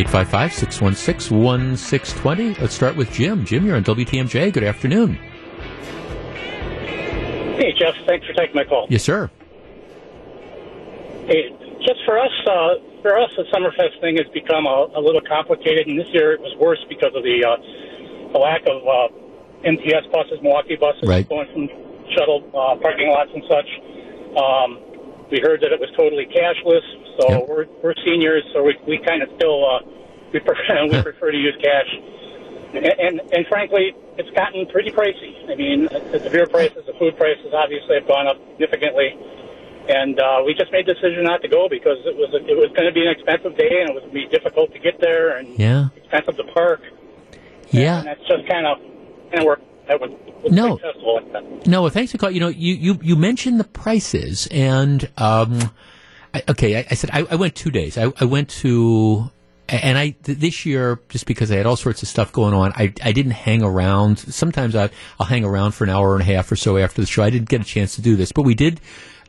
855 0.00 0.52
616 0.54 1.36
1620. 1.36 2.56
Let's 2.56 2.72
start 2.72 2.96
with 2.96 3.12
Jim. 3.12 3.44
Jim, 3.44 3.66
you're 3.66 3.76
on 3.76 3.84
WTMJ. 3.84 4.50
Good 4.50 4.64
afternoon. 4.64 5.20
Hey, 7.60 7.74
Jeff. 7.78 7.92
Thanks 8.06 8.26
for 8.26 8.32
taking 8.32 8.56
my 8.56 8.64
call. 8.64 8.86
Yes, 8.88 9.04
sir. 9.04 9.28
Hey, 11.28 11.52
just 11.84 12.00
for 12.06 12.18
us, 12.18 12.32
uh, 12.48 12.80
for 13.02 13.18
us, 13.20 13.28
the 13.36 13.44
Summerfest 13.52 14.00
thing 14.00 14.16
has 14.16 14.26
become 14.32 14.64
a, 14.64 14.88
a, 14.96 15.00
little 15.00 15.20
complicated, 15.20 15.86
and 15.86 16.00
this 16.00 16.08
year 16.14 16.32
it 16.32 16.40
was 16.40 16.56
worse 16.56 16.80
because 16.88 17.12
of 17.14 17.22
the, 17.22 17.44
uh, 17.44 17.60
the 18.32 18.38
lack 18.38 18.62
of 18.64 18.80
uh, 18.80 19.68
MTS 19.68 20.08
buses, 20.12 20.40
Milwaukee 20.40 20.76
buses 20.80 21.04
right. 21.04 21.28
going 21.28 21.46
from 21.52 21.68
shuttle 22.16 22.48
uh, 22.56 22.80
parking 22.80 23.10
lots 23.12 23.30
and 23.34 23.44
such. 23.44 23.68
Um, 24.32 24.89
we 25.30 25.40
heard 25.40 25.60
that 25.62 25.72
it 25.72 25.80
was 25.80 25.90
totally 25.96 26.26
cashless. 26.26 26.84
So 27.20 27.28
yep. 27.28 27.48
we're 27.48 27.66
we're 27.82 27.94
seniors, 28.04 28.44
so 28.52 28.62
we 28.62 28.76
we 28.86 28.98
kind 28.98 29.22
of 29.22 29.30
still 29.36 29.64
uh, 29.64 29.80
we 30.32 30.40
prefer 30.44 30.86
we 30.86 31.02
prefer 31.02 31.30
to 31.30 31.38
use 31.38 31.56
cash. 31.62 31.90
And, 32.74 32.86
and 32.86 33.20
and 33.32 33.46
frankly, 33.46 33.94
it's 34.18 34.30
gotten 34.30 34.66
pretty 34.66 34.90
pricey. 34.90 35.50
I 35.50 35.54
mean, 35.54 35.84
the 35.86 36.28
beer 36.30 36.46
prices, 36.46 36.86
the 36.86 36.94
food 36.98 37.16
prices, 37.16 37.52
obviously 37.54 37.96
have 37.96 38.06
gone 38.06 38.26
up 38.26 38.36
significantly. 38.52 39.16
And 39.88 40.20
uh, 40.20 40.42
we 40.44 40.54
just 40.54 40.70
made 40.70 40.86
the 40.86 40.94
decision 40.94 41.24
not 41.24 41.42
to 41.42 41.48
go 41.48 41.68
because 41.68 41.98
it 42.04 42.14
was 42.14 42.30
a, 42.34 42.46
it 42.46 42.54
was 42.54 42.70
going 42.76 42.86
to 42.86 42.92
be 42.92 43.00
an 43.00 43.10
expensive 43.10 43.56
day 43.56 43.80
and 43.80 43.90
it 43.90 43.94
was 43.94 44.02
going 44.02 44.14
to 44.14 44.22
be 44.22 44.28
difficult 44.28 44.72
to 44.72 44.78
get 44.78 45.00
there 45.00 45.38
and 45.38 45.58
yeah. 45.58 45.88
expensive 45.96 46.36
to 46.36 46.44
park. 46.52 46.82
Yeah, 47.70 47.98
and 47.98 48.06
that's 48.06 48.20
just 48.28 48.46
kind 48.46 48.66
of 48.66 48.78
kind 49.32 49.48
of 49.48 49.58
worked 49.96 50.50
no, 50.50 50.78
no. 51.66 51.82
Well, 51.82 51.90
thanks 51.90 52.12
for 52.12 52.18
calling. 52.18 52.34
You 52.34 52.40
know, 52.40 52.48
you, 52.48 52.74
you, 52.74 52.98
you 53.02 53.16
mentioned 53.16 53.60
the 53.60 53.64
prices, 53.64 54.48
and 54.50 55.08
um, 55.18 55.70
I, 56.32 56.42
okay, 56.48 56.78
I, 56.78 56.86
I 56.90 56.94
said 56.94 57.10
I, 57.12 57.26
I, 57.30 57.34
went 57.34 57.54
two 57.54 57.70
days. 57.70 57.98
I, 57.98 58.12
I 58.18 58.24
went 58.24 58.48
to, 58.60 59.30
and 59.68 59.98
I 59.98 60.16
this 60.22 60.64
year 60.64 61.00
just 61.08 61.26
because 61.26 61.52
I 61.52 61.56
had 61.56 61.66
all 61.66 61.76
sorts 61.76 62.02
of 62.02 62.08
stuff 62.08 62.32
going 62.32 62.54
on, 62.54 62.72
I, 62.74 62.92
I 63.02 63.12
didn't 63.12 63.32
hang 63.32 63.62
around. 63.62 64.18
Sometimes 64.18 64.74
I, 64.74 64.90
I'll 65.18 65.26
hang 65.26 65.44
around 65.44 65.72
for 65.72 65.84
an 65.84 65.90
hour 65.90 66.14
and 66.14 66.22
a 66.22 66.26
half 66.26 66.50
or 66.50 66.56
so 66.56 66.78
after 66.78 67.00
the 67.02 67.06
show. 67.06 67.22
I 67.22 67.30
didn't 67.30 67.48
get 67.48 67.60
a 67.60 67.64
chance 67.64 67.96
to 67.96 68.02
do 68.02 68.16
this, 68.16 68.32
but 68.32 68.42
we 68.42 68.54
did 68.54 68.80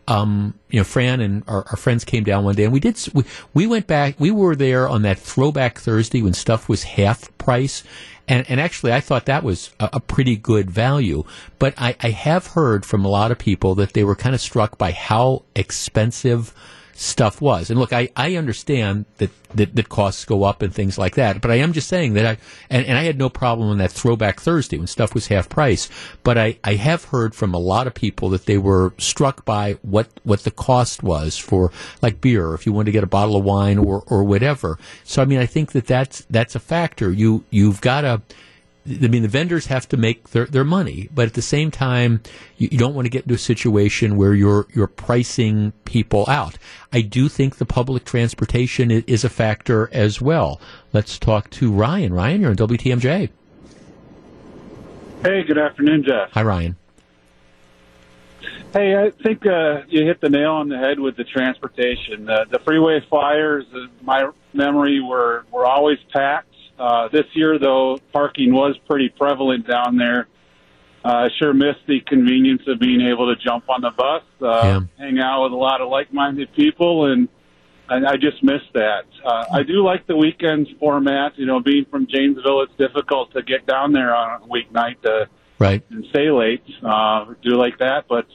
um, 0.08 0.56
you 0.70 0.80
know, 0.80 0.84
Fran 0.84 1.22
and 1.22 1.44
our, 1.48 1.66
our 1.70 1.78
friends 1.78 2.04
came 2.04 2.24
down 2.24 2.44
one 2.44 2.56
day, 2.56 2.64
and 2.64 2.74
we 2.74 2.80
did. 2.80 2.98
We, 3.14 3.24
we 3.54 3.68
went 3.68 3.88
back. 3.88 4.20
We 4.20 4.32
were 4.32 4.56
there 4.56 4.90
on 4.90 5.04
that 5.04 5.20
Throwback 5.20 5.80
Thursday 5.80 6.22
when 6.22 6.34
stuff 6.34 6.68
was 6.68 6.84
half 6.84 7.36
price, 7.38 7.84
and 8.28 8.50
and 8.50 8.60
actually, 8.60 8.94
I 8.94 9.02
thought 9.02 9.26
that 9.26 9.44
was 9.44 9.72
a, 9.80 9.90
a 9.94 10.00
pretty 10.00 10.36
good 10.36 10.70
value. 10.70 11.24
But 11.60 11.74
I, 11.78 11.96
I 12.02 12.10
have 12.10 12.48
heard 12.48 12.86
from 12.86 13.06
a 13.06 13.10
lot 13.10 13.32
of 13.32 13.38
people 13.38 13.76
that 13.76 13.94
they 13.94 14.04
were 14.04 14.16
kind 14.16 14.36
of 14.36 14.42
struck 14.42 14.78
by 14.78 14.92
how 14.92 15.44
expensive 15.56 16.54
stuff 17.02 17.42
was. 17.42 17.72
And 17.72 17.80
look, 17.80 17.94
I, 17.94 18.10
I 18.16 18.36
understand 18.36 19.06
that, 19.18 19.32
that, 19.56 19.76
that 19.76 19.90
costs 19.90 20.24
go 20.24 20.44
up 20.44 20.62
and 20.62 20.74
things 20.74 21.00
like 21.00 21.16
that, 21.16 21.42
but 21.42 21.50
I 21.50 21.56
am 21.56 21.74
just 21.74 21.88
saying 21.88 22.14
that 22.14 22.26
I, 22.26 22.38
and, 22.70 22.86
and 22.86 22.98
I 22.98 23.04
had 23.04 23.18
no 23.18 23.28
problem 23.28 23.70
on 23.70 23.80
that 23.80 23.92
throwback 23.92 24.40
Thursday 24.40 24.78
when 24.78 24.86
stuff 24.86 25.16
was 25.16 25.28
half 25.28 25.50
price, 25.50 25.90
but 26.24 26.38
I, 26.38 26.60
I 26.64 26.76
have 26.76 27.06
heard 27.06 27.34
from 27.34 27.56
a 27.56 27.60
lot 27.60 27.88
of 27.88 27.96
people 27.96 28.30
that 28.30 28.46
they 28.46 28.60
were 28.60 28.94
struck 29.00 29.44
by 29.46 29.74
what, 29.82 30.10
what 30.24 30.44
the 30.44 30.52
cost 30.52 31.02
was 31.02 31.38
for 31.38 31.72
like 32.04 32.22
beer, 32.22 32.54
if 32.54 32.68
you 32.68 32.74
wanted 32.74 32.86
to 32.86 32.92
get 32.92 33.04
a 33.04 33.08
bottle 33.08 33.36
of 33.36 33.44
wine 33.44 33.80
or, 33.80 34.04
or 34.06 34.24
whatever. 34.24 34.78
So, 35.04 35.24
I 35.24 35.26
mean, 35.26 35.40
I 35.40 35.48
think 35.48 35.72
that 35.72 35.88
that's, 35.88 36.22
that's 36.30 36.56
a 36.56 36.60
factor. 36.60 37.12
You, 37.12 37.44
you've 37.50 37.82
got 37.82 38.02
to, 38.02 38.22
I 38.84 39.08
mean, 39.08 39.22
the 39.22 39.28
vendors 39.28 39.68
have 39.68 39.88
to 39.90 39.98
make 39.98 40.30
their, 40.30 40.46
their 40.46 40.64
money, 40.64 41.08
but 41.14 41.28
at 41.28 41.34
the 41.36 41.42
same 41.42 41.70
time, 41.70 42.22
you, 42.58 42.70
you 42.72 42.78
don't 42.80 42.96
want 42.96 43.06
to 43.06 43.10
get 43.10 43.24
into 43.24 43.36
a 43.36 43.40
situation 43.40 44.18
where 44.18 44.34
you're 44.34 44.66
you're 44.74 44.88
pricing 44.88 45.72
people 45.86 46.26
out. 46.28 46.58
I 46.92 47.02
do 47.02 47.30
think 47.30 47.58
the 47.58 47.66
public 47.66 48.06
transportation 48.06 48.90
is, 48.90 49.24
a 49.24 49.30
factor 49.30 49.88
as 49.94 50.20
well. 50.20 50.60
Let's 50.94 51.20
talk 51.20 51.52
to 51.52 51.72
Ryan. 51.72 52.12
Ryan, 52.12 52.42
you're 52.42 52.50
on 52.50 52.56
WTMJ. 52.56 53.30
Hey, 55.22 55.44
good 55.44 55.60
afternoon, 55.60 56.04
Jeff. 56.04 56.32
Hi, 56.32 56.42
Ryan. 56.42 56.76
Hey, 58.74 58.96
I 58.96 59.12
think 59.12 59.46
uh, 59.46 59.82
you 59.90 60.06
hit 60.06 60.22
the 60.22 60.30
nail 60.30 60.54
on 60.54 60.70
the 60.70 60.78
head 60.78 61.00
with 61.00 61.18
the 61.18 61.24
transportation. 61.24 62.28
Uh, 62.28 62.46
the 62.50 62.58
freeway 62.60 63.02
flyers, 63.10 63.66
uh, 63.76 63.88
my 64.02 64.32
memory, 64.54 65.02
were 65.02 65.46
were 65.52 65.68
always 65.68 66.00
packed. 66.12 66.51
Uh, 66.82 67.08
this 67.10 67.26
year, 67.34 67.60
though, 67.60 68.00
parking 68.12 68.52
was 68.52 68.76
pretty 68.90 69.08
prevalent 69.10 69.68
down 69.68 69.98
there. 69.98 70.28
Uh, 71.06 71.08
I 71.08 71.30
sure 71.38 71.54
missed 71.54 71.86
the 71.88 72.00
convenience 72.08 72.64
of 72.68 72.80
being 72.80 73.02
able 73.02 73.34
to 73.34 73.40
jump 73.40 73.70
on 73.70 73.82
the 73.82 73.92
bus, 73.92 74.24
uh, 74.42 74.82
hang 74.98 75.20
out 75.20 75.44
with 75.44 75.52
a 75.52 75.56
lot 75.56 75.82
of 75.82 75.90
like-minded 75.90 76.54
people, 76.56 77.12
and 77.12 77.28
and 77.90 78.08
I 78.08 78.16
just 78.16 78.42
missed 78.42 78.72
that. 78.74 79.04
Uh, 79.24 79.46
I 79.52 79.64
do 79.64 79.84
like 79.84 80.08
the 80.08 80.16
weekends 80.16 80.70
format. 80.80 81.38
You 81.38 81.46
know, 81.46 81.60
being 81.60 81.86
from 81.86 82.08
Janesville, 82.08 82.62
it's 82.62 82.76
difficult 82.78 83.34
to 83.34 83.42
get 83.44 83.68
down 83.68 83.92
there 83.92 84.16
on 84.16 84.42
a 84.42 84.46
weeknight 84.46 85.02
to 85.02 85.28
Right. 85.60 85.84
and 85.92 86.06
stay 86.10 86.32
late. 86.32 86.64
Uh, 86.84 87.26
do 87.44 87.52
like 87.58 87.78
that, 87.80 88.06
but 88.08 88.26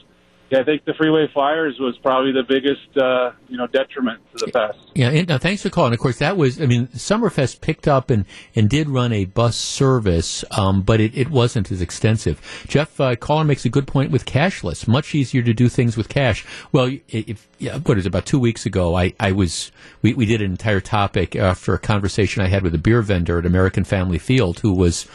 yeah, 0.49 0.59
I 0.59 0.63
think 0.63 0.85
the 0.85 0.93
freeway 0.93 1.27
flyers 1.33 1.77
was 1.79 1.97
probably 2.01 2.31
the 2.31 2.43
biggest 2.43 2.97
uh, 2.97 3.31
you 3.49 3.57
know 3.57 3.67
detriment 3.67 4.21
to 4.35 4.45
the 4.45 4.51
fest. 4.51 4.77
Yeah, 4.97 5.09
and, 5.09 5.29
uh, 5.29 5.37
thanks 5.37 5.61
for 5.61 5.69
calling. 5.69 5.93
Of 5.93 5.99
course, 5.99 6.17
that 6.17 6.37
was, 6.37 6.59
I 6.59 6.65
mean, 6.65 6.87
Summerfest 6.87 7.61
picked 7.61 7.87
up 7.87 8.09
and, 8.09 8.25
and 8.55 8.67
did 8.67 8.89
run 8.89 9.13
a 9.13 9.25
bus 9.25 9.55
service, 9.55 10.43
um, 10.49 10.81
but 10.81 10.99
it, 10.99 11.15
it 11.15 11.29
wasn't 11.29 11.71
as 11.71 11.83
extensive. 11.83 12.65
Jeff, 12.67 12.99
uh, 12.99 13.15
caller 13.15 13.43
makes 13.43 13.63
a 13.63 13.69
good 13.69 13.85
point 13.85 14.09
with 14.09 14.25
cashless. 14.25 14.87
Much 14.87 15.13
easier 15.13 15.43
to 15.43 15.53
do 15.53 15.69
things 15.69 15.97
with 15.97 16.09
cash. 16.09 16.43
Well, 16.71 16.97
if, 17.09 17.47
yeah, 17.59 17.77
what 17.77 17.99
is 17.99 18.05
it, 18.05 18.09
about 18.09 18.25
two 18.25 18.39
weeks 18.39 18.65
ago, 18.65 18.95
I, 18.95 19.13
I 19.19 19.33
was, 19.33 19.71
we, 20.01 20.15
we 20.15 20.25
did 20.25 20.41
an 20.41 20.49
entire 20.49 20.81
topic 20.81 21.35
after 21.35 21.75
a 21.75 21.79
conversation 21.79 22.41
I 22.41 22.47
had 22.47 22.63
with 22.63 22.73
a 22.73 22.79
beer 22.79 23.03
vendor 23.03 23.37
at 23.37 23.45
American 23.45 23.83
Family 23.83 24.17
Field 24.17 24.61
who 24.61 24.73
was, 24.73 25.07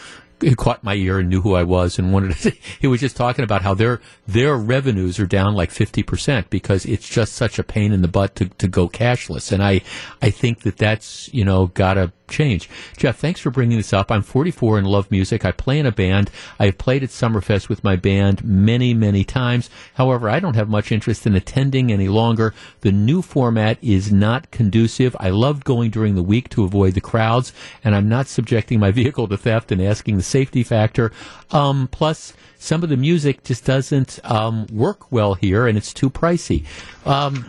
caught 0.57 0.85
my 0.85 0.95
ear 0.95 1.19
and 1.19 1.29
knew 1.29 1.41
who 1.41 1.55
I 1.55 1.63
was 1.63 1.99
and 1.99 2.13
wanted 2.13 2.37
to, 2.39 2.51
he 2.81 2.87
was 2.87 3.01
just 3.01 3.17
talking 3.17 3.45
about 3.45 3.63
how 3.63 3.75
their 3.75 4.01
their 4.27 4.57
revenues 4.57 5.19
are 5.19 5.27
down 5.27 5.55
like 5.55 5.71
50% 5.71 6.51
because 6.51 6.85
it's 6.87 7.09
just 7.09 7.35
such 7.35 7.59
a 7.59 7.65
pain 7.65 7.93
in 7.93 8.03
the 8.03 8.09
butt 8.09 8.37
to, 8.37 8.47
to 8.47 8.69
go 8.69 8.89
cashless. 8.89 9.53
And 9.53 9.63
I 9.63 9.83
I 10.21 10.31
think 10.31 10.61
that 10.61 10.77
that's 10.77 11.33
you 11.33 11.45
know 11.45 11.67
got 11.67 11.95
to 11.95 12.13
change. 12.33 12.69
Jeff, 12.97 13.19
thanks 13.19 13.41
for 13.41 13.51
bringing 13.51 13.77
this 13.77 13.93
up. 13.93 14.11
I'm 14.11 14.23
44 14.23 14.79
and 14.79 14.87
love 14.87 15.11
music. 15.11 15.45
I 15.45 15.53
play 15.53 15.79
in 15.79 15.87
a 15.87 15.93
band. 15.93 16.31
I've 16.59 16.79
played 16.79 17.05
at 17.05 17.11
Summerfest 17.11 17.69
with 17.69 17.85
my 17.85 17.95
band 17.95 18.45
many, 18.45 18.95
many 18.95 19.23
times. 19.23 19.71
However, 19.95 20.29
I 20.29 20.41
don't 20.41 20.57
have 20.57 20.69
much 20.69 20.91
interest 20.91 21.27
in 21.27 21.37
attending 21.37 21.93
any 21.93 22.09
longer. 22.09 22.55
The 22.81 22.93
new 22.93 23.23
format 23.23 23.79
is 23.83 24.11
not 24.11 24.51
conducive. 24.51 25.15
I 25.21 25.31
loved 25.31 25.65
going 25.65 25.91
during 25.91 26.15
the 26.15 26.23
week 26.23 26.49
to 26.51 26.65
avoid 26.65 26.95
the 26.95 27.01
crowds, 27.01 27.53
and 27.85 27.95
I'm 27.95 28.09
not 28.09 28.27
subjecting 28.27 28.81
my 28.81 28.91
vehicle 29.03 29.29
to 29.29 29.37
theft 29.37 29.71
and 29.71 29.81
asking 29.81 30.17
the 30.17 30.23
safety 30.23 30.63
factor. 30.63 31.13
Um, 31.51 31.89
plus, 31.93 32.33
some 32.59 32.83
of 32.83 32.89
the 32.89 32.97
music 32.97 33.45
just 33.45 33.65
doesn't 33.65 34.19
um, 34.25 34.67
work 34.73 35.13
well 35.13 35.35
here, 35.35 35.67
and 35.67 35.77
it's 35.77 35.93
too 35.93 36.09
pricey. 36.09 36.65
Um, 37.05 37.45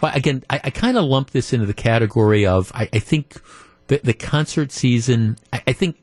but 0.00 0.16
again, 0.16 0.44
I, 0.50 0.60
I 0.64 0.70
kind 0.70 0.96
of 0.96 1.04
lump 1.04 1.30
this 1.30 1.52
into 1.52 1.66
the 1.66 1.74
category 1.74 2.46
of 2.46 2.70
I, 2.74 2.88
I 2.92 2.98
think 2.98 3.40
the, 3.88 4.00
the 4.02 4.14
concert 4.14 4.72
season. 4.72 5.36
I, 5.52 5.62
I 5.66 5.72
think 5.72 5.96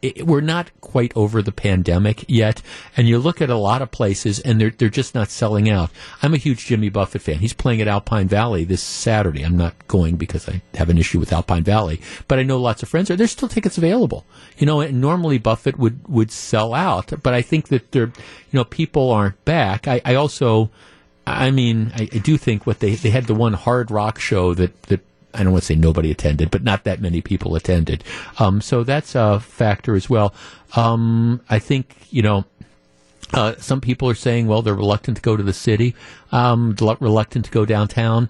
it, 0.00 0.26
we're 0.26 0.40
not 0.40 0.70
quite 0.80 1.12
over 1.16 1.42
the 1.42 1.52
pandemic 1.52 2.24
yet, 2.28 2.62
and 2.96 3.08
you 3.08 3.18
look 3.18 3.40
at 3.40 3.50
a 3.50 3.56
lot 3.56 3.82
of 3.82 3.90
places 3.90 4.38
and 4.40 4.60
they're 4.60 4.70
they're 4.70 4.88
just 4.88 5.14
not 5.14 5.28
selling 5.28 5.68
out. 5.68 5.90
I'm 6.22 6.34
a 6.34 6.38
huge 6.38 6.66
Jimmy 6.66 6.88
Buffett 6.88 7.22
fan. 7.22 7.38
He's 7.38 7.52
playing 7.52 7.80
at 7.80 7.88
Alpine 7.88 8.28
Valley 8.28 8.64
this 8.64 8.82
Saturday. 8.82 9.42
I'm 9.42 9.56
not 9.56 9.88
going 9.88 10.16
because 10.16 10.48
I 10.48 10.62
have 10.74 10.88
an 10.88 10.98
issue 10.98 11.18
with 11.18 11.32
Alpine 11.32 11.64
Valley, 11.64 12.00
but 12.28 12.38
I 12.38 12.42
know 12.44 12.60
lots 12.60 12.82
of 12.82 12.88
friends 12.88 13.10
are. 13.10 13.16
There's 13.16 13.32
still 13.32 13.48
tickets 13.48 13.78
available. 13.78 14.24
You 14.58 14.66
know, 14.66 14.80
and 14.80 15.00
normally 15.00 15.38
Buffett 15.38 15.78
would 15.78 16.06
would 16.08 16.30
sell 16.30 16.74
out, 16.74 17.12
but 17.22 17.34
I 17.34 17.42
think 17.42 17.68
that 17.68 17.90
they're 17.92 18.06
you 18.06 18.54
know 18.54 18.64
people 18.64 19.10
aren't 19.10 19.44
back. 19.44 19.88
I, 19.88 20.00
I 20.04 20.14
also. 20.14 20.70
I 21.26 21.50
mean, 21.50 21.92
I, 21.94 22.08
I 22.10 22.18
do 22.18 22.38
think 22.38 22.66
what 22.66 22.78
they 22.78 22.94
they 22.94 23.10
had 23.10 23.26
the 23.26 23.34
one 23.34 23.52
hard 23.52 23.90
rock 23.90 24.18
show 24.18 24.54
that 24.54 24.82
that 24.84 25.00
I 25.38 25.44
don't 25.44 25.52
want 25.52 25.62
to 25.62 25.66
say 25.66 25.74
nobody 25.74 26.10
attended, 26.10 26.50
but 26.50 26.62
not 26.62 26.84
that 26.84 27.00
many 27.00 27.20
people 27.20 27.54
attended. 27.56 28.04
Um, 28.38 28.60
so 28.60 28.84
that's 28.84 29.14
a 29.14 29.40
factor 29.40 29.94
as 29.94 30.10
well. 30.10 30.34
Um, 30.76 31.40
I 31.48 31.58
think 31.58 31.94
you 32.10 32.22
know. 32.22 32.44
Uh, 33.34 33.54
some 33.58 33.78
people 33.78 34.08
are 34.08 34.14
saying, 34.14 34.46
well, 34.46 34.62
they're 34.62 34.74
reluctant 34.74 35.18
to 35.18 35.22
go 35.22 35.36
to 35.36 35.42
the 35.42 35.52
city, 35.52 35.94
um, 36.32 36.74
reluctant 36.98 37.44
to 37.44 37.50
go 37.50 37.66
downtown. 37.66 38.26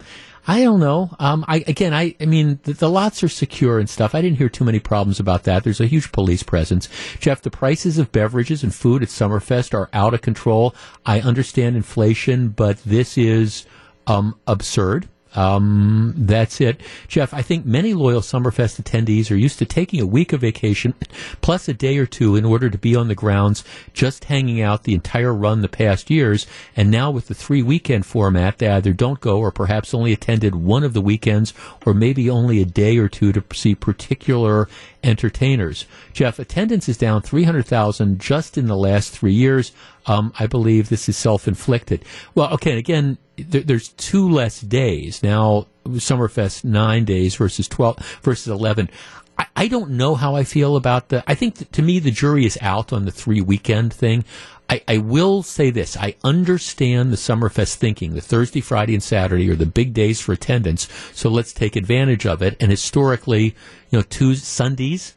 I 0.49 0.63
don't 0.63 0.81
know. 0.81 1.15
Um, 1.19 1.45
I 1.47 1.63
again, 1.67 1.93
I, 1.93 2.17
I 2.19 2.25
mean, 2.25 2.59
the, 2.63 2.73
the 2.73 2.89
lots 2.89 3.23
are 3.23 3.29
secure 3.29 3.79
and 3.79 3.89
stuff. 3.89 4.15
I 4.15 4.23
didn't 4.23 4.39
hear 4.39 4.49
too 4.49 4.65
many 4.65 4.81
problems 4.81 5.21
about 5.21 5.45
that. 5.45 5.63
There's 5.63 5.81
a 5.81 5.87
huge 5.87 6.11
police 6.11 6.43
presence. 6.43 6.89
Jeff, 7.21 7.43
the 7.43 7.51
prices 7.51 7.99
of 7.99 8.11
beverages 8.13 8.63
and 8.63 8.75
food 8.75 9.03
at 9.03 9.11
Summerfest 9.11 9.75
are 9.75 9.91
out 9.93 10.15
of 10.15 10.23
control. 10.23 10.75
I 11.05 11.21
understand 11.21 11.77
inflation, 11.77 12.49
but 12.49 12.79
this 12.79 13.19
is 13.19 13.67
um, 14.07 14.41
absurd. 14.47 15.07
Um, 15.35 16.15
that's 16.17 16.61
it. 16.61 16.81
Jeff, 17.07 17.35
I 17.35 17.43
think 17.43 17.67
many 17.67 17.95
loyal 17.95 18.21
Summerfest 18.21 18.83
attendees 18.83 19.31
are 19.31 19.37
used 19.37 19.59
to 19.59 19.67
taking 19.67 20.01
a 20.01 20.07
week 20.07 20.33
of 20.33 20.41
vacation 20.41 20.95
plus 21.41 21.69
a 21.69 21.75
day 21.75 21.99
or 21.99 22.07
two 22.07 22.37
in 22.37 22.45
order 22.45 22.71
to 22.71 22.79
be 22.79 22.97
on 22.97 23.09
the 23.09 23.15
grounds, 23.15 23.65
just 23.93 24.25
hanging 24.25 24.61
out 24.61 24.85
the 24.85 24.95
entire 24.95 25.35
run 25.35 25.61
the 25.61 25.69
past 25.69 26.11
years. 26.11 26.47
And 26.77 26.91
now 26.91 27.11
with 27.11 27.29
the 27.29 27.35
three 27.35 27.63
weekend 27.63 28.07
format, 28.07 28.59
they 28.59 28.69
either 28.69 28.93
don't 28.93 29.21
go 29.21 29.39
or 29.39 29.51
perhaps 29.51 29.95
only 29.95 30.13
attended 30.13 30.55
one 30.55 30.85
of 30.85 30.95
the 30.95 31.03
weekends 31.03 31.53
or 31.85 31.95
maybe 31.95 32.31
only 32.31 32.61
a 32.61 32.67
day 32.67 32.99
or 32.99 33.09
two 33.09 33.33
to 33.33 33.45
see 33.53 33.75
particular 33.75 34.69
entertainers. 35.05 35.87
Jeff, 36.13 36.39
attendance 36.39 36.89
is 36.89 36.99
down 36.99 37.23
300,000 37.23 38.19
just 38.21 38.59
in 38.59 38.67
the 38.67 38.77
last 38.77 39.11
three 39.11 39.33
years. 39.33 39.73
Um, 40.09 40.33
I 40.39 40.47
believe 40.47 40.89
this 40.89 41.09
is 41.09 41.17
self-inflicted. 41.17 42.05
Well, 42.35 42.53
okay, 42.55 42.79
again, 42.79 43.19
there, 43.37 43.63
there's 43.63 43.91
two 43.91 44.29
less 44.29 44.61
days 44.61 45.23
now. 45.23 45.67
Summerfest 45.87 46.65
nine 46.65 47.07
days 47.07 47.37
versus 47.37 47.67
twelve 47.67 47.97
versus 48.23 48.49
eleven. 48.49 48.91
I, 49.39 49.47
I 49.57 49.69
don't 49.69 49.93
know 49.93 50.17
how 50.17 50.35
I 50.35 50.45
feel 50.45 50.77
about 50.77 51.09
the. 51.09 51.25
I 51.27 51.35
think 51.35 51.71
to 51.73 51.83
me 51.83 51.99
the 51.99 52.11
jury 52.11 52.45
is 52.45 52.59
out 52.61 52.93
on 52.93 53.07
the 53.07 53.11
three 53.11 53.41
weekend 53.41 53.95
thing. 53.95 54.25
I, 54.69 54.83
I 54.87 54.99
will 54.99 55.43
say 55.43 55.71
this: 55.71 55.97
I 55.97 56.17
understand 56.23 57.11
the 57.11 57.17
Summerfest 57.17 57.77
thinking. 57.77 58.15
The 58.15 58.21
Thursday, 58.21 58.61
Friday, 58.61 58.93
and 58.93 59.03
Saturday 59.03 59.51
are 59.51 59.57
the 59.57 59.65
big 59.65 59.95
days 59.95 60.21
for 60.21 60.33
attendance, 60.33 60.89
so 61.15 61.31
let's 61.31 61.55
take 61.55 61.75
advantage 61.75 62.27
of 62.27 62.43
it. 62.43 62.57
And 62.61 62.71
historically, 62.71 63.57
you 63.89 63.99
know, 63.99 64.03
two 64.03 64.35
Sundays 64.35 65.15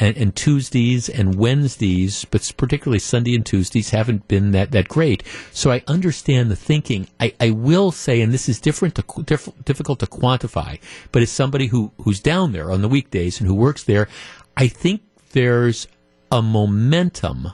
and, 0.00 0.16
and 0.16 0.34
Tuesdays 0.34 1.08
and 1.08 1.36
Wednesdays, 1.36 2.24
but 2.24 2.50
particularly 2.56 2.98
Sunday 2.98 3.34
and 3.34 3.44
Tuesdays, 3.44 3.90
haven't 3.90 4.26
been 4.26 4.50
that, 4.52 4.72
that 4.72 4.88
great. 4.88 5.22
So 5.52 5.70
I 5.70 5.82
understand 5.86 6.50
the 6.50 6.56
thinking. 6.56 7.06
I, 7.20 7.34
I 7.38 7.50
will 7.50 7.92
say, 7.92 8.22
and 8.22 8.32
this 8.32 8.48
is 8.48 8.60
different 8.60 8.94
to, 8.96 9.22
diff- 9.22 9.64
difficult 9.64 10.00
to 10.00 10.06
quantify, 10.06 10.80
but 11.12 11.22
as 11.22 11.30
somebody 11.30 11.66
who, 11.66 11.92
who's 12.02 12.18
down 12.18 12.52
there 12.52 12.72
on 12.72 12.80
the 12.80 12.88
weekdays 12.88 13.38
and 13.38 13.46
who 13.46 13.54
works 13.54 13.84
there, 13.84 14.08
I 14.56 14.68
think 14.68 15.02
there's 15.32 15.86
a 16.32 16.40
momentum 16.40 17.52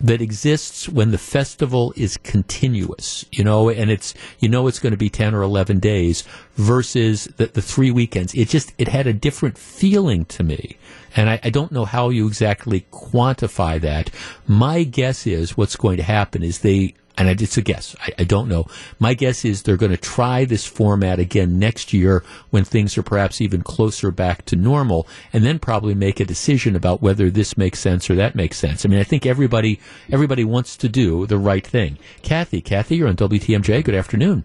that 0.00 0.20
exists 0.20 0.88
when 0.88 1.10
the 1.10 1.18
festival 1.18 1.92
is 1.96 2.16
continuous, 2.18 3.24
you 3.32 3.42
know, 3.42 3.68
and 3.68 3.90
it's, 3.90 4.14
you 4.38 4.48
know, 4.48 4.66
it's 4.68 4.78
going 4.78 4.92
to 4.92 4.96
be 4.96 5.10
10 5.10 5.34
or 5.34 5.42
11 5.42 5.80
days 5.80 6.24
versus 6.54 7.24
the, 7.36 7.46
the 7.46 7.62
three 7.62 7.90
weekends. 7.90 8.34
It 8.34 8.48
just, 8.48 8.72
it 8.78 8.88
had 8.88 9.06
a 9.06 9.12
different 9.12 9.58
feeling 9.58 10.24
to 10.26 10.42
me. 10.42 10.76
And 11.16 11.30
I, 11.30 11.40
I 11.42 11.50
don't 11.50 11.72
know 11.72 11.84
how 11.84 12.10
you 12.10 12.26
exactly 12.26 12.86
quantify 12.92 13.80
that. 13.80 14.10
My 14.46 14.84
guess 14.84 15.26
is 15.26 15.56
what's 15.56 15.76
going 15.76 15.96
to 15.96 16.02
happen 16.02 16.42
is 16.42 16.60
they, 16.60 16.94
and 17.18 17.40
it's 17.40 17.56
a 17.56 17.62
guess. 17.62 17.96
I, 18.00 18.12
I 18.20 18.24
don't 18.24 18.48
know. 18.48 18.66
My 18.98 19.14
guess 19.14 19.44
is 19.44 19.62
they're 19.62 19.76
going 19.76 19.90
to 19.92 19.96
try 19.98 20.44
this 20.44 20.64
format 20.64 21.18
again 21.18 21.58
next 21.58 21.92
year 21.92 22.22
when 22.50 22.64
things 22.64 22.96
are 22.96 23.02
perhaps 23.02 23.40
even 23.40 23.62
closer 23.62 24.10
back 24.10 24.44
to 24.46 24.56
normal, 24.56 25.06
and 25.32 25.44
then 25.44 25.58
probably 25.58 25.94
make 25.94 26.20
a 26.20 26.24
decision 26.24 26.76
about 26.76 27.02
whether 27.02 27.30
this 27.30 27.56
makes 27.56 27.80
sense 27.80 28.08
or 28.08 28.14
that 28.14 28.34
makes 28.34 28.56
sense. 28.56 28.84
I 28.84 28.88
mean, 28.88 29.00
I 29.00 29.04
think 29.04 29.26
everybody 29.26 29.80
everybody 30.10 30.44
wants 30.44 30.76
to 30.78 30.88
do 30.88 31.26
the 31.26 31.38
right 31.38 31.66
thing. 31.66 31.98
Kathy, 32.22 32.60
Kathy, 32.60 32.96
you're 32.96 33.08
on 33.08 33.16
WTMJ. 33.16 33.84
Good 33.84 33.94
afternoon. 33.94 34.44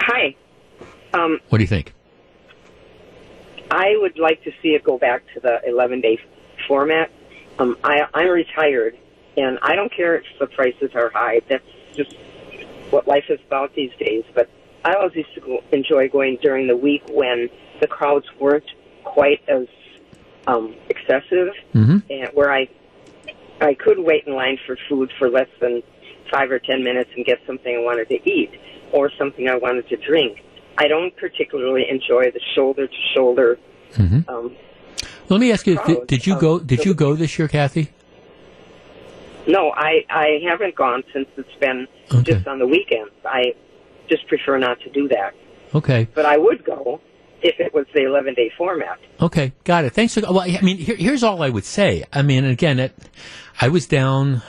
Hi. 0.00 0.36
Um, 1.14 1.40
What 1.48 1.58
do 1.58 1.64
you 1.64 1.68
think? 1.68 1.92
I 3.70 3.96
would 3.96 4.18
like 4.18 4.42
to 4.44 4.52
see 4.62 4.68
it 4.68 4.84
go 4.84 4.98
back 4.98 5.22
to 5.34 5.40
the 5.40 5.60
11 5.66 6.00
day 6.00 6.18
format. 6.68 7.10
Um, 7.58 7.76
I, 7.82 8.06
I'm 8.14 8.28
retired, 8.28 8.96
and 9.36 9.58
I 9.62 9.74
don't 9.74 9.92
care 9.92 10.16
if 10.16 10.24
the 10.38 10.46
prices 10.46 10.90
are 10.94 11.10
high. 11.10 11.40
That's 11.48 11.64
just 11.94 12.14
what 12.90 13.06
life 13.06 13.24
is 13.28 13.40
about 13.46 13.74
these 13.74 13.90
days. 13.98 14.24
But 14.34 14.48
I 14.84 14.94
always 14.94 15.14
used 15.14 15.34
to 15.34 15.40
go, 15.40 15.60
enjoy 15.72 16.08
going 16.08 16.38
during 16.42 16.66
the 16.68 16.76
week 16.76 17.02
when 17.10 17.48
the 17.80 17.86
crowds 17.86 18.26
weren't 18.38 18.70
quite 19.04 19.42
as 19.48 19.66
um, 20.46 20.74
excessive, 20.88 21.48
Mm-hmm. 21.74 21.98
and 22.10 22.28
where 22.34 22.52
I 22.52 22.68
I 23.60 23.74
could 23.74 23.98
wait 23.98 24.26
in 24.26 24.34
line 24.34 24.58
for 24.66 24.76
food 24.88 25.10
for 25.18 25.28
less 25.28 25.48
than 25.60 25.82
five 26.30 26.50
or 26.50 26.58
ten 26.58 26.82
minutes 26.84 27.10
and 27.16 27.24
get 27.24 27.38
something 27.46 27.74
I 27.74 27.80
wanted 27.82 28.08
to 28.10 28.30
eat 28.30 28.50
or 28.92 29.10
something 29.18 29.48
I 29.48 29.56
wanted 29.56 29.88
to 29.88 29.96
drink. 29.96 30.42
I 30.78 30.88
don't 30.88 31.16
particularly 31.16 31.86
enjoy 31.88 32.30
the 32.30 32.40
shoulder 32.54 32.86
to 32.86 32.96
shoulder. 33.14 33.58
Let 35.28 35.40
me 35.40 35.50
ask 35.52 35.66
you: 35.66 35.78
did, 35.86 36.06
did 36.06 36.26
you 36.26 36.38
go? 36.38 36.58
Did 36.60 36.84
you 36.84 36.94
go 36.94 37.14
this 37.14 37.38
year, 37.38 37.48
Kathy? 37.48 37.90
No, 39.46 39.70
I 39.70 40.04
I 40.10 40.38
haven't 40.48 40.74
gone 40.76 41.02
since 41.12 41.26
it's 41.36 41.54
been 41.60 41.86
just 42.24 42.46
on 42.46 42.58
the 42.58 42.66
weekends. 42.66 43.12
I 43.24 43.54
just 44.08 44.26
prefer 44.28 44.58
not 44.58 44.78
to 44.80 44.90
do 44.90 45.08
that. 45.08 45.32
Okay. 45.74 46.06
But 46.14 46.26
I 46.26 46.36
would 46.36 46.64
go 46.64 47.00
if 47.42 47.58
it 47.60 47.74
was 47.74 47.86
the 47.94 48.04
11 48.04 48.34
day 48.34 48.50
format. 48.56 48.98
Okay, 49.20 49.52
got 49.64 49.84
it. 49.84 49.92
Thanks 49.92 50.14
for. 50.14 50.20
Well, 50.20 50.40
I 50.40 50.60
mean, 50.62 50.78
here, 50.78 50.96
here's 50.96 51.22
all 51.22 51.42
I 51.42 51.48
would 51.50 51.64
say. 51.64 52.04
I 52.12 52.22
mean, 52.22 52.44
again, 52.44 52.78
it, 52.78 52.94
I 53.60 53.68
was 53.68 53.86
down 53.86 54.42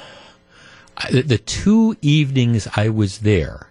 I- 0.97 1.21
the 1.21 1.37
two 1.37 1.95
evenings 2.01 2.67
I 2.75 2.89
was 2.89 3.19
there. 3.19 3.69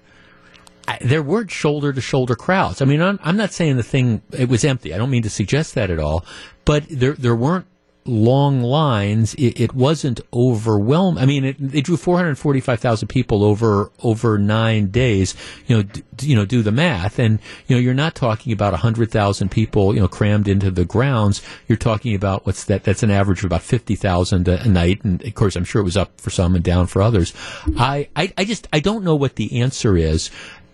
I, 0.89 0.99
there 1.01 1.23
weren't 1.23 1.51
shoulder 1.51 1.93
to 1.93 2.01
shoulder 2.01 2.37
crowds. 2.37 2.81
I 2.81 2.85
mean, 2.85 3.03
I'm, 3.03 3.19
I'm 3.23 3.37
not 3.37 3.53
saying 3.53 3.77
the 3.77 3.83
thing 3.83 4.23
it 4.33 4.49
was 4.49 4.65
empty. 4.65 4.95
I 4.95 4.99
don't 4.99 5.11
mean 5.11 5.23
to 5.25 5.31
suggest 5.31 5.75
that 5.75 5.91
at 5.91 5.99
all. 5.99 6.25
But 6.65 6.85
there 6.89 7.15
there 7.15 7.35
weren't 7.35 7.67
long 8.07 8.63
lines. 8.63 9.35
It, 9.35 9.61
it 9.61 9.75
wasn't 9.75 10.21
overwhelming. 10.33 11.23
I 11.23 11.27
mean, 11.27 11.45
it, 11.45 11.85
drew 11.85 11.97
445,000 11.97 13.09
people 13.09 13.45
over 13.45 13.91
over 14.03 14.39
nine 14.39 14.89
days. 14.89 15.35
You 15.67 15.77
know, 15.77 15.83
d- 15.83 16.03
you 16.21 16.37
know, 16.37 16.45
do 16.45 16.63
the 16.63 16.73
math, 16.73 17.19
and 17.19 17.39
you 17.67 17.77
know, 17.77 17.81
you're 17.81 17.95
not 17.95 18.15
talking 18.15 18.53
about 18.53 18.73
100,000 18.73 19.51
people, 19.51 19.95
you 19.95 20.01
know, 20.01 20.09
crammed 20.09 20.49
into 20.49 20.71
the 20.71 20.85
grounds. 20.85 21.43
You're 21.69 21.77
talking 21.77 22.15
about 22.15 22.47
what's 22.47 22.65
that? 22.65 22.85
That's 22.85 23.03
an 23.03 23.11
average 23.11 23.41
of 23.41 23.45
about 23.47 23.63
50,000 23.63 24.49
a, 24.49 24.63
a 24.63 24.69
night, 24.69 25.05
and 25.05 25.23
of 25.23 25.35
course, 25.35 25.57
I'm 25.57 25.65
sure 25.65 25.81
it 25.81 25.85
was 25.85 25.97
up 25.97 26.21
for 26.21 26.31
some 26.31 26.55
and 26.55 26.65
down 26.65 26.87
for 26.87 27.03
others. 27.03 27.33
I, 27.77 28.09
I, 28.17 28.33
I 28.39 28.45
just 28.45 28.69
I 28.73 28.81
don't 28.81 29.05
know 29.05 29.17
what 29.17 29.37
the 29.37 29.61
answer 29.61 29.97
is. 29.97 30.31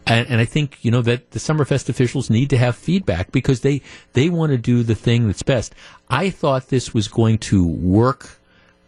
And, 0.07 0.27
and 0.29 0.41
I 0.41 0.45
think 0.45 0.79
you 0.83 0.91
know 0.91 1.03
that 1.03 1.31
the 1.31 1.39
Summerfest 1.39 1.89
officials 1.89 2.29
need 2.29 2.51
to 2.51 2.59
have 2.59 2.77
feedback 2.77 3.31
because 3.31 3.61
they 3.61 3.83
they 4.15 4.29
want 4.29 4.51
to 4.51 4.59
do 4.59 4.83
the 4.83 4.97
thing 4.97 5.29
that's 5.29 5.45
best. 5.45 5.75
I 6.13 6.29
thought 6.29 6.69
this 6.69 6.93
was 6.93 7.09
going 7.09 7.39
to 7.39 7.67
work 7.67 8.39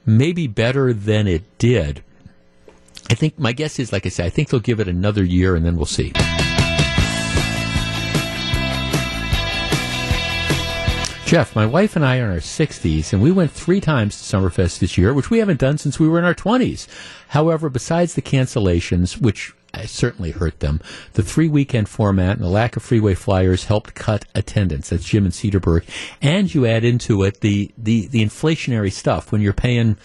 maybe 0.05 0.47
better 0.47 0.93
than 0.93 1.27
it 1.27 1.43
did. 1.57 2.05
I 3.09 3.15
think 3.15 3.39
my 3.39 3.53
guess 3.53 3.79
is, 3.79 3.95
like 3.95 4.05
I 4.05 4.11
said, 4.11 4.27
I 4.27 4.29
think 4.29 4.51
they'll 4.51 4.61
give 4.61 4.79
it 4.79 4.89
another 4.89 5.25
year 5.25 5.57
and 5.57 5.65
then 5.65 5.77
we'll 5.77 5.87
see. 5.87 6.13
Jeff, 11.25 11.57
my 11.57 11.65
wife 11.65 11.97
and 11.97 12.05
I 12.05 12.19
are 12.19 12.27
in 12.27 12.33
our 12.33 12.37
60s, 12.37 13.15
and 13.15 13.23
we 13.23 13.33
went 13.33 13.51
three 13.51 13.81
times 13.81 14.19
to 14.19 14.37
Summerfest 14.37 14.79
this 14.81 14.99
year, 14.99 15.15
which 15.15 15.31
we 15.31 15.39
haven't 15.39 15.59
done 15.59 15.79
since 15.79 15.99
we 15.99 16.07
were 16.07 16.19
in 16.19 16.27
our 16.27 16.35
20s. 16.35 16.87
However, 17.29 17.71
besides 17.71 18.15
the 18.15 18.23
cancellations, 18.23 19.19
which 19.19 19.55
certainly 19.83 20.31
hurt 20.31 20.61
them, 20.61 20.81
the 21.15 21.23
three 21.23 21.49
weekend 21.49 21.89
format 21.89 22.37
and 22.37 22.45
the 22.45 22.49
lack 22.49 22.77
of 22.77 22.83
freeway 22.83 23.15
flyers 23.15 23.65
helped 23.65 23.95
cut 23.95 24.25
attendance. 24.35 24.91
That's 24.91 25.05
Jim 25.05 25.25
and 25.25 25.35
Cedarburg. 25.35 25.85
And 26.23 26.55
you 26.55 26.67
add 26.67 26.85
into 26.85 27.23
it 27.25 27.41
the, 27.41 27.73
the, 27.77 28.07
the 28.07 28.25
inflationary 28.25 28.93
stuff 28.93 29.33
when 29.33 29.41
you're 29.41 29.53
paying 29.53 29.97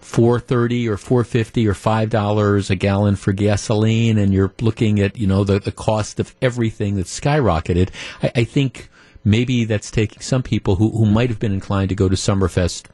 four 0.00 0.40
thirty 0.40 0.88
or 0.88 0.96
four 0.96 1.24
fifty 1.24 1.68
or 1.68 1.74
five 1.74 2.08
dollars 2.08 2.70
a 2.70 2.74
gallon 2.74 3.16
for 3.16 3.32
gasoline, 3.32 4.16
and 4.18 4.32
you're 4.32 4.52
looking 4.60 4.98
at 4.98 5.18
you 5.18 5.26
know 5.26 5.44
the 5.44 5.58
the 5.58 5.72
cost 5.72 6.18
of 6.18 6.34
everything 6.40 6.96
that's 6.96 7.20
skyrocketed. 7.20 7.90
I, 8.22 8.32
I 8.36 8.44
think 8.44 8.88
maybe 9.24 9.64
that's 9.64 9.90
taking 9.90 10.22
some 10.22 10.42
people 10.42 10.76
who 10.76 10.90
who 10.90 11.06
might 11.06 11.28
have 11.28 11.38
been 11.38 11.52
inclined 11.52 11.90
to 11.90 11.94
go 11.94 12.08
to 12.08 12.16
Summerfest. 12.16 12.86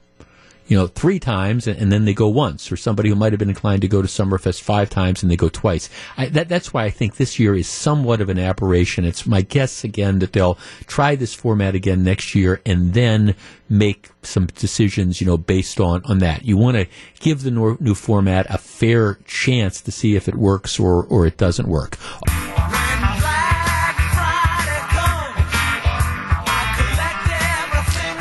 You 0.69 0.77
know, 0.77 0.87
three 0.87 1.19
times 1.19 1.67
and, 1.67 1.79
and 1.79 1.93
then 1.93 2.05
they 2.05 2.15
go 2.15 2.29
once, 2.29 2.73
or 2.73 2.77
somebody 2.77 3.09
who 3.09 3.15
might 3.15 3.33
have 3.33 3.39
been 3.39 3.49
inclined 3.49 3.83
to 3.83 3.89
go 3.89 4.03
to 4.03 4.09
Summerfest 4.09 4.61
five 4.61 4.91
times 4.91 5.23
and 5.23 5.31
they 5.31 5.37
go 5.37 5.49
twice. 5.49 5.89
I, 6.17 6.27
that, 6.27 6.49
that's 6.49 6.73
why 6.75 6.85
I 6.85 6.91
think 6.91 7.17
this 7.17 7.39
year 7.39 7.55
is 7.55 7.69
somewhat 7.69 8.21
of 8.21 8.29
an 8.29 8.39
aberration. 8.39 9.05
It's 9.05 9.27
my 9.27 9.43
guess 9.43 9.85
again 9.85 10.19
that 10.21 10.33
they'll 10.33 10.59
try 10.87 11.15
this 11.15 11.35
format 11.35 11.75
again 11.75 12.03
next 12.03 12.35
year 12.35 12.61
and 12.67 12.95
then 12.95 13.35
make 13.69 14.11
some 14.23 14.47
decisions, 14.47 15.21
you 15.21 15.27
know, 15.27 15.37
based 15.37 15.81
on, 15.81 16.03
on 16.05 16.19
that. 16.19 16.45
You 16.45 16.57
want 16.57 16.77
to 16.77 16.87
give 17.21 17.43
the 17.43 17.51
nor- 17.51 17.77
new 17.81 17.95
format 17.95 18.47
a 18.49 18.59
fair 18.59 19.19
chance 19.25 19.81
to 19.83 19.93
see 19.93 20.17
if 20.17 20.29
it 20.29 20.35
works 20.35 20.79
or, 20.79 21.05
or 21.05 21.27
it 21.27 21.37
doesn't 21.37 21.69
work. 21.69 21.97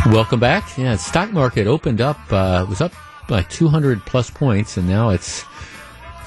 Welcome 0.06 0.40
back. 0.40 0.78
Yeah, 0.78 0.98
stock 0.98 1.32
market 1.32 1.66
opened 1.66 2.00
up, 2.00 2.20
uh, 2.32 2.64
was 2.70 2.80
up 2.80 2.94
by 3.28 3.42
200 3.42 4.06
plus 4.06 4.30
points, 4.30 4.78
and 4.78 4.88
now 4.88 5.10
it's 5.10 5.44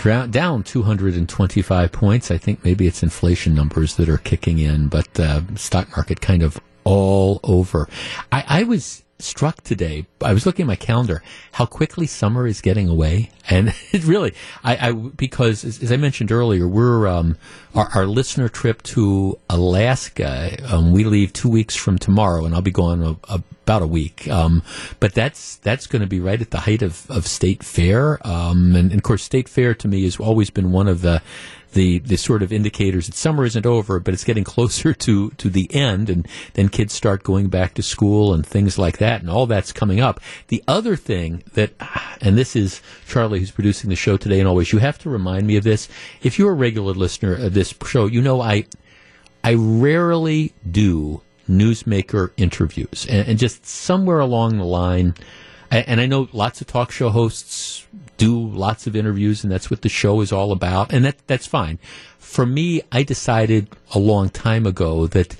down 0.02 0.64
225 0.64 1.92
points. 1.92 2.32
I 2.32 2.38
think 2.38 2.64
maybe 2.64 2.88
it's 2.88 3.04
inflation 3.04 3.54
numbers 3.54 3.94
that 3.94 4.08
are 4.08 4.18
kicking 4.18 4.58
in, 4.58 4.88
but 4.88 5.20
uh, 5.20 5.42
stock 5.54 5.88
market 5.96 6.20
kind 6.20 6.42
of 6.42 6.60
all 6.82 7.38
over. 7.44 7.88
I, 8.32 8.44
I 8.48 8.62
was 8.64 9.04
struck 9.20 9.62
today. 9.62 10.06
I 10.22 10.32
was 10.32 10.46
looking 10.46 10.64
at 10.64 10.66
my 10.66 10.76
calendar 10.76 11.22
how 11.52 11.66
quickly 11.66 12.06
summer 12.06 12.46
is 12.46 12.60
getting 12.60 12.88
away, 12.88 13.30
and 13.48 13.68
it 13.92 14.04
really, 14.04 14.34
I, 14.62 14.88
I 14.88 14.92
because 14.92 15.64
as, 15.64 15.82
as 15.82 15.92
I 15.92 15.96
mentioned 15.96 16.30
earlier, 16.30 16.68
we're 16.68 17.06
um, 17.06 17.36
our, 17.74 17.88
our 17.94 18.06
listener 18.06 18.48
trip 18.48 18.82
to 18.84 19.38
Alaska. 19.50 20.56
Um, 20.72 20.92
we 20.92 21.04
leave 21.04 21.32
two 21.32 21.48
weeks 21.48 21.74
from 21.74 21.98
tomorrow, 21.98 22.44
and 22.44 22.54
I'll 22.54 22.62
be 22.62 22.70
gone 22.70 23.02
a, 23.02 23.16
a, 23.32 23.42
about 23.64 23.82
a 23.82 23.86
week. 23.86 24.28
Um, 24.28 24.62
but 25.00 25.14
that's 25.14 25.56
that's 25.56 25.86
going 25.86 26.02
to 26.02 26.08
be 26.08 26.20
right 26.20 26.40
at 26.40 26.50
the 26.50 26.60
height 26.60 26.82
of, 26.82 27.10
of 27.10 27.26
state 27.26 27.62
fair, 27.62 28.24
um, 28.26 28.76
and, 28.76 28.90
and 28.90 29.00
of 29.00 29.02
course, 29.02 29.22
state 29.22 29.48
fair 29.48 29.74
to 29.74 29.88
me 29.88 30.04
has 30.04 30.18
always 30.18 30.50
been 30.50 30.72
one 30.72 30.88
of 30.88 31.02
the 31.02 31.22
the 31.72 31.98
the 32.00 32.16
sort 32.16 32.42
of 32.42 32.52
indicators 32.52 33.06
that 33.06 33.14
summer 33.14 33.44
isn't 33.44 33.66
over, 33.66 34.00
but 34.00 34.14
it's 34.14 34.24
getting 34.24 34.44
closer 34.54 34.92
to 34.94 35.30
to 35.30 35.48
the 35.50 35.72
end, 35.74 36.10
and 36.10 36.26
then 36.54 36.68
kids 36.68 36.92
start 36.92 37.22
going 37.22 37.48
back 37.48 37.74
to 37.74 37.82
school 37.82 38.34
and 38.34 38.46
things 38.46 38.78
like 38.78 38.98
that, 38.98 39.20
and 39.20 39.30
all 39.30 39.46
that's 39.46 39.72
coming 39.72 40.00
up. 40.00 40.20
The 40.48 40.62
other 40.66 40.96
thing 40.96 41.42
that, 41.54 41.72
and 42.20 42.36
this 42.36 42.56
is 42.56 42.80
Charlie 43.06 43.40
who's 43.40 43.50
producing 43.50 43.90
the 43.90 43.96
show 43.96 44.16
today, 44.16 44.38
and 44.38 44.48
always 44.48 44.72
you 44.72 44.78
have 44.78 44.98
to 44.98 45.10
remind 45.10 45.46
me 45.46 45.56
of 45.56 45.64
this. 45.64 45.88
If 46.22 46.38
you're 46.38 46.52
a 46.52 46.54
regular 46.54 46.92
listener 46.92 47.34
of 47.34 47.54
this 47.54 47.74
show, 47.86 48.06
you 48.06 48.22
know 48.22 48.40
I 48.40 48.66
I 49.44 49.54
rarely 49.54 50.52
do 50.70 51.22
newsmaker 51.48 52.30
interviews, 52.36 53.06
and, 53.08 53.28
and 53.28 53.38
just 53.38 53.66
somewhere 53.66 54.20
along 54.20 54.58
the 54.58 54.64
line. 54.64 55.14
And 55.70 56.00
I 56.00 56.06
know 56.06 56.28
lots 56.32 56.60
of 56.60 56.66
talk 56.66 56.90
show 56.90 57.10
hosts 57.10 57.86
do 58.16 58.48
lots 58.48 58.86
of 58.86 58.96
interviews, 58.96 59.44
and 59.44 59.52
that's 59.52 59.70
what 59.70 59.82
the 59.82 59.88
show 59.88 60.20
is 60.20 60.32
all 60.32 60.52
about, 60.52 60.92
and 60.92 61.04
that 61.04 61.18
that's 61.26 61.46
fine. 61.46 61.78
For 62.18 62.46
me, 62.46 62.82
I 62.90 63.02
decided 63.02 63.68
a 63.94 63.98
long 63.98 64.28
time 64.30 64.66
ago 64.66 65.06
that 65.08 65.36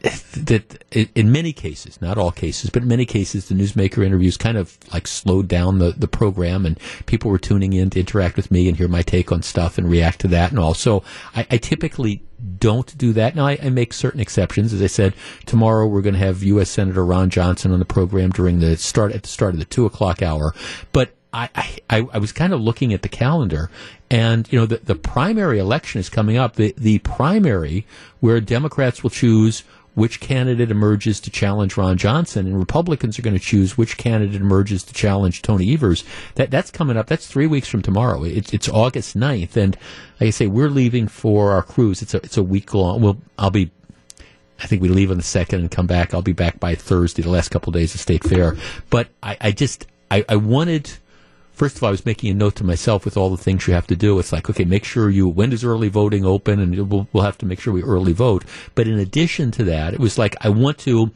that 0.00 0.84
in 0.92 1.32
many 1.32 1.52
cases, 1.52 2.00
not 2.00 2.18
all 2.18 2.30
cases, 2.30 2.70
but 2.70 2.82
in 2.82 2.88
many 2.88 3.06
cases, 3.06 3.48
the 3.48 3.54
newsmaker 3.54 4.04
interviews 4.04 4.36
kind 4.36 4.56
of 4.56 4.78
like 4.92 5.06
slowed 5.06 5.48
down 5.48 5.78
the, 5.78 5.92
the 5.92 6.08
program, 6.08 6.66
and 6.66 6.78
people 7.06 7.30
were 7.30 7.38
tuning 7.38 7.72
in 7.72 7.90
to 7.90 8.00
interact 8.00 8.36
with 8.36 8.50
me 8.50 8.68
and 8.68 8.76
hear 8.76 8.88
my 8.88 9.02
take 9.02 9.32
on 9.32 9.42
stuff 9.42 9.78
and 9.78 9.88
react 9.90 10.20
to 10.20 10.28
that 10.28 10.50
and 10.50 10.58
all. 10.58 10.74
So 10.74 11.02
I, 11.34 11.46
I 11.50 11.56
typically 11.56 12.22
don't 12.58 12.96
do 12.98 13.12
that. 13.14 13.34
Now 13.34 13.46
I, 13.46 13.58
I 13.62 13.70
make 13.70 13.92
certain 13.92 14.20
exceptions. 14.20 14.72
As 14.72 14.82
I 14.82 14.86
said, 14.86 15.14
tomorrow 15.46 15.86
we're 15.86 16.02
going 16.02 16.14
to 16.14 16.20
have 16.20 16.42
U.S. 16.42 16.70
Senator 16.70 17.04
Ron 17.04 17.30
Johnson 17.30 17.72
on 17.72 17.78
the 17.78 17.84
program 17.84 18.30
during 18.30 18.60
the 18.60 18.76
start 18.76 19.12
at 19.12 19.22
the 19.22 19.28
start 19.28 19.54
of 19.54 19.58
the 19.58 19.66
two 19.66 19.86
o'clock 19.86 20.22
hour, 20.22 20.54
but. 20.92 21.12
I, 21.30 21.50
I, 21.90 22.08
I 22.10 22.18
was 22.18 22.32
kind 22.32 22.54
of 22.54 22.60
looking 22.62 22.94
at 22.94 23.02
the 23.02 23.08
calendar, 23.08 23.70
and 24.10 24.50
you 24.50 24.58
know 24.58 24.64
the, 24.64 24.78
the 24.78 24.94
primary 24.94 25.58
election 25.58 26.00
is 26.00 26.08
coming 26.08 26.38
up. 26.38 26.56
The 26.56 26.74
the 26.78 27.00
primary 27.00 27.86
where 28.20 28.40
Democrats 28.40 29.02
will 29.02 29.10
choose 29.10 29.62
which 29.98 30.20
candidate 30.20 30.70
emerges 30.70 31.20
to 31.20 31.30
challenge 31.30 31.76
Ron 31.76 31.98
Johnson, 31.98 32.46
and 32.46 32.58
Republicans 32.58 33.18
are 33.18 33.22
going 33.22 33.36
to 33.36 33.42
choose 33.42 33.76
which 33.76 33.96
candidate 33.96 34.40
emerges 34.40 34.84
to 34.84 34.94
challenge 34.94 35.42
Tony 35.42 35.72
Evers. 35.74 36.04
That 36.36 36.50
that's 36.50 36.70
coming 36.70 36.96
up. 36.96 37.06
That's 37.06 37.26
three 37.26 37.46
weeks 37.46 37.68
from 37.68 37.82
tomorrow. 37.82 38.24
It's 38.24 38.52
it's 38.52 38.68
August 38.68 39.16
9th, 39.16 39.56
and 39.56 39.76
like 40.20 40.28
I 40.28 40.30
say, 40.30 40.46
we're 40.46 40.70
leaving 40.70 41.08
for 41.08 41.52
our 41.52 41.62
cruise. 41.62 42.02
It's 42.02 42.14
a 42.14 42.18
it's 42.18 42.36
a 42.36 42.42
week 42.42 42.72
long. 42.74 43.00
Well, 43.00 43.18
I'll 43.38 43.50
be 43.50 43.70
I 44.60 44.66
think 44.66 44.82
we 44.82 44.88
leave 44.88 45.10
on 45.10 45.16
the 45.16 45.22
second 45.22 45.60
and 45.60 45.70
come 45.70 45.86
back. 45.86 46.12
I'll 46.12 46.22
be 46.22 46.32
back 46.32 46.58
by 46.58 46.74
Thursday, 46.74 47.22
the 47.22 47.30
last 47.30 47.50
couple 47.50 47.70
of 47.70 47.74
days 47.74 47.94
of 47.94 48.00
State 48.00 48.24
Fair. 48.24 48.56
But 48.90 49.08
I, 49.22 49.36
I 49.40 49.52
just, 49.52 49.86
I, 50.10 50.24
I 50.28 50.36
wanted, 50.36 50.90
first 51.58 51.76
of 51.76 51.82
all, 51.82 51.88
I 51.88 51.90
was 51.90 52.06
making 52.06 52.30
a 52.30 52.34
note 52.34 52.54
to 52.56 52.64
myself 52.64 53.04
with 53.04 53.16
all 53.16 53.30
the 53.30 53.42
things 53.42 53.66
you 53.66 53.74
have 53.74 53.86
to 53.88 53.96
do. 53.96 54.18
It's 54.18 54.32
like, 54.32 54.48
okay, 54.48 54.64
make 54.64 54.84
sure 54.84 55.10
you, 55.10 55.28
when 55.28 55.50
does 55.50 55.64
early 55.64 55.88
voting 55.88 56.24
open? 56.24 56.60
And 56.60 56.90
we'll, 56.90 57.08
we'll 57.12 57.24
have 57.24 57.38
to 57.38 57.46
make 57.46 57.60
sure 57.60 57.72
we 57.72 57.82
early 57.82 58.12
vote. 58.12 58.44
But 58.74 58.86
in 58.86 58.98
addition 58.98 59.50
to 59.52 59.64
that, 59.64 59.92
it 59.92 60.00
was 60.00 60.16
like, 60.16 60.36
I 60.40 60.48
want 60.48 60.78
to, 60.78 61.10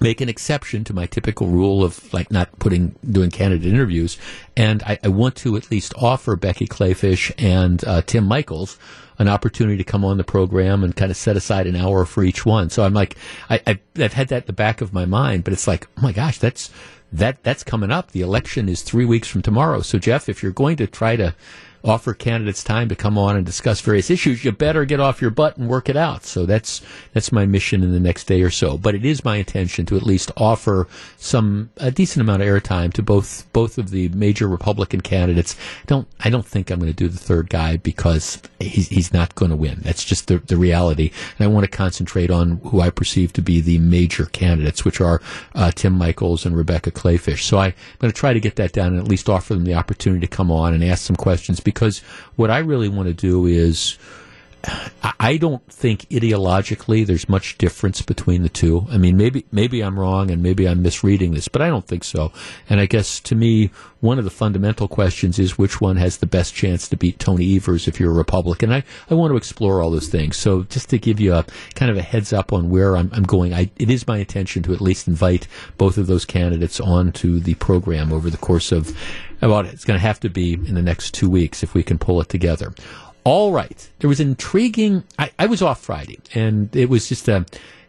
make 0.00 0.20
an 0.20 0.28
exception 0.28 0.84
to 0.84 0.92
my 0.92 1.06
typical 1.06 1.46
rule 1.46 1.84
of 1.84 2.12
like 2.12 2.30
not 2.30 2.58
putting 2.58 2.94
doing 3.10 3.30
candidate 3.30 3.72
interviews, 3.72 4.18
and 4.56 4.82
I, 4.82 4.98
I 5.04 5.08
want 5.08 5.36
to 5.36 5.56
at 5.56 5.70
least 5.70 5.94
offer 5.96 6.36
Becky 6.36 6.66
Kleefisch 6.66 7.32
and 7.38 7.84
uh, 7.84 8.02
Tim 8.02 8.26
Michels 8.26 8.78
an 9.18 9.28
opportunity 9.28 9.76
to 9.76 9.84
come 9.84 10.04
on 10.04 10.16
the 10.16 10.24
program 10.24 10.82
and 10.82 10.96
kind 10.96 11.10
of 11.10 11.16
set 11.16 11.36
aside 11.36 11.66
an 11.66 11.76
hour 11.76 12.04
for 12.04 12.24
each 12.24 12.44
one. 12.44 12.70
So 12.70 12.84
I'm 12.84 12.94
like, 12.94 13.16
I, 13.48 13.60
I, 13.66 13.78
I've 13.96 14.12
had 14.12 14.28
that 14.28 14.42
in 14.42 14.46
the 14.46 14.52
back 14.52 14.80
of 14.80 14.92
my 14.92 15.04
mind, 15.04 15.44
but 15.44 15.52
it's 15.52 15.66
like, 15.66 15.86
oh 15.96 16.02
my 16.02 16.12
gosh, 16.12 16.38
that's 16.38 16.70
that 17.12 17.42
that's 17.44 17.62
coming 17.62 17.92
up. 17.92 18.10
The 18.10 18.22
election 18.22 18.68
is 18.68 18.82
three 18.82 19.04
weeks 19.04 19.28
from 19.28 19.42
tomorrow. 19.42 19.82
So 19.82 19.98
Jeff, 19.98 20.28
if 20.28 20.42
you're 20.42 20.52
going 20.52 20.76
to 20.78 20.86
try 20.86 21.16
to 21.16 21.34
offer 21.84 22.14
candidates 22.14 22.64
time 22.64 22.88
to 22.88 22.96
come 22.96 23.18
on 23.18 23.36
and 23.36 23.44
discuss 23.44 23.80
various 23.80 24.10
issues, 24.10 24.44
you 24.44 24.52
better 24.52 24.84
get 24.84 25.00
off 25.00 25.20
your 25.20 25.30
butt 25.30 25.56
and 25.56 25.68
work 25.68 25.88
it 25.88 25.96
out. 25.96 26.24
So 26.24 26.46
that's 26.46 26.80
that's 27.12 27.30
my 27.30 27.46
mission 27.46 27.82
in 27.82 27.92
the 27.92 28.00
next 28.00 28.24
day 28.24 28.42
or 28.42 28.50
so. 28.50 28.78
But 28.78 28.94
it 28.94 29.04
is 29.04 29.24
my 29.24 29.36
intention 29.36 29.84
to 29.86 29.96
at 29.96 30.02
least 30.02 30.32
offer 30.36 30.88
some 31.16 31.70
a 31.76 31.90
decent 31.90 32.22
amount 32.22 32.42
of 32.42 32.48
airtime 32.48 32.92
to 32.94 33.02
both 33.02 33.46
both 33.52 33.78
of 33.78 33.90
the 33.90 34.08
major 34.10 34.48
Republican 34.48 35.00
candidates. 35.00 35.56
Don't 35.86 36.08
I 36.20 36.30
don't 36.30 36.46
think 36.46 36.70
I'm 36.70 36.80
going 36.80 36.90
to 36.92 36.96
do 36.96 37.08
the 37.08 37.18
third 37.18 37.50
guy 37.50 37.76
because 37.76 38.40
he's 38.58 38.88
he's 38.88 39.12
not 39.12 39.34
going 39.34 39.50
to 39.50 39.56
win. 39.56 39.80
That's 39.82 40.04
just 40.04 40.28
the 40.28 40.38
the 40.38 40.56
reality. 40.56 41.10
And 41.38 41.44
I 41.44 41.48
want 41.48 41.64
to 41.64 41.70
concentrate 41.70 42.30
on 42.30 42.58
who 42.64 42.80
I 42.80 42.90
perceive 42.90 43.32
to 43.34 43.42
be 43.42 43.60
the 43.60 43.78
major 43.78 44.26
candidates, 44.26 44.84
which 44.84 45.00
are 45.00 45.20
uh, 45.54 45.70
Tim 45.72 45.98
Michels 45.98 46.46
and 46.46 46.56
Rebecca 46.56 46.90
Kleefisch. 46.90 47.42
So 47.42 47.58
I, 47.58 47.66
I'm 47.66 47.74
going 47.98 48.12
to 48.12 48.18
try 48.18 48.32
to 48.32 48.40
get 48.40 48.56
that 48.56 48.72
down 48.72 48.88
and 48.88 48.98
at 48.98 49.08
least 49.08 49.28
offer 49.28 49.54
them 49.54 49.64
the 49.64 49.74
opportunity 49.74 50.26
to 50.26 50.36
come 50.36 50.50
on 50.50 50.72
and 50.72 50.82
ask 50.82 51.04
some 51.04 51.16
questions 51.16 51.60
because 51.60 51.73
what 52.36 52.50
I 52.50 52.58
really 52.58 52.88
want 52.88 53.08
to 53.08 53.14
do 53.14 53.46
is. 53.46 53.98
I 55.20 55.36
don't 55.36 55.62
think 55.70 56.08
ideologically 56.08 57.06
there's 57.06 57.28
much 57.28 57.58
difference 57.58 58.00
between 58.00 58.42
the 58.42 58.48
two. 58.48 58.86
I 58.90 58.96
mean, 58.96 59.14
maybe 59.16 59.44
maybe 59.52 59.82
I'm 59.82 59.98
wrong 60.00 60.30
and 60.30 60.42
maybe 60.42 60.66
I'm 60.66 60.80
misreading 60.80 61.34
this, 61.34 61.48
but 61.48 61.60
I 61.60 61.68
don't 61.68 61.86
think 61.86 62.02
so. 62.02 62.32
And 62.70 62.80
I 62.80 62.86
guess 62.86 63.20
to 63.20 63.34
me, 63.34 63.70
one 64.00 64.18
of 64.18 64.24
the 64.24 64.30
fundamental 64.30 64.88
questions 64.88 65.38
is 65.38 65.58
which 65.58 65.80
one 65.80 65.96
has 65.96 66.18
the 66.18 66.26
best 66.26 66.54
chance 66.54 66.88
to 66.88 66.96
beat 66.96 67.18
Tony 67.18 67.56
Evers 67.56 67.86
if 67.88 68.00
you're 68.00 68.10
a 68.10 68.14
Republican. 68.14 68.72
I, 68.72 68.84
I 69.10 69.14
want 69.14 69.32
to 69.32 69.36
explore 69.36 69.82
all 69.82 69.90
those 69.90 70.08
things. 70.08 70.36
So 70.36 70.62
just 70.64 70.88
to 70.90 70.98
give 70.98 71.20
you 71.20 71.34
a 71.34 71.44
kind 71.74 71.90
of 71.90 71.96
a 71.96 72.02
heads 72.02 72.32
up 72.32 72.52
on 72.52 72.70
where 72.70 72.96
I'm, 72.96 73.10
I'm 73.12 73.24
going, 73.24 73.52
I, 73.52 73.70
it 73.76 73.90
is 73.90 74.06
my 74.06 74.18
intention 74.18 74.62
to 74.64 74.72
at 74.72 74.80
least 74.80 75.08
invite 75.08 75.46
both 75.76 75.98
of 75.98 76.06
those 76.06 76.24
candidates 76.24 76.80
onto 76.80 77.38
the 77.38 77.54
program 77.54 78.12
over 78.12 78.30
the 78.30 78.38
course 78.38 78.72
of 78.72 78.96
about 79.44 79.66
it. 79.66 79.72
it's 79.72 79.84
going 79.84 79.98
to 79.98 80.06
have 80.06 80.20
to 80.20 80.28
be 80.28 80.54
in 80.54 80.74
the 80.74 80.82
next 80.82 81.12
two 81.12 81.28
weeks 81.28 81.62
if 81.62 81.74
we 81.74 81.82
can 81.82 81.98
pull 81.98 82.20
it 82.20 82.28
together. 82.28 82.74
All 83.24 83.52
right. 83.52 83.90
There 84.00 84.08
was 84.08 84.20
intriguing. 84.20 85.04
I, 85.18 85.30
I 85.38 85.46
was 85.46 85.62
off 85.62 85.80
Friday, 85.80 86.18
and 86.34 86.74
it 86.76 86.90
was 86.90 87.08
just 87.08 87.28
a. 87.28 87.46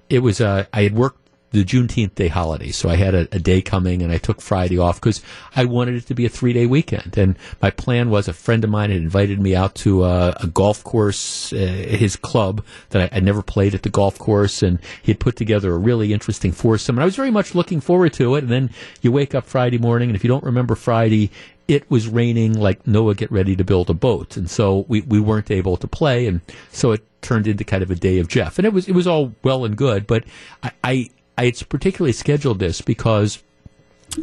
It 0.10 0.20
was 0.20 0.40
a. 0.40 0.68
I 0.72 0.84
had 0.84 0.96
worked 0.96 1.25
the 1.56 1.64
Juneteenth 1.64 2.16
day 2.16 2.28
holiday, 2.28 2.72
so 2.72 2.90
I 2.90 2.96
had 2.96 3.16
a, 3.16 3.22
a 3.32 3.40
day 3.40 3.62
coming, 3.62 4.02
and 4.02 4.12
I 4.12 4.18
took 4.18 4.42
Friday 4.42 4.78
off 4.78 5.00
because 5.00 5.22
I 5.56 5.66
wanted 5.66 5.96
it 5.96 6.08
to 6.08 6.14
be 6.14 6.26
a 6.26 6.30
three 6.30 6.54
day 6.54 6.66
weekend. 6.66 7.18
And 7.18 7.38
my 7.62 7.72
plan 7.72 8.10
was 8.10 8.28
a 8.28 8.34
friend 8.34 8.64
of 8.64 8.70
mine 8.70 8.90
had 8.92 9.02
invited 9.02 9.40
me 9.40 9.56
out 9.56 9.76
to 9.76 10.04
a, 10.04 10.36
a 10.42 10.48
golf 10.48 10.84
course, 10.84 11.54
uh, 11.54 11.56
his 11.56 12.16
club 12.16 12.64
that 12.90 13.14
I, 13.14 13.18
I 13.18 13.20
never 13.22 13.42
played 13.42 13.74
at 13.74 13.84
the 13.84 13.90
golf 13.90 14.20
course, 14.20 14.62
and 14.62 14.80
he 15.02 15.12
had 15.12 15.20
put 15.20 15.36
together 15.36 15.74
a 15.74 15.78
really 15.78 16.14
interesting 16.14 16.52
foursome, 16.52 16.98
and 16.98 17.04
I 17.04 17.06
was 17.06 17.16
very 17.16 17.32
much 17.32 17.56
looking 17.56 17.80
forward 17.80 18.14
to 18.14 18.36
it. 18.36 18.44
And 18.44 18.52
then 18.52 18.70
you 19.02 19.12
wake 19.12 19.34
up 19.34 19.46
Friday 19.46 19.78
morning, 19.78 20.10
and 20.10 20.16
if 20.16 20.24
you 20.24 20.28
don't 20.28 20.44
remember 20.44 20.76
Friday, 20.76 21.32
it 21.68 21.90
was 21.90 22.08
raining 22.08 22.54
like 22.54 22.86
Noah 22.86 23.16
get 23.16 23.32
ready 23.32 23.56
to 23.56 23.64
build 23.64 23.90
a 23.90 23.94
boat, 23.94 24.38
and 24.38 24.50
so 24.50 24.86
we, 24.88 25.02
we 25.02 25.20
weren't 25.20 25.50
able 25.50 25.78
to 25.78 25.88
play, 25.88 26.28
and 26.28 26.42
so 26.72 26.92
it 26.92 27.04
turned 27.22 27.48
into 27.48 27.64
kind 27.64 27.82
of 27.82 27.90
a 27.90 27.96
day 27.96 28.20
of 28.20 28.28
Jeff, 28.28 28.60
and 28.60 28.66
it 28.66 28.74
was 28.74 28.88
it 28.88 28.94
was 28.94 29.08
all 29.08 29.34
well 29.42 29.66
and 29.66 29.76
good, 29.76 30.06
but 30.06 30.26
I 30.62 30.72
I, 30.84 31.10
I 31.38 31.46
it's 31.46 31.64
particularly 31.64 32.14
scheduled 32.14 32.60
this 32.60 32.82
because 32.82 33.42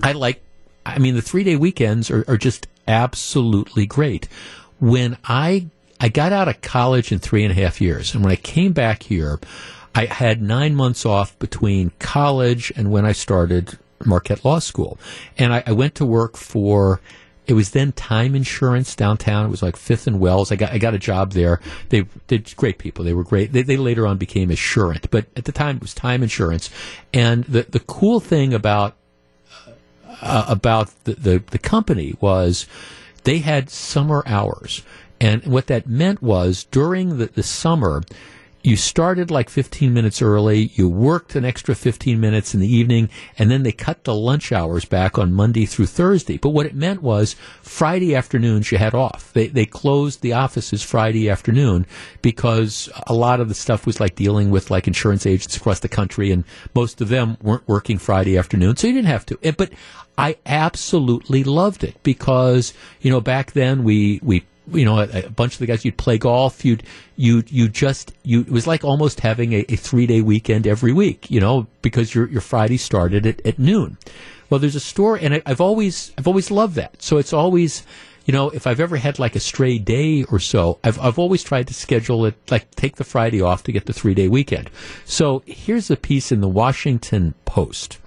I 0.03 0.13
like 0.13 0.43
I 0.85 0.99
mean 0.99 1.15
the 1.15 1.23
three 1.23 1.45
day 1.45 1.57
weekends 1.57 2.11
are, 2.11 2.25
are 2.29 2.37
just 2.37 2.67
absolutely 2.89 3.87
great. 3.87 4.29
When 4.81 5.17
I 5.25 5.67
I 6.01 6.09
got 6.09 6.33
out 6.33 6.49
of 6.49 6.61
college 6.63 7.13
in 7.13 7.19
three 7.19 7.45
and 7.45 7.53
a 7.53 7.61
half 7.63 7.81
years, 7.81 8.15
and 8.15 8.25
when 8.25 8.33
I 8.33 8.37
came 8.37 8.73
back 8.73 9.05
here, 9.05 9.39
I 9.95 10.07
had 10.07 10.43
nine 10.43 10.75
months 10.75 11.07
off 11.07 11.39
between 11.39 11.93
college 11.99 12.73
and 12.75 12.91
when 12.91 13.05
I 13.05 13.13
started 13.13 13.79
Marquette 14.05 14.45
Law 14.45 14.59
School, 14.59 14.99
and 15.39 15.53
I, 15.53 15.63
I 15.67 15.73
went 15.73 15.95
to 15.97 16.05
work 16.05 16.37
for 16.37 17.01
it 17.47 17.55
was 17.55 17.71
then 17.71 17.93
Time 17.93 18.35
Insurance 18.35 18.95
downtown. 18.95 19.47
It 19.47 19.51
was 19.51 19.63
like 19.63 19.77
Fifth 19.77 20.07
and 20.07 20.21
Wells. 20.21 20.53
I 20.53 20.57
got 20.57 20.73
I 20.73 20.79
got 20.79 20.95
a 20.95 20.99
job 20.99 21.33
there. 21.33 21.61
They 21.89 22.07
did 22.29 22.55
great 22.57 22.79
people. 22.79 23.05
They 23.05 23.15
were 23.15 23.25
great. 23.25 23.53
They, 23.53 23.63
they 23.63 23.77
later 23.77 24.07
on 24.07 24.17
became 24.17 24.51
Assurant, 24.51 25.11
but 25.11 25.27
at 25.37 25.45
the 25.45 25.53
time 25.53 25.77
it 25.77 25.83
was 25.83 25.95
Time 25.95 26.23
Insurance. 26.23 26.71
And 27.13 27.45
the 27.45 27.63
the 27.63 27.81
cool 27.81 28.21
thing 28.21 28.55
about 28.55 28.95
uh, 30.21 30.47
about 30.49 30.93
the, 31.05 31.15
the 31.15 31.43
the 31.51 31.59
company 31.59 32.15
was 32.21 32.67
they 33.25 33.39
had 33.39 33.71
summer 33.71 34.23
hours, 34.27 34.83
and 35.21 35.45
what 35.45 35.67
that 35.67 35.89
meant 35.89 36.23
was 36.23 36.65
during 36.65 37.19
the, 37.19 37.27
the 37.27 37.43
summer 37.43 38.03
you 38.63 38.77
started 38.77 39.31
like 39.31 39.51
15 39.51 39.93
minutes 39.93 40.23
early, 40.23 40.71
you 40.75 40.89
worked 40.89 41.35
an 41.35 41.45
extra 41.45 41.75
15 41.75 42.21
minutes 42.21 42.55
in 42.55 42.61
the 42.61 42.73
evening, 42.73 43.09
and 43.39 43.51
then 43.51 43.63
they 43.63 43.73
cut 43.73 44.05
the 44.05 44.15
lunch 44.15 44.53
hours 44.53 44.85
back 44.85 45.19
on 45.19 45.33
Monday 45.33 45.67
through 45.67 45.87
Thursday. 45.87 46.37
But 46.37 46.51
what 46.51 46.67
it 46.67 46.75
meant 46.75 47.03
was 47.03 47.35
Friday 47.63 48.15
afternoons 48.15 48.71
you 48.71 48.79
had 48.79 48.95
off. 48.95 49.33
They, 49.33 49.49
they 49.49 49.67
closed 49.67 50.21
the 50.21 50.33
offices 50.33 50.83
Friday 50.83 51.29
afternoon 51.29 51.87
because 52.23 52.89
a 53.07 53.15
lot 53.15 53.41
of 53.41 53.49
the 53.49 53.55
stuff 53.55 53.85
was 53.85 54.01
like 54.01 54.15
dealing 54.15 54.51
with 54.51 54.71
like 54.71 54.87
insurance 54.87 55.27
agents 55.27 55.57
across 55.57 55.81
the 55.81 55.89
country, 55.89 56.31
and 56.31 56.45
most 56.75 57.01
of 57.01 57.09
them 57.09 57.37
weren't 57.43 57.67
working 57.67 57.99
Friday 57.99 58.39
afternoon, 58.39 58.77
so 58.77 58.87
you 58.87 58.95
didn't 58.95 59.09
have 59.09 59.27
to. 59.27 59.39
But 59.57 59.73
I 60.17 60.37
absolutely 60.47 61.43
loved 61.43 61.83
it 61.83 61.97
because, 62.03 62.75
you 63.01 63.11
know, 63.11 63.21
back 63.21 63.53
then 63.53 63.83
we, 63.83 64.21
we 64.23 64.45
you 64.73 64.85
know, 64.85 64.99
a, 64.99 65.27
a 65.27 65.31
bunch 65.31 65.55
of 65.55 65.59
the 65.59 65.67
guys, 65.67 65.85
you'd 65.85 65.97
play 65.97 66.19
golf, 66.19 66.65
you'd, 66.65 66.83
you, 67.17 67.43
you 67.49 67.69
just, 67.69 68.13
you, 68.23 68.41
it 68.41 68.51
was 68.51 68.67
like 68.67 68.85
almost 68.85 69.21
having 69.21 69.53
a, 69.53 69.65
a 69.69 69.77
three 69.77 70.07
day 70.07 70.21
weekend 70.21 70.67
every 70.67 70.93
week, 70.93 71.31
you 71.31 71.41
know, 71.41 71.67
because 71.83 72.15
your, 72.15 72.29
your 72.29 72.41
Friday 72.41 72.77
started 72.77 73.27
at, 73.27 73.45
at 73.47 73.59
noon. 73.59 73.99
Well, 74.51 74.61
there's 74.61 74.77
a 74.77 74.81
store, 74.81 75.17
and 75.17 75.35
I, 75.35 75.43
I've 75.47 75.61
always, 75.61 76.13
I've 76.19 76.29
always 76.29 76.51
loved 76.51 76.75
that. 76.75 77.03
So 77.03 77.17
it's 77.17 77.33
always, 77.33 77.85
you 78.27 78.33
know, 78.33 78.51
if 78.51 78.67
I've 78.67 78.81
ever 78.81 78.97
had 78.97 79.19
like 79.19 79.35
a 79.35 79.41
stray 79.41 79.79
day 79.79 80.25
or 80.25 80.39
so, 80.39 80.79
I've, 80.85 81.01
I've 81.01 81.19
always 81.19 81.43
tried 81.43 81.69
to 81.69 81.75
schedule 81.75 82.27
it, 82.27 82.35
like 82.51 82.71
take 82.75 82.97
the 82.97 83.05
Friday 83.05 83.41
off 83.41 83.63
to 83.65 83.73
get 83.73 83.87
the 83.87 83.93
three 83.93 84.15
day 84.15 84.29
weekend. 84.29 84.71
So 85.05 85.43
here's 85.47 85.91
a 85.91 85.97
piece 85.97 86.31
in 86.31 86.41
the 86.41 86.49
Washington 86.49 87.35
Post. 87.45 87.99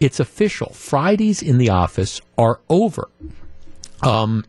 It's 0.00 0.18
official. 0.18 0.72
Fridays 0.72 1.42
in 1.42 1.58
the 1.58 1.68
office 1.68 2.20
are 2.38 2.60
over. 2.70 3.10
Um, 4.02 4.44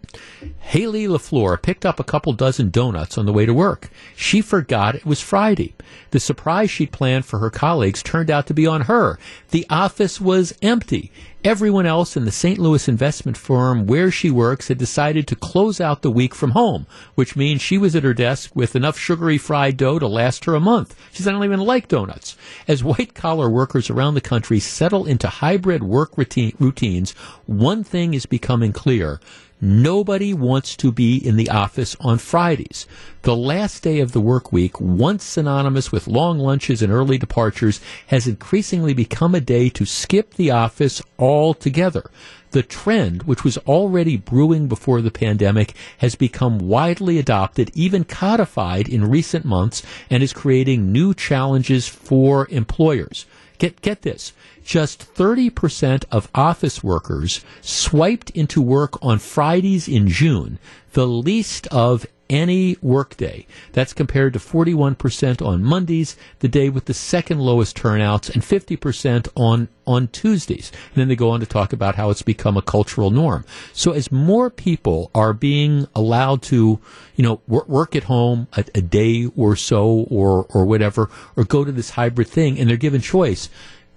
Haley 0.59 1.07
LaFleur 1.07 1.61
picked 1.61 1.85
up 1.85 1.99
a 1.99 2.03
couple 2.03 2.33
dozen 2.33 2.69
donuts 2.69 3.17
on 3.17 3.25
the 3.25 3.33
way 3.33 3.45
to 3.45 3.53
work. 3.53 3.89
She 4.15 4.41
forgot 4.41 4.95
it 4.95 5.05
was 5.05 5.21
Friday. 5.21 5.73
The 6.11 6.19
surprise 6.19 6.69
she'd 6.69 6.91
planned 6.91 7.25
for 7.25 7.39
her 7.39 7.49
colleagues 7.49 8.03
turned 8.03 8.31
out 8.31 8.47
to 8.47 8.53
be 8.53 8.65
on 8.65 8.81
her. 8.81 9.19
The 9.49 9.65
office 9.69 10.21
was 10.21 10.53
empty. 10.61 11.11
Everyone 11.43 11.87
else 11.87 12.15
in 12.15 12.25
the 12.25 12.31
St. 12.31 12.59
Louis 12.59 12.87
investment 12.87 13.35
firm 13.35 13.87
where 13.87 14.11
she 14.11 14.29
works 14.29 14.67
had 14.67 14.77
decided 14.77 15.25
to 15.25 15.35
close 15.35 15.81
out 15.81 16.03
the 16.03 16.11
week 16.11 16.35
from 16.35 16.51
home, 16.51 16.85
which 17.15 17.35
means 17.35 17.63
she 17.63 17.79
was 17.79 17.95
at 17.95 18.03
her 18.03 18.13
desk 18.13 18.51
with 18.55 18.75
enough 18.75 18.95
sugary 18.95 19.39
fried 19.39 19.75
dough 19.75 19.97
to 19.97 20.05
last 20.05 20.45
her 20.45 20.53
a 20.53 20.59
month. 20.59 20.95
She 21.11 21.23
I 21.23 21.31
don't 21.31 21.43
even 21.43 21.59
like 21.59 21.87
donuts. 21.87 22.37
As 22.67 22.83
white 22.83 23.15
collar 23.15 23.49
workers 23.49 23.89
around 23.89 24.13
the 24.13 24.21
country 24.21 24.59
settle 24.59 25.07
into 25.07 25.27
hybrid 25.27 25.81
work 25.81 26.15
routine, 26.15 26.53
routines, 26.59 27.13
one 27.47 27.83
thing 27.83 28.13
is 28.13 28.27
becoming 28.27 28.71
clear. 28.71 29.19
Nobody 29.63 30.33
wants 30.33 30.75
to 30.77 30.91
be 30.91 31.15
in 31.17 31.35
the 31.35 31.51
office 31.51 31.95
on 31.99 32.17
Fridays. 32.17 32.87
The 33.21 33.35
last 33.35 33.83
day 33.83 33.99
of 33.99 34.11
the 34.11 34.19
work 34.19 34.51
week, 34.51 34.81
once 34.81 35.23
synonymous 35.23 35.91
with 35.91 36.07
long 36.07 36.39
lunches 36.39 36.81
and 36.81 36.91
early 36.91 37.19
departures, 37.19 37.79
has 38.07 38.25
increasingly 38.25 38.95
become 38.95 39.35
a 39.35 39.39
day 39.39 39.69
to 39.69 39.85
skip 39.85 40.33
the 40.33 40.49
office 40.49 40.99
altogether. 41.19 42.09
The 42.49 42.63
trend, 42.63 43.23
which 43.23 43.43
was 43.43 43.59
already 43.59 44.17
brewing 44.17 44.67
before 44.67 44.99
the 44.99 45.11
pandemic, 45.11 45.75
has 45.99 46.15
become 46.15 46.57
widely 46.57 47.19
adopted, 47.19 47.69
even 47.75 48.03
codified 48.03 48.89
in 48.89 49.05
recent 49.05 49.45
months, 49.45 49.83
and 50.09 50.23
is 50.23 50.33
creating 50.33 50.91
new 50.91 51.13
challenges 51.13 51.87
for 51.87 52.47
employers. 52.49 53.27
Get, 53.61 53.81
get 53.81 54.01
this. 54.01 54.33
Just 54.63 55.13
30% 55.13 56.05
of 56.09 56.31
office 56.33 56.83
workers 56.83 57.45
swiped 57.61 58.31
into 58.31 58.59
work 58.59 58.97
on 59.03 59.19
Fridays 59.19 59.87
in 59.87 60.07
June, 60.07 60.57
the 60.93 61.05
least 61.05 61.67
of 61.67 62.07
any 62.31 62.77
workday. 62.81 63.45
That's 63.73 63.93
compared 63.93 64.33
to 64.33 64.39
41% 64.39 65.45
on 65.45 65.63
Mondays, 65.63 66.15
the 66.39 66.47
day 66.47 66.69
with 66.69 66.85
the 66.85 66.93
second 66.93 67.39
lowest 67.39 67.75
turnouts, 67.75 68.29
and 68.29 68.41
50% 68.41 69.27
on, 69.35 69.67
on 69.85 70.07
Tuesdays. 70.07 70.71
And 70.87 70.95
then 70.95 71.09
they 71.09 71.15
go 71.15 71.29
on 71.29 71.41
to 71.41 71.45
talk 71.45 71.73
about 71.73 71.95
how 71.95 72.09
it's 72.09 72.21
become 72.21 72.55
a 72.55 72.61
cultural 72.61 73.11
norm. 73.11 73.45
So 73.73 73.91
as 73.91 74.11
more 74.11 74.49
people 74.49 75.11
are 75.13 75.33
being 75.33 75.87
allowed 75.93 76.41
to, 76.43 76.79
you 77.15 77.23
know, 77.23 77.41
work, 77.47 77.67
work 77.67 77.95
at 77.95 78.03
home 78.03 78.47
a, 78.53 78.63
a 78.73 78.81
day 78.81 79.29
or 79.35 79.55
so 79.57 80.07
or, 80.09 80.45
or 80.49 80.65
whatever, 80.65 81.09
or 81.35 81.43
go 81.43 81.65
to 81.65 81.71
this 81.71 81.91
hybrid 81.91 82.29
thing, 82.29 82.57
and 82.57 82.69
they're 82.69 82.77
given 82.77 83.01
choice, 83.01 83.49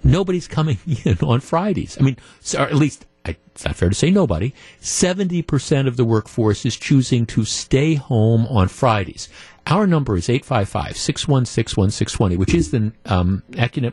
nobody's 0.02 0.48
coming 0.48 0.78
in 1.04 1.18
on 1.22 1.38
Fridays. 1.38 1.96
I 2.00 2.02
mean, 2.02 2.16
or 2.58 2.62
at 2.62 2.74
least 2.74 3.06
it's 3.54 3.64
not 3.64 3.76
fair 3.76 3.88
to 3.88 3.94
say 3.94 4.10
nobody. 4.10 4.52
70% 4.80 5.86
of 5.86 5.96
the 5.96 6.04
workforce 6.04 6.66
is 6.66 6.74
choosing 6.76 7.24
to 7.26 7.44
stay 7.44 7.94
home 7.94 8.48
on 8.48 8.66
Fridays. 8.66 9.28
Our 9.68 9.86
number 9.86 10.16
is 10.16 10.26
855-616-1620, 10.26 12.36
which 12.36 12.52
is 12.52 12.72
the 12.72 12.90
um, 13.06 13.44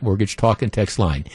Mortgage 0.02 0.36
talk 0.36 0.62
and 0.62 0.72
text 0.72 0.98
line. 0.98 1.26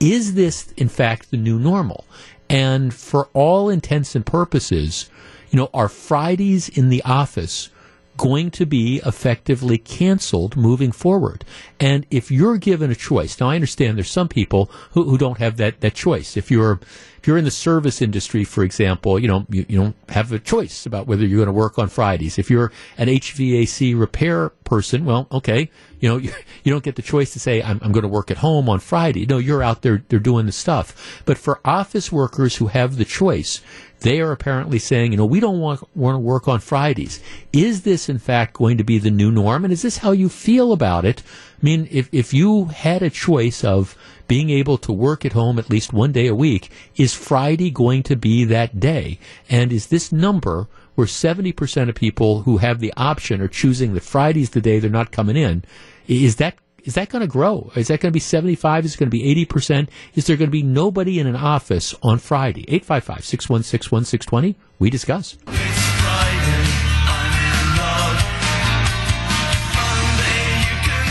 Is 0.00 0.32
this, 0.34 0.72
in 0.78 0.88
fact, 0.88 1.30
the 1.30 1.36
new 1.36 1.58
normal? 1.58 2.06
And 2.48 2.94
for 2.94 3.28
all 3.34 3.68
intents 3.68 4.14
and 4.14 4.24
purposes, 4.24 5.10
you 5.50 5.58
know, 5.58 5.68
are 5.74 5.90
Fridays 5.90 6.70
in 6.70 6.88
the 6.88 7.02
office 7.02 7.68
going 8.16 8.50
to 8.52 8.66
be 8.66 9.00
effectively 9.04 9.78
canceled 9.78 10.56
moving 10.56 10.92
forward. 10.92 11.44
And 11.80 12.06
if 12.10 12.30
you're 12.30 12.58
given 12.58 12.90
a 12.90 12.94
choice, 12.94 13.38
now 13.40 13.50
I 13.50 13.54
understand 13.54 13.96
there's 13.96 14.10
some 14.10 14.28
people 14.28 14.70
who, 14.92 15.04
who 15.04 15.18
don't 15.18 15.38
have 15.38 15.56
that, 15.56 15.80
that 15.80 15.94
choice. 15.94 16.36
If 16.36 16.50
you're 16.50 16.80
if 17.24 17.28
you're 17.28 17.38
in 17.38 17.46
the 17.46 17.50
service 17.50 18.02
industry, 18.02 18.44
for 18.44 18.62
example, 18.62 19.18
you 19.18 19.26
know 19.26 19.46
you, 19.48 19.64
you 19.66 19.78
don't 19.78 19.96
have 20.10 20.30
a 20.30 20.38
choice 20.38 20.84
about 20.84 21.06
whether 21.06 21.24
you're 21.24 21.38
going 21.38 21.46
to 21.46 21.52
work 21.52 21.78
on 21.78 21.88
Fridays. 21.88 22.38
If 22.38 22.50
you're 22.50 22.70
an 22.98 23.08
HVAC 23.08 23.98
repair 23.98 24.50
person, 24.50 25.06
well, 25.06 25.26
okay, 25.32 25.70
you 26.00 26.08
know 26.10 26.18
you, 26.18 26.32
you 26.64 26.70
don't 26.70 26.84
get 26.84 26.96
the 26.96 27.02
choice 27.02 27.32
to 27.32 27.40
say 27.40 27.62
I'm, 27.62 27.80
I'm 27.82 27.92
going 27.92 28.02
to 28.02 28.08
work 28.08 28.30
at 28.30 28.36
home 28.36 28.68
on 28.68 28.78
Friday. 28.78 29.24
No, 29.24 29.38
you're 29.38 29.62
out 29.62 29.80
there 29.80 30.04
they're 30.08 30.18
doing 30.18 30.44
the 30.44 30.52
stuff. 30.52 31.22
But 31.24 31.38
for 31.38 31.60
office 31.64 32.12
workers 32.12 32.56
who 32.56 32.66
have 32.66 32.96
the 32.96 33.06
choice, 33.06 33.62
they 34.04 34.20
are 34.20 34.32
apparently 34.32 34.78
saying, 34.78 35.12
you 35.12 35.16
know, 35.16 35.24
we 35.24 35.40
don't 35.40 35.60
want, 35.60 35.82
want 35.96 36.14
to 36.14 36.18
work 36.18 36.46
on 36.46 36.60
Fridays. 36.60 37.20
Is 37.54 37.82
this, 37.82 38.10
in 38.10 38.18
fact, 38.18 38.52
going 38.52 38.76
to 38.76 38.84
be 38.84 38.98
the 38.98 39.10
new 39.10 39.30
norm? 39.30 39.64
And 39.64 39.72
is 39.72 39.80
this 39.80 39.96
how 39.96 40.12
you 40.12 40.28
feel 40.28 40.72
about 40.72 41.06
it? 41.06 41.22
I 41.22 41.64
mean, 41.64 41.88
if, 41.90 42.10
if 42.12 42.34
you 42.34 42.66
had 42.66 43.02
a 43.02 43.08
choice 43.08 43.64
of 43.64 43.96
being 44.28 44.50
able 44.50 44.76
to 44.76 44.92
work 44.92 45.24
at 45.24 45.32
home 45.32 45.58
at 45.58 45.70
least 45.70 45.94
one 45.94 46.12
day 46.12 46.26
a 46.26 46.34
week, 46.34 46.70
is 46.96 47.14
Friday 47.14 47.70
going 47.70 48.02
to 48.02 48.14
be 48.14 48.44
that 48.44 48.78
day? 48.78 49.18
And 49.48 49.72
is 49.72 49.86
this 49.86 50.12
number 50.12 50.68
where 50.96 51.06
70% 51.06 51.88
of 51.88 51.94
people 51.94 52.42
who 52.42 52.58
have 52.58 52.80
the 52.80 52.92
option 52.98 53.40
are 53.40 53.48
choosing 53.48 53.94
that 53.94 54.02
Friday's 54.02 54.50
the 54.50 54.60
day 54.60 54.80
they're 54.80 54.90
not 54.90 55.12
coming 55.12 55.36
in, 55.36 55.64
is 56.06 56.36
that 56.36 56.56
is 56.84 56.94
that 56.94 57.08
going 57.08 57.20
to 57.20 57.26
grow? 57.26 57.72
Is 57.74 57.88
that 57.88 58.00
going 58.00 58.10
to 58.10 58.14
be 58.14 58.20
75? 58.20 58.84
Is 58.84 58.94
it 58.94 58.98
going 58.98 59.10
to 59.10 59.10
be 59.10 59.46
80%? 59.46 59.88
Is 60.14 60.26
there 60.26 60.36
going 60.36 60.48
to 60.48 60.52
be 60.52 60.62
nobody 60.62 61.18
in 61.18 61.26
an 61.26 61.34
office 61.34 61.94
on 62.02 62.18
Friday? 62.18 62.64
855 62.68 63.24
616 63.24 63.90
1620. 63.90 64.56
We 64.78 64.90
discuss. 64.90 65.38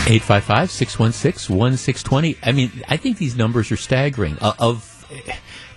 855 0.06 0.70
616 0.70 1.56
1620. 1.56 2.38
I 2.42 2.52
mean, 2.52 2.70
I 2.88 2.96
think 2.96 3.18
these 3.18 3.34
numbers 3.36 3.72
are 3.72 3.76
staggering. 3.76 4.38
Uh, 4.40 4.52
of 4.60 4.90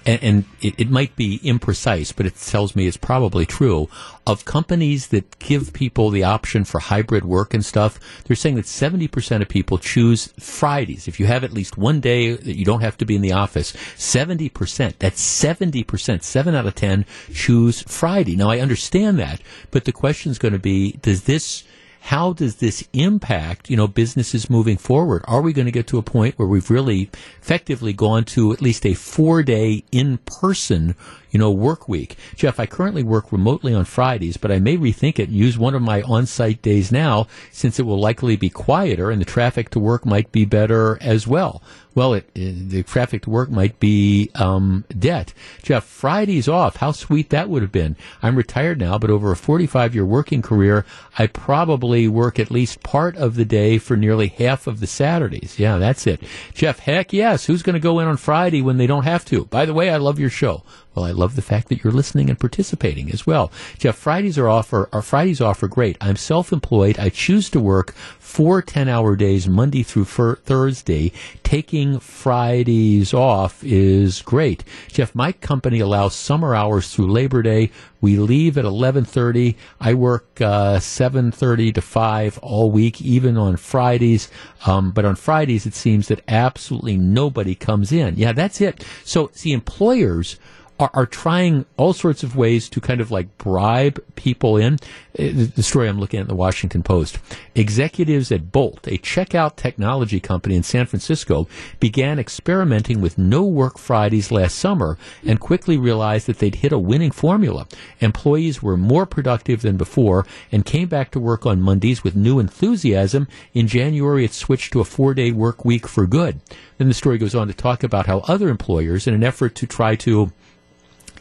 and, 0.07 0.23
and 0.23 0.45
it, 0.61 0.79
it, 0.79 0.89
might 0.89 1.15
be 1.17 1.39
imprecise, 1.39 2.15
but 2.15 2.25
it 2.25 2.35
tells 2.37 2.75
me 2.75 2.87
it's 2.87 2.97
probably 2.97 3.45
true. 3.45 3.89
Of 4.25 4.45
companies 4.45 5.07
that 5.07 5.37
give 5.39 5.73
people 5.73 6.09
the 6.09 6.23
option 6.23 6.63
for 6.63 6.79
hybrid 6.79 7.25
work 7.25 7.53
and 7.53 7.63
stuff, 7.63 7.99
they're 8.23 8.35
saying 8.35 8.55
that 8.55 8.65
70% 8.65 9.41
of 9.41 9.49
people 9.49 9.77
choose 9.77 10.33
Fridays. 10.39 11.07
If 11.07 11.19
you 11.19 11.27
have 11.27 11.43
at 11.43 11.51
least 11.51 11.77
one 11.77 11.99
day 11.99 12.31
that 12.31 12.57
you 12.57 12.63
don't 12.63 12.81
have 12.81 12.97
to 12.97 13.05
be 13.05 13.15
in 13.15 13.21
the 13.21 13.33
office, 13.33 13.73
70%, 13.73 14.93
that's 14.97 15.43
70%, 15.43 16.23
7 16.23 16.55
out 16.55 16.65
of 16.65 16.75
10 16.75 17.05
choose 17.33 17.81
Friday. 17.81 18.37
Now, 18.37 18.49
I 18.49 18.59
understand 18.59 19.19
that, 19.19 19.41
but 19.71 19.83
the 19.83 19.91
question 19.91 20.31
is 20.31 20.39
going 20.39 20.53
to 20.53 20.59
be, 20.59 20.93
does 21.01 21.23
this 21.23 21.63
how 22.07 22.31
does 22.31 22.55
this 22.55 22.87
impact, 22.93 23.69
you 23.69 23.75
know, 23.75 23.85
businesses 23.85 24.49
moving 24.49 24.77
forward? 24.77 25.25
Are 25.27 25.41
we 25.41 25.51
going 25.51 25.65
to 25.65 25.73
get 25.73 25.87
to 25.87 25.97
a 25.97 26.01
point 26.01 26.39
where 26.39 26.47
we've 26.47 26.69
really 26.69 27.11
effectively 27.41 27.91
gone 27.91 28.23
to 28.25 28.53
at 28.53 28.61
least 28.61 28.85
a 28.85 28.93
four 28.93 29.43
day 29.43 29.83
in 29.91 30.17
person, 30.19 30.95
you 31.31 31.39
know, 31.39 31.51
work 31.51 31.87
week? 31.87 32.15
Jeff, 32.35 32.59
I 32.59 32.65
currently 32.65 33.03
work 33.03 33.31
remotely 33.31 33.73
on 33.73 33.85
Fridays, 33.85 34.37
but 34.37 34.51
I 34.51 34.59
may 34.59 34.77
rethink 34.77 35.19
it 35.19 35.29
and 35.29 35.37
use 35.37 35.57
one 35.57 35.75
of 35.75 35.81
my 35.81 36.01
on 36.03 36.25
site 36.25 36.61
days 36.61 36.91
now 36.91 37.27
since 37.51 37.79
it 37.79 37.85
will 37.85 37.99
likely 37.99 38.35
be 38.35 38.49
quieter 38.49 39.11
and 39.11 39.21
the 39.21 39.25
traffic 39.25 39.69
to 39.71 39.79
work 39.79 40.05
might 40.05 40.31
be 40.31 40.45
better 40.45 40.97
as 41.01 41.27
well 41.27 41.61
well, 41.97 42.13
it, 42.13 42.29
it, 42.35 42.69
the 42.69 42.83
traffic 42.83 43.23
to 43.23 43.31
work 43.31 43.49
might 43.49 43.79
be 43.79 44.29
um, 44.35 44.85
debt. 44.97 45.33
Jeff, 45.63 45.83
Fridays 45.83 46.47
off. 46.47 46.75
How 46.75 46.91
sweet 46.91 47.31
that 47.31 47.49
would 47.49 47.63
have 47.63 47.71
been. 47.71 47.97
I'm 48.21 48.35
retired 48.35 48.79
now, 48.79 48.99
but 48.99 49.09
over 49.09 49.31
a 49.31 49.35
45 49.35 49.95
year 49.95 50.05
working 50.05 50.43
career, 50.43 50.85
I 51.17 51.25
probably 51.25 52.07
work 52.07 52.37
at 52.37 52.51
least 52.51 52.83
part 52.83 53.17
of 53.17 53.33
the 53.33 53.45
day 53.45 53.79
for 53.79 53.97
nearly 53.97 54.27
half 54.27 54.67
of 54.67 54.79
the 54.79 54.85
Saturdays. 54.85 55.57
Yeah, 55.57 55.79
that's 55.79 56.05
it. 56.05 56.21
Jeff, 56.53 56.77
heck 56.77 57.13
yes. 57.13 57.47
Who's 57.47 57.63
going 57.63 57.73
to 57.73 57.79
go 57.79 57.97
in 57.97 58.07
on 58.07 58.17
Friday 58.17 58.61
when 58.61 58.77
they 58.77 58.85
don't 58.85 59.05
have 59.05 59.25
to? 59.25 59.45
By 59.45 59.65
the 59.65 59.73
way, 59.73 59.89
I 59.89 59.97
love 59.97 60.19
your 60.19 60.29
show. 60.29 60.63
Well, 60.97 61.05
I 61.05 61.11
love 61.11 61.35
the 61.35 61.43
fact 61.43 61.69
that 61.69 61.83
you're 61.83 61.93
listening 61.93 62.27
and 62.27 62.39
participating 62.39 63.11
as 63.11 63.27
well. 63.27 63.51
Jeff, 63.77 63.95
Fridays 63.95 64.35
are 64.39 64.49
offer 64.49 64.89
our 64.91 65.03
Fridays 65.03 65.39
off 65.39 65.61
are 65.61 65.67
great. 65.67 65.95
I'm 66.01 66.15
self-employed. 66.15 66.97
I 66.97 67.09
choose 67.09 67.51
to 67.51 67.59
work 67.59 67.93
four 67.93 68.63
10-hour 68.63 69.15
days, 69.15 69.47
Monday 69.47 69.83
through 69.83 70.05
Thursday. 70.05 71.11
Taking 71.43 71.99
Fridays 71.99 73.13
off 73.13 73.63
is 73.63 74.23
great. 74.23 74.63
Jeff, 74.87 75.13
my 75.13 75.33
company 75.33 75.79
allows 75.79 76.15
summer 76.15 76.55
hours 76.55 76.91
through 76.91 77.11
Labor 77.11 77.43
Day. 77.43 77.69
We 78.01 78.17
leave 78.17 78.57
at 78.57 78.65
11:30. 78.65 79.55
I 79.79 79.93
work 79.93 80.41
uh, 80.41 80.77
7:30 80.79 81.75
to 81.75 81.81
5 81.81 82.39
all 82.39 82.71
week, 82.71 83.01
even 83.03 83.37
on 83.37 83.57
Fridays. 83.57 84.29
Um, 84.65 84.91
but 84.91 85.05
on 85.05 85.15
Fridays, 85.15 85.67
it 85.67 85.75
seems 85.75 86.07
that 86.07 86.21
absolutely 86.27 86.97
nobody 86.97 87.53
comes 87.53 87.91
in. 87.91 88.15
Yeah, 88.15 88.33
that's 88.33 88.61
it. 88.61 88.83
So, 89.03 89.29
see, 89.33 89.51
employers 89.51 90.37
are, 90.79 90.91
are 90.93 91.05
trying 91.05 91.65
all 91.77 91.93
sorts 91.93 92.23
of 92.23 92.35
ways 92.35 92.69
to 92.69 92.81
kind 92.81 93.01
of 93.01 93.11
like 93.11 93.37
bribe 93.37 94.03
people 94.15 94.57
in. 94.57 94.75
Uh, 95.17 95.47
the 95.55 95.63
story 95.63 95.87
I'm 95.87 95.99
looking 95.99 96.19
at 96.19 96.23
in 96.23 96.27
the 96.27 96.35
Washington 96.35 96.83
Post. 96.83 97.17
Executives 97.55 98.31
at 98.31 98.51
Bolt, 98.51 98.87
a 98.87 98.99
checkout 98.99 99.55
technology 99.55 100.19
company 100.19 100.55
in 100.55 100.63
San 100.63 100.85
Francisco, 100.85 101.47
began 101.79 102.19
experimenting 102.19 103.01
with 103.01 103.17
no 103.17 103.43
work 103.43 103.77
Fridays 103.79 104.31
last 104.31 104.57
summer 104.59 104.97
and 105.25 105.39
quickly 105.39 105.77
realized 105.77 106.27
that 106.27 106.39
they'd 106.39 106.55
hit 106.55 106.71
a 106.71 106.79
winning 106.79 107.11
formula. 107.11 107.67
Employees 107.99 108.61
were 108.61 108.77
more 108.77 109.05
productive 109.05 109.61
than 109.61 109.77
before 109.77 110.25
and 110.51 110.65
came 110.65 110.87
back 110.87 111.11
to 111.11 111.19
work 111.19 111.45
on 111.45 111.61
Mondays 111.61 112.03
with 112.03 112.15
new 112.15 112.37
enthusiasm. 112.39 113.27
In 113.53 113.67
January, 113.67 114.23
it 114.23 114.33
switched 114.33 114.71
to 114.73 114.81
a 114.81 114.85
four 114.85 115.13
day 115.13 115.31
work 115.31 115.65
week 115.65 115.87
for 115.87 116.05
good. 116.05 116.39
Then 116.77 116.87
the 116.87 116.93
story 116.93 117.17
goes 117.17 117.33
on 117.33 117.47
to 117.47 117.53
talk 117.53 117.83
about 117.83 118.05
how 118.05 118.19
other 118.19 118.49
employers, 118.49 119.07
in 119.07 119.13
an 119.13 119.23
effort 119.23 119.55
to 119.55 119.65
try 119.65 119.95
to 119.95 120.31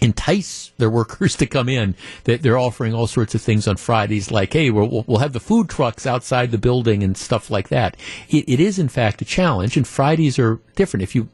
entice 0.01 0.73
their 0.79 0.91
workers 0.91 1.37
to 1.37 1.47
come 1.47 1.69
in. 1.69 1.95
That 2.25 2.43
they're 2.43 2.59
offering 2.59 2.95
all 2.95 3.07
sorts 3.07 3.35
of 3.35 3.43
things 3.43 3.67
on 3.67 3.77
Fridays, 3.77 4.31
like, 4.31 4.53
hey, 4.53 4.71
we'll, 4.71 5.05
we'll 5.07 5.19
have 5.19 5.33
the 5.33 5.41
food 5.41 5.69
trucks 5.69 6.07
outside 6.07 6.51
the 6.51 6.59
building 6.59 7.03
and 7.03 7.17
stuff 7.17 7.51
like 7.51 7.69
that. 7.69 7.97
It, 8.29 8.49
it 8.49 8.61
is, 8.61 8.79
in 8.79 8.89
fact, 8.89 9.23
a 9.23 9.25
challenge, 9.25 9.77
and 9.77 9.87
Fridays 9.87 10.39
are 10.39 10.61
different. 10.75 11.03
If 11.03 11.15
you 11.15 11.29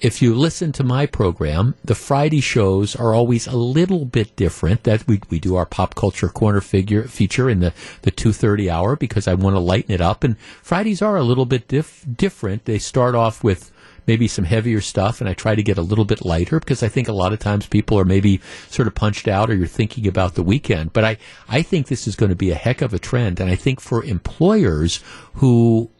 if 0.00 0.22
you 0.22 0.34
listen 0.34 0.72
to 0.72 0.84
my 0.84 1.04
program, 1.04 1.74
the 1.84 1.94
Friday 1.94 2.40
shows 2.40 2.96
are 2.96 3.12
always 3.12 3.46
a 3.46 3.56
little 3.56 4.06
bit 4.06 4.34
different. 4.34 4.84
That 4.84 5.06
we, 5.06 5.20
we 5.28 5.38
do 5.38 5.56
our 5.56 5.66
pop 5.66 5.94
culture 5.94 6.28
corner 6.28 6.60
figure 6.60 7.04
feature 7.04 7.50
in 7.50 7.60
the, 7.60 7.74
the 8.02 8.10
2.30 8.10 8.70
hour 8.70 8.96
because 8.96 9.28
I 9.28 9.34
want 9.34 9.56
to 9.56 9.60
lighten 9.60 9.92
it 9.92 10.00
up. 10.00 10.24
And 10.24 10.38
Fridays 10.62 11.02
are 11.02 11.16
a 11.16 11.22
little 11.22 11.44
bit 11.44 11.68
dif- 11.68 12.06
different. 12.16 12.64
They 12.64 12.78
start 12.78 13.14
off 13.14 13.44
with 13.44 13.70
maybe 14.06 14.28
some 14.28 14.44
heavier 14.44 14.80
stuff 14.80 15.20
and 15.20 15.28
I 15.28 15.34
try 15.34 15.54
to 15.54 15.62
get 15.62 15.78
a 15.78 15.82
little 15.82 16.04
bit 16.04 16.24
lighter 16.24 16.58
because 16.58 16.82
I 16.82 16.88
think 16.88 17.08
a 17.08 17.12
lot 17.12 17.32
of 17.32 17.38
times 17.38 17.66
people 17.66 17.98
are 17.98 18.04
maybe 18.04 18.40
sort 18.68 18.88
of 18.88 18.94
punched 18.94 19.28
out 19.28 19.50
or 19.50 19.54
you're 19.54 19.66
thinking 19.66 20.06
about 20.06 20.34
the 20.34 20.42
weekend. 20.42 20.92
But 20.92 21.04
I, 21.04 21.16
I 21.48 21.62
think 21.62 21.86
this 21.86 22.06
is 22.06 22.16
going 22.16 22.30
to 22.30 22.36
be 22.36 22.50
a 22.50 22.54
heck 22.54 22.82
of 22.82 22.94
a 22.94 22.98
trend. 22.98 23.40
And 23.40 23.50
I 23.50 23.56
think 23.56 23.80
for 23.80 24.04
employers 24.04 25.00
who 25.34 25.90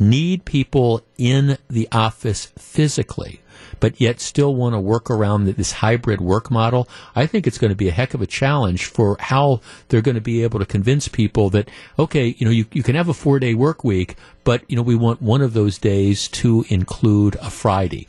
need 0.00 0.44
people 0.44 1.02
in 1.18 1.58
the 1.68 1.88
office 1.92 2.46
physically, 2.56 3.40
but 3.80 4.00
yet 4.00 4.20
still 4.20 4.54
want 4.54 4.74
to 4.74 4.80
work 4.80 5.10
around 5.10 5.44
this 5.44 5.72
hybrid 5.72 6.20
work 6.20 6.50
model, 6.50 6.88
I 7.14 7.26
think 7.26 7.46
it's 7.46 7.58
going 7.58 7.70
to 7.70 7.76
be 7.76 7.88
a 7.88 7.92
heck 7.92 8.14
of 8.14 8.22
a 8.22 8.26
challenge 8.26 8.86
for 8.86 9.16
how 9.20 9.60
they're 9.88 10.02
going 10.02 10.14
to 10.14 10.20
be 10.20 10.42
able 10.42 10.58
to 10.58 10.66
convince 10.66 11.08
people 11.08 11.50
that, 11.50 11.68
okay, 11.98 12.34
you 12.38 12.44
know, 12.44 12.52
you, 12.52 12.66
you 12.72 12.82
can 12.82 12.94
have 12.94 13.08
a 13.08 13.14
four 13.14 13.38
day 13.38 13.54
work 13.54 13.84
week, 13.84 14.16
but, 14.44 14.62
you 14.68 14.76
know, 14.76 14.82
we 14.82 14.94
want 14.94 15.22
one 15.22 15.42
of 15.42 15.54
those 15.54 15.78
days 15.78 16.28
to 16.28 16.64
include 16.68 17.36
a 17.36 17.50
Friday. 17.50 18.06